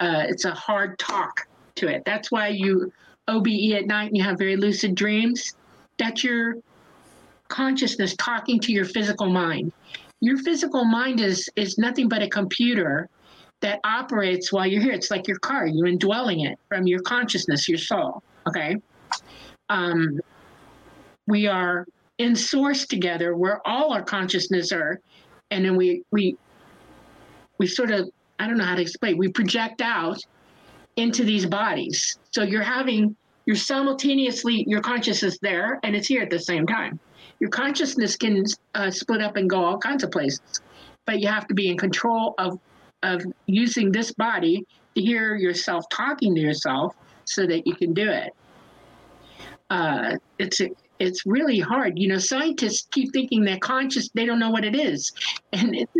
Uh, 0.00 0.24
it's 0.28 0.44
a 0.44 0.50
hard 0.52 0.98
talk 0.98 1.46
to 1.76 1.88
it. 1.88 2.02
That's 2.04 2.30
why 2.30 2.48
you 2.48 2.92
OBE 3.28 3.72
at 3.74 3.86
night 3.86 4.08
and 4.08 4.16
you 4.16 4.22
have 4.24 4.38
very 4.38 4.56
lucid 4.56 4.94
dreams. 4.94 5.54
That's 5.98 6.22
your 6.22 6.56
consciousness 7.48 8.14
talking 8.16 8.60
to 8.60 8.72
your 8.72 8.84
physical 8.84 9.30
mind. 9.30 9.72
Your 10.20 10.38
physical 10.38 10.84
mind 10.84 11.20
is 11.20 11.48
is 11.54 11.78
nothing 11.78 12.08
but 12.08 12.20
a 12.20 12.28
computer 12.28 13.08
that 13.60 13.80
operates 13.84 14.52
while 14.52 14.66
you're 14.66 14.82
here. 14.82 14.92
It's 14.92 15.10
like 15.10 15.26
your 15.26 15.38
car. 15.38 15.66
You're 15.66 15.86
indwelling 15.86 16.40
it 16.40 16.58
from 16.68 16.86
your 16.86 17.00
consciousness, 17.00 17.68
your 17.68 17.78
soul. 17.78 18.22
Okay. 18.48 18.76
Um, 19.68 20.20
we 21.26 21.46
are 21.46 21.86
in 22.18 22.36
source 22.36 22.86
together 22.86 23.36
where 23.36 23.66
all 23.66 23.92
our 23.92 24.02
consciousness 24.02 24.72
are, 24.72 25.00
and 25.50 25.64
then 25.64 25.76
we 25.76 26.02
we 26.10 26.36
we 27.58 27.66
sort 27.66 27.90
of 27.90 28.08
I 28.38 28.46
don't 28.46 28.58
know 28.58 28.64
how 28.64 28.76
to 28.76 28.82
explain. 28.82 29.16
We 29.16 29.28
project 29.28 29.80
out 29.80 30.18
into 30.96 31.24
these 31.24 31.46
bodies. 31.46 32.18
So 32.30 32.42
you're 32.42 32.62
having 32.62 33.16
you're 33.46 33.56
simultaneously 33.56 34.64
your 34.66 34.80
consciousness 34.80 35.38
there 35.40 35.78
and 35.84 35.94
it's 35.94 36.08
here 36.08 36.22
at 36.22 36.30
the 36.30 36.38
same 36.38 36.66
time. 36.66 36.98
Your 37.38 37.50
consciousness 37.50 38.16
can 38.16 38.44
uh, 38.74 38.90
split 38.90 39.22
up 39.22 39.36
and 39.36 39.48
go 39.48 39.62
all 39.62 39.78
kinds 39.78 40.02
of 40.02 40.10
places, 40.10 40.60
but 41.04 41.20
you 41.20 41.28
have 41.28 41.46
to 41.48 41.54
be 41.54 41.68
in 41.68 41.76
control 41.76 42.34
of 42.38 42.58
of 43.02 43.22
using 43.46 43.92
this 43.92 44.12
body 44.12 44.64
to 44.94 45.02
hear 45.02 45.36
yourself 45.36 45.84
talking 45.90 46.34
to 46.34 46.40
yourself 46.40 46.94
so 47.24 47.46
that 47.46 47.66
you 47.66 47.74
can 47.74 47.92
do 47.92 48.10
it. 48.10 48.32
Uh, 49.70 50.16
it's 50.38 50.60
a, 50.60 50.68
it's 50.98 51.26
really 51.26 51.58
hard. 51.58 51.98
You 51.98 52.08
know, 52.08 52.18
scientists 52.18 52.88
keep 52.90 53.12
thinking 53.12 53.44
they're 53.44 53.58
conscious; 53.58 54.08
they 54.14 54.24
don't 54.24 54.38
know 54.38 54.50
what 54.50 54.64
it 54.64 54.76
is, 54.76 55.12
and 55.52 55.74
it, 55.74 55.90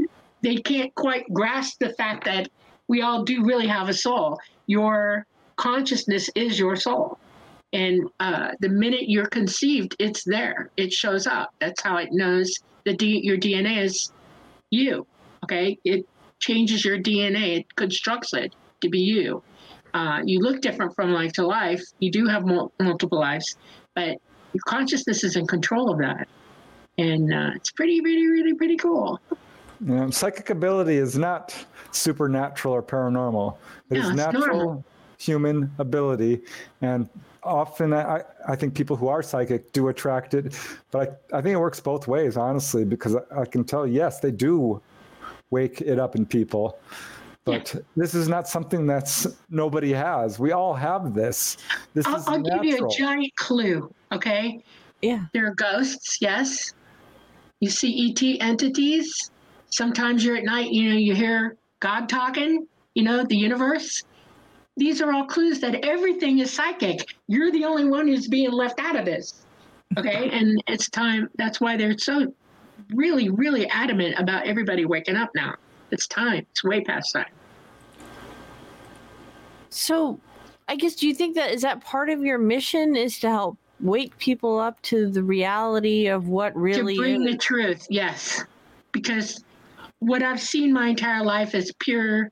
they 0.43 0.57
can't 0.57 0.95
quite 0.95 1.25
grasp 1.33 1.79
the 1.81 1.91
fact 1.95 2.25
that 2.25 2.49
we 2.89 3.03
all 3.03 3.25
do 3.25 3.45
really 3.45 3.67
have 3.67 3.89
a 3.89 3.95
soul. 3.95 4.39
Your 4.67 5.27
consciousness 5.57 6.31
is 6.35 6.59
your 6.59 6.77
soul, 6.77 7.19
and 7.73 8.09
uh, 8.21 8.53
the 8.61 8.69
minute 8.69 9.09
you're 9.09 9.27
conceived, 9.27 9.97
it's 9.99 10.23
there. 10.25 10.71
It 10.77 10.93
shows 10.93 11.27
up. 11.27 11.53
That's 11.61 11.83
how 11.83 11.97
it 11.97 12.11
knows 12.13 12.53
that 12.85 12.99
D- 12.99 13.21
your 13.23 13.37
DNA 13.37 13.83
is 13.83 14.13
you. 14.71 15.07
Okay, 15.45 15.77
it 15.85 16.07
changes 16.39 16.85
your 16.85 16.99
DNA. 16.99 17.59
It 17.59 17.77
constructs 17.77 18.33
it 18.35 18.55
to 18.81 18.89
be 18.89 19.01
you 19.01 19.43
uh, 19.97 20.21
you 20.25 20.41
look 20.41 20.61
different 20.61 20.95
from 20.95 21.13
life 21.13 21.33
to 21.33 21.47
life. 21.47 21.83
You 22.01 22.11
do 22.11 22.27
have 22.27 22.45
mul- 22.45 22.73
multiple 22.81 23.19
lives, 23.19 23.57
but 23.95 24.19
your 24.53 24.63
consciousness 24.67 25.25
is 25.25 25.37
in 25.37 25.47
control 25.47 25.91
of 25.91 25.99
that. 25.99 26.29
And 26.99 27.33
uh, 27.33 27.51
it's 27.55 27.71
pretty, 27.71 28.03
really, 28.03 28.27
really 28.27 28.55
pretty 28.55 28.77
cool. 28.77 29.19
Yeah, 29.81 30.11
psychic 30.11 30.51
ability 30.51 30.97
is 30.97 31.17
not 31.17 31.55
supernatural 31.93 32.75
or 32.75 32.83
paranormal. 32.83 33.57
It 33.91 33.95
no, 33.95 34.09
is 34.09 34.15
natural 34.15 34.57
normal. 34.57 34.85
human 35.19 35.71
ability. 35.79 36.43
And 36.83 37.09
often 37.43 37.95
I, 37.95 38.23
I 38.47 38.57
think 38.57 38.75
people 38.75 38.97
who 38.97 39.09
are 39.09 39.23
psychic 39.23 39.73
do 39.73 39.89
attract 39.89 40.35
it. 40.35 40.59
But 40.91 41.23
I, 41.33 41.39
I 41.39 41.41
think 41.43 41.55
it 41.55 41.61
works 41.61 41.81
both 41.81 42.07
ways, 42.07 42.37
honestly, 42.37 42.85
because 42.85 43.17
I, 43.17 43.43
I 43.43 43.45
can 43.47 43.65
tell, 43.65 43.87
yes, 43.87 44.21
they 44.21 44.31
do 44.31 44.83
wake 45.51 45.81
it 45.81 45.99
up 45.99 46.17
in 46.17 46.27
people 46.27 46.79
but 47.47 47.73
yeah. 47.73 47.81
this 47.97 48.15
is 48.15 48.29
not 48.29 48.49
something 48.49 48.87
that's 48.87 49.27
nobody 49.49 49.93
has. 49.93 50.39
We 50.39 50.51
all 50.51 50.75
have 50.75 51.15
this. 51.15 51.57
This 51.95 52.05
I'll, 52.05 52.17
is 52.17 52.27
I'll 52.27 52.41
natural. 52.41 52.63
give 52.63 52.79
you 52.81 52.87
a 52.87 52.91
giant 52.91 53.37
clue. 53.37 53.95
Okay, 54.13 54.63
Yeah. 55.01 55.27
There 55.33 55.47
are 55.47 55.55
ghosts, 55.55 56.19
yes. 56.21 56.75
You 57.61 57.71
see 57.71 58.11
ET 58.11 58.45
entities. 58.45 59.31
Sometimes 59.71 60.25
you're 60.25 60.37
at 60.37 60.45
night, 60.45 60.71
you 60.73 60.91
know, 60.91 60.97
you 60.97 61.15
hear 61.15 61.57
God 61.81 62.09
talking, 62.09 62.67
you 62.95 63.05
know, 63.05 63.25
the 63.25 63.37
universe. 63.37 64.03
These 64.77 65.01
are 65.01 65.13
all 65.13 65.27
clues 65.27 65.61
that 65.61 65.85
everything 65.85 66.41
is 66.41 66.53
psychic. 66.53 67.15
You're 67.29 67.53
the 67.53 67.65
only 67.65 67.85
one 67.85 68.09
who's 68.09 68.27
being 68.27 68.51
left 68.51 68.81
out 68.81 68.97
of 68.97 69.05
this. 69.05 69.47
Okay. 69.97 70.31
and 70.33 70.61
it's 70.67 70.91
time. 70.91 71.29
That's 71.37 71.61
why 71.61 71.77
they're 71.77 71.97
so 71.97 72.33
really, 72.95 73.29
really 73.29 73.69
adamant 73.69 74.19
about 74.19 74.47
everybody 74.47 74.85
waking 74.85 75.17
up 75.17 75.31
now. 75.35 75.55
It's 75.91 76.07
time. 76.07 76.47
It's 76.51 76.65
way 76.65 76.83
past 76.83 77.13
time. 77.13 77.27
So, 79.71 80.21
I 80.69 80.77
guess 80.77 80.95
do 80.95 81.07
you 81.07 81.15
think 81.15 81.37
that 81.37 81.53
is 81.53 81.63
that 81.63 81.85
part 81.85 82.11
of 82.11 82.23
your 82.23 82.39
mission 82.39 82.97
is 82.97 83.19
to 83.21 83.31
help 83.31 83.59
wake 83.81 84.17
people 84.19 84.59
up 84.59 84.81
to 84.83 85.11
the 85.11 85.23
reality 85.23 86.09
of 86.09 86.29
what 86.29 86.57
really 86.57 86.95
to 86.95 87.01
bring 87.01 87.23
is? 87.27 87.33
the 87.33 87.39
truth 87.39 87.87
yes 87.91 88.43
because 88.93 89.45
what 89.99 90.23
i've 90.23 90.41
seen 90.41 90.73
my 90.73 90.89
entire 90.89 91.23
life 91.23 91.55
is 91.55 91.73
pure 91.79 92.31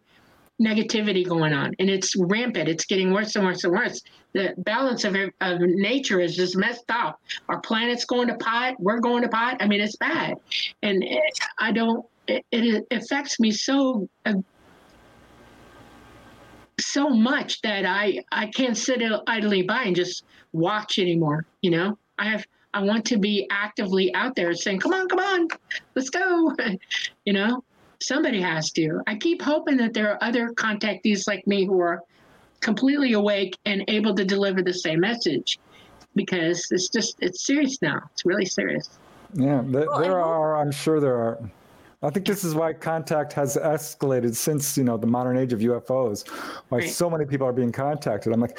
negativity 0.63 1.27
going 1.27 1.53
on 1.53 1.75
and 1.79 1.91
it's 1.91 2.15
rampant. 2.17 2.69
It's 2.69 2.85
getting 2.85 3.13
worse 3.13 3.35
and 3.37 3.45
worse 3.45 3.65
and 3.65 3.73
worse. 3.73 4.03
The 4.33 4.55
balance 4.59 5.05
of, 5.05 5.17
of 5.41 5.61
nature 5.61 6.21
is 6.21 6.37
just 6.37 6.57
messed 6.57 6.91
up. 6.91 7.21
Our 7.49 7.61
planet's 7.61 8.05
going 8.05 8.29
to 8.29 8.35
pot. 8.37 8.75
We're 8.79 9.01
going 9.01 9.23
to 9.23 9.29
pot. 9.29 9.57
I 9.61 9.67
mean 9.67 9.81
it's 9.81 9.97
bad. 9.97 10.35
And 10.83 11.03
it, 11.03 11.23
i 11.59 11.73
don't 11.73 12.05
it, 12.27 12.45
it 12.53 12.87
affects 12.91 13.39
me 13.39 13.51
so 13.51 14.09
uh, 14.25 14.35
so 16.81 17.09
much 17.11 17.61
that 17.63 17.85
I 17.85 18.25
I 18.33 18.47
can't 18.47 18.77
sit 18.77 19.03
idly 19.27 19.63
by 19.63 19.83
and 19.85 19.97
just 19.97 20.25
watch 20.53 20.99
anymore. 20.99 21.47
You 21.63 21.71
know, 21.71 21.99
I 22.19 22.31
have 22.31 22.47
I 22.73 22.83
want 22.83 23.05
to 23.07 23.19
be 23.19 23.47
actively 23.51 24.15
out 24.15 24.35
there 24.35 24.53
saying, 24.55 24.81
"Come 24.81 24.93
on, 24.93 25.09
come 25.09 25.19
on, 25.19 25.49
let's 25.95 26.11
go." 26.11 26.53
you 27.25 27.33
know, 27.33 27.63
somebody 28.01 28.41
has 28.41 28.71
to. 28.73 29.01
I 29.07 29.17
keep 29.17 29.43
hoping 29.43 29.77
that 29.79 29.95
there 29.95 30.11
are 30.11 30.23
other 30.23 30.51
contactees 30.51 31.27
like 31.27 31.47
me 31.47 31.65
who 31.65 31.81
are 31.81 32.03
completely 32.61 33.13
awake 33.13 33.57
and 33.67 33.85
able 33.89 34.15
to 34.15 34.25
deliver 34.25 34.63
the 34.63 34.73
same 34.73 35.01
message 35.01 35.59
because 36.15 36.67
it's 36.71 36.89
just 36.89 37.17
it's 37.21 37.47
serious 37.47 37.81
now. 37.83 38.01
It's 38.13 38.25
really 38.25 38.47
serious. 38.47 38.99
Yeah, 39.35 39.63
there, 39.65 39.87
there 39.99 40.21
are. 40.21 40.61
I'm 40.61 40.71
sure 40.71 41.01
there 41.01 41.17
are. 41.17 41.39
I 42.03 42.11
think 42.11 42.27
this 42.27 42.45
is 42.45 42.55
why 42.55 42.73
contact 42.73 43.33
has 43.33 43.57
escalated 43.57 44.37
since 44.37 44.77
you 44.77 44.85
know 44.85 44.97
the 44.97 45.07
modern 45.07 45.37
age 45.37 45.53
of 45.53 45.61
UFOs. 45.61 46.29
Why 46.69 46.79
Right. 46.79 46.91
so 46.91 47.09
many 47.11 47.25
people 47.25 47.47
are 47.47 47.53
being 47.53 47.73
contacted. 47.73 48.33
I'm 48.33 48.41
like, 48.41 48.59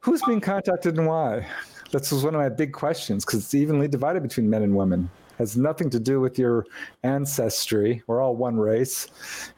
who's 0.00 0.22
being 0.22 0.40
contacted 0.40 0.96
and 0.98 1.06
why? 1.06 1.46
That's 1.92 2.12
was 2.12 2.24
one 2.24 2.34
of 2.34 2.40
my 2.40 2.48
big 2.48 2.72
questions 2.72 3.24
because 3.24 3.40
it's 3.40 3.54
evenly 3.54 3.88
divided 3.88 4.22
between 4.22 4.48
men 4.48 4.62
and 4.62 4.74
women. 4.74 5.10
Has 5.40 5.56
nothing 5.56 5.88
to 5.88 5.98
do 5.98 6.20
with 6.20 6.38
your 6.38 6.66
ancestry. 7.02 8.02
We're 8.06 8.20
all 8.20 8.36
one 8.36 8.58
race. 8.58 9.06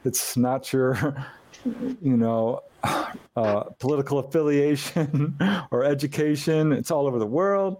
It's 0.04 0.36
not 0.36 0.72
your, 0.72 0.94
you 2.00 2.16
know, 2.16 2.62
uh, 3.36 3.64
political 3.80 4.20
affiliation 4.20 5.36
or 5.72 5.82
education. 5.82 6.72
It's 6.72 6.92
all 6.92 7.08
over 7.08 7.18
the 7.18 7.26
world. 7.26 7.78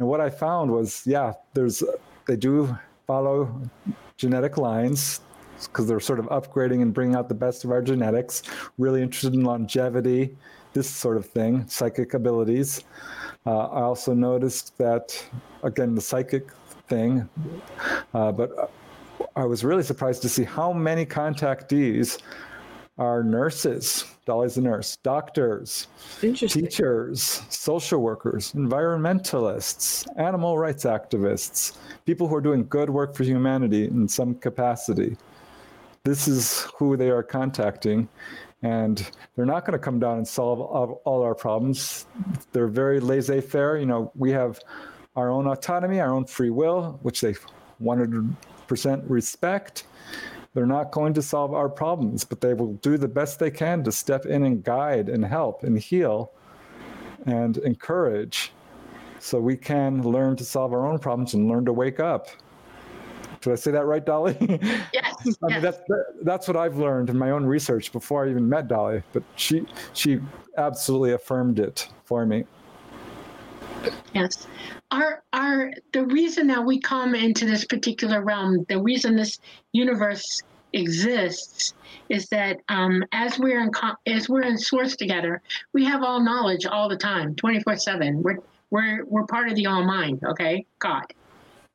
And 0.00 0.08
what 0.08 0.20
I 0.20 0.28
found 0.28 0.72
was, 0.72 1.04
yeah, 1.06 1.34
there's 1.54 1.84
they 2.26 2.34
do 2.34 2.76
follow 3.06 3.62
genetic 4.16 4.58
lines 4.58 5.20
because 5.66 5.86
they're 5.86 6.00
sort 6.00 6.18
of 6.18 6.26
upgrading 6.26 6.82
and 6.82 6.92
bringing 6.92 7.14
out 7.14 7.28
the 7.28 7.34
best 7.36 7.64
of 7.64 7.70
our 7.70 7.80
genetics. 7.80 8.42
Really 8.76 9.02
interested 9.02 9.34
in 9.34 9.44
longevity, 9.44 10.36
this 10.72 10.90
sort 10.90 11.16
of 11.16 11.24
thing, 11.24 11.64
psychic 11.68 12.14
abilities. 12.14 12.82
Uh, 13.46 13.68
I 13.68 13.82
also 13.82 14.14
noticed 14.14 14.76
that, 14.78 15.24
again, 15.62 15.94
the 15.94 16.00
psychic 16.00 16.48
thing, 16.88 17.28
uh, 18.14 18.32
but 18.32 18.72
I 19.34 19.44
was 19.44 19.64
really 19.64 19.82
surprised 19.82 20.22
to 20.22 20.28
see 20.28 20.44
how 20.44 20.72
many 20.72 21.04
contactees 21.06 22.18
are 22.98 23.22
nurses. 23.22 24.04
Dolly's 24.24 24.56
a 24.56 24.62
nurse, 24.62 24.96
doctors, 25.02 25.88
teachers, 26.20 27.42
social 27.48 28.00
workers, 28.00 28.52
environmentalists, 28.52 30.06
animal 30.18 30.58
rights 30.58 30.84
activists, 30.84 31.76
people 32.06 32.26
who 32.26 32.34
are 32.34 32.40
doing 32.40 32.66
good 32.66 32.90
work 32.90 33.14
for 33.14 33.24
humanity 33.24 33.84
in 33.84 34.08
some 34.08 34.34
capacity. 34.34 35.16
This 36.04 36.26
is 36.26 36.62
who 36.76 36.96
they 36.96 37.10
are 37.10 37.22
contacting, 37.22 38.08
and 38.62 39.08
they're 39.34 39.44
not 39.46 39.64
going 39.64 39.78
to 39.78 39.78
come 39.78 40.00
down 40.00 40.18
and 40.18 40.26
solve 40.26 40.60
all, 40.60 41.22
our 41.22 41.34
problems. 41.34 42.06
They're 42.52 42.68
very 42.68 43.00
laissez 43.00 43.40
faire. 43.42 43.76
You 43.76 43.86
know, 43.86 44.10
we 44.16 44.30
have 44.30 44.58
our 45.16 45.30
own 45.30 45.46
autonomy, 45.46 46.00
our 46.00 46.12
own 46.12 46.26
free 46.26 46.50
will, 46.50 46.98
which 47.02 47.20
they 47.20 47.34
100% 47.82 49.02
respect. 49.08 49.84
They're 50.54 50.66
not 50.66 50.90
going 50.90 51.12
to 51.14 51.22
solve 51.22 51.52
our 51.52 51.68
problems, 51.68 52.24
but 52.24 52.40
they 52.40 52.54
will 52.54 52.74
do 52.74 52.96
the 52.96 53.08
best 53.08 53.38
they 53.38 53.50
can 53.50 53.84
to 53.84 53.92
step 53.92 54.24
in 54.26 54.44
and 54.44 54.62
guide 54.62 55.08
and 55.08 55.24
help 55.24 55.64
and 55.64 55.78
heal 55.78 56.32
and 57.26 57.58
encourage 57.58 58.52
so 59.18 59.40
we 59.40 59.56
can 59.56 60.02
learn 60.02 60.36
to 60.36 60.44
solve 60.44 60.72
our 60.72 60.86
own 60.86 60.98
problems 60.98 61.34
and 61.34 61.48
learn 61.48 61.64
to 61.64 61.72
wake 61.72 62.00
up. 62.00 62.28
Did 63.40 63.52
I 63.52 63.56
say 63.56 63.70
that 63.72 63.84
right, 63.84 64.04
Dolly? 64.04 64.36
Yes. 64.92 65.36
I 65.42 65.46
mean, 65.46 65.62
yes. 65.62 65.62
that's 65.62 65.80
that's 66.22 66.48
what 66.48 66.56
I've 66.56 66.78
learned 66.78 67.10
in 67.10 67.18
my 67.18 67.30
own 67.30 67.44
research 67.44 67.92
before 67.92 68.24
I 68.24 68.30
even 68.30 68.48
met 68.48 68.68
Dolly. 68.68 69.02
But 69.12 69.22
she 69.36 69.66
she 69.92 70.20
absolutely 70.56 71.12
affirmed 71.12 71.58
it 71.58 71.88
for 72.04 72.24
me. 72.26 72.44
Yes. 74.14 74.46
Our 74.90 75.22
our 75.32 75.72
the 75.92 76.04
reason 76.06 76.46
that 76.48 76.64
we 76.64 76.80
come 76.80 77.14
into 77.14 77.44
this 77.44 77.64
particular 77.64 78.22
realm, 78.22 78.64
the 78.68 78.80
reason 78.80 79.16
this 79.16 79.38
universe 79.72 80.42
exists 80.72 81.74
is 82.08 82.28
that 82.28 82.58
um, 82.68 83.02
as 83.12 83.38
we're 83.38 83.60
in 83.60 83.70
as 84.06 84.28
we're 84.28 84.42
in 84.42 84.58
source 84.58 84.96
together, 84.96 85.42
we 85.72 85.84
have 85.84 86.02
all 86.02 86.20
knowledge 86.20 86.66
all 86.66 86.88
the 86.88 86.96
time, 86.96 87.34
24/7. 87.34 88.22
We're 88.22 88.38
we're 88.70 89.04
we're 89.06 89.26
part 89.26 89.48
of 89.48 89.56
the 89.56 89.66
all 89.66 89.84
mind, 89.84 90.22
okay? 90.24 90.64
God. 90.78 91.04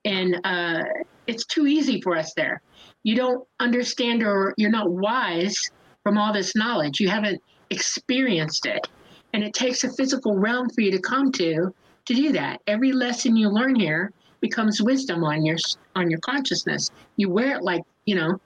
And 0.04 0.40
uh, 0.44 0.84
it's 1.28 1.46
too 1.46 1.68
easy 1.68 2.02
for 2.02 2.18
us 2.18 2.34
there. 2.34 2.62
You 3.04 3.16
don't 3.16 3.48
understand 3.60 4.24
or 4.24 4.54
you're 4.58 4.72
not 4.72 4.92
wise 4.92 5.58
from 6.04 6.18
all 6.18 6.34
this 6.34 6.56
knowledge. 6.56 7.00
You 7.00 7.10
haven't 7.10 7.42
experienced 7.70 8.66
it. 8.66 8.88
And 9.34 9.44
it 9.44 9.54
takes 9.54 9.84
a 9.84 9.94
physical 9.94 10.38
realm 10.38 10.70
for 10.70 10.82
you 10.82 10.92
to 10.92 11.00
come 11.00 11.32
to 11.34 11.74
to 12.14 12.22
do 12.22 12.32
that. 12.34 12.62
Every 12.68 12.92
lesson 12.92 13.36
you 13.36 13.50
learn 13.50 13.76
here 13.76 14.12
becomes 14.42 14.82
wisdom 14.82 15.24
on 15.24 15.46
your 15.46 15.58
on 15.96 16.10
your 16.10 16.20
consciousness. 16.20 16.90
You 17.16 17.30
wear 17.30 17.58
it 17.58 17.64
like, 17.64 17.84
you 18.06 18.16
know, 18.16 18.40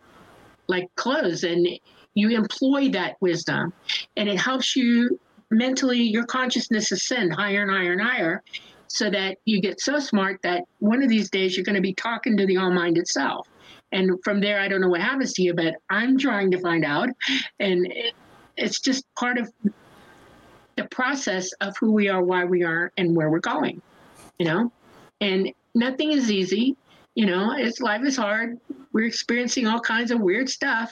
like 0.68 0.88
clothes 0.96 1.44
and 1.44 1.68
you 2.14 2.30
employ 2.30 2.90
that 2.90 3.16
wisdom 3.22 3.74
and 4.18 4.30
it 4.30 4.40
helps 4.40 4.76
you 4.76 5.20
mentally 5.52 6.02
your 6.02 6.26
consciousness 6.26 6.92
ascend 6.92 7.34
higher 7.34 7.62
and 7.62 7.72
higher 7.72 7.92
and 7.92 8.02
higher 8.02 8.44
so 8.88 9.10
that 9.10 9.38
you 9.46 9.62
get 9.62 9.80
so 9.80 10.00
smart 10.00 10.40
that 10.42 10.64
one 10.80 11.04
of 11.04 11.10
these 11.10 11.30
days 11.30 11.56
you're 11.56 11.64
going 11.64 11.76
to 11.76 11.82
be 11.82 11.94
talking 11.94 12.36
to 12.38 12.46
the 12.46 12.58
all 12.58 12.72
mind 12.72 12.98
itself 12.98 13.48
and 13.92 14.12
from 14.24 14.40
there 14.42 14.60
i 14.60 14.68
don't 14.68 14.82
know 14.82 14.90
what 14.90 15.02
happens 15.02 15.34
to 15.34 15.44
you 15.44 15.54
but 15.54 15.76
i'm 15.92 16.18
trying 16.18 16.50
to 16.50 16.60
find 16.62 16.84
out 16.84 17.10
and 17.60 17.86
it, 17.92 18.16
it's 18.58 18.80
just 18.80 19.06
part 19.16 19.38
of 19.38 19.52
the 20.76 20.86
process 20.86 21.52
of 21.62 21.76
who 21.78 21.92
we 21.92 22.10
are 22.10 22.24
why 22.24 22.44
we 22.44 22.64
are 22.64 22.92
and 22.98 23.16
where 23.16 23.30
we're 23.30 23.40
going 23.40 23.82
you 24.38 24.46
know? 24.46 24.72
And 25.22 25.52
nothing 25.74 26.12
is 26.12 26.32
easy 26.32 26.76
you 27.16 27.26
know? 27.26 27.54
It's 27.58 27.80
life 27.80 28.04
is 28.04 28.18
hard. 28.18 28.60
We're 28.92 29.06
experiencing 29.06 29.68
all 29.68 29.80
kinds 29.80 30.12
of 30.12 30.20
weird 30.20 30.50
stuff 30.50 30.92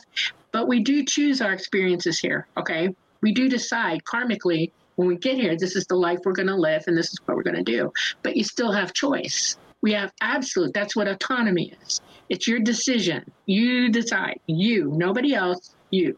but 0.51 0.67
we 0.67 0.81
do 0.81 1.03
choose 1.03 1.41
our 1.41 1.53
experiences 1.53 2.19
here 2.19 2.47
okay? 2.57 2.89
We 3.21 3.33
do 3.33 3.49
decide 3.49 4.03
karmically 4.03 4.71
when 4.95 5.07
we 5.07 5.17
get 5.17 5.35
here 5.35 5.57
this 5.57 5.75
is 5.75 5.85
the 5.87 5.95
life 5.95 6.19
we're 6.25 6.33
going 6.33 6.47
to 6.47 6.55
live 6.55 6.83
and 6.87 6.97
this 6.97 7.11
is 7.11 7.19
what 7.25 7.35
we're 7.35 7.43
going 7.43 7.63
to 7.63 7.63
do. 7.63 7.91
But 8.21 8.37
you 8.37 8.43
still 8.43 8.71
have 8.71 8.93
choice. 8.93 9.57
We 9.81 9.91
have 9.93 10.13
absolute 10.21 10.73
that's 10.73 10.95
what 10.95 11.07
autonomy 11.07 11.73
is. 11.83 12.01
It's 12.29 12.47
your 12.47 12.59
decision. 12.59 13.29
You 13.45 13.89
decide. 13.89 14.39
You 14.47 14.91
nobody 14.95 15.33
else 15.33 15.75
you 15.93 16.17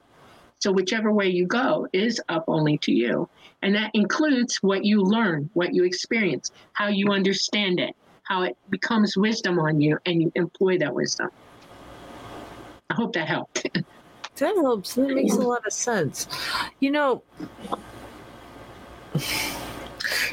so 0.65 0.71
whichever 0.71 1.11
way 1.11 1.27
you 1.27 1.45
go 1.45 1.87
is 1.93 2.19
up 2.27 2.43
only 2.47 2.75
to 2.79 2.91
you 2.91 3.29
and 3.61 3.75
that 3.75 3.91
includes 3.93 4.57
what 4.63 4.83
you 4.83 4.99
learn 4.99 5.47
what 5.53 5.75
you 5.75 5.83
experience 5.83 6.51
how 6.73 6.87
you 6.87 7.11
understand 7.11 7.79
it 7.79 7.95
how 8.23 8.41
it 8.41 8.57
becomes 8.71 9.15
wisdom 9.15 9.59
on 9.59 9.79
you 9.79 9.95
and 10.07 10.23
you 10.23 10.31
employ 10.33 10.75
that 10.75 10.91
wisdom 10.91 11.29
i 12.89 12.95
hope 12.95 13.13
that 13.13 13.27
helped 13.27 13.67
That 14.37 14.55
helps. 14.57 14.95
That 14.95 15.07
makes 15.07 15.35
a 15.35 15.39
lot 15.39 15.65
of 15.65 15.71
sense. 15.71 16.27
You 16.81 16.91
know, 16.91 17.23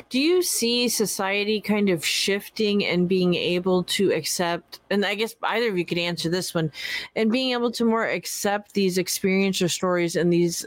do 0.09 0.19
you 0.21 0.43
see 0.43 0.89
society 0.89 1.61
kind 1.61 1.89
of 1.89 2.05
shifting 2.05 2.85
and 2.85 3.09
being 3.09 3.35
able 3.35 3.83
to 3.85 4.13
accept 4.13 4.81
and 4.91 5.05
i 5.05 5.15
guess 5.15 5.35
either 5.45 5.69
of 5.69 5.79
you 5.79 5.85
could 5.85 5.99
answer 5.99 6.29
this 6.29 6.55
one 6.55 6.71
and 7.17 7.31
being 7.31 7.53
able 7.53 7.71
to 7.71 7.85
more 7.85 8.07
accept 8.07 8.75
these 8.75 8.99
experiencer 8.99 9.71
stories 9.71 10.17
and 10.17 10.33
these 10.33 10.67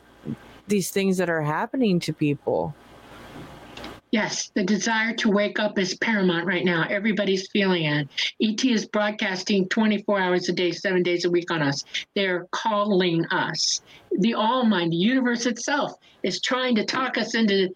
these 0.68 0.90
things 0.90 1.18
that 1.18 1.30
are 1.30 1.42
happening 1.42 2.00
to 2.00 2.14
people 2.14 2.74
Yes, 4.16 4.50
the 4.54 4.64
desire 4.64 5.14
to 5.16 5.30
wake 5.30 5.60
up 5.60 5.78
is 5.78 5.96
paramount 5.96 6.46
right 6.46 6.64
now. 6.64 6.86
Everybody's 6.90 7.50
feeling 7.50 7.84
it. 7.84 8.08
ET 8.42 8.64
is 8.64 8.86
broadcasting 8.86 9.68
24 9.68 10.20
hours 10.20 10.48
a 10.48 10.54
day, 10.54 10.72
seven 10.72 11.04
days 11.04 11.26
a 11.26 11.30
week 11.30 11.52
on 11.52 11.62
us. 11.62 11.84
They're 12.16 12.48
calling 12.52 13.26
us. 13.26 13.82
The 14.20 14.34
All 14.34 14.64
Mind, 14.64 14.94
the 14.94 14.96
universe 14.96 15.46
itself, 15.46 15.96
is 16.24 16.40
trying 16.40 16.76
to 16.76 16.86
talk 16.86 17.18
us 17.18 17.36
into 17.36 17.74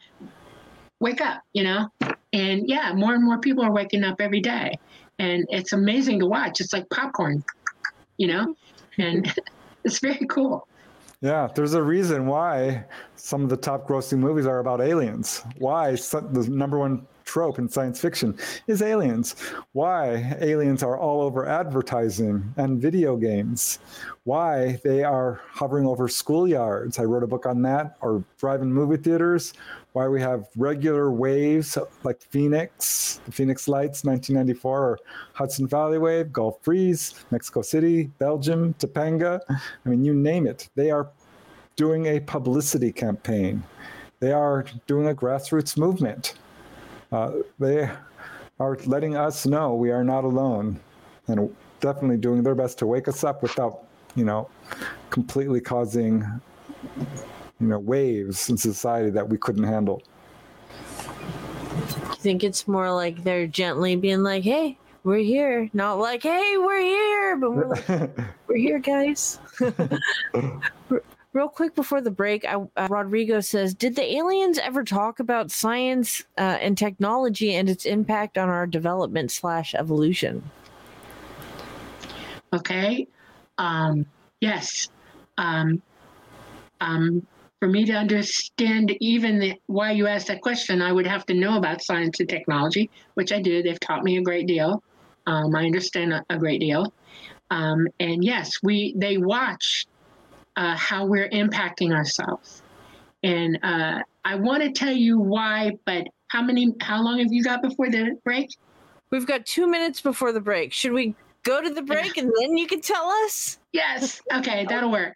wake 1.00 1.22
up, 1.22 1.42
you 1.54 1.64
know? 1.64 1.90
And 2.34 2.68
yeah, 2.68 2.94
more 2.94 3.14
and 3.14 3.24
more 3.24 3.40
people 3.40 3.64
are 3.64 3.72
waking 3.72 4.04
up 4.04 4.22
every 4.22 4.42
day. 4.42 4.78
And 5.18 5.46
it's 5.50 5.74
amazing 5.74 6.20
to 6.20 6.26
watch. 6.26 6.62
It's 6.62 6.74
like 6.74 6.90
popcorn, 6.90 7.44
you 8.18 8.28
know? 8.28 8.56
And 8.98 9.34
it's 9.84 10.00
very 10.00 10.26
cool. 10.28 10.68
Yeah, 11.22 11.50
there's 11.54 11.74
a 11.74 11.84
reason 11.84 12.28
why 12.28 12.86
some 13.16 13.44
of 13.44 13.50
the 13.50 13.58
top 13.58 13.88
grossing 13.88 14.20
movies 14.20 14.46
are 14.46 14.60
about 14.60 14.80
aliens. 14.80 15.44
Why 15.58 15.92
the 15.92 16.48
number 16.50 16.80
one 16.80 17.06
trope 17.30 17.60
in 17.60 17.70
science 17.70 18.02
fiction 18.02 18.36
is 18.66 18.82
aliens. 18.82 19.36
Why 19.74 20.36
aliens 20.42 20.82
are 20.82 20.98
all 20.98 21.22
over 21.22 21.48
advertising 21.48 22.52
and 22.58 22.82
video 22.82 23.16
games. 23.18 23.78
Why 24.24 24.80
they 24.84 25.04
are 25.04 25.40
hovering 25.52 25.86
over 25.86 26.08
schoolyards. 26.08 27.00
I 27.00 27.04
wrote 27.04 27.22
a 27.22 27.28
book 27.28 27.46
on 27.46 27.62
that, 27.62 27.98
or 28.02 28.24
driving 28.40 28.74
movie 28.74 28.98
theaters. 28.98 29.54
Why 29.94 30.08
we 30.08 30.20
have 30.22 30.48
regular 30.58 31.12
waves 31.12 31.78
like 32.04 32.20
Phoenix, 32.22 33.22
the 33.26 33.32
Phoenix 33.32 33.68
Lights, 33.68 34.04
1994, 34.04 34.80
or 34.80 35.00
Hudson 35.34 35.68
Valley 35.68 36.00
Wave, 36.00 36.34
Gulf 36.34 36.62
Breeze, 36.64 37.14
Mexico 37.30 37.62
City, 37.62 38.10
Belgium, 38.18 38.74
Topanga. 38.80 39.40
I 39.50 39.90
mean, 39.90 40.04
you 40.04 40.16
name 40.16 40.48
it. 40.48 40.68
They 40.74 40.90
are 40.90 41.10
doing 41.76 42.08
a 42.08 42.20
publicity 42.22 42.92
campaign. 42.92 43.64
They 44.20 44.32
are 44.32 44.66
doing 44.88 45.08
a 45.08 45.14
grassroots 45.14 45.78
movement. 45.78 46.34
Uh, 47.12 47.32
they 47.58 47.90
are 48.60 48.78
letting 48.86 49.16
us 49.16 49.46
know 49.46 49.74
we 49.74 49.92
are 49.92 50.04
not 50.04 50.24
alone 50.24 50.80
and 51.28 51.54
definitely 51.80 52.18
doing 52.18 52.44
their 52.44 52.56
best 52.56 52.78
to 52.80 52.86
wake 52.86 53.08
us 53.08 53.24
up 53.24 53.42
without, 53.42 53.86
you 54.16 54.26
know, 54.26 54.50
completely 55.10 55.62
causing, 55.62 56.24
you 57.60 57.68
know, 57.68 57.80
waves 57.80 58.50
in 58.50 58.58
society 58.58 59.10
that 59.10 59.28
we 59.28 59.38
couldn't 59.38 59.64
handle. 59.64 60.04
I 62.10 62.16
think 62.16 62.44
it's 62.44 62.68
more 62.68 62.92
like 62.92 63.24
they're 63.24 63.48
gently 63.48 63.96
being 63.96 64.24
like, 64.24 64.44
hey, 64.44 64.78
we're 65.04 65.20
here. 65.20 65.70
Not 65.74 66.00
like, 66.00 66.24
hey, 66.24 66.58
we're 66.58 66.82
here, 66.82 67.38
but 67.38 67.52
we're, 67.52 67.68
like, 67.68 68.20
we're 68.48 68.58
here, 68.58 68.80
guys. 68.80 69.40
Real 71.40 71.48
quick 71.48 71.74
before 71.74 72.02
the 72.02 72.12
break, 72.12 72.44
I, 72.44 72.56
uh, 72.76 72.88
Rodrigo 72.90 73.40
says, 73.40 73.74
"Did 73.74 73.96
the 73.96 74.04
aliens 74.18 74.58
ever 74.58 74.84
talk 74.84 75.22
about 75.22 75.52
science 75.52 76.26
uh, 76.38 76.58
and 76.60 76.78
technology 76.78 77.56
and 77.56 77.70
its 77.70 77.86
impact 77.86 78.38
on 78.38 78.50
our 78.50 78.68
development 78.68 79.32
slash 79.32 79.74
evolution?" 79.74 80.44
Okay. 82.52 83.08
Um, 83.58 84.06
yes. 84.42 84.90
Um, 85.38 85.82
um, 86.82 87.26
for 87.62 87.70
me 87.70 87.86
to 87.86 87.94
understand 87.94 88.94
even 89.00 89.40
the, 89.40 89.54
why 89.68 89.92
you 89.92 90.08
asked 90.08 90.28
that 90.28 90.42
question, 90.42 90.82
I 90.82 90.92
would 90.92 91.08
have 91.08 91.26
to 91.28 91.34
know 91.34 91.56
about 91.56 91.82
science 91.82 92.20
and 92.20 92.28
technology, 92.28 92.90
which 93.14 93.32
I 93.32 93.42
do. 93.42 93.64
They've 93.64 93.80
taught 93.80 94.04
me 94.04 94.18
a 94.18 94.22
great 94.22 94.46
deal. 94.46 94.84
Um, 95.26 95.56
I 95.56 95.64
understand 95.64 96.12
a, 96.12 96.22
a 96.30 96.38
great 96.38 96.60
deal. 96.60 96.92
Um, 97.50 97.88
and 98.02 98.26
yes, 98.26 98.52
we 98.62 98.94
they 98.98 99.18
watch 99.18 99.86
uh, 100.60 100.76
how 100.76 101.06
we're 101.06 101.30
impacting 101.30 101.94
ourselves. 101.96 102.62
And 103.24 103.58
uh, 103.64 104.02
I 104.26 104.36
want 104.36 104.62
to 104.62 104.72
tell 104.72 104.92
you 104.92 105.18
why, 105.18 105.72
but 105.86 106.08
how 106.28 106.42
many, 106.42 106.76
how 106.82 107.02
long 107.02 107.20
have 107.20 107.32
you 107.32 107.42
got 107.44 107.62
before 107.62 107.90
the 107.90 108.18
break? 108.26 108.50
We've 109.10 109.26
got 109.26 109.46
two 109.46 109.68
minutes 109.68 110.02
before 110.02 110.34
the 110.34 110.42
break. 110.42 110.74
Should 110.74 110.92
we 110.92 111.16
go 111.44 111.62
to 111.62 111.70
the 111.70 111.82
break 111.82 112.18
and 112.18 112.30
then 112.40 112.58
you 112.58 112.68
can 112.68 112.82
tell 112.82 113.08
us? 113.24 113.58
Yes. 113.72 114.22
Okay, 114.34 114.66
that'll 114.68 114.92
work. 114.92 115.16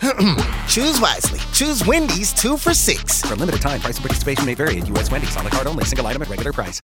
Choose 0.68 1.00
wisely. 1.00 1.40
Choose 1.52 1.84
Wendy's 1.84 2.32
two 2.32 2.56
for 2.56 2.72
six. 2.74 3.22
For 3.22 3.36
limited 3.36 3.60
time, 3.60 3.80
price 3.80 3.96
and 3.96 4.04
participation 4.04 4.46
may 4.46 4.54
vary 4.54 4.78
at 4.78 4.88
U.S. 4.88 5.10
Wendy's 5.10 5.36
on 5.36 5.44
the 5.44 5.50
card 5.50 5.66
only, 5.66 5.84
single 5.84 6.06
item 6.06 6.22
at 6.22 6.28
regular 6.28 6.52
price. 6.52 6.80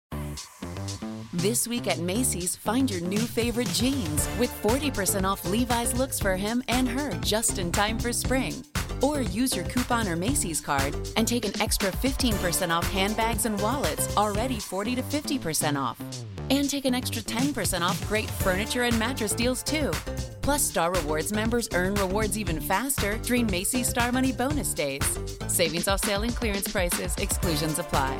This 1.35 1.65
week 1.65 1.87
at 1.87 1.99
Macy's, 1.99 2.57
find 2.57 2.91
your 2.91 2.99
new 2.99 3.21
favorite 3.21 3.69
jeans 3.69 4.27
with 4.37 4.51
40% 4.61 5.23
off 5.23 5.45
Levi's 5.45 5.93
looks 5.93 6.19
for 6.19 6.35
him 6.35 6.61
and 6.67 6.89
her 6.89 7.11
just 7.21 7.57
in 7.57 7.71
time 7.71 7.97
for 7.97 8.11
spring. 8.11 8.53
Or 9.01 9.21
use 9.21 9.55
your 9.55 9.63
coupon 9.63 10.09
or 10.09 10.17
Macy's 10.17 10.59
card 10.59 10.93
and 11.15 11.25
take 11.25 11.45
an 11.45 11.59
extra 11.61 11.89
15% 11.89 12.69
off 12.69 12.91
handbags 12.91 13.45
and 13.45 13.57
wallets, 13.61 14.13
already 14.17 14.59
40 14.59 14.95
to 14.95 15.01
50% 15.03 15.81
off. 15.81 15.97
And 16.49 16.69
take 16.69 16.83
an 16.83 16.93
extra 16.93 17.21
10% 17.21 17.79
off 17.81 18.05
great 18.09 18.29
furniture 18.29 18.83
and 18.83 18.99
mattress 18.99 19.31
deals 19.33 19.63
too. 19.63 19.91
Plus, 20.41 20.61
Star 20.61 20.91
Rewards 20.91 21.31
members 21.31 21.69
earn 21.73 21.93
rewards 21.95 22.37
even 22.37 22.59
faster 22.59 23.17
during 23.19 23.45
Macy's 23.45 23.87
Star 23.87 24.11
Money 24.11 24.33
bonus 24.33 24.73
days. 24.73 25.17
Savings 25.47 25.87
off 25.87 26.01
sale 26.01 26.23
and 26.23 26.35
clearance 26.35 26.67
prices, 26.67 27.15
exclusions 27.19 27.79
apply. 27.79 28.17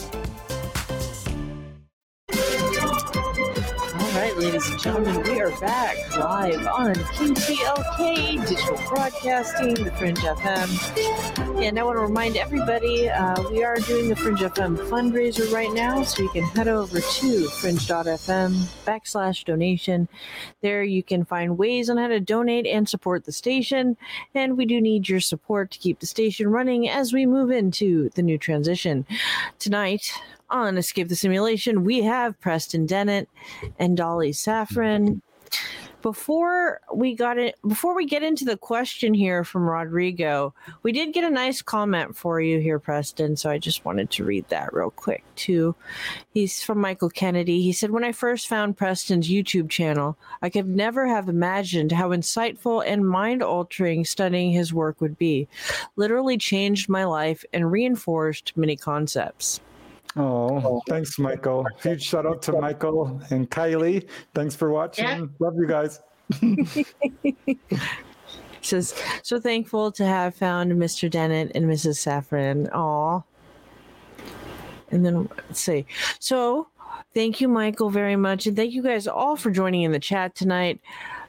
All 4.12 4.18
right, 4.18 4.36
ladies 4.36 4.70
and 4.70 4.78
gentlemen, 4.78 5.24
we 5.24 5.40
are 5.40 5.58
back 5.62 5.96
live 6.18 6.68
on 6.68 6.96
KTLK 6.96 8.46
Digital 8.46 8.78
Broadcasting, 8.90 9.74
the 9.74 9.92
Fringe 9.92 10.18
FM. 10.18 11.64
And 11.64 11.80
I 11.80 11.84
want 11.84 11.96
to 11.96 12.02
remind 12.02 12.36
everybody 12.36 13.10
uh, 13.10 13.42
we 13.50 13.64
are 13.64 13.78
doing 13.78 14.10
the 14.10 14.18
Fringe 14.18 14.40
FM 14.40 14.78
fundraiser 14.90 15.50
right 15.54 15.72
now, 15.72 16.04
so 16.04 16.24
you 16.24 16.30
can 16.30 16.44
head 16.44 16.68
over 16.68 17.00
to 17.00 17.48
fringe.fm 17.48 18.52
backslash 18.86 19.46
donation. 19.46 20.10
There 20.60 20.84
you 20.84 21.04
can 21.04 21.24
find 21.24 21.58
ways 21.58 21.90
on 21.90 21.96
how 21.96 22.10
to 22.10 22.20
donate 22.20 22.68
and 22.68 22.90
support 22.90 23.24
the 23.24 23.32
station. 23.32 23.96
And 24.36 24.58
we 24.58 24.66
do 24.66 24.82
need 24.82 25.08
your 25.08 25.22
support 25.22 25.72
to 25.72 25.80
keep 25.80 26.02
the 26.02 26.06
station 26.06 26.50
running 26.50 26.90
as 26.90 27.14
we 27.14 27.26
move 27.26 27.50
into 27.50 28.10
the 28.10 28.24
new 28.24 28.38
transition. 28.38 29.06
Tonight, 29.58 30.12
on 30.52 30.78
Escape 30.78 31.08
the 31.08 31.16
Simulation, 31.16 31.84
we 31.84 32.04
have 32.04 32.40
Preston 32.40 32.86
Dennett 32.86 33.28
and 33.80 33.98
Dolly 33.98 34.32
Safran. 34.32 35.22
Before 36.02 36.82
we 36.92 37.14
got 37.14 37.38
it, 37.38 37.56
before 37.68 37.94
we 37.94 38.08
get 38.08 38.24
into 38.24 38.44
the 38.44 38.58
question 38.58 39.14
here 39.14 39.44
from 39.44 39.70
Rodrigo, 39.70 40.52
we 40.82 40.92
did 40.92 41.14
get 41.14 41.24
a 41.24 41.30
nice 41.30 41.62
comment 41.62 42.18
for 42.18 42.42
you 42.42 42.60
here, 42.60 42.80
Preston. 42.80 43.38
So 43.38 43.52
I 43.52 43.60
just 43.60 43.86
wanted 43.86 44.10
to 44.12 44.24
read 44.24 44.50
that 44.50 44.74
real 44.74 44.90
quick 44.90 45.24
too. 45.36 45.76
He's 46.34 46.64
from 46.64 46.82
Michael 46.82 47.12
Kennedy. 47.12 47.62
He 47.62 47.72
said, 47.72 47.92
"When 47.92 48.04
I 48.04 48.14
first 48.14 48.48
found 48.48 48.78
Preston's 48.78 49.30
YouTube 49.30 49.70
channel, 49.70 50.18
I 50.42 50.50
could 50.50 50.68
never 50.68 51.06
have 51.06 51.30
imagined 51.30 51.92
how 51.92 52.10
insightful 52.10 52.84
and 52.84 53.08
mind-altering 53.08 54.04
studying 54.06 54.54
his 54.54 54.74
work 54.74 55.02
would 55.02 55.20
be. 55.20 55.48
Literally 55.96 56.38
changed 56.38 56.90
my 56.90 57.06
life 57.06 57.46
and 57.54 57.72
reinforced 57.72 58.58
many 58.58 58.76
concepts." 58.76 59.60
Oh, 60.16 60.82
thanks, 60.90 61.18
Michael. 61.18 61.66
Huge 61.82 62.04
shout 62.04 62.26
out 62.26 62.42
to 62.44 62.54
Michael 62.54 63.22
and 63.30 63.50
Kylie. 63.50 64.10
Thanks 64.34 64.56
for 64.56 64.72
watching. 64.72 65.06
Yeah. 65.06 65.26
Love 65.40 65.56
you 65.56 65.68
guys. 65.68 66.02
says 68.62 68.94
so 69.24 69.40
thankful 69.40 69.92
to 69.92 70.06
have 70.06 70.36
found 70.36 70.72
Mr. 70.74 71.10
Dennett 71.10 71.52
and 71.56 71.66
Mrs. 71.66 71.98
Safran. 71.98 72.70
Aw. 72.74 73.22
And 74.92 75.06
then 75.06 75.30
let's 75.48 75.60
see. 75.60 75.86
So 76.20 76.68
thank 77.14 77.42
you, 77.42 77.48
Michael, 77.48 77.90
very 77.90 78.16
much. 78.16 78.48
And 78.48 78.56
thank 78.56 78.74
you 78.74 78.84
guys 78.84 79.08
all 79.08 79.36
for 79.36 79.52
joining 79.52 79.84
in 79.84 79.92
the 79.92 80.00
chat 80.00 80.36
tonight. 80.36 80.80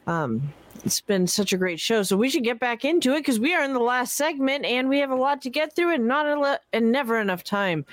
Um, 0.06 0.52
it's 0.84 1.00
been 1.00 1.26
such 1.26 1.52
a 1.52 1.56
great 1.56 1.78
show. 1.78 2.02
So 2.02 2.16
we 2.16 2.28
should 2.28 2.42
get 2.42 2.58
back 2.58 2.84
into 2.84 3.12
it 3.12 3.20
because 3.20 3.38
we 3.38 3.54
are 3.54 3.62
in 3.62 3.72
the 3.72 3.80
last 3.80 4.14
segment 4.14 4.64
and 4.64 4.88
we 4.88 4.98
have 4.98 5.10
a 5.10 5.16
lot 5.16 5.40
to 5.42 5.50
get 5.50 5.76
through 5.76 5.94
and 5.94 6.06
not 6.06 6.26
a 6.26 6.38
le- 6.38 6.58
and 6.72 6.90
never 6.90 7.20
enough 7.20 7.44
time. 7.44 7.84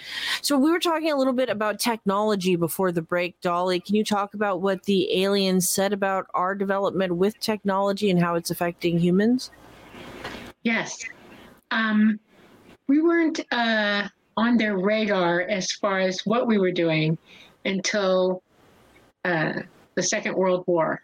So 0.41 0.57
we 0.57 0.71
were 0.71 0.79
talking 0.79 1.11
a 1.11 1.15
little 1.15 1.33
bit 1.33 1.49
about 1.49 1.79
technology 1.79 2.55
before 2.55 2.91
the 2.91 3.01
break. 3.01 3.39
Dolly, 3.41 3.79
can 3.79 3.95
you 3.95 4.03
talk 4.03 4.33
about 4.33 4.61
what 4.61 4.83
the 4.83 5.23
aliens 5.23 5.69
said 5.69 5.93
about 5.93 6.27
our 6.33 6.55
development 6.55 7.15
with 7.15 7.39
technology 7.39 8.09
and 8.09 8.19
how 8.19 8.35
it's 8.35 8.49
affecting 8.49 8.97
humans? 8.97 9.51
Yes. 10.63 10.97
Um, 11.71 12.19
we 12.87 13.01
weren't 13.01 13.39
uh, 13.51 14.07
on 14.35 14.57
their 14.57 14.77
radar 14.77 15.41
as 15.41 15.71
far 15.73 15.99
as 15.99 16.25
what 16.25 16.47
we 16.47 16.57
were 16.57 16.71
doing 16.71 17.17
until 17.65 18.41
uh, 19.25 19.53
the 19.93 20.01
Second 20.01 20.35
World 20.35 20.63
War. 20.65 21.03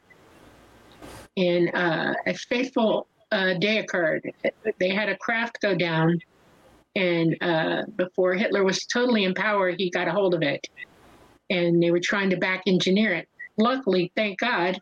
And 1.37 1.71
uh, 1.73 2.13
a 2.25 2.33
fateful 2.33 3.07
uh, 3.31 3.53
day 3.55 3.79
occurred. 3.79 4.31
They 4.79 4.89
had 4.89 5.09
a 5.09 5.17
craft 5.17 5.61
go 5.61 5.75
down, 5.75 6.19
and 6.95 7.35
uh, 7.41 7.83
before 7.95 8.33
Hitler 8.33 8.63
was 8.63 8.85
totally 8.85 9.25
in 9.25 9.33
power, 9.33 9.71
he 9.71 9.89
got 9.89 10.07
a 10.07 10.11
hold 10.11 10.33
of 10.33 10.41
it, 10.41 10.67
and 11.49 11.81
they 11.81 11.91
were 11.91 11.99
trying 11.99 12.29
to 12.29 12.37
back 12.37 12.63
engineer 12.67 13.13
it. 13.13 13.27
Luckily, 13.57 14.11
thank 14.15 14.39
God, 14.39 14.79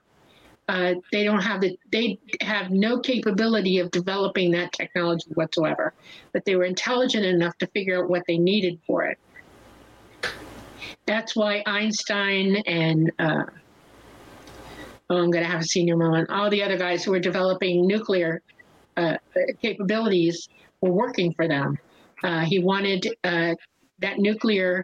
uh, 0.70 0.96
they 1.12 1.24
don't 1.24 1.42
have 1.42 1.62
the 1.62 1.78
they 1.92 2.20
have 2.42 2.72
no 2.72 3.00
capability 3.00 3.80
of 3.80 3.92
developing 3.92 4.52
that 4.52 4.72
technology 4.72 5.30
whatsoever, 5.34 5.94
but 6.32 6.46
they 6.46 6.56
were 6.56 6.64
intelligent 6.64 7.26
enough 7.26 7.58
to 7.58 7.68
figure 7.68 8.02
out 8.02 8.10
what 8.10 8.24
they 8.28 8.38
needed 8.38 8.80
for 8.88 9.04
it. 9.06 9.18
That's 11.06 11.36
why 11.36 11.64
Einstein 11.66 12.56
and 12.66 13.12
uh, 13.20 13.44
oh, 15.14 15.24
I'm 15.24 15.32
going 15.32 15.44
to 15.44 15.50
have 15.50 15.62
a 15.62 15.66
senior 15.66 15.96
moment. 15.96 16.30
All 16.30 16.50
the 16.50 16.64
other 16.64 16.78
guys 16.78 17.04
who 17.04 17.12
were 17.12 17.20
developing 17.20 17.88
nuclear 17.88 18.42
uh, 18.98 19.18
capabilities 19.62 20.48
were 20.82 20.92
working 20.92 21.34
for 21.34 21.48
them. 21.48 21.78
Uh, 22.24 22.42
he 22.42 22.60
wanted 22.60 23.08
uh, 23.24 23.54
that 24.00 24.20
nuclear 24.20 24.84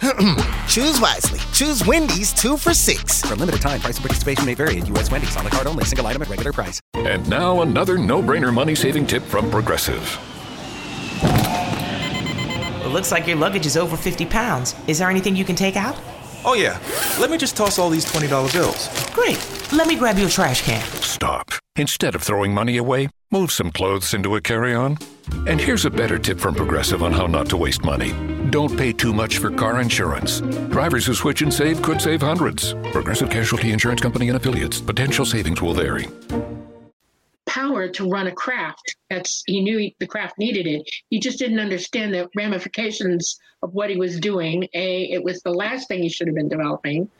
Choose 0.66 0.98
wisely. 0.98 1.40
Choose 1.52 1.86
Wendy's 1.86 2.32
two 2.32 2.56
for 2.56 2.72
six. 2.72 3.20
For 3.22 3.36
limited 3.36 3.60
time, 3.60 3.80
price 3.80 3.96
and 3.96 4.04
participation 4.04 4.46
may 4.46 4.54
vary 4.54 4.80
at 4.80 4.88
U.S. 4.88 5.10
Wendy's 5.10 5.36
on 5.36 5.44
the 5.44 5.50
card 5.50 5.66
only, 5.66 5.84
single 5.84 6.06
item 6.06 6.22
at 6.22 6.28
regular 6.28 6.52
price. 6.52 6.80
And 6.94 7.28
now 7.28 7.60
another 7.60 7.98
no-brainer 7.98 8.52
money-saving 8.52 9.06
tip 9.06 9.22
from 9.22 9.50
Progressive. 9.50 10.18
It 12.82 12.88
looks 12.92 13.12
like 13.12 13.26
your 13.26 13.36
luggage 13.36 13.66
is 13.66 13.76
over 13.76 13.96
50 13.96 14.26
pounds. 14.26 14.74
Is 14.86 14.98
there 14.98 15.10
anything 15.10 15.36
you 15.36 15.44
can 15.44 15.54
take 15.54 15.76
out? 15.76 15.96
Oh, 16.44 16.54
yeah. 16.54 16.80
Let 17.20 17.30
me 17.30 17.36
just 17.36 17.54
toss 17.56 17.78
all 17.78 17.90
these 17.90 18.06
$20 18.06 18.52
bills. 18.54 18.88
Great. 19.12 19.38
Let 19.72 19.86
me 19.86 19.96
grab 19.96 20.16
you 20.18 20.26
a 20.26 20.30
trash 20.30 20.62
can. 20.62 20.82
Stop. 21.02 21.50
Instead 21.76 22.14
of 22.14 22.22
throwing 22.22 22.54
money 22.54 22.78
away, 22.78 23.10
move 23.30 23.52
some 23.52 23.70
clothes 23.70 24.14
into 24.14 24.34
a 24.34 24.40
carry-on. 24.40 24.96
And 25.46 25.60
here's 25.60 25.84
a 25.84 25.90
better 25.90 26.18
tip 26.18 26.38
from 26.38 26.54
Progressive 26.54 27.02
on 27.02 27.12
how 27.12 27.26
not 27.26 27.48
to 27.50 27.56
waste 27.56 27.84
money. 27.84 28.12
Don't 28.50 28.76
pay 28.76 28.92
too 28.92 29.12
much 29.12 29.38
for 29.38 29.50
car 29.50 29.80
insurance. 29.80 30.40
Drivers 30.70 31.06
who 31.06 31.14
switch 31.14 31.42
and 31.42 31.52
save 31.52 31.82
could 31.82 32.00
save 32.00 32.22
hundreds. 32.22 32.74
Progressive 32.92 33.30
Casualty 33.30 33.72
Insurance 33.72 34.00
Company 34.00 34.28
and 34.28 34.36
affiliates. 34.36 34.80
Potential 34.80 35.24
savings 35.24 35.62
will 35.62 35.74
vary. 35.74 36.08
power 37.46 37.88
to 37.88 38.08
run 38.08 38.28
a 38.28 38.32
craft. 38.32 38.96
That's 39.10 39.42
he 39.46 39.60
knew 39.60 39.78
he, 39.78 39.96
the 39.98 40.06
craft 40.06 40.38
needed 40.38 40.66
it. 40.66 40.88
He 41.10 41.18
just 41.18 41.38
didn't 41.38 41.58
understand 41.58 42.14
the 42.14 42.28
ramifications 42.36 43.38
of 43.62 43.74
what 43.74 43.90
he 43.90 43.96
was 43.96 44.20
doing. 44.20 44.68
A, 44.74 45.04
it 45.10 45.22
was 45.22 45.42
the 45.42 45.52
last 45.52 45.88
thing 45.88 46.02
he 46.02 46.08
should 46.08 46.28
have 46.28 46.36
been 46.36 46.48
developing, 46.48 47.10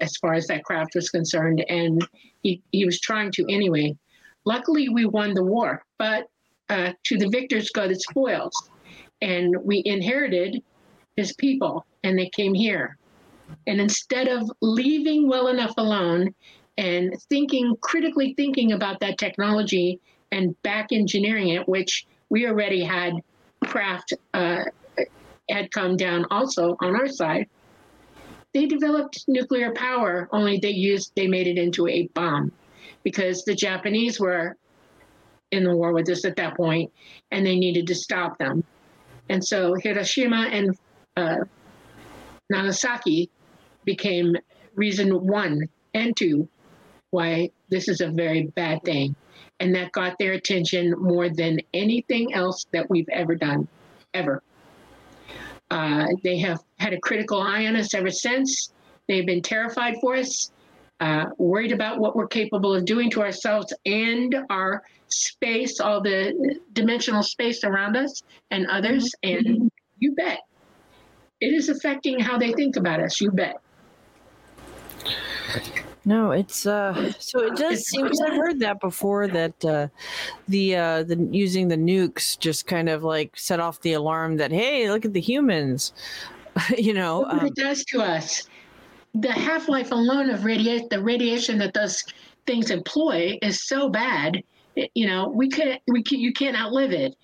as 0.00 0.16
far 0.16 0.34
as 0.34 0.46
that 0.48 0.64
craft 0.64 0.94
was 0.94 1.10
concerned, 1.10 1.64
and 1.68 2.06
he 2.42 2.62
he 2.72 2.84
was 2.84 3.00
trying 3.00 3.32
to 3.32 3.44
anyway. 3.50 3.96
Luckily, 4.44 4.88
we 4.88 5.06
won 5.06 5.34
the 5.34 5.42
war, 5.42 5.82
but 5.98 6.28
uh, 6.68 6.92
to 7.04 7.16
the 7.16 7.28
victors 7.28 7.70
go 7.70 7.88
the 7.88 7.94
spoils, 7.94 8.70
and 9.22 9.54
we 9.64 9.82
inherited 9.84 10.62
his 11.16 11.32
people, 11.34 11.84
and 12.04 12.18
they 12.18 12.28
came 12.28 12.54
here. 12.54 12.96
And 13.66 13.80
instead 13.80 14.28
of 14.28 14.50
leaving 14.60 15.28
well 15.28 15.48
enough 15.48 15.74
alone 15.78 16.34
and 16.76 17.14
thinking 17.28 17.74
critically 17.80 18.34
thinking 18.36 18.72
about 18.72 19.00
that 19.00 19.18
technology 19.18 20.00
and 20.30 20.60
back 20.62 20.88
engineering 20.92 21.48
it, 21.48 21.66
which 21.68 22.06
we 22.28 22.46
already 22.46 22.84
had 22.84 23.14
craft 23.64 24.12
uh, 24.34 24.64
had 25.50 25.70
come 25.72 25.96
down 25.96 26.26
also 26.30 26.76
on 26.80 26.94
our 26.94 27.08
side. 27.08 27.48
They 28.52 28.66
developed 28.66 29.24
nuclear 29.28 29.72
power, 29.72 30.28
only 30.32 30.58
they 30.58 30.70
used 30.70 31.12
they 31.16 31.26
made 31.26 31.46
it 31.46 31.58
into 31.58 31.86
a 31.88 32.08
bomb 32.14 32.52
because 33.02 33.44
the 33.44 33.54
Japanese 33.54 34.20
were 34.20 34.56
in 35.50 35.64
the 35.64 35.74
war 35.74 35.92
with 35.92 36.08
us 36.10 36.24
at 36.24 36.36
that 36.36 36.56
point 36.56 36.92
and 37.30 37.44
they 37.44 37.56
needed 37.56 37.86
to 37.86 37.94
stop 37.94 38.38
them. 38.38 38.64
And 39.28 39.44
so 39.44 39.74
Hiroshima 39.74 40.48
and 40.50 40.76
uh, 41.16 41.44
Nagasaki 42.50 43.30
became 43.84 44.36
reason 44.74 45.26
one 45.26 45.68
and 45.94 46.16
two 46.16 46.48
why 47.10 47.50
this 47.70 47.88
is 47.88 48.00
a 48.00 48.08
very 48.08 48.46
bad 48.54 48.82
thing. 48.84 49.14
And 49.60 49.74
that 49.74 49.92
got 49.92 50.18
their 50.18 50.32
attention 50.32 50.94
more 50.98 51.28
than 51.28 51.58
anything 51.74 52.34
else 52.34 52.66
that 52.72 52.88
we've 52.88 53.08
ever 53.10 53.34
done, 53.34 53.66
ever. 54.14 54.42
Uh, 55.70 56.06
they 56.22 56.38
have 56.38 56.60
had 56.78 56.92
a 56.92 57.00
critical 57.00 57.40
eye 57.40 57.66
on 57.66 57.76
us 57.76 57.92
ever 57.94 58.10
since. 58.10 58.72
They've 59.08 59.26
been 59.26 59.42
terrified 59.42 59.96
for 60.00 60.16
us, 60.16 60.52
uh, 61.00 61.26
worried 61.38 61.72
about 61.72 61.98
what 61.98 62.14
we're 62.14 62.28
capable 62.28 62.74
of 62.74 62.84
doing 62.84 63.10
to 63.10 63.22
ourselves 63.22 63.72
and 63.84 64.34
our 64.48 64.82
space, 65.10 65.80
all 65.80 66.00
the 66.00 66.58
dimensional 66.72 67.22
space 67.22 67.64
around 67.64 67.96
us 67.96 68.22
and 68.50 68.66
others. 68.66 69.14
And 69.22 69.70
you 69.98 70.12
bet. 70.12 70.40
It 71.40 71.54
is 71.54 71.68
affecting 71.68 72.18
how 72.18 72.36
they 72.38 72.52
think 72.52 72.76
about 72.76 73.00
us, 73.00 73.20
you 73.20 73.30
bet. 73.30 73.56
No, 76.04 76.30
it's 76.30 76.64
uh 76.64 77.12
so 77.18 77.40
it 77.44 77.56
does 77.56 77.84
seem 77.86 78.06
'cause 78.06 78.20
I've 78.20 78.34
heard 78.34 78.60
that 78.60 78.80
before 78.80 79.28
that 79.28 79.62
uh 79.64 79.88
the 80.48 80.74
uh 80.74 81.02
the 81.02 81.28
using 81.30 81.68
the 81.68 81.76
nukes 81.76 82.38
just 82.38 82.66
kind 82.66 82.88
of 82.88 83.04
like 83.04 83.36
set 83.36 83.60
off 83.60 83.80
the 83.82 83.92
alarm 83.92 84.38
that 84.38 84.50
hey, 84.50 84.90
look 84.90 85.04
at 85.04 85.12
the 85.12 85.20
humans. 85.20 85.92
you 86.78 86.94
know, 86.94 87.20
Look 87.20 87.32
what 87.32 87.42
um, 87.42 87.46
it 87.48 87.54
does 87.54 87.84
to 87.86 88.00
us. 88.00 88.48
The 89.14 89.32
half 89.32 89.68
life 89.68 89.90
alone 89.92 90.30
of 90.30 90.44
radiation, 90.44 90.86
the 90.90 91.02
radiation 91.02 91.58
that 91.58 91.74
those 91.74 92.02
things 92.46 92.70
employ 92.70 93.38
is 93.42 93.66
so 93.66 93.88
bad. 93.88 94.42
It- 94.78 94.90
you 94.94 95.06
know, 95.06 95.28
we 95.28 95.48
can't, 95.48 95.80
we 95.88 96.02
can, 96.02 96.20
you 96.20 96.32
can't 96.32 96.56
outlive 96.56 96.92
it. 96.92 97.16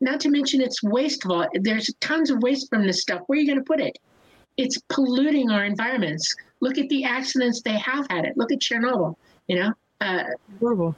Not 0.00 0.20
to 0.20 0.30
mention 0.30 0.60
it's 0.60 0.82
wasteful. 0.82 1.46
There's 1.54 1.92
tons 2.00 2.30
of 2.30 2.42
waste 2.42 2.68
from 2.68 2.86
this 2.86 3.00
stuff. 3.00 3.22
Where 3.26 3.38
are 3.38 3.40
you 3.40 3.46
going 3.46 3.58
to 3.58 3.64
put 3.64 3.80
it? 3.80 3.98
It's 4.56 4.78
polluting 4.88 5.50
our 5.50 5.64
environments. 5.64 6.34
Look 6.60 6.78
at 6.78 6.88
the 6.88 7.04
accidents 7.04 7.62
they 7.62 7.78
have 7.78 8.06
had 8.10 8.24
it. 8.24 8.36
Look 8.36 8.50
at 8.50 8.58
Chernobyl. 8.58 9.14
You 9.46 9.60
know, 9.60 9.72
uh, 10.00 10.24
horrible. 10.60 10.96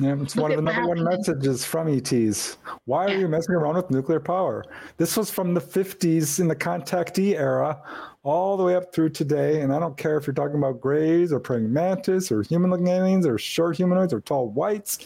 Yeah, 0.00 0.16
it's 0.22 0.34
Look 0.34 0.44
one 0.44 0.52
of 0.52 0.64
the 0.64 0.70
at 0.70 0.76
number 0.76 0.88
one 0.88 1.04
messages 1.04 1.66
from 1.66 1.88
ETs. 1.88 2.56
Why 2.86 3.04
are 3.04 3.18
you 3.18 3.28
messing 3.28 3.54
around 3.54 3.76
with 3.76 3.90
nuclear 3.90 4.20
power? 4.20 4.64
This 4.96 5.18
was 5.18 5.30
from 5.30 5.52
the 5.52 5.60
50s 5.60 6.40
in 6.40 6.48
the 6.48 6.56
contactee 6.56 7.34
era, 7.38 7.78
all 8.24 8.56
the 8.56 8.62
way 8.64 8.74
up 8.76 8.92
through 8.94 9.10
today. 9.10 9.60
And 9.62 9.72
I 9.72 9.78
don't 9.78 9.96
care 9.96 10.16
if 10.16 10.26
you're 10.26 10.34
talking 10.34 10.56
about 10.56 10.80
grays 10.80 11.32
or 11.32 11.40
praying 11.40 11.72
mantis 11.72 12.30
or 12.30 12.42
human 12.42 12.70
looking 12.70 12.88
aliens 12.88 13.26
or 13.26 13.38
short 13.38 13.76
humanoids 13.76 14.12
or 14.12 14.20
tall 14.20 14.48
whites. 14.50 14.98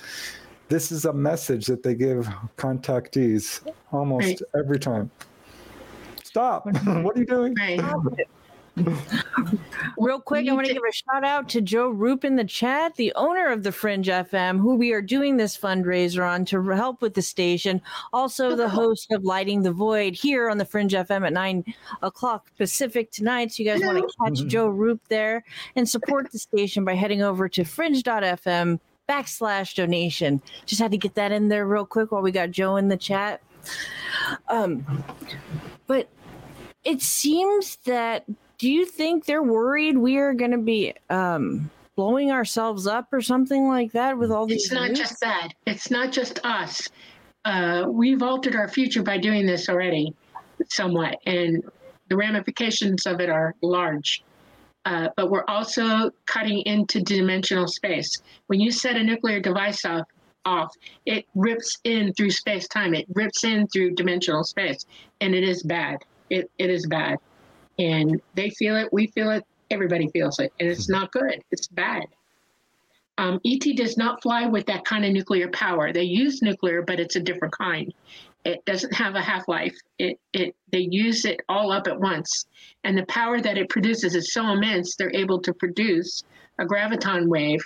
This 0.68 0.90
is 0.90 1.04
a 1.04 1.12
message 1.12 1.66
that 1.66 1.82
they 1.82 1.94
give 1.94 2.28
contactees 2.56 3.60
almost 3.92 4.26
Right. 4.26 4.40
every 4.58 4.78
time. 4.78 5.10
Stop. 6.24 6.66
what 7.02 7.16
are 7.16 7.20
you 7.20 7.26
doing? 7.26 7.54
right. 7.58 7.80
Real 9.98 10.20
quick, 10.20 10.48
I 10.48 10.52
want 10.52 10.66
to 10.66 10.74
give 10.74 10.82
a 10.86 10.92
shout 10.92 11.24
out 11.24 11.48
to 11.50 11.60
Joe 11.62 11.88
Roop 11.88 12.24
in 12.24 12.36
the 12.36 12.44
chat, 12.44 12.94
the 12.96 13.12
owner 13.14 13.46
of 13.46 13.62
the 13.62 13.72
Fringe 13.72 14.06
FM, 14.06 14.60
who 14.60 14.74
we 14.74 14.92
are 14.92 15.00
doing 15.00 15.36
this 15.36 15.56
fundraiser 15.56 16.28
on 16.28 16.44
to 16.46 16.62
help 16.62 17.00
with 17.00 17.14
the 17.14 17.22
station. 17.22 17.80
Also, 18.12 18.54
the 18.54 18.68
host 18.68 19.12
of 19.12 19.24
Lighting 19.24 19.62
the 19.62 19.72
Void 19.72 20.14
here 20.14 20.50
on 20.50 20.58
the 20.58 20.66
Fringe 20.66 20.92
FM 20.92 21.26
at 21.26 21.32
nine 21.32 21.64
o'clock 22.02 22.50
Pacific 22.58 23.10
tonight. 23.10 23.52
So, 23.52 23.62
you 23.62 23.70
guys 23.70 23.80
want 23.80 23.98
to 23.98 24.14
catch 24.22 24.46
Joe 24.46 24.68
Roop 24.68 25.00
there 25.08 25.42
and 25.74 25.88
support 25.88 26.30
the 26.30 26.38
station 26.38 26.84
by 26.84 26.94
heading 26.94 27.22
over 27.22 27.48
to 27.48 27.64
fringe.fm 27.64 28.78
backslash 29.08 29.74
donation. 29.74 30.42
Just 30.66 30.82
had 30.82 30.90
to 30.90 30.98
get 30.98 31.14
that 31.14 31.32
in 31.32 31.48
there 31.48 31.66
real 31.66 31.86
quick 31.86 32.12
while 32.12 32.22
we 32.22 32.32
got 32.32 32.50
Joe 32.50 32.76
in 32.76 32.88
the 32.88 32.96
chat. 32.96 33.40
Um, 34.48 35.04
but 35.86 36.08
it 36.84 37.00
seems 37.00 37.76
that 37.84 38.26
do 38.58 38.70
you 38.70 38.86
think 38.86 39.24
they're 39.24 39.42
worried 39.42 39.98
we 39.98 40.16
are 40.18 40.34
going 40.34 40.50
to 40.50 40.58
be 40.58 40.94
um 41.10 41.70
blowing 41.96 42.30
ourselves 42.30 42.86
up 42.86 43.08
or 43.12 43.20
something 43.20 43.68
like 43.68 43.92
that 43.92 44.18
with 44.18 44.30
all 44.30 44.46
these 44.46 44.64
It's 44.64 44.72
not 44.72 44.90
nukes? 44.90 44.96
just 44.96 45.20
that. 45.20 45.48
It's 45.66 45.90
not 45.90 46.12
just 46.12 46.44
us. 46.44 46.88
Uh, 47.46 47.86
we've 47.88 48.22
altered 48.22 48.54
our 48.54 48.68
future 48.68 49.02
by 49.02 49.16
doing 49.16 49.46
this 49.46 49.68
already, 49.68 50.12
somewhat, 50.68 51.16
and 51.24 51.64
the 52.08 52.16
ramifications 52.16 53.06
of 53.06 53.20
it 53.20 53.30
are 53.30 53.54
large. 53.62 54.22
Uh, 54.84 55.08
but 55.16 55.30
we're 55.30 55.44
also 55.48 56.10
cutting 56.26 56.60
into 56.66 57.00
dimensional 57.00 57.66
space. 57.66 58.10
When 58.48 58.60
you 58.60 58.70
set 58.70 58.96
a 58.96 59.02
nuclear 59.02 59.40
device 59.40 59.84
off 59.84 60.06
off. 60.46 60.72
It 61.04 61.26
rips 61.34 61.76
in 61.84 62.14
through 62.14 62.30
space 62.30 62.66
time. 62.68 62.94
It 62.94 63.06
rips 63.12 63.44
in 63.44 63.66
through 63.66 63.96
dimensional 63.96 64.44
space, 64.44 64.78
and 65.20 65.34
it 65.34 65.44
is 65.44 65.62
bad. 65.62 65.98
It 66.30 66.50
it 66.58 66.70
is 66.70 66.86
bad, 66.86 67.18
and 67.78 68.20
they 68.34 68.50
feel 68.50 68.76
it. 68.76 68.92
We 68.92 69.08
feel 69.08 69.30
it. 69.30 69.44
Everybody 69.70 70.08
feels 70.08 70.38
it, 70.38 70.52
and 70.60 70.68
it's 70.68 70.88
not 70.88 71.12
good. 71.12 71.42
It's 71.50 71.66
bad. 71.66 72.06
Um, 73.18 73.40
ET 73.46 73.64
does 73.76 73.96
not 73.96 74.22
fly 74.22 74.46
with 74.46 74.66
that 74.66 74.84
kind 74.84 75.04
of 75.04 75.12
nuclear 75.12 75.48
power. 75.48 75.92
They 75.92 76.02
use 76.02 76.42
nuclear, 76.42 76.82
but 76.82 77.00
it's 77.00 77.16
a 77.16 77.20
different 77.20 77.56
kind. 77.56 77.92
It 78.44 78.64
doesn't 78.64 78.94
have 78.94 79.14
a 79.14 79.22
half 79.22 79.48
life. 79.48 79.74
It 79.98 80.20
it 80.32 80.54
they 80.70 80.86
use 80.90 81.24
it 81.24 81.40
all 81.48 81.72
up 81.72 81.88
at 81.88 81.98
once, 81.98 82.46
and 82.84 82.96
the 82.96 83.06
power 83.06 83.40
that 83.40 83.58
it 83.58 83.68
produces 83.68 84.14
is 84.14 84.32
so 84.32 84.48
immense. 84.50 84.94
They're 84.94 85.14
able 85.14 85.40
to 85.42 85.52
produce 85.52 86.22
a 86.58 86.64
graviton 86.64 87.26
wave 87.26 87.60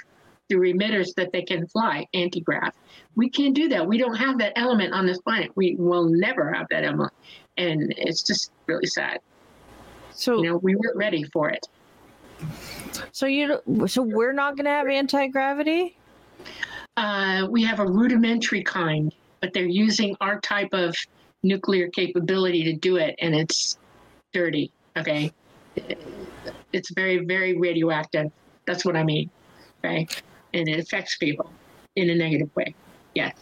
through 0.48 0.72
emitters 0.72 1.14
that 1.14 1.32
they 1.32 1.42
can 1.42 1.66
fly 1.68 2.06
anti-grav. 2.12 2.72
We 3.14 3.30
can't 3.30 3.54
do 3.54 3.68
that. 3.68 3.86
We 3.86 3.98
don't 3.98 4.16
have 4.16 4.38
that 4.38 4.52
element 4.56 4.92
on 4.92 5.06
this 5.06 5.20
planet. 5.20 5.52
We 5.54 5.76
will 5.76 6.04
never 6.04 6.52
have 6.52 6.66
that 6.70 6.84
element, 6.84 7.12
and 7.58 7.92
it's 7.96 8.22
just 8.22 8.52
really 8.66 8.86
sad. 8.86 9.20
So 10.20 10.42
you 10.42 10.50
know 10.50 10.58
we 10.58 10.74
weren't 10.76 10.96
ready 10.96 11.24
for 11.24 11.48
it. 11.48 11.66
So 13.12 13.24
you 13.26 13.60
so 13.86 14.02
we're 14.02 14.34
not 14.34 14.56
going 14.56 14.66
to 14.66 14.70
have 14.70 14.86
anti-gravity? 14.86 15.96
Uh, 16.96 17.46
we 17.48 17.62
have 17.64 17.80
a 17.80 17.86
rudimentary 17.86 18.62
kind, 18.62 19.14
but 19.40 19.54
they're 19.54 19.64
using 19.64 20.14
our 20.20 20.38
type 20.40 20.68
of 20.72 20.94
nuclear 21.42 21.88
capability 21.88 22.62
to 22.64 22.74
do 22.74 22.96
it, 22.96 23.14
and 23.20 23.34
it's 23.34 23.78
dirty. 24.34 24.70
Okay, 24.98 25.32
it's 26.72 26.90
very 26.90 27.24
very 27.24 27.56
radioactive. 27.58 28.30
That's 28.66 28.84
what 28.84 28.96
I 28.96 29.04
mean. 29.04 29.30
Okay, 29.82 30.06
and 30.52 30.68
it 30.68 30.78
affects 30.78 31.16
people 31.16 31.50
in 31.96 32.10
a 32.10 32.14
negative 32.14 32.54
way. 32.54 32.74
Yes. 33.14 33.32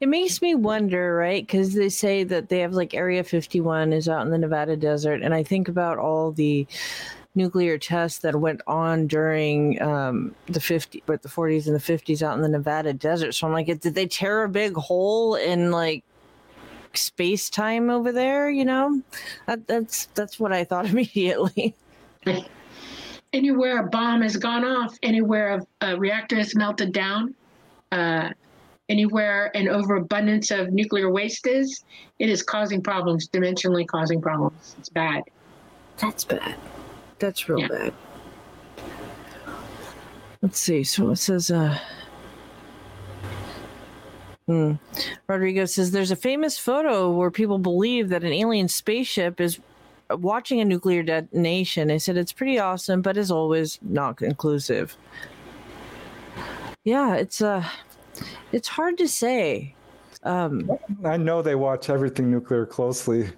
It 0.00 0.08
makes 0.08 0.42
me 0.42 0.54
wonder, 0.54 1.14
right? 1.14 1.46
Because 1.46 1.74
they 1.74 1.88
say 1.88 2.24
that 2.24 2.48
they 2.48 2.60
have 2.60 2.74
like 2.74 2.94
Area 2.94 3.22
51 3.24 3.92
is 3.92 4.08
out 4.08 4.24
in 4.24 4.30
the 4.30 4.38
Nevada 4.38 4.76
desert, 4.76 5.22
and 5.22 5.34
I 5.34 5.42
think 5.42 5.68
about 5.68 5.98
all 5.98 6.32
the 6.32 6.66
nuclear 7.34 7.78
tests 7.78 8.20
that 8.20 8.36
went 8.36 8.60
on 8.66 9.06
during 9.06 9.80
um, 9.82 10.34
the 10.46 10.60
50, 10.60 11.02
but 11.06 11.22
the 11.22 11.28
40s 11.28 11.66
and 11.66 11.74
the 11.74 11.80
50s 11.80 12.22
out 12.22 12.36
in 12.36 12.42
the 12.42 12.48
Nevada 12.48 12.92
desert. 12.92 13.32
So 13.32 13.46
I'm 13.46 13.52
like, 13.52 13.66
did 13.66 13.94
they 13.94 14.06
tear 14.06 14.44
a 14.44 14.48
big 14.48 14.74
hole 14.74 15.34
in 15.34 15.70
like 15.70 16.04
space 16.94 17.50
time 17.50 17.90
over 17.90 18.12
there? 18.12 18.50
You 18.50 18.64
know, 18.64 19.02
that, 19.46 19.66
that's 19.66 20.06
that's 20.14 20.38
what 20.38 20.52
I 20.52 20.64
thought 20.64 20.86
immediately. 20.90 21.74
Anywhere 23.32 23.80
a 23.84 23.88
bomb 23.88 24.22
has 24.22 24.36
gone 24.36 24.64
off, 24.64 24.96
anywhere 25.02 25.60
a, 25.80 25.86
a 25.88 25.98
reactor 25.98 26.36
has 26.36 26.54
melted 26.54 26.92
down, 26.92 27.34
uh, 27.90 28.30
anywhere 28.88 29.50
an 29.56 29.68
overabundance 29.68 30.50
of 30.50 30.72
nuclear 30.72 31.10
waste 31.10 31.46
is, 31.46 31.84
it 32.18 32.28
is 32.28 32.42
causing 32.42 32.82
problems, 32.82 33.28
dimensionally 33.28 33.86
causing 33.86 34.20
problems. 34.20 34.76
It's 34.78 34.88
bad. 34.88 35.22
That's 35.98 36.24
bad. 36.24 36.56
That's 37.18 37.48
real 37.48 37.60
Yeah. 37.60 37.68
bad. 37.68 37.94
Let's 40.42 40.60
see. 40.60 40.84
So 40.84 41.10
it 41.10 41.16
says, 41.16 41.50
uh, 41.50 41.78
hmm. 44.46 44.72
Rodrigo 45.26 45.64
says 45.64 45.90
there's 45.90 46.10
a 46.10 46.16
famous 46.16 46.58
photo 46.58 47.10
where 47.10 47.30
people 47.30 47.58
believe 47.58 48.10
that 48.10 48.24
an 48.24 48.32
alien 48.32 48.68
spaceship 48.68 49.40
is 49.40 49.58
watching 50.10 50.60
a 50.60 50.64
nuclear 50.64 51.02
detonation. 51.02 51.88
They 51.88 51.98
said 51.98 52.18
it's 52.18 52.32
pretty 52.32 52.58
awesome, 52.58 53.00
but 53.00 53.16
as 53.16 53.30
always, 53.30 53.78
not 53.80 54.18
conclusive. 54.18 54.96
Yeah, 56.84 57.14
it's 57.14 57.40
uh, 57.40 57.66
it's 58.52 58.68
hard 58.68 58.98
to 58.98 59.08
say. 59.08 59.74
Um, 60.22 60.70
I 61.04 61.16
know 61.16 61.42
they 61.42 61.54
watch 61.54 61.90
everything 61.90 62.30
nuclear 62.30 62.64
closely. 62.66 63.28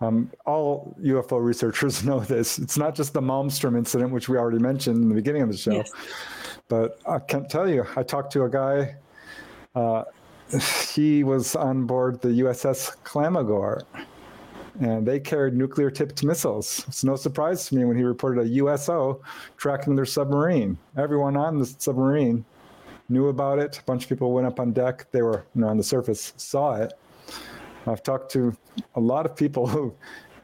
Um, 0.00 0.30
all 0.44 0.96
UFO 1.00 1.42
researchers 1.42 2.04
know 2.04 2.20
this. 2.20 2.58
It's 2.58 2.76
not 2.76 2.94
just 2.94 3.12
the 3.12 3.20
Malmstrom 3.20 3.76
incident, 3.76 4.10
which 4.12 4.28
we 4.28 4.36
already 4.36 4.58
mentioned 4.58 5.02
in 5.02 5.08
the 5.08 5.14
beginning 5.14 5.42
of 5.42 5.50
the 5.50 5.56
show. 5.56 5.72
Yes. 5.72 5.92
But 6.68 6.98
I 7.06 7.18
can't 7.18 7.48
tell 7.48 7.68
you. 7.68 7.84
I 7.96 8.02
talked 8.02 8.32
to 8.32 8.44
a 8.44 8.50
guy. 8.50 8.96
Uh, 9.74 10.04
he 10.94 11.24
was 11.24 11.56
on 11.56 11.86
board 11.86 12.20
the 12.20 12.28
USS 12.28 12.96
Clamagore, 13.04 13.82
and 14.80 15.06
they 15.06 15.20
carried 15.20 15.54
nuclear-tipped 15.54 16.24
missiles. 16.24 16.84
It's 16.88 17.04
no 17.04 17.16
surprise 17.16 17.68
to 17.68 17.76
me 17.76 17.84
when 17.84 17.96
he 17.96 18.02
reported 18.02 18.44
a 18.44 18.48
USO 18.48 19.22
tracking 19.56 19.94
their 19.94 20.04
submarine. 20.04 20.76
Everyone 20.96 21.36
on 21.36 21.58
the 21.58 21.66
submarine 21.66 22.44
knew 23.08 23.28
about 23.28 23.58
it. 23.58 23.78
A 23.78 23.82
bunch 23.82 24.04
of 24.04 24.08
people 24.08 24.32
went 24.32 24.46
up 24.46 24.60
on 24.60 24.72
deck. 24.72 25.06
They 25.10 25.22
were 25.22 25.44
you 25.54 25.62
know, 25.62 25.68
on 25.68 25.76
the 25.76 25.84
surface, 25.84 26.32
saw 26.36 26.74
it. 26.76 26.92
I've 27.86 28.02
talked 28.02 28.30
to 28.32 28.56
a 28.94 29.00
lot 29.00 29.26
of 29.26 29.36
people 29.36 29.66
who, 29.66 29.94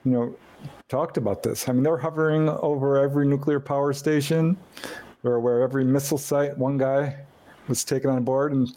you 0.05 0.13
know, 0.13 0.35
talked 0.89 1.17
about 1.17 1.43
this. 1.43 1.69
I 1.69 1.73
mean, 1.73 1.83
they're 1.83 1.97
hovering 1.97 2.49
over 2.49 2.99
every 2.99 3.27
nuclear 3.27 3.61
power 3.61 3.93
station 3.93 4.57
or 5.25 5.41
where 5.41 5.63
every 5.63 5.85
missile 5.85 6.19
site. 6.19 6.57
One 6.59 6.77
guy 6.77 7.17
was 7.69 7.85
taken 7.85 8.11
on 8.11 8.25
board 8.25 8.53
and 8.53 8.69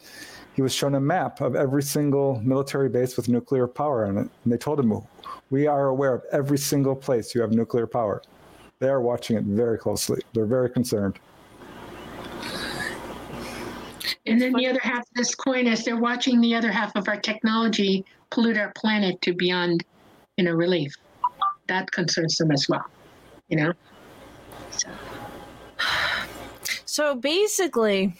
he 0.55 0.61
was 0.61 0.73
shown 0.73 0.95
a 0.95 0.99
map 0.99 1.41
of 1.41 1.55
every 1.55 1.81
single 1.81 2.39
military 2.41 2.87
base 2.87 3.17
with 3.17 3.27
nuclear 3.27 3.67
power 3.67 4.05
on 4.05 4.17
it. 4.17 4.29
And 4.43 4.53
they 4.53 4.57
told 4.57 4.79
him, 4.79 5.01
We 5.49 5.67
are 5.67 5.87
aware 5.87 6.13
of 6.13 6.23
every 6.31 6.57
single 6.57 6.95
place 6.95 7.33
you 7.33 7.41
have 7.41 7.51
nuclear 7.51 7.87
power. 7.87 8.21
They 8.79 8.89
are 8.89 9.01
watching 9.01 9.37
it 9.37 9.43
very 9.43 9.77
closely. 9.77 10.21
They're 10.33 10.45
very 10.45 10.69
concerned. 10.69 11.19
And 14.25 14.39
then 14.39 14.53
the 14.53 14.67
other 14.67 14.79
half 14.81 15.01
of 15.01 15.13
this 15.15 15.35
coin 15.35 15.67
is 15.67 15.83
they're 15.83 15.97
watching 15.97 16.39
the 16.39 16.55
other 16.55 16.71
half 16.71 16.95
of 16.95 17.07
our 17.07 17.19
technology 17.19 18.05
pollute 18.31 18.57
our 18.57 18.71
planet 18.75 19.21
to 19.21 19.33
beyond, 19.33 19.83
you 20.37 20.45
know, 20.45 20.51
relief. 20.51 20.95
That 21.67 21.91
concerns 21.91 22.37
them 22.37 22.51
as 22.51 22.67
well, 22.69 22.85
you 23.49 23.57
know. 23.57 23.73
So 26.85 27.15
basically, 27.15 28.15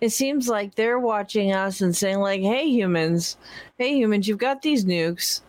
it 0.00 0.08
seems 0.08 0.48
like 0.48 0.74
they're 0.74 0.98
watching 0.98 1.52
us 1.52 1.80
and 1.80 1.96
saying, 1.96 2.18
like, 2.18 2.40
hey, 2.40 2.66
humans, 2.66 3.36
hey, 3.78 3.94
humans, 3.94 4.26
you've 4.26 4.38
got 4.38 4.62
these 4.62 4.84
nukes. 4.84 5.42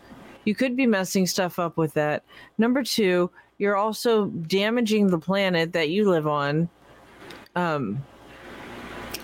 You 0.43 0.53
could 0.53 0.75
be 0.75 0.85
messing 0.85 1.25
stuff 1.25 1.57
up 1.57 1.75
with 1.75 1.95
that. 1.95 2.23
Number 2.59 2.83
two, 2.83 3.31
you're 3.57 3.75
also 3.75 4.27
damaging 4.27 5.07
the 5.07 5.17
planet 5.17 5.73
that 5.73 5.89
you 5.89 6.07
live 6.07 6.27
on. 6.27 6.69
Um, 7.55 8.03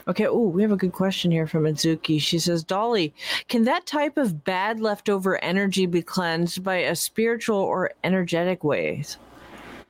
okay, 0.08 0.28
oh, 0.28 0.48
we 0.48 0.62
have 0.62 0.72
a 0.72 0.78
good 0.78 0.92
question 0.94 1.32
here 1.32 1.48
from 1.48 1.64
Mizuki. 1.64 2.20
She 2.22 2.40
says, 2.40 2.64
Dolly, 2.64 3.14
can 3.48 3.64
that 3.66 3.86
type 3.86 4.18
of 4.18 4.44
bad 4.44 4.80
leftover 4.80 5.44
energy 5.44 5.86
be 5.86 6.02
cleansed 6.02 6.64
by 6.64 6.78
a 6.78 6.96
spiritual 6.96 7.58
or 7.58 7.92
energetic 8.04 8.64
ways? 8.64 9.18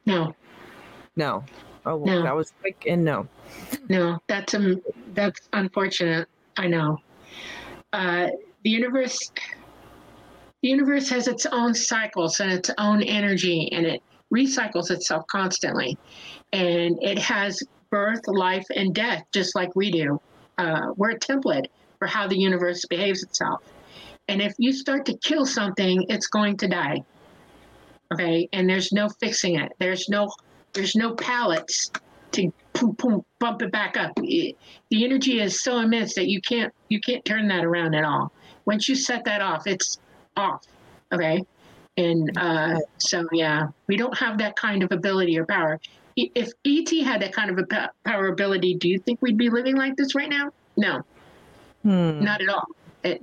No, 0.05 0.35
No. 1.15 1.43
Oh, 1.85 2.03
No. 2.03 2.21
that 2.21 2.35
was 2.35 2.53
quick 2.61 2.83
and 2.88 3.03
no. 3.03 3.27
no, 3.89 4.19
that's 4.27 4.53
um, 4.53 4.81
that's 5.13 5.49
unfortunate. 5.53 6.27
I 6.57 6.67
know. 6.67 6.99
Uh, 7.93 8.27
the 8.63 8.69
universe, 8.69 9.31
the 10.61 10.69
universe 10.69 11.09
has 11.09 11.27
its 11.27 11.45
own 11.47 11.73
cycles 11.73 12.39
and 12.39 12.51
its 12.51 12.69
own 12.77 13.01
energy, 13.01 13.69
and 13.71 13.85
it 13.85 14.03
recycles 14.33 14.91
itself 14.91 15.25
constantly, 15.27 15.97
and 16.53 17.01
it 17.01 17.17
has 17.17 17.63
birth, 17.91 18.22
life, 18.27 18.65
and 18.76 18.95
death, 18.95 19.23
just 19.31 19.55
like 19.55 19.76
we 19.76 19.91
do. 19.91 20.19
Uh, 20.57 20.88
we're 20.95 21.11
a 21.11 21.19
template 21.19 21.68
for 21.99 22.07
how 22.07 22.27
the 22.27 22.38
universe 22.38 22.84
behaves 22.85 23.22
itself, 23.23 23.61
and 24.27 24.41
if 24.41 24.53
you 24.57 24.73
start 24.73 25.05
to 25.05 25.18
kill 25.18 25.45
something, 25.45 26.05
it's 26.09 26.27
going 26.27 26.57
to 26.57 26.68
die. 26.68 27.03
Okay, 28.13 28.49
and 28.53 28.69
there's 28.69 28.91
no 28.91 29.09
fixing 29.19 29.55
it. 29.59 29.72
There's 29.80 30.09
no 30.09 30.31
there's 30.73 30.95
no 30.95 31.13
pallets 31.15 31.91
to 32.31 32.51
boom, 32.73 32.91
boom, 32.93 33.26
bump 33.39 33.61
it 33.61 33.72
back 33.72 33.97
up. 33.97 34.11
It- 34.18 34.57
the 34.89 35.05
energy 35.05 35.39
is 35.39 35.61
so 35.61 35.80
immense 35.80 36.15
that 36.15 36.27
you 36.27 36.41
can't 36.41 36.73
you 36.89 36.99
can't 36.99 37.23
turn 37.23 37.47
that 37.49 37.63
around 37.63 37.95
at 37.95 38.03
all. 38.03 38.31
Once 38.65 38.88
you 38.89 38.95
set 38.95 39.23
that 39.26 39.41
off, 39.41 39.68
it's 39.68 39.99
off. 40.38 40.65
Okay, 41.13 41.43
and 41.97 42.38
uh, 42.38 42.80
so 42.97 43.27
yeah, 43.31 43.68
we 43.88 43.97
don't 43.97 44.18
have 44.18 44.38
that 44.39 44.55
kind 44.55 44.84
of 44.84 44.91
ability 44.91 45.38
or 45.38 45.45
power. 45.45 45.80
If 46.15 46.51
ET 46.65 46.89
had 47.03 47.21
that 47.21 47.33
kind 47.33 47.49
of 47.49 47.57
a 47.57 47.89
power 48.05 48.27
ability, 48.27 48.75
do 48.75 48.89
you 48.89 48.99
think 48.99 49.21
we'd 49.21 49.38
be 49.38 49.49
living 49.49 49.75
like 49.75 49.95
this 49.95 50.15
right 50.15 50.29
now? 50.29 50.51
No, 50.77 51.01
Hmm. 51.83 52.23
not 52.23 52.41
at 52.41 52.49
all. 52.49 52.67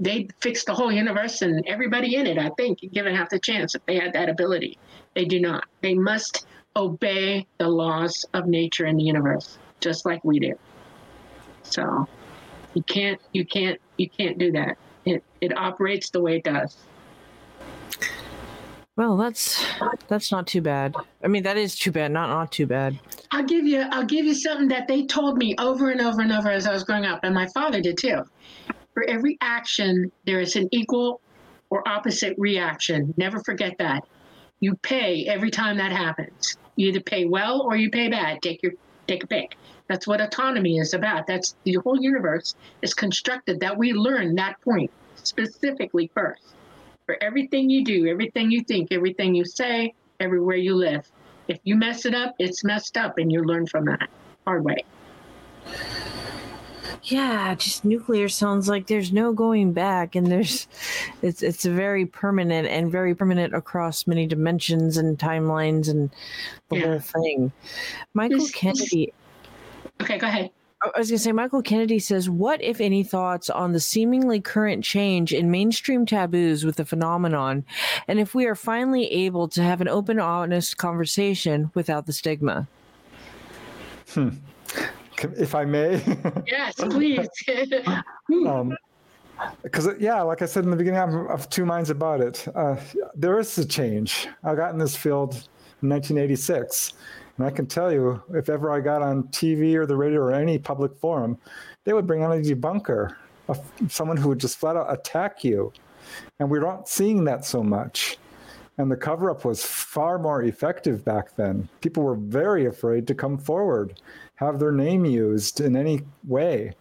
They'd 0.01 0.33
fix 0.41 0.65
the 0.65 0.75
whole 0.75 0.91
universe 0.91 1.43
and 1.43 1.65
everybody 1.69 2.17
in 2.17 2.27
it, 2.27 2.37
I 2.37 2.51
think, 2.57 2.81
given 2.93 3.15
half 3.15 3.31
the 3.31 3.39
chance 3.39 3.77
if 3.77 3.87
they 3.87 3.97
had 3.97 4.13
that 4.15 4.29
ability. 4.29 4.77
They 5.15 5.25
do 5.25 5.41
not. 5.41 5.65
They 5.83 5.95
must 5.95 6.47
obey 6.75 7.47
the 7.59 7.69
laws 7.69 8.25
of 8.35 8.47
nature 8.47 8.87
and 8.87 8.99
the 8.99 9.05
universe, 9.05 9.59
just 9.81 10.05
like 10.05 10.25
we 10.25 10.41
do. 10.41 10.55
So 11.63 12.09
you 12.75 12.83
can't 12.83 13.21
you 13.33 13.45
can't 13.45 13.81
you 13.99 14.09
can't 14.09 14.39
do 14.39 14.51
that. 14.53 14.79
It 15.05 15.23
it 15.41 15.57
operates 15.57 16.11
the 16.11 16.21
way 16.21 16.37
it 16.37 16.45
does. 16.45 16.77
Well, 18.99 19.17
that's 19.17 19.65
that's 20.09 20.33
not 20.33 20.49
too 20.49 20.61
bad. 20.61 20.93
I 21.23 21.29
mean, 21.29 21.45
that 21.45 21.57
is 21.57 21.77
too 21.77 21.93
bad. 21.93 22.11
Not 22.11 22.31
not 22.31 22.51
too 22.51 22.67
bad. 22.67 22.99
I'll 23.31 23.45
give 23.45 23.65
you 23.65 23.83
I'll 23.93 24.05
give 24.05 24.25
you 24.25 24.35
something 24.35 24.67
that 24.69 24.89
they 24.89 25.07
told 25.07 25.39
me 25.39 25.55
over 25.57 25.91
and 25.91 26.01
over 26.01 26.21
and 26.21 26.33
over 26.33 26.51
as 26.51 26.67
I 26.67 26.73
was 26.73 26.83
growing 26.83 27.07
up, 27.07 27.21
and 27.23 27.33
my 27.33 27.47
father 27.55 27.81
did 27.81 27.97
too. 27.97 28.25
For 28.95 29.09
every 29.09 29.39
action, 29.41 30.11
there 30.27 30.41
is 30.41 30.57
an 30.57 30.69
equal 30.73 31.21
or 31.71 31.89
opposite 31.89 32.35
reaction. 32.39 33.15
Never 33.17 33.39
forget 33.45 33.79
that. 33.79 34.03
You 34.59 34.75
pay 34.75 35.27
every 35.27 35.53
time 35.53 35.77
that 35.77 35.93
happens. 35.93 36.57
You 36.75 36.89
either 36.89 36.99
pay 36.99 37.25
well 37.25 37.63
or 37.63 37.77
you 37.77 37.91
pay 37.93 38.09
bad. 38.09 38.43
Take 38.43 38.65
your 38.65 38.73
take 39.07 39.23
a 39.23 39.29
pick. 39.29 39.57
That's 39.87 40.09
what 40.09 40.21
autonomy 40.21 40.79
is 40.79 40.93
about. 40.93 41.29
That's 41.29 41.55
the 41.63 41.75
whole 41.85 42.03
universe 42.03 42.57
is 42.83 42.95
constructed 42.95 43.61
that 43.61 43.79
we 43.79 43.93
learn 43.93 44.35
that 44.35 44.61
point 44.61 44.91
specifically 45.23 46.11
first. 46.13 46.43
For 47.09 47.17
everything 47.23 47.71
you 47.71 47.83
do, 47.87 48.07
everything 48.07 48.51
you 48.51 48.63
think, 48.65 48.93
everything 48.93 49.35
you 49.35 49.47
say, 49.47 49.95
everywhere 50.21 50.57
you 50.57 50.75
live. 50.75 51.11
If 51.49 51.59
you 51.65 51.75
mess 51.75 52.05
it 52.05 52.15
up, 52.15 52.35
it's 52.39 52.65
messed 52.65 52.99
up 52.99 53.17
and 53.17 53.33
you 53.33 53.43
learn 53.45 53.67
from 53.67 53.87
that 53.87 54.11
hard 54.47 54.63
way. 54.63 54.77
Yeah, 57.05 57.55
just 57.55 57.87
nuclear 57.87 58.29
sounds 58.29 58.69
like 58.69 58.89
there's 58.89 59.11
no 59.11 59.33
going 59.33 59.73
back 59.73 60.17
and 60.17 60.27
there's 60.27 60.69
it's 61.23 61.43
it's 61.43 61.65
very 61.65 62.05
permanent 62.05 62.69
and 62.69 62.93
very 62.93 63.15
permanent 63.15 63.55
across 63.55 64.07
many 64.07 64.27
dimensions 64.27 64.99
and 64.99 65.19
timelines 65.19 65.89
and 65.89 66.11
the 66.69 66.77
Yeah. 66.77 66.87
whole 66.89 66.99
thing. 66.99 67.53
Michael 68.13 68.49
Kennedy 68.49 69.15
Okay, 70.03 70.19
go 70.19 70.27
ahead. 70.27 70.51
I 70.81 70.99
was 70.99 71.11
going 71.11 71.19
to 71.19 71.25
say, 71.25 71.33
Michael 71.33 71.63
Kennedy 71.63 71.99
says, 71.99 72.31
What, 72.31 72.63
if 72.63 72.81
any, 72.81 73.03
thoughts 73.03 73.51
on 73.51 73.73
the 73.73 73.81
seemingly 73.81 74.41
current 74.41 74.85
change 74.85 75.33
in 75.33 75.51
mainstream 75.51 76.07
taboos 76.07 76.65
with 76.65 76.77
the 76.77 76.85
phenomenon? 76.85 77.65
And 78.07 78.21
if 78.21 78.35
we 78.35 78.47
are 78.47 78.55
finally 78.55 79.11
able 79.11 79.49
to 79.49 79.63
have 79.63 79.81
an 79.81 79.89
open, 79.89 80.21
honest 80.21 80.77
conversation 80.77 81.71
without 81.75 82.07
the 82.07 82.13
stigma? 82.13 82.69
Hmm. 84.11 84.31
If 85.37 85.55
I 85.55 85.65
may. 85.65 86.01
Yes, 86.47 86.75
please. 86.77 87.27
um, 88.47 88.77
because 89.63 89.89
yeah, 89.99 90.21
like 90.23 90.43
I 90.43 90.47
said 90.47 90.65
in 90.65 90.71
the 90.71 90.77
beginning, 90.77 91.01
I'm 91.01 91.27
of 91.29 91.49
two 91.51 91.65
minds 91.65 91.91
about 91.91 92.21
it. 92.21 92.47
Uh, 92.55 92.77
there 93.15 93.39
is 93.39 93.57
a 93.59 93.67
change. 93.67 94.29
I 94.45 94.55
got 94.55 94.73
in 94.73 94.79
this 94.79 94.97
field 94.97 95.35
in 95.83 95.89
1986, 95.89 96.95
and 97.39 97.47
I 97.47 97.51
can 97.51 97.67
tell 97.67 97.91
you, 97.91 98.23
if 98.35 98.51
ever 98.51 98.71
I 98.71 98.81
got 98.81 99.01
on 99.01 99.25
TV 99.25 99.75
or 99.75 99.87
the 99.87 99.97
radio 99.97 100.21
or 100.21 100.33
any 100.33 100.59
public 100.59 100.95
forum, 100.97 101.39
they 101.85 101.93
would 101.95 102.07
bring 102.07 102.23
on 102.23 102.33
a 102.33 102.43
debunker, 102.43 103.15
a, 103.49 103.57
someone 103.89 104.19
who 104.19 104.29
would 104.29 104.41
just 104.41 104.59
flat 104.59 104.77
out 104.77 104.93
attack 104.93 105.43
you, 105.43 105.73
and 106.39 106.51
we're 106.51 106.61
not 106.61 106.89
seeing 106.89 107.25
that 107.25 107.45
so 107.45 107.63
much. 107.63 108.19
And 108.77 108.91
the 108.91 108.97
cover 108.97 109.31
up 109.31 109.45
was 109.45 109.65
far 109.65 110.19
more 110.19 110.43
effective 110.43 111.05
back 111.05 111.35
then. 111.35 111.69
People 111.81 112.03
were 112.03 112.15
very 112.15 112.67
afraid 112.67 113.07
to 113.09 113.15
come 113.15 113.39
forward, 113.39 114.01
have 114.37 114.59
their 114.59 114.71
name 114.71 115.05
used 115.05 115.61
in 115.61 115.77
any 115.77 116.03
way 116.25 116.75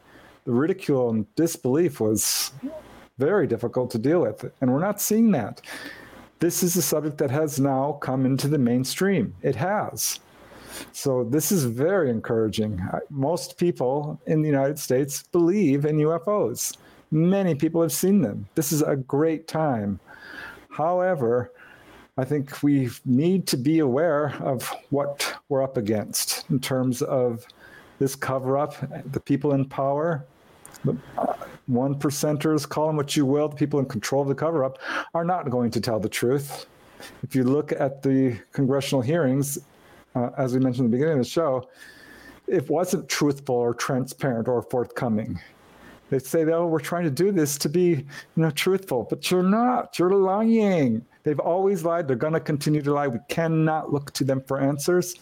the 0.47 0.53
ridicule 0.53 1.09
and 1.09 1.35
disbelief 1.35 1.99
was 1.99 2.53
very 3.17 3.47
difficult 3.47 3.91
to 3.91 3.97
deal 3.97 4.21
with. 4.21 4.49
And 4.61 4.71
we're 4.71 4.79
not 4.79 5.01
seeing 5.01 5.31
that. 5.31 5.59
This 6.39 6.63
is 6.63 6.77
a 6.77 6.81
subject 6.81 7.17
that 7.17 7.31
has 7.31 7.59
now 7.59 7.99
come 8.01 8.25
into 8.25 8.47
the 8.47 8.57
mainstream. 8.57 9.35
It 9.41 9.57
has. 9.57 10.21
So 10.91 11.23
this 11.23 11.51
is 11.51 11.63
very 11.65 12.09
encouraging. 12.09 12.81
Most 13.09 13.57
people 13.57 14.19
in 14.27 14.41
the 14.41 14.47
United 14.47 14.79
States 14.79 15.23
believe 15.23 15.85
in 15.85 15.97
UFOs. 15.97 16.77
Many 17.11 17.55
people 17.55 17.81
have 17.81 17.93
seen 17.93 18.21
them. 18.21 18.47
This 18.55 18.71
is 18.71 18.81
a 18.81 18.95
great 18.95 19.47
time. 19.47 19.99
However, 20.69 21.51
I 22.17 22.25
think 22.25 22.63
we 22.63 22.89
need 23.05 23.47
to 23.47 23.57
be 23.57 23.79
aware 23.79 24.35
of 24.41 24.67
what 24.89 25.35
we're 25.49 25.63
up 25.63 25.77
against 25.77 26.49
in 26.49 26.59
terms 26.59 27.01
of 27.01 27.45
this 27.99 28.15
cover 28.15 28.57
up, 28.57 28.75
the 29.11 29.19
people 29.19 29.53
in 29.53 29.65
power, 29.65 30.25
the 30.83 30.97
uh, 31.17 31.33
one 31.67 31.95
percenters, 31.95 32.67
call 32.67 32.87
them 32.87 32.97
what 32.97 33.15
you 33.15 33.25
will, 33.25 33.49
the 33.49 33.55
people 33.55 33.79
in 33.79 33.85
control 33.85 34.21
of 34.21 34.27
the 34.27 34.35
cover 34.35 34.63
up, 34.63 34.79
are 35.13 35.25
not 35.25 35.49
going 35.49 35.71
to 35.71 35.81
tell 35.81 35.99
the 35.99 36.09
truth. 36.09 36.65
If 37.23 37.35
you 37.35 37.43
look 37.43 37.71
at 37.71 38.01
the 38.01 38.39
congressional 38.51 39.01
hearings, 39.01 39.59
uh, 40.15 40.29
as 40.37 40.53
we 40.53 40.59
mentioned 40.59 40.85
at 40.85 40.91
the 40.91 40.97
beginning 40.97 41.19
of 41.19 41.25
the 41.25 41.29
show, 41.29 41.67
it 42.47 42.69
wasn't 42.69 43.09
truthful 43.09 43.55
or 43.55 43.73
transparent 43.73 44.47
or 44.47 44.61
forthcoming. 44.61 45.39
They 46.09 46.19
say, 46.19 46.45
oh, 46.45 46.67
we're 46.67 46.79
trying 46.79 47.03
to 47.03 47.11
do 47.11 47.31
this 47.31 47.57
to 47.57 47.69
be, 47.69 47.89
you 47.89 48.05
know, 48.35 48.51
truthful, 48.51 49.05
but 49.09 49.29
you're 49.29 49.43
not. 49.43 49.99
You're 49.99 50.13
lying. 50.13 51.05
They've 51.23 51.39
always 51.39 51.83
lied. 51.83 52.07
They're 52.07 52.15
going 52.15 52.33
to 52.33 52.39
continue 52.39 52.81
to 52.81 52.93
lie. 52.93 53.07
We 53.07 53.19
cannot 53.27 53.91
look 53.91 54.11
to 54.13 54.23
them 54.23 54.41
for 54.47 54.61
answers. 54.61 55.15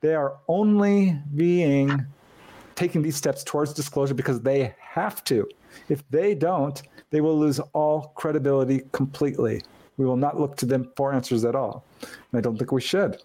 They 0.00 0.14
are 0.14 0.36
only 0.46 1.18
being 1.34 2.06
taking 2.76 3.02
these 3.02 3.16
steps 3.16 3.42
towards 3.42 3.72
disclosure 3.72 4.14
because 4.14 4.40
they 4.40 4.72
have 4.78 5.24
to. 5.24 5.48
If 5.88 6.08
they 6.10 6.36
don't, 6.36 6.80
they 7.10 7.20
will 7.20 7.36
lose 7.36 7.58
all 7.72 8.12
credibility 8.14 8.82
completely. 8.92 9.62
We 9.96 10.06
will 10.06 10.16
not 10.16 10.38
look 10.38 10.56
to 10.58 10.66
them 10.66 10.92
for 10.96 11.12
answers 11.12 11.44
at 11.44 11.56
all. 11.56 11.84
And 12.00 12.38
I 12.38 12.40
don't 12.40 12.56
think 12.56 12.70
we 12.70 12.80
should. 12.80 13.20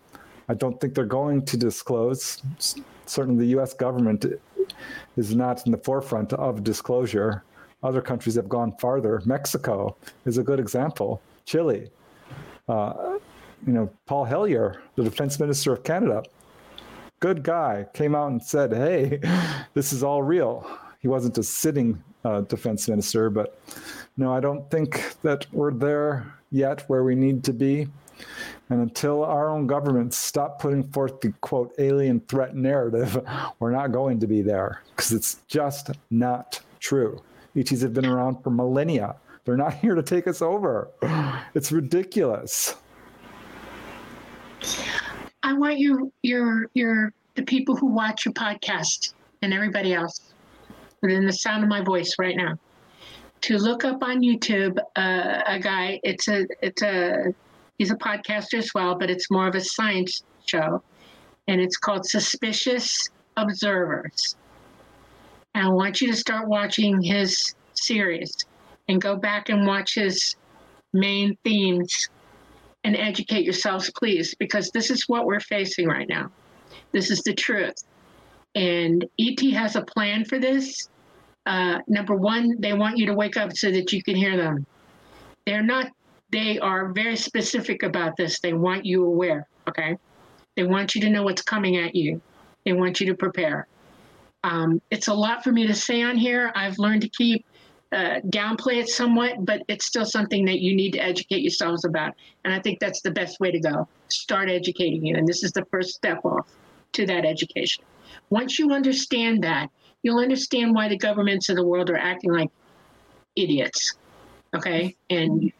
I 0.49 0.53
don't 0.53 0.79
think 0.79 0.93
they're 0.93 1.05
going 1.05 1.43
to 1.45 1.57
disclose. 1.57 2.41
Certainly, 3.05 3.45
the 3.45 3.59
US 3.59 3.73
government 3.73 4.25
is 5.17 5.35
not 5.35 5.65
in 5.65 5.71
the 5.71 5.77
forefront 5.77 6.33
of 6.33 6.63
disclosure. 6.63 7.43
Other 7.81 8.01
countries 8.01 8.35
have 8.35 8.47
gone 8.47 8.75
farther. 8.79 9.21
Mexico 9.25 9.95
is 10.25 10.37
a 10.37 10.43
good 10.43 10.59
example. 10.59 11.21
Chile. 11.45 11.89
Uh, 12.67 13.17
you 13.65 13.73
know, 13.73 13.89
Paul 14.05 14.25
Hellyer, 14.25 14.81
the 14.95 15.03
defense 15.03 15.39
minister 15.39 15.73
of 15.73 15.83
Canada, 15.83 16.23
good 17.19 17.43
guy, 17.43 17.85
came 17.93 18.15
out 18.15 18.31
and 18.31 18.41
said, 18.41 18.71
"Hey, 18.73 19.19
this 19.73 19.93
is 19.93 20.03
all 20.03 20.23
real." 20.23 20.65
He 20.99 21.07
wasn't 21.07 21.37
a 21.37 21.43
sitting 21.43 22.01
uh, 22.23 22.41
defense 22.41 22.87
minister, 22.87 23.29
but 23.29 23.59
no, 24.15 24.33
I 24.33 24.39
don't 24.39 24.69
think 24.71 25.15
that 25.21 25.45
we're 25.51 25.73
there 25.73 26.33
yet 26.51 26.83
where 26.87 27.03
we 27.03 27.15
need 27.15 27.43
to 27.45 27.53
be. 27.53 27.87
And 28.73 28.81
until 28.81 29.23
our 29.23 29.49
own 29.49 29.67
governments 29.67 30.17
stop 30.17 30.59
putting 30.59 30.81
forth 30.81 31.21
the 31.21 31.31
quote 31.41 31.75
alien 31.77 32.21
threat 32.21 32.55
narrative, 32.55 33.23
we're 33.59 33.69
not 33.69 33.91
going 33.91 34.19
to 34.19 34.25
be 34.25 34.41
there 34.41 34.81
because 34.89 35.11
it's 35.11 35.41
just 35.47 35.91
not 36.09 36.59
true. 36.79 37.21
ETs 37.55 37.83
have 37.83 37.93
been 37.93 38.07
around 38.07 38.41
for 38.41 38.49
millennia. 38.49 39.15
They're 39.45 39.57
not 39.57 39.73
here 39.83 39.93
to 39.93 40.01
take 40.01 40.27
us 40.27 40.41
over. 40.41 40.89
It's 41.53 41.71
ridiculous. 41.71 42.75
I 45.43 45.53
want 45.53 45.77
you, 45.77 46.11
your, 46.23 46.67
your, 46.73 47.13
the 47.35 47.43
people 47.43 47.75
who 47.75 47.85
watch 47.85 48.25
your 48.25 48.33
podcast 48.33 49.13
and 49.43 49.53
everybody 49.53 49.93
else 49.93 50.33
within 51.03 51.27
the 51.27 51.33
sound 51.33 51.61
of 51.61 51.69
my 51.69 51.81
voice 51.81 52.15
right 52.17 52.35
now, 52.35 52.57
to 53.41 53.59
look 53.59 53.85
up 53.85 54.01
on 54.01 54.21
YouTube 54.21 54.79
uh, 54.95 55.43
a 55.45 55.59
guy. 55.59 55.99
It's 56.03 56.27
a, 56.27 56.47
it's 56.63 56.81
a, 56.81 57.35
he's 57.77 57.91
a 57.91 57.95
podcaster 57.95 58.57
as 58.57 58.71
well, 58.73 58.95
but 58.95 59.09
it's 59.09 59.29
more 59.31 59.47
of 59.47 59.55
a 59.55 59.61
science 59.61 60.23
show, 60.45 60.81
and 61.47 61.61
it's 61.61 61.77
called 61.77 62.05
Suspicious 62.05 63.09
Observers. 63.37 64.35
And 65.55 65.67
I 65.67 65.69
want 65.69 66.01
you 66.01 66.07
to 66.07 66.15
start 66.15 66.47
watching 66.47 67.01
his 67.01 67.55
series 67.73 68.35
and 68.87 69.01
go 69.01 69.15
back 69.15 69.49
and 69.49 69.67
watch 69.67 69.95
his 69.95 70.35
main 70.93 71.37
themes 71.43 72.09
and 72.83 72.95
educate 72.95 73.43
yourselves, 73.43 73.89
please, 73.97 74.35
because 74.35 74.69
this 74.71 74.89
is 74.89 75.07
what 75.07 75.25
we're 75.25 75.39
facing 75.39 75.87
right 75.87 76.07
now. 76.07 76.31
This 76.91 77.09
is 77.09 77.21
the 77.21 77.33
truth. 77.33 77.75
And 78.55 79.05
ET 79.19 79.39
has 79.53 79.75
a 79.75 79.81
plan 79.81 80.25
for 80.25 80.37
this. 80.37 80.89
Uh, 81.45 81.79
number 81.87 82.15
one, 82.15 82.55
they 82.59 82.73
want 82.73 82.97
you 82.97 83.05
to 83.07 83.13
wake 83.13 83.37
up 83.37 83.55
so 83.55 83.71
that 83.71 83.91
you 83.91 84.03
can 84.03 84.15
hear 84.15 84.37
them. 84.37 84.65
They're 85.45 85.63
not, 85.63 85.87
they 86.33 86.57
are 86.57 86.91
very 86.91 87.15
specific 87.15 87.83
about 87.83 88.17
this. 88.17 88.39
They 88.39 88.53
want 88.53 88.85
you 88.85 89.05
aware, 89.05 89.47
okay? 89.69 89.95
They 90.55 90.63
want 90.63 90.95
you 90.95 91.01
to 91.01 91.09
know 91.09 91.21
what's 91.21 91.43
coming 91.43 91.77
at 91.77 91.95
you, 91.95 92.19
they 92.65 92.73
want 92.73 92.99
you 92.99 93.05
to 93.07 93.13
prepare. 93.13 93.67
Um, 94.43 94.81
it's 94.89 95.07
a 95.07 95.13
lot 95.13 95.43
for 95.43 95.51
me 95.51 95.67
to 95.67 95.73
say 95.75 96.01
on 96.01 96.17
here. 96.17 96.51
I've 96.55 96.77
learned 96.79 97.03
to 97.03 97.09
keep 97.09 97.45
uh, 97.93 98.19
downplay 98.29 98.77
it 98.77 98.89
somewhat, 98.89 99.45
but 99.45 99.61
it's 99.67 99.85
still 99.85 100.05
something 100.05 100.43
that 100.45 100.59
you 100.59 100.75
need 100.75 100.91
to 100.93 100.99
educate 100.99 101.41
yourselves 101.41 101.85
about. 101.85 102.13
And 102.43 102.53
I 102.53 102.59
think 102.59 102.79
that's 102.79 103.01
the 103.01 103.11
best 103.11 103.39
way 103.39 103.51
to 103.51 103.59
go. 103.59 103.87
Start 104.09 104.49
educating 104.49 105.05
you. 105.05 105.15
And 105.15 105.27
this 105.27 105.43
is 105.43 105.51
the 105.51 105.63
first 105.65 105.91
step 105.91 106.25
off 106.25 106.51
to 106.93 107.05
that 107.05 107.25
education. 107.25 107.85
Once 108.31 108.57
you 108.57 108.71
understand 108.71 109.43
that, 109.43 109.69
you'll 110.01 110.19
understand 110.19 110.73
why 110.73 110.89
the 110.89 110.97
governments 110.97 111.47
of 111.49 111.55
the 111.55 111.65
world 111.65 111.91
are 111.91 111.97
acting 111.97 112.33
like 112.33 112.49
idiots. 113.35 113.93
Okay? 114.55 114.95
And 115.09 115.53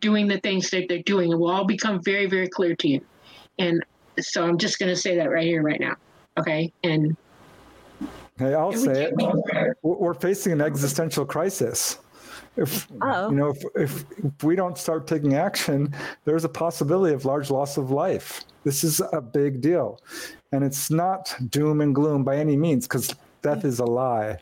doing 0.00 0.26
the 0.28 0.38
things 0.40 0.70
that 0.70 0.88
they're 0.88 1.02
doing. 1.02 1.32
It 1.32 1.38
will 1.38 1.50
all 1.50 1.64
become 1.64 2.02
very, 2.02 2.26
very 2.26 2.48
clear 2.48 2.74
to 2.76 2.88
you. 2.88 3.00
And 3.58 3.84
so 4.20 4.44
I'm 4.44 4.58
just 4.58 4.78
going 4.78 4.90
to 4.90 4.96
say 4.96 5.16
that 5.16 5.30
right 5.30 5.46
here, 5.46 5.62
right 5.62 5.80
now. 5.80 5.96
Okay? 6.38 6.72
And 6.82 7.16
Hey, 8.36 8.54
I'll 8.54 8.70
It 8.72 8.78
say 8.78 9.04
it. 9.04 9.14
We're 9.82 9.96
we're 9.96 10.14
facing 10.14 10.52
an 10.52 10.60
existential 10.60 11.24
crisis. 11.24 12.00
If 12.56 12.90
Uh-oh. 13.00 13.30
you 13.30 13.36
know, 13.36 13.50
if, 13.50 13.62
if 13.76 14.04
if 14.24 14.42
we 14.42 14.56
don't 14.56 14.76
start 14.76 15.06
taking 15.06 15.34
action, 15.34 15.94
there's 16.24 16.44
a 16.44 16.48
possibility 16.48 17.14
of 17.14 17.24
large 17.24 17.50
loss 17.50 17.76
of 17.76 17.90
life. 17.90 18.44
This 18.64 18.82
is 18.82 19.00
a 19.12 19.20
big 19.20 19.60
deal, 19.60 20.00
and 20.50 20.64
it's 20.64 20.90
not 20.90 21.36
doom 21.50 21.80
and 21.80 21.94
gloom 21.94 22.24
by 22.24 22.36
any 22.36 22.56
means, 22.56 22.88
because 22.88 23.14
death 23.42 23.64
is 23.64 23.78
a 23.78 23.84
lie. 23.84 24.38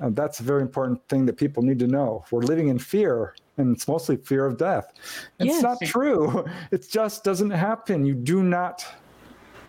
And 0.00 0.14
that's 0.14 0.40
a 0.40 0.42
very 0.42 0.60
important 0.60 1.06
thing 1.08 1.24
that 1.26 1.38
people 1.38 1.62
need 1.62 1.78
to 1.78 1.86
know. 1.86 2.24
We're 2.30 2.42
living 2.42 2.68
in 2.68 2.78
fear, 2.78 3.34
and 3.58 3.74
it's 3.76 3.86
mostly 3.86 4.16
fear 4.16 4.46
of 4.46 4.56
death. 4.56 4.92
It's 5.38 5.54
Yes. 5.54 5.62
not 5.62 5.78
true. 5.84 6.44
It 6.70 6.88
just 6.88 7.24
doesn't 7.24 7.50
happen. 7.50 8.06
You 8.06 8.14
do 8.14 8.42
not 8.42 8.86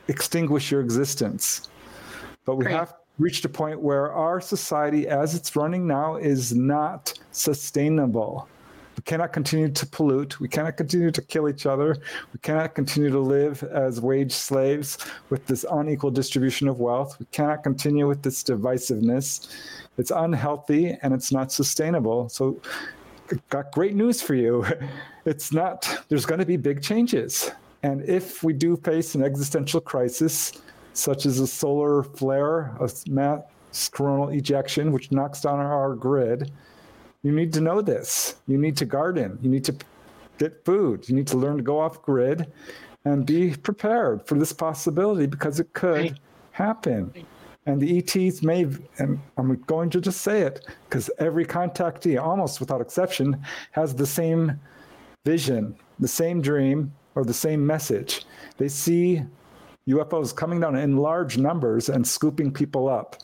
extinguish 0.07 0.71
your 0.71 0.81
existence. 0.81 1.67
But 2.45 2.55
we 2.55 2.65
Right. 2.65 2.75
have 2.75 2.93
reached 3.17 3.43
a 3.45 3.49
point 3.49 3.81
where 3.81 4.11
our 4.13 4.39
society, 4.39 5.07
as 5.07 5.35
it's 5.35 5.55
running 5.55 5.85
now, 5.85 6.15
is 6.15 6.53
not 6.55 7.13
sustainable. 7.31 8.47
We 8.97 9.03
cannot 9.03 9.31
continue 9.31 9.69
to 9.69 9.85
pollute. 9.85 10.39
We 10.41 10.49
cannot 10.49 10.75
continue 10.75 11.09
to 11.11 11.21
kill 11.21 11.47
each 11.47 11.65
other. 11.65 11.95
We 12.33 12.39
cannot 12.41 12.75
continue 12.75 13.09
to 13.09 13.19
live 13.19 13.63
as 13.63 14.01
wage 14.01 14.33
slaves 14.33 14.97
with 15.29 15.45
this 15.45 15.65
unequal 15.71 16.11
distribution 16.11 16.67
of 16.67 16.79
wealth. 16.81 17.17
We 17.19 17.25
cannot 17.31 17.63
continue 17.63 18.07
with 18.07 18.23
this 18.23 18.43
divisiveness. 18.43 19.47
It's 19.97 20.11
unhealthy 20.11 20.97
and 21.01 21.13
it's 21.13 21.31
not 21.31 21.51
sustainable. 21.51 22.27
So, 22.29 22.59
got 23.49 23.71
great 23.71 23.95
news 23.95 24.21
for 24.21 24.35
you. 24.35 24.65
It's 25.25 25.53
not, 25.53 26.05
there's 26.07 26.25
going 26.25 26.39
to 26.39 26.45
be 26.45 26.57
big 26.57 26.81
changes. 26.81 27.51
And 27.83 28.01
if 28.03 28.41
we 28.41 28.51
do 28.51 28.77
face 28.77 29.13
an 29.13 29.21
existential 29.21 29.79
crisis, 29.79 30.53
such 30.93 31.27
as 31.27 31.39
a 31.39 31.45
solar 31.45 32.01
flare, 32.01 32.75
a 32.79 32.89
mass 33.07 33.89
coronal 33.89 34.29
ejection, 34.29 34.91
which 34.91 35.11
knocks 35.11 35.41
down 35.41 35.59
our 35.59 35.93
grid, 35.93 36.51
you 37.21 37.31
need 37.31 37.53
to 37.53 37.61
know 37.61 37.81
this. 37.81 38.35
You 38.47 38.57
need 38.57 38.75
to 38.77 38.85
garden. 38.85 39.37
You 39.41 39.49
need 39.49 39.65
to 39.65 39.75
get 40.39 40.65
food. 40.65 41.07
You 41.07 41.15
need 41.15 41.27
to 41.27 41.37
learn 41.37 41.57
to 41.57 41.63
go 41.63 41.79
off 41.79 42.01
grid 42.01 42.51
and 43.05 43.25
be 43.25 43.55
prepared 43.55 44.25
for 44.25 44.35
this 44.35 44.53
possibility 44.53 45.25
because 45.25 45.59
it 45.59 45.73
could 45.73 46.19
happen. 46.51 47.13
And 47.65 47.79
the 47.81 47.97
ETs 47.99 48.41
may, 48.41 48.65
and 48.97 49.19
I'm 49.37 49.55
going 49.67 49.89
to 49.91 50.01
just 50.01 50.21
say 50.21 50.41
it 50.41 50.65
because 50.85 51.09
every 51.19 51.45
contactee, 51.45 52.21
almost 52.21 52.59
without 52.59 52.81
exception, 52.81 53.39
has 53.71 53.93
the 53.93 54.07
same 54.07 54.59
vision, 55.25 55.75
the 55.99 56.07
same 56.07 56.41
dream, 56.41 56.91
or 57.15 57.23
the 57.25 57.33
same 57.33 57.65
message. 57.65 58.25
They 58.57 58.69
see 58.69 59.21
UFOs 59.87 60.35
coming 60.35 60.59
down 60.59 60.75
in 60.77 60.97
large 60.97 61.37
numbers 61.37 61.89
and 61.89 62.07
scooping 62.07 62.51
people 62.51 62.87
up. 62.87 63.17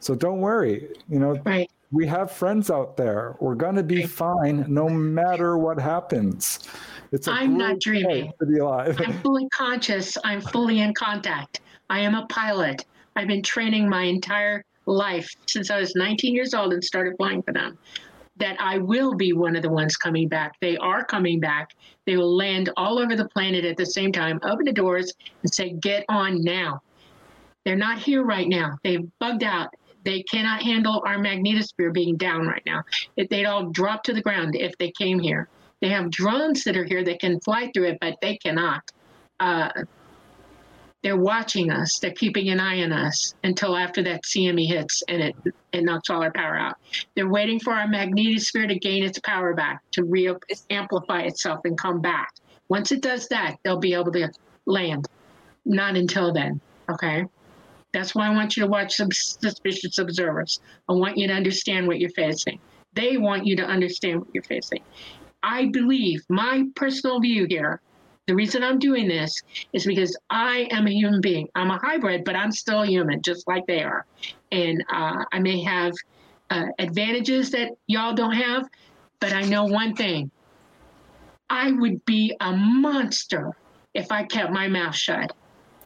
So 0.00 0.14
don't 0.14 0.40
worry. 0.40 0.88
You 1.08 1.18
know, 1.20 1.36
Right. 1.44 1.70
we 1.92 2.06
have 2.06 2.32
friends 2.32 2.70
out 2.70 2.96
there. 2.96 3.36
We're 3.38 3.54
going 3.54 3.76
to 3.76 3.82
be 3.82 4.04
fine 4.04 4.64
no 4.68 4.88
matter 4.88 5.58
what 5.58 5.78
happens. 5.78 6.60
It's 7.12 7.28
a 7.28 7.32
I'm 7.32 7.56
not 7.58 7.78
dreaming. 7.80 8.32
to 8.40 8.46
be 8.46 8.58
alive. 8.58 8.98
I'm 9.04 9.12
fully 9.20 9.46
conscious. 9.50 10.16
I'm 10.24 10.40
fully 10.40 10.80
in 10.80 10.94
contact. 10.94 11.60
I 11.90 12.00
am 12.00 12.14
a 12.14 12.26
pilot. 12.26 12.86
I've 13.16 13.28
been 13.28 13.42
training 13.42 13.88
my 13.88 14.04
entire 14.04 14.64
life 14.86 15.30
since 15.46 15.70
I 15.70 15.78
was 15.78 15.94
19 15.94 16.34
years 16.34 16.54
old 16.54 16.72
and 16.72 16.82
started 16.82 17.14
flying 17.16 17.42
for 17.42 17.52
them. 17.52 17.78
That 18.38 18.56
I 18.60 18.78
will 18.78 19.14
be 19.14 19.32
one 19.32 19.56
of 19.56 19.62
the 19.62 19.70
ones 19.70 19.96
coming 19.96 20.26
back. 20.28 20.54
They 20.60 20.76
are 20.78 21.04
coming 21.04 21.38
back. 21.38 21.70
They 22.06 22.16
will 22.16 22.34
land 22.34 22.70
all 22.76 22.98
over 22.98 23.14
the 23.14 23.28
planet 23.28 23.64
at 23.64 23.76
the 23.76 23.86
same 23.86 24.10
time, 24.10 24.40
open 24.42 24.64
the 24.64 24.72
doors 24.72 25.12
and 25.42 25.52
say, 25.52 25.74
Get 25.74 26.04
on 26.08 26.42
now. 26.42 26.80
They're 27.64 27.76
not 27.76 27.98
here 27.98 28.24
right 28.24 28.48
now. 28.48 28.78
They've 28.82 29.06
bugged 29.20 29.44
out. 29.44 29.68
They 30.04 30.22
cannot 30.24 30.62
handle 30.62 31.02
our 31.06 31.18
magnetosphere 31.18 31.92
being 31.92 32.16
down 32.16 32.46
right 32.46 32.62
now. 32.66 32.82
They'd 33.16 33.44
all 33.44 33.70
drop 33.70 34.02
to 34.04 34.12
the 34.12 34.22
ground 34.22 34.56
if 34.56 34.76
they 34.78 34.90
came 34.90 35.20
here. 35.20 35.48
They 35.80 35.90
have 35.90 36.10
drones 36.10 36.64
that 36.64 36.76
are 36.76 36.84
here 36.84 37.04
that 37.04 37.20
can 37.20 37.40
fly 37.40 37.70
through 37.72 37.88
it, 37.88 37.98
but 38.00 38.16
they 38.20 38.36
cannot. 38.36 38.82
Uh, 39.38 39.70
they're 41.02 41.16
watching 41.16 41.70
us. 41.70 41.98
They're 41.98 42.12
keeping 42.12 42.48
an 42.50 42.60
eye 42.60 42.82
on 42.82 42.92
us 42.92 43.34
until 43.42 43.76
after 43.76 44.02
that 44.04 44.22
CME 44.22 44.66
hits 44.66 45.02
and 45.08 45.22
it, 45.22 45.36
it 45.72 45.84
knocks 45.84 46.10
all 46.10 46.22
our 46.22 46.32
power 46.32 46.56
out. 46.56 46.76
They're 47.14 47.28
waiting 47.28 47.58
for 47.58 47.72
our 47.72 47.88
magnetosphere 47.88 48.68
to 48.68 48.78
gain 48.78 49.02
its 49.02 49.18
power 49.20 49.54
back, 49.54 49.82
to 49.92 50.04
re 50.04 50.32
amplify 50.70 51.22
itself 51.22 51.60
and 51.64 51.76
come 51.76 52.00
back. 52.00 52.32
Once 52.68 52.92
it 52.92 53.02
does 53.02 53.28
that, 53.28 53.56
they'll 53.62 53.80
be 53.80 53.94
able 53.94 54.12
to 54.12 54.30
land. 54.66 55.08
Not 55.64 55.96
until 55.96 56.32
then, 56.32 56.60
okay? 56.90 57.24
That's 57.92 58.14
why 58.14 58.28
I 58.28 58.34
want 58.34 58.56
you 58.56 58.62
to 58.62 58.68
watch 58.68 58.94
some 58.96 59.10
suspicious 59.12 59.98
observers. 59.98 60.60
I 60.88 60.94
want 60.94 61.18
you 61.18 61.28
to 61.28 61.34
understand 61.34 61.86
what 61.86 62.00
you're 62.00 62.10
facing. 62.10 62.58
They 62.94 63.16
want 63.16 63.46
you 63.46 63.56
to 63.56 63.64
understand 63.64 64.20
what 64.20 64.28
you're 64.32 64.42
facing. 64.42 64.82
I 65.42 65.66
believe 65.66 66.22
my 66.28 66.64
personal 66.76 67.20
view 67.20 67.46
here, 67.48 67.80
the 68.26 68.34
reason 68.34 68.62
I'm 68.62 68.78
doing 68.78 69.08
this 69.08 69.42
is 69.72 69.84
because 69.84 70.16
I 70.30 70.68
am 70.70 70.86
a 70.86 70.90
human 70.92 71.20
being. 71.20 71.48
I'm 71.54 71.70
a 71.70 71.78
hybrid, 71.78 72.24
but 72.24 72.36
I'm 72.36 72.52
still 72.52 72.84
human, 72.84 73.20
just 73.22 73.48
like 73.48 73.66
they 73.66 73.82
are. 73.82 74.06
And 74.52 74.84
uh, 74.92 75.24
I 75.32 75.38
may 75.40 75.62
have 75.62 75.92
uh, 76.50 76.66
advantages 76.78 77.50
that 77.50 77.72
y'all 77.86 78.14
don't 78.14 78.34
have, 78.34 78.68
but 79.20 79.32
I 79.32 79.42
know 79.42 79.64
one 79.64 79.94
thing 79.94 80.30
I 81.50 81.72
would 81.72 82.04
be 82.04 82.34
a 82.40 82.52
monster 82.52 83.52
if 83.94 84.10
I 84.10 84.24
kept 84.24 84.52
my 84.52 84.68
mouth 84.68 84.94
shut 84.94 85.32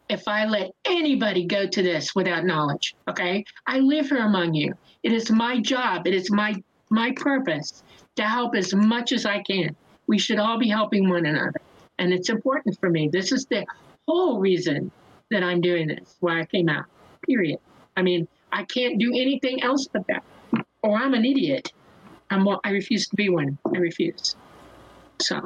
if 0.08 0.28
I 0.28 0.46
let 0.46 0.70
anybody 0.84 1.44
go 1.44 1.66
to 1.66 1.82
this 1.82 2.14
without 2.14 2.44
knowledge. 2.44 2.94
Okay, 3.08 3.44
I 3.66 3.78
live 3.78 4.08
here 4.08 4.24
among 4.24 4.54
you. 4.54 4.74
It 5.02 5.12
is 5.12 5.30
my 5.30 5.60
job. 5.60 6.06
It 6.06 6.14
is 6.14 6.30
my 6.30 6.62
my 6.90 7.12
purpose 7.16 7.82
to 8.14 8.22
help 8.22 8.54
as 8.54 8.72
much 8.74 9.12
as 9.12 9.26
I 9.26 9.42
can. 9.42 9.74
We 10.06 10.18
should 10.18 10.38
all 10.38 10.58
be 10.58 10.68
helping 10.68 11.08
one 11.08 11.26
another, 11.26 11.60
and 11.98 12.12
it's 12.12 12.28
important 12.28 12.78
for 12.80 12.90
me. 12.90 13.08
This 13.08 13.32
is 13.32 13.46
the 13.46 13.64
whole 14.06 14.38
reason 14.38 14.90
that 15.30 15.42
I'm 15.42 15.60
doing 15.60 15.88
this. 15.88 16.16
Why 16.20 16.40
I 16.40 16.46
came 16.46 16.68
out. 16.68 16.84
Period. 17.26 17.58
I 17.96 18.02
mean, 18.02 18.28
I 18.52 18.64
can't 18.64 18.98
do 18.98 19.10
anything 19.10 19.62
else 19.62 19.88
but 19.92 20.06
that, 20.06 20.22
or 20.82 20.96
I'm 20.96 21.14
an 21.14 21.24
idiot. 21.24 21.72
I'm. 22.30 22.46
I 22.48 22.70
refuse 22.70 23.08
to 23.08 23.16
be 23.16 23.28
one. 23.28 23.58
I 23.74 23.78
refuse. 23.78 24.36
So. 25.20 25.40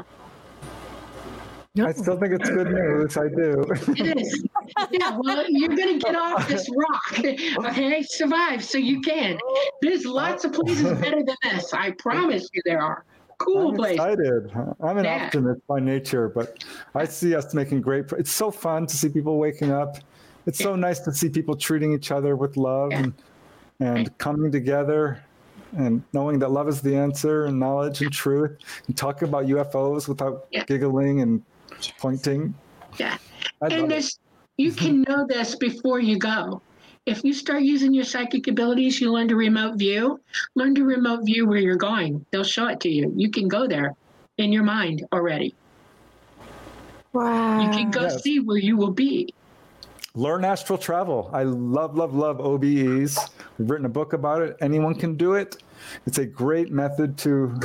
I 1.79 1.93
still 1.93 2.19
think 2.19 2.33
it's 2.33 2.51
good 2.51 2.73
news. 2.73 3.17
I 3.17 3.29
do. 3.29 3.65
It 3.97 4.21
is. 4.21 4.45
Yeah, 4.93 5.19
well, 5.19 5.45
you're 5.49 5.75
going 5.75 5.99
to 5.99 6.05
get 6.05 6.15
off 6.15 6.49
this 6.49 6.69
rock. 6.71 7.19
Okay, 7.19 8.03
survive 8.03 8.65
so 8.65 8.79
you 8.79 9.01
can. 9.01 9.39
There's 9.83 10.07
lots 10.07 10.45
of 10.45 10.53
places 10.53 10.93
better 10.99 11.23
than 11.23 11.37
this. 11.43 11.75
I 11.75 11.91
promise 11.93 12.49
you 12.53 12.63
there 12.65 12.81
are. 12.81 13.05
Cool 13.41 13.71
I'm 13.71 13.77
places. 13.77 13.97
excited. 13.97 14.53
I'm 14.83 14.99
an 14.99 15.05
Yeah. 15.05 15.25
optimist 15.27 15.67
by 15.67 15.81
nature, 15.81 16.29
but 16.29 16.63
I 16.95 17.05
see 17.19 17.35
us 17.35 17.55
making 17.55 17.81
great. 17.81 18.09
Pro- 18.09 18.19
it's 18.19 18.31
so 18.31 18.51
fun 18.51 18.87
to 18.87 18.97
see 18.97 19.09
people 19.09 19.39
waking 19.39 19.71
up. 19.73 19.97
It's 20.47 20.59
so 20.59 20.77
nice 20.77 21.01
to 21.01 21.13
see 21.13 21.29
people 21.29 21.57
treating 21.57 21.93
each 21.93 22.11
other 22.13 22.37
with 22.37 22.57
love 22.57 22.93
and 22.93 23.13
and 23.81 24.17
coming 24.19 24.53
together 24.53 25.23
and 25.77 26.03
knowing 26.13 26.39
that 26.41 26.51
love 26.51 26.69
is 26.69 26.83
the 26.83 26.95
answer 26.95 27.47
and 27.47 27.59
knowledge 27.59 28.03
and 28.03 28.13
truth 28.13 28.59
and 28.87 28.97
talking 28.97 29.27
about 29.29 29.47
UFOs 29.47 30.07
without 30.09 30.47
giggling 30.67 31.23
and 31.23 31.43
pointing. 31.99 32.53
Yeah. 32.99 33.17
I 33.63 33.67
and 33.69 33.85
it. 33.85 33.89
there's 33.89 34.19
you 34.59 34.73
can 34.73 35.03
know 35.09 35.25
this 35.27 35.55
before 35.55 35.99
you 36.01 36.19
go. 36.19 36.61
If 37.07 37.25
you 37.25 37.33
start 37.33 37.63
using 37.63 37.95
your 37.95 38.05
psychic 38.05 38.47
abilities, 38.47 39.01
you 39.01 39.11
learn 39.11 39.27
to 39.29 39.37
remote 39.37 39.77
view. 39.77 40.21
Learn 40.55 40.75
to 40.75 40.85
remote 40.85 41.25
view 41.25 41.47
where 41.47 41.59
you're 41.59 41.77
going. 41.77 42.25
They'll 42.31 42.45
show 42.45 42.69
it 42.69 42.79
to 42.81 42.91
you. 42.91 43.13
You 43.17 43.31
can 43.31 43.49
go 43.49 43.67
there 43.67 43.95
in 44.37 44.53
your 44.53 44.65
mind 44.65 45.07
already. 45.13 45.55
Wow. 47.13 47.61
You 47.61 47.71
can 47.71 47.91
go 47.91 48.03
Yes. 48.03 48.23
see 48.23 48.41
where 48.41 48.59
you 48.59 48.77
will 48.77 48.93
be. 48.93 49.33
Learn 50.15 50.45
astral 50.45 50.77
travel. 50.77 51.31
I 51.33 51.45
love, 51.45 51.97
love, 51.97 52.15
love 52.15 52.39
OBEs. 52.39 53.19
We've 53.59 53.71
written 53.71 53.87
a 53.87 53.91
book 53.91 54.13
about 54.13 54.43
it. 54.43 54.57
Anyone 54.61 54.95
can 54.95 55.17
do 55.17 55.35
it. 55.35 55.57
It's 56.07 56.19
a 56.19 56.27
great 56.27 56.71
method 56.71 57.17
to 57.19 57.59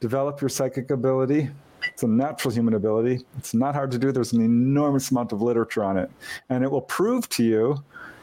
develop 0.00 0.40
your 0.40 0.50
psychic 0.50 0.90
ability. 0.90 1.50
It's 1.86 2.02
a 2.02 2.08
natural 2.08 2.52
human 2.52 2.74
ability. 2.74 3.24
It's 3.38 3.54
not 3.54 3.74
hard 3.74 3.90
to 3.90 3.98
do. 3.98 4.12
There's 4.12 4.32
an 4.32 4.42
enormous 4.42 5.10
amount 5.10 5.32
of 5.32 5.42
literature 5.42 5.82
on 5.82 5.96
it. 5.96 6.10
And 6.50 6.62
it 6.62 6.70
will 6.70 6.82
prove 6.82 7.28
to 7.30 7.42
you, 7.44 7.82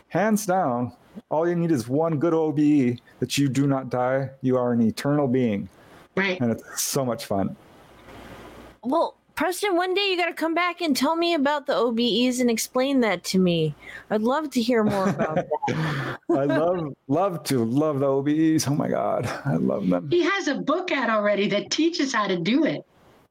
hands 0.09 0.45
down, 0.45 0.93
all 1.29 1.47
you 1.47 1.55
need 1.55 1.71
is 1.71 1.87
one 1.87 2.19
good 2.19 2.33
OBE 2.33 2.99
that 3.19 3.37
you 3.37 3.47
do 3.49 3.67
not 3.67 3.89
die. 3.89 4.29
You 4.41 4.57
are 4.57 4.73
an 4.73 4.81
eternal 4.81 5.27
being. 5.27 5.69
Right. 6.15 6.39
And 6.39 6.51
it's 6.51 6.81
so 6.81 7.05
much 7.05 7.25
fun. 7.25 7.55
Well, 8.83 9.17
Preston, 9.35 9.75
one 9.75 9.93
day 9.93 10.09
you 10.09 10.17
got 10.17 10.27
to 10.27 10.33
come 10.33 10.53
back 10.53 10.79
and 10.79 10.95
tell 10.95 11.17
me 11.17 11.33
about 11.33 11.65
the 11.65 11.73
OBEs 11.73 12.39
and 12.39 12.49
explain 12.49 13.01
that 13.01 13.23
to 13.25 13.39
me. 13.39 13.75
I'd 14.09 14.21
love 14.21 14.49
to 14.51 14.61
hear 14.61 14.83
more 14.83 15.09
about 15.09 15.35
that. 15.35 16.19
I 16.29 16.45
love, 16.45 16.95
love 17.09 17.43
to 17.45 17.65
love 17.65 17.99
the 17.99 18.05
OBEs. 18.05 18.69
Oh 18.69 18.75
my 18.75 18.87
God. 18.87 19.25
I 19.45 19.55
love 19.55 19.89
them. 19.89 20.09
He 20.09 20.21
has 20.23 20.47
a 20.47 20.55
book 20.55 20.91
out 20.91 21.09
already 21.09 21.49
that 21.49 21.69
teaches 21.69 22.13
how 22.13 22.27
to 22.27 22.37
do 22.37 22.63
it. 22.63 22.85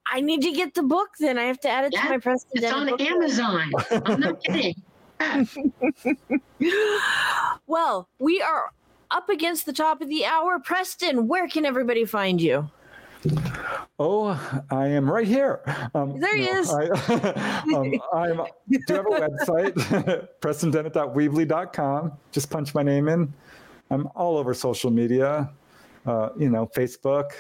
I 0.07 0.21
need 0.21 0.43
to 0.43 0.53
get 0.53 0.75
the 0.75 0.83
book 0.83 1.09
then. 1.19 1.39
I 1.39 1.45
have 1.45 1.61
to 1.61 1.71
add 1.71 1.87
it 1.87 1.93
to 1.93 2.09
my 2.09 2.19
Preston. 2.19 2.51
It's 2.53 2.67
Dennett 2.67 2.93
on 2.93 2.99
book. 2.99 3.01
Amazon. 3.01 3.73
I'm 4.05 4.21
not 4.21 4.45
kidding. 4.45 4.75
well, 7.67 8.09
we 8.19 8.41
are 8.41 8.71
up 9.11 9.29
against 9.29 9.67
the 9.67 9.73
top 9.73 10.01
of 10.01 10.09
the 10.09 10.25
hour. 10.25 10.59
Preston, 10.59 11.29
where 11.29 11.49
can 11.49 11.65
everybody 11.65 12.05
find 12.05 12.41
you? 12.41 12.71
Oh, 13.99 14.39
I 14.71 14.87
am 14.89 15.11
right 15.11 15.27
here. 15.27 15.63
Um, 15.95 16.21
there 16.21 16.37
he 16.37 16.45
no, 16.45 16.59
is. 16.59 16.71
I, 16.71 16.89
um, 17.75 17.95
I'm, 18.13 18.37
do 18.69 18.69
you 18.69 18.81
have 18.89 19.07
a 19.07 19.09
website, 19.47 20.29
prestondennett.weebly.com. 20.41 22.13
Just 22.33 22.51
punch 22.51 22.75
my 22.75 22.83
name 22.83 23.09
in. 23.09 23.33
I'm 23.91 24.09
all 24.15 24.37
over 24.37 24.53
social 24.53 24.91
media, 24.91 25.51
uh, 26.07 26.31
you 26.37 26.51
know, 26.51 26.67
Facebook, 26.77 27.31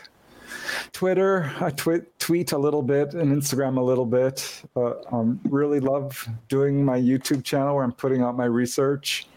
Twitter. 0.92 1.52
I 1.60 1.70
tweet 1.70 2.18
tweet 2.18 2.52
a 2.52 2.58
little 2.58 2.82
bit 2.82 3.14
and 3.14 3.30
Instagram 3.30 3.78
a 3.78 3.82
little 3.82 4.06
bit. 4.06 4.62
Uh, 4.76 4.94
um, 5.12 5.40
really 5.44 5.80
love 5.80 6.26
doing 6.48 6.84
my 6.84 6.98
YouTube 6.98 7.44
channel 7.44 7.74
where 7.74 7.84
I'm 7.84 7.92
putting 7.92 8.22
out 8.22 8.36
my 8.36 8.46
research, 8.46 9.28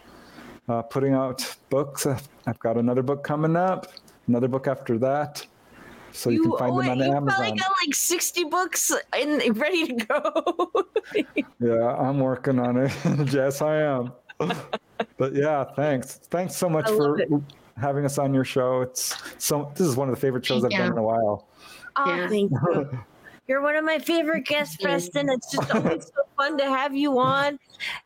uh, 0.69 0.81
putting 0.81 1.13
out 1.13 1.55
books. 1.69 2.05
I've 2.05 2.59
got 2.59 2.77
another 2.77 3.01
book 3.01 3.23
coming 3.23 3.55
up, 3.55 3.87
another 4.27 4.47
book 4.47 4.67
after 4.67 4.97
that. 4.99 5.45
So 6.11 6.29
you, 6.29 6.41
can 6.41 6.57
find 6.57 6.71
oh, 6.71 6.81
them 6.81 6.89
on 6.89 6.97
you 6.97 7.03
Amazon. 7.03 7.27
probably 7.27 7.59
got 7.59 7.71
like 7.85 7.93
60 7.93 8.43
books 8.45 8.91
and 9.13 9.57
ready 9.57 9.87
to 9.87 9.93
go. 9.93 10.85
yeah, 11.59 11.95
I'm 11.95 12.19
working 12.19 12.59
on 12.59 12.77
it. 12.77 12.91
yes, 13.33 13.61
I 13.61 13.81
am. 13.81 14.13
but 15.17 15.35
yeah, 15.35 15.63
thanks. 15.75 16.19
Thanks 16.29 16.55
so 16.55 16.69
much 16.69 16.87
for 16.87 17.19
it. 17.19 17.29
Having 17.79 18.05
us 18.05 18.17
on 18.17 18.33
your 18.33 18.43
show. 18.43 18.81
It's 18.81 19.15
so 19.37 19.71
this 19.75 19.87
is 19.87 19.95
one 19.95 20.09
of 20.09 20.15
the 20.15 20.21
favorite 20.21 20.45
shows 20.45 20.63
I've 20.63 20.71
Thank 20.71 20.83
done 20.83 20.91
in 20.93 20.97
a 20.97 21.03
while. 21.03 21.47
Oh, 21.95 22.27
thank 22.27 22.51
you. 22.51 22.99
You're 23.47 23.61
one 23.61 23.77
of 23.77 23.85
my 23.85 23.97
favorite 23.97 24.45
guests, 24.45 24.75
Preston. 24.75 25.29
It's 25.29 25.49
just 25.49 25.73
always 25.73 26.05
so 26.07 26.23
fun 26.37 26.57
to 26.57 26.65
have 26.65 26.93
you 26.93 27.17
on. 27.17 27.57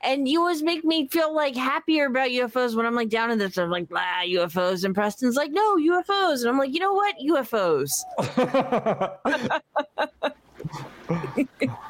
And 0.02 0.28
you 0.28 0.40
always 0.40 0.62
make 0.62 0.86
me 0.86 1.08
feel 1.08 1.34
like 1.34 1.56
happier 1.56 2.06
about 2.06 2.30
UFOs 2.30 2.76
when 2.76 2.86
I'm 2.86 2.94
like 2.94 3.10
down 3.10 3.32
in 3.32 3.40
this. 3.40 3.58
I'm 3.58 3.72
like, 3.72 3.90
blah, 3.90 4.22
UFOs. 4.24 4.84
And 4.84 4.94
Preston's 4.94 5.36
like, 5.36 5.50
no, 5.52 5.78
UFOs. 5.78 6.42
And 6.42 6.50
I'm 6.50 6.60
like, 6.60 6.72
you 6.72 6.80
know 6.80 6.94
what? 6.94 7.16
UFOs. 7.26 7.90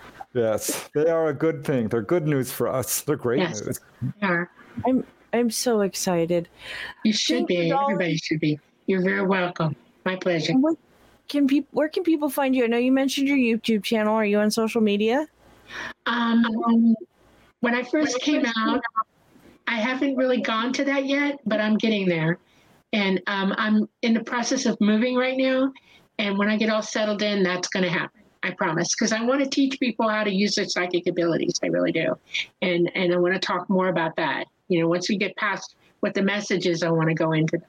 yes, 0.34 0.90
they 0.94 1.10
are 1.10 1.28
a 1.28 1.34
good 1.34 1.66
thing. 1.66 1.90
They're 1.90 2.02
good 2.02 2.28
news 2.28 2.54
for 2.54 2.70
us. 2.70 3.02
They're 3.02 3.18
great 3.18 3.40
Yes. 3.40 3.66
news. 3.66 3.80
I'm 4.86 5.04
I'm 5.34 5.50
so 5.50 5.82
excited. 5.82 6.48
You 7.04 7.14
should 7.14 7.38
Thank 7.38 7.48
be. 7.48 7.56
You 7.68 7.80
Everybody 7.80 8.18
should 8.18 8.40
be. 8.40 8.60
You're 8.88 9.02
very 9.02 9.26
welcome. 9.26 9.76
My 10.06 10.16
pleasure. 10.16 10.54
What 10.54 10.78
can 11.28 11.48
people 11.48 11.70
where 11.72 11.88
can 11.88 12.04
people 12.04 12.30
find 12.30 12.56
you? 12.56 12.64
I 12.64 12.68
know 12.68 12.78
you 12.78 12.92
mentioned 12.92 13.28
your 13.28 13.38
YouTube 13.38 13.84
channel. 13.84 14.16
Are 14.16 14.26
you 14.26 14.40
on 14.40 14.52
social 14.52 14.82
media? 14.82 15.28
Um, 16.06 16.44
when 17.62 17.76
I 17.76 17.84
first 17.84 18.20
came 18.22 18.46
out, 18.58 18.82
I 19.68 19.76
haven't 19.76 20.18
really 20.18 20.42
gone 20.42 20.74
to 20.74 20.84
that 20.86 21.06
yet, 21.06 21.40
but 21.46 21.62
I'm 21.62 21.78
getting 21.78 22.10
there. 22.10 22.40
And 22.94 23.22
um, 23.28 23.54
I'm 23.58 23.88
in 24.02 24.14
the 24.14 24.24
process 24.24 24.66
of 24.66 24.80
moving 24.82 25.16
right 25.16 25.38
now. 25.38 25.72
And 26.20 26.38
when 26.38 26.50
I 26.50 26.58
get 26.58 26.70
all 26.70 26.82
settled 26.82 27.22
in, 27.22 27.44
that's 27.44 27.70
going 27.70 27.84
to 27.84 27.90
happen. 27.90 28.22
I 28.44 28.52
promise. 28.52 28.94
Because 28.94 29.14
I 29.14 29.24
want 29.24 29.42
to 29.42 29.50
teach 29.50 29.80
people 29.80 30.10
how 30.10 30.24
to 30.24 30.32
use 30.32 30.56
their 30.56 30.66
psychic 30.66 31.08
abilities. 31.08 31.58
I 31.64 31.68
really 31.68 31.92
do. 31.92 32.16
And, 32.62 32.92
and 32.96 33.14
I 33.14 33.18
want 33.18 33.34
to 33.34 33.40
talk 33.40 33.70
more 33.70 33.88
about 33.88 34.16
that. 34.18 34.48
You 34.72 34.80
know, 34.80 34.88
once 34.88 35.10
we 35.10 35.18
get 35.18 35.36
past 35.36 35.76
what 36.00 36.14
the 36.14 36.22
message 36.22 36.66
is, 36.66 36.82
I 36.82 36.90
want 36.90 37.10
to 37.10 37.14
go 37.14 37.34
into 37.34 37.58
that. 37.58 37.68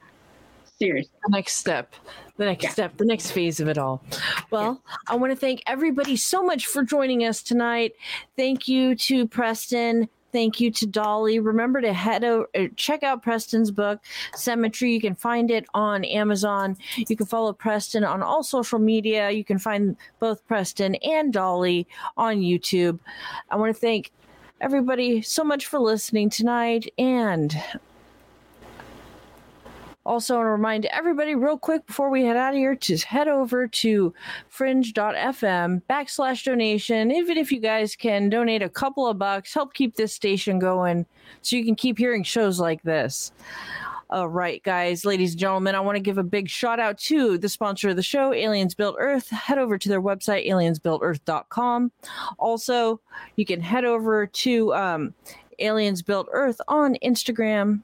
Seriously. 0.79 1.11
The 1.25 1.31
next 1.31 1.55
step, 1.57 1.93
the 2.37 2.45
next 2.45 2.71
step, 2.71 2.97
the 2.97 3.05
next 3.05 3.31
phase 3.31 3.59
of 3.59 3.67
it 3.67 3.77
all. 3.77 4.01
Well, 4.51 4.81
I 5.07 5.15
want 5.15 5.31
to 5.31 5.35
thank 5.35 5.61
everybody 5.67 6.15
so 6.15 6.41
much 6.41 6.65
for 6.65 6.83
joining 6.83 7.25
us 7.25 7.43
tonight. 7.43 7.93
Thank 8.37 8.67
you 8.67 8.95
to 8.95 9.27
Preston. 9.27 10.09
Thank 10.31 10.59
you 10.59 10.71
to 10.71 10.87
Dolly. 10.87 11.39
Remember 11.39 11.79
to 11.79 11.93
head 11.93 12.23
over, 12.23 12.49
uh, 12.55 12.67
check 12.75 13.03
out 13.03 13.21
Preston's 13.21 13.69
book, 13.69 13.99
Symmetry. 14.33 14.91
You 14.91 14.99
can 14.99 15.13
find 15.13 15.51
it 15.51 15.65
on 15.75 16.03
Amazon. 16.05 16.75
You 16.95 17.15
can 17.15 17.27
follow 17.27 17.53
Preston 17.53 18.03
on 18.03 18.23
all 18.23 18.43
social 18.43 18.79
media. 18.79 19.29
You 19.29 19.43
can 19.43 19.59
find 19.59 19.95
both 20.19 20.45
Preston 20.47 20.95
and 20.95 21.31
Dolly 21.31 21.85
on 22.17 22.37
YouTube. 22.37 22.97
I 23.51 23.57
want 23.57 23.75
to 23.75 23.79
thank 23.79 24.11
everybody 24.63 25.21
so 25.21 25.43
much 25.43 25.65
for 25.65 25.77
listening 25.77 26.29
tonight. 26.29 26.91
And 26.97 27.53
also, 30.05 30.35
I 30.35 30.37
want 30.37 30.47
to 30.47 30.51
remind 30.51 30.85
everybody 30.85 31.35
real 31.35 31.57
quick 31.57 31.85
before 31.85 32.09
we 32.09 32.23
head 32.23 32.37
out 32.37 32.53
of 32.53 32.57
here 32.57 32.75
to 32.75 32.97
head 32.97 33.27
over 33.27 33.67
to 33.67 34.13
fringe.fm 34.47 35.81
backslash 35.89 36.45
donation. 36.45 37.11
Even 37.11 37.37
if 37.37 37.51
you 37.51 37.59
guys 37.59 37.95
can 37.97 38.29
donate 38.29 38.61
a 38.61 38.69
couple 38.69 39.05
of 39.05 39.17
bucks, 39.17 39.53
help 39.53 39.73
keep 39.73 39.95
this 39.95 40.13
station 40.13 40.59
going 40.59 41.05
so 41.41 41.57
you 41.57 41.65
can 41.65 41.75
keep 41.75 41.97
hearing 41.97 42.23
shows 42.23 42.57
like 42.57 42.81
this. 42.83 43.33
All 44.13 44.29
right, 44.29 44.61
guys, 44.61 45.05
ladies 45.05 45.31
and 45.31 45.39
gentlemen, 45.39 45.73
I 45.73 45.79
want 45.79 45.95
to 45.95 45.99
give 45.99 46.19
a 46.19 46.23
big 46.23 46.47
shout 46.47 46.79
out 46.79 46.99
to 46.99 47.35
the 47.39 47.49
sponsor 47.49 47.89
of 47.89 47.95
the 47.95 48.03
show, 48.03 48.31
Aliens 48.31 48.75
Built 48.75 48.95
Earth. 48.99 49.27
Head 49.31 49.57
over 49.57 49.75
to 49.79 49.89
their 49.89 50.03
website, 50.03 50.47
aliensbuiltearth.com. 50.47 51.91
Also, 52.37 53.01
you 53.37 53.45
can 53.47 53.59
head 53.59 53.85
over 53.85 54.27
to 54.27 54.71
um, 54.75 55.15
Aliens 55.57 56.03
Built 56.03 56.27
Earth 56.31 56.61
on 56.67 56.95
Instagram. 57.03 57.81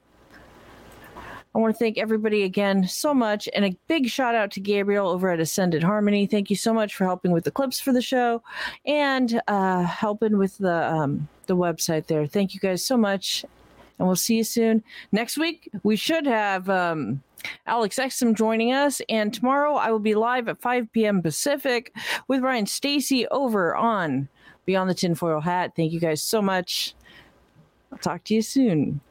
I 1.52 1.58
want 1.58 1.74
to 1.74 1.78
thank 1.80 1.98
everybody 1.98 2.44
again 2.44 2.86
so 2.86 3.12
much, 3.12 3.48
and 3.52 3.64
a 3.64 3.76
big 3.88 4.06
shout 4.08 4.36
out 4.36 4.52
to 4.52 4.60
Gabriel 4.60 5.08
over 5.08 5.30
at 5.30 5.40
Ascended 5.40 5.82
Harmony. 5.82 6.28
Thank 6.28 6.48
you 6.48 6.54
so 6.54 6.72
much 6.72 6.94
for 6.94 7.06
helping 7.06 7.32
with 7.32 7.42
the 7.42 7.50
clips 7.50 7.80
for 7.80 7.92
the 7.92 8.00
show 8.00 8.40
and 8.86 9.42
uh, 9.48 9.82
helping 9.82 10.38
with 10.38 10.56
the 10.58 10.94
um, 10.94 11.28
the 11.48 11.56
website 11.56 12.06
there. 12.06 12.24
Thank 12.28 12.54
you 12.54 12.60
guys 12.60 12.84
so 12.84 12.96
much, 12.96 13.44
and 14.00 14.08
we'll 14.08 14.16
see 14.16 14.38
you 14.38 14.44
soon. 14.44 14.82
Next 15.12 15.36
week 15.36 15.70
we 15.82 15.94
should 15.94 16.26
have 16.26 16.70
um, 16.70 17.22
Alex 17.66 17.96
Exum 17.96 18.34
joining 18.34 18.72
us, 18.72 19.02
and 19.10 19.32
tomorrow 19.32 19.74
I 19.74 19.90
will 19.92 19.98
be 20.00 20.14
live 20.14 20.48
at 20.48 20.60
5 20.60 20.90
p.m. 20.92 21.20
Pacific 21.20 21.94
with 22.26 22.40
Ryan 22.40 22.66
Stacy 22.66 23.28
over 23.28 23.76
on 23.76 24.28
Beyond 24.64 24.88
the 24.88 24.94
Tinfoil 24.94 25.40
Hat. 25.40 25.76
Thank 25.76 25.92
you 25.92 26.00
guys 26.00 26.22
so 26.22 26.40
much. 26.40 26.94
I'll 27.92 27.98
talk 27.98 28.24
to 28.24 28.34
you 28.34 28.40
soon. 28.40 29.02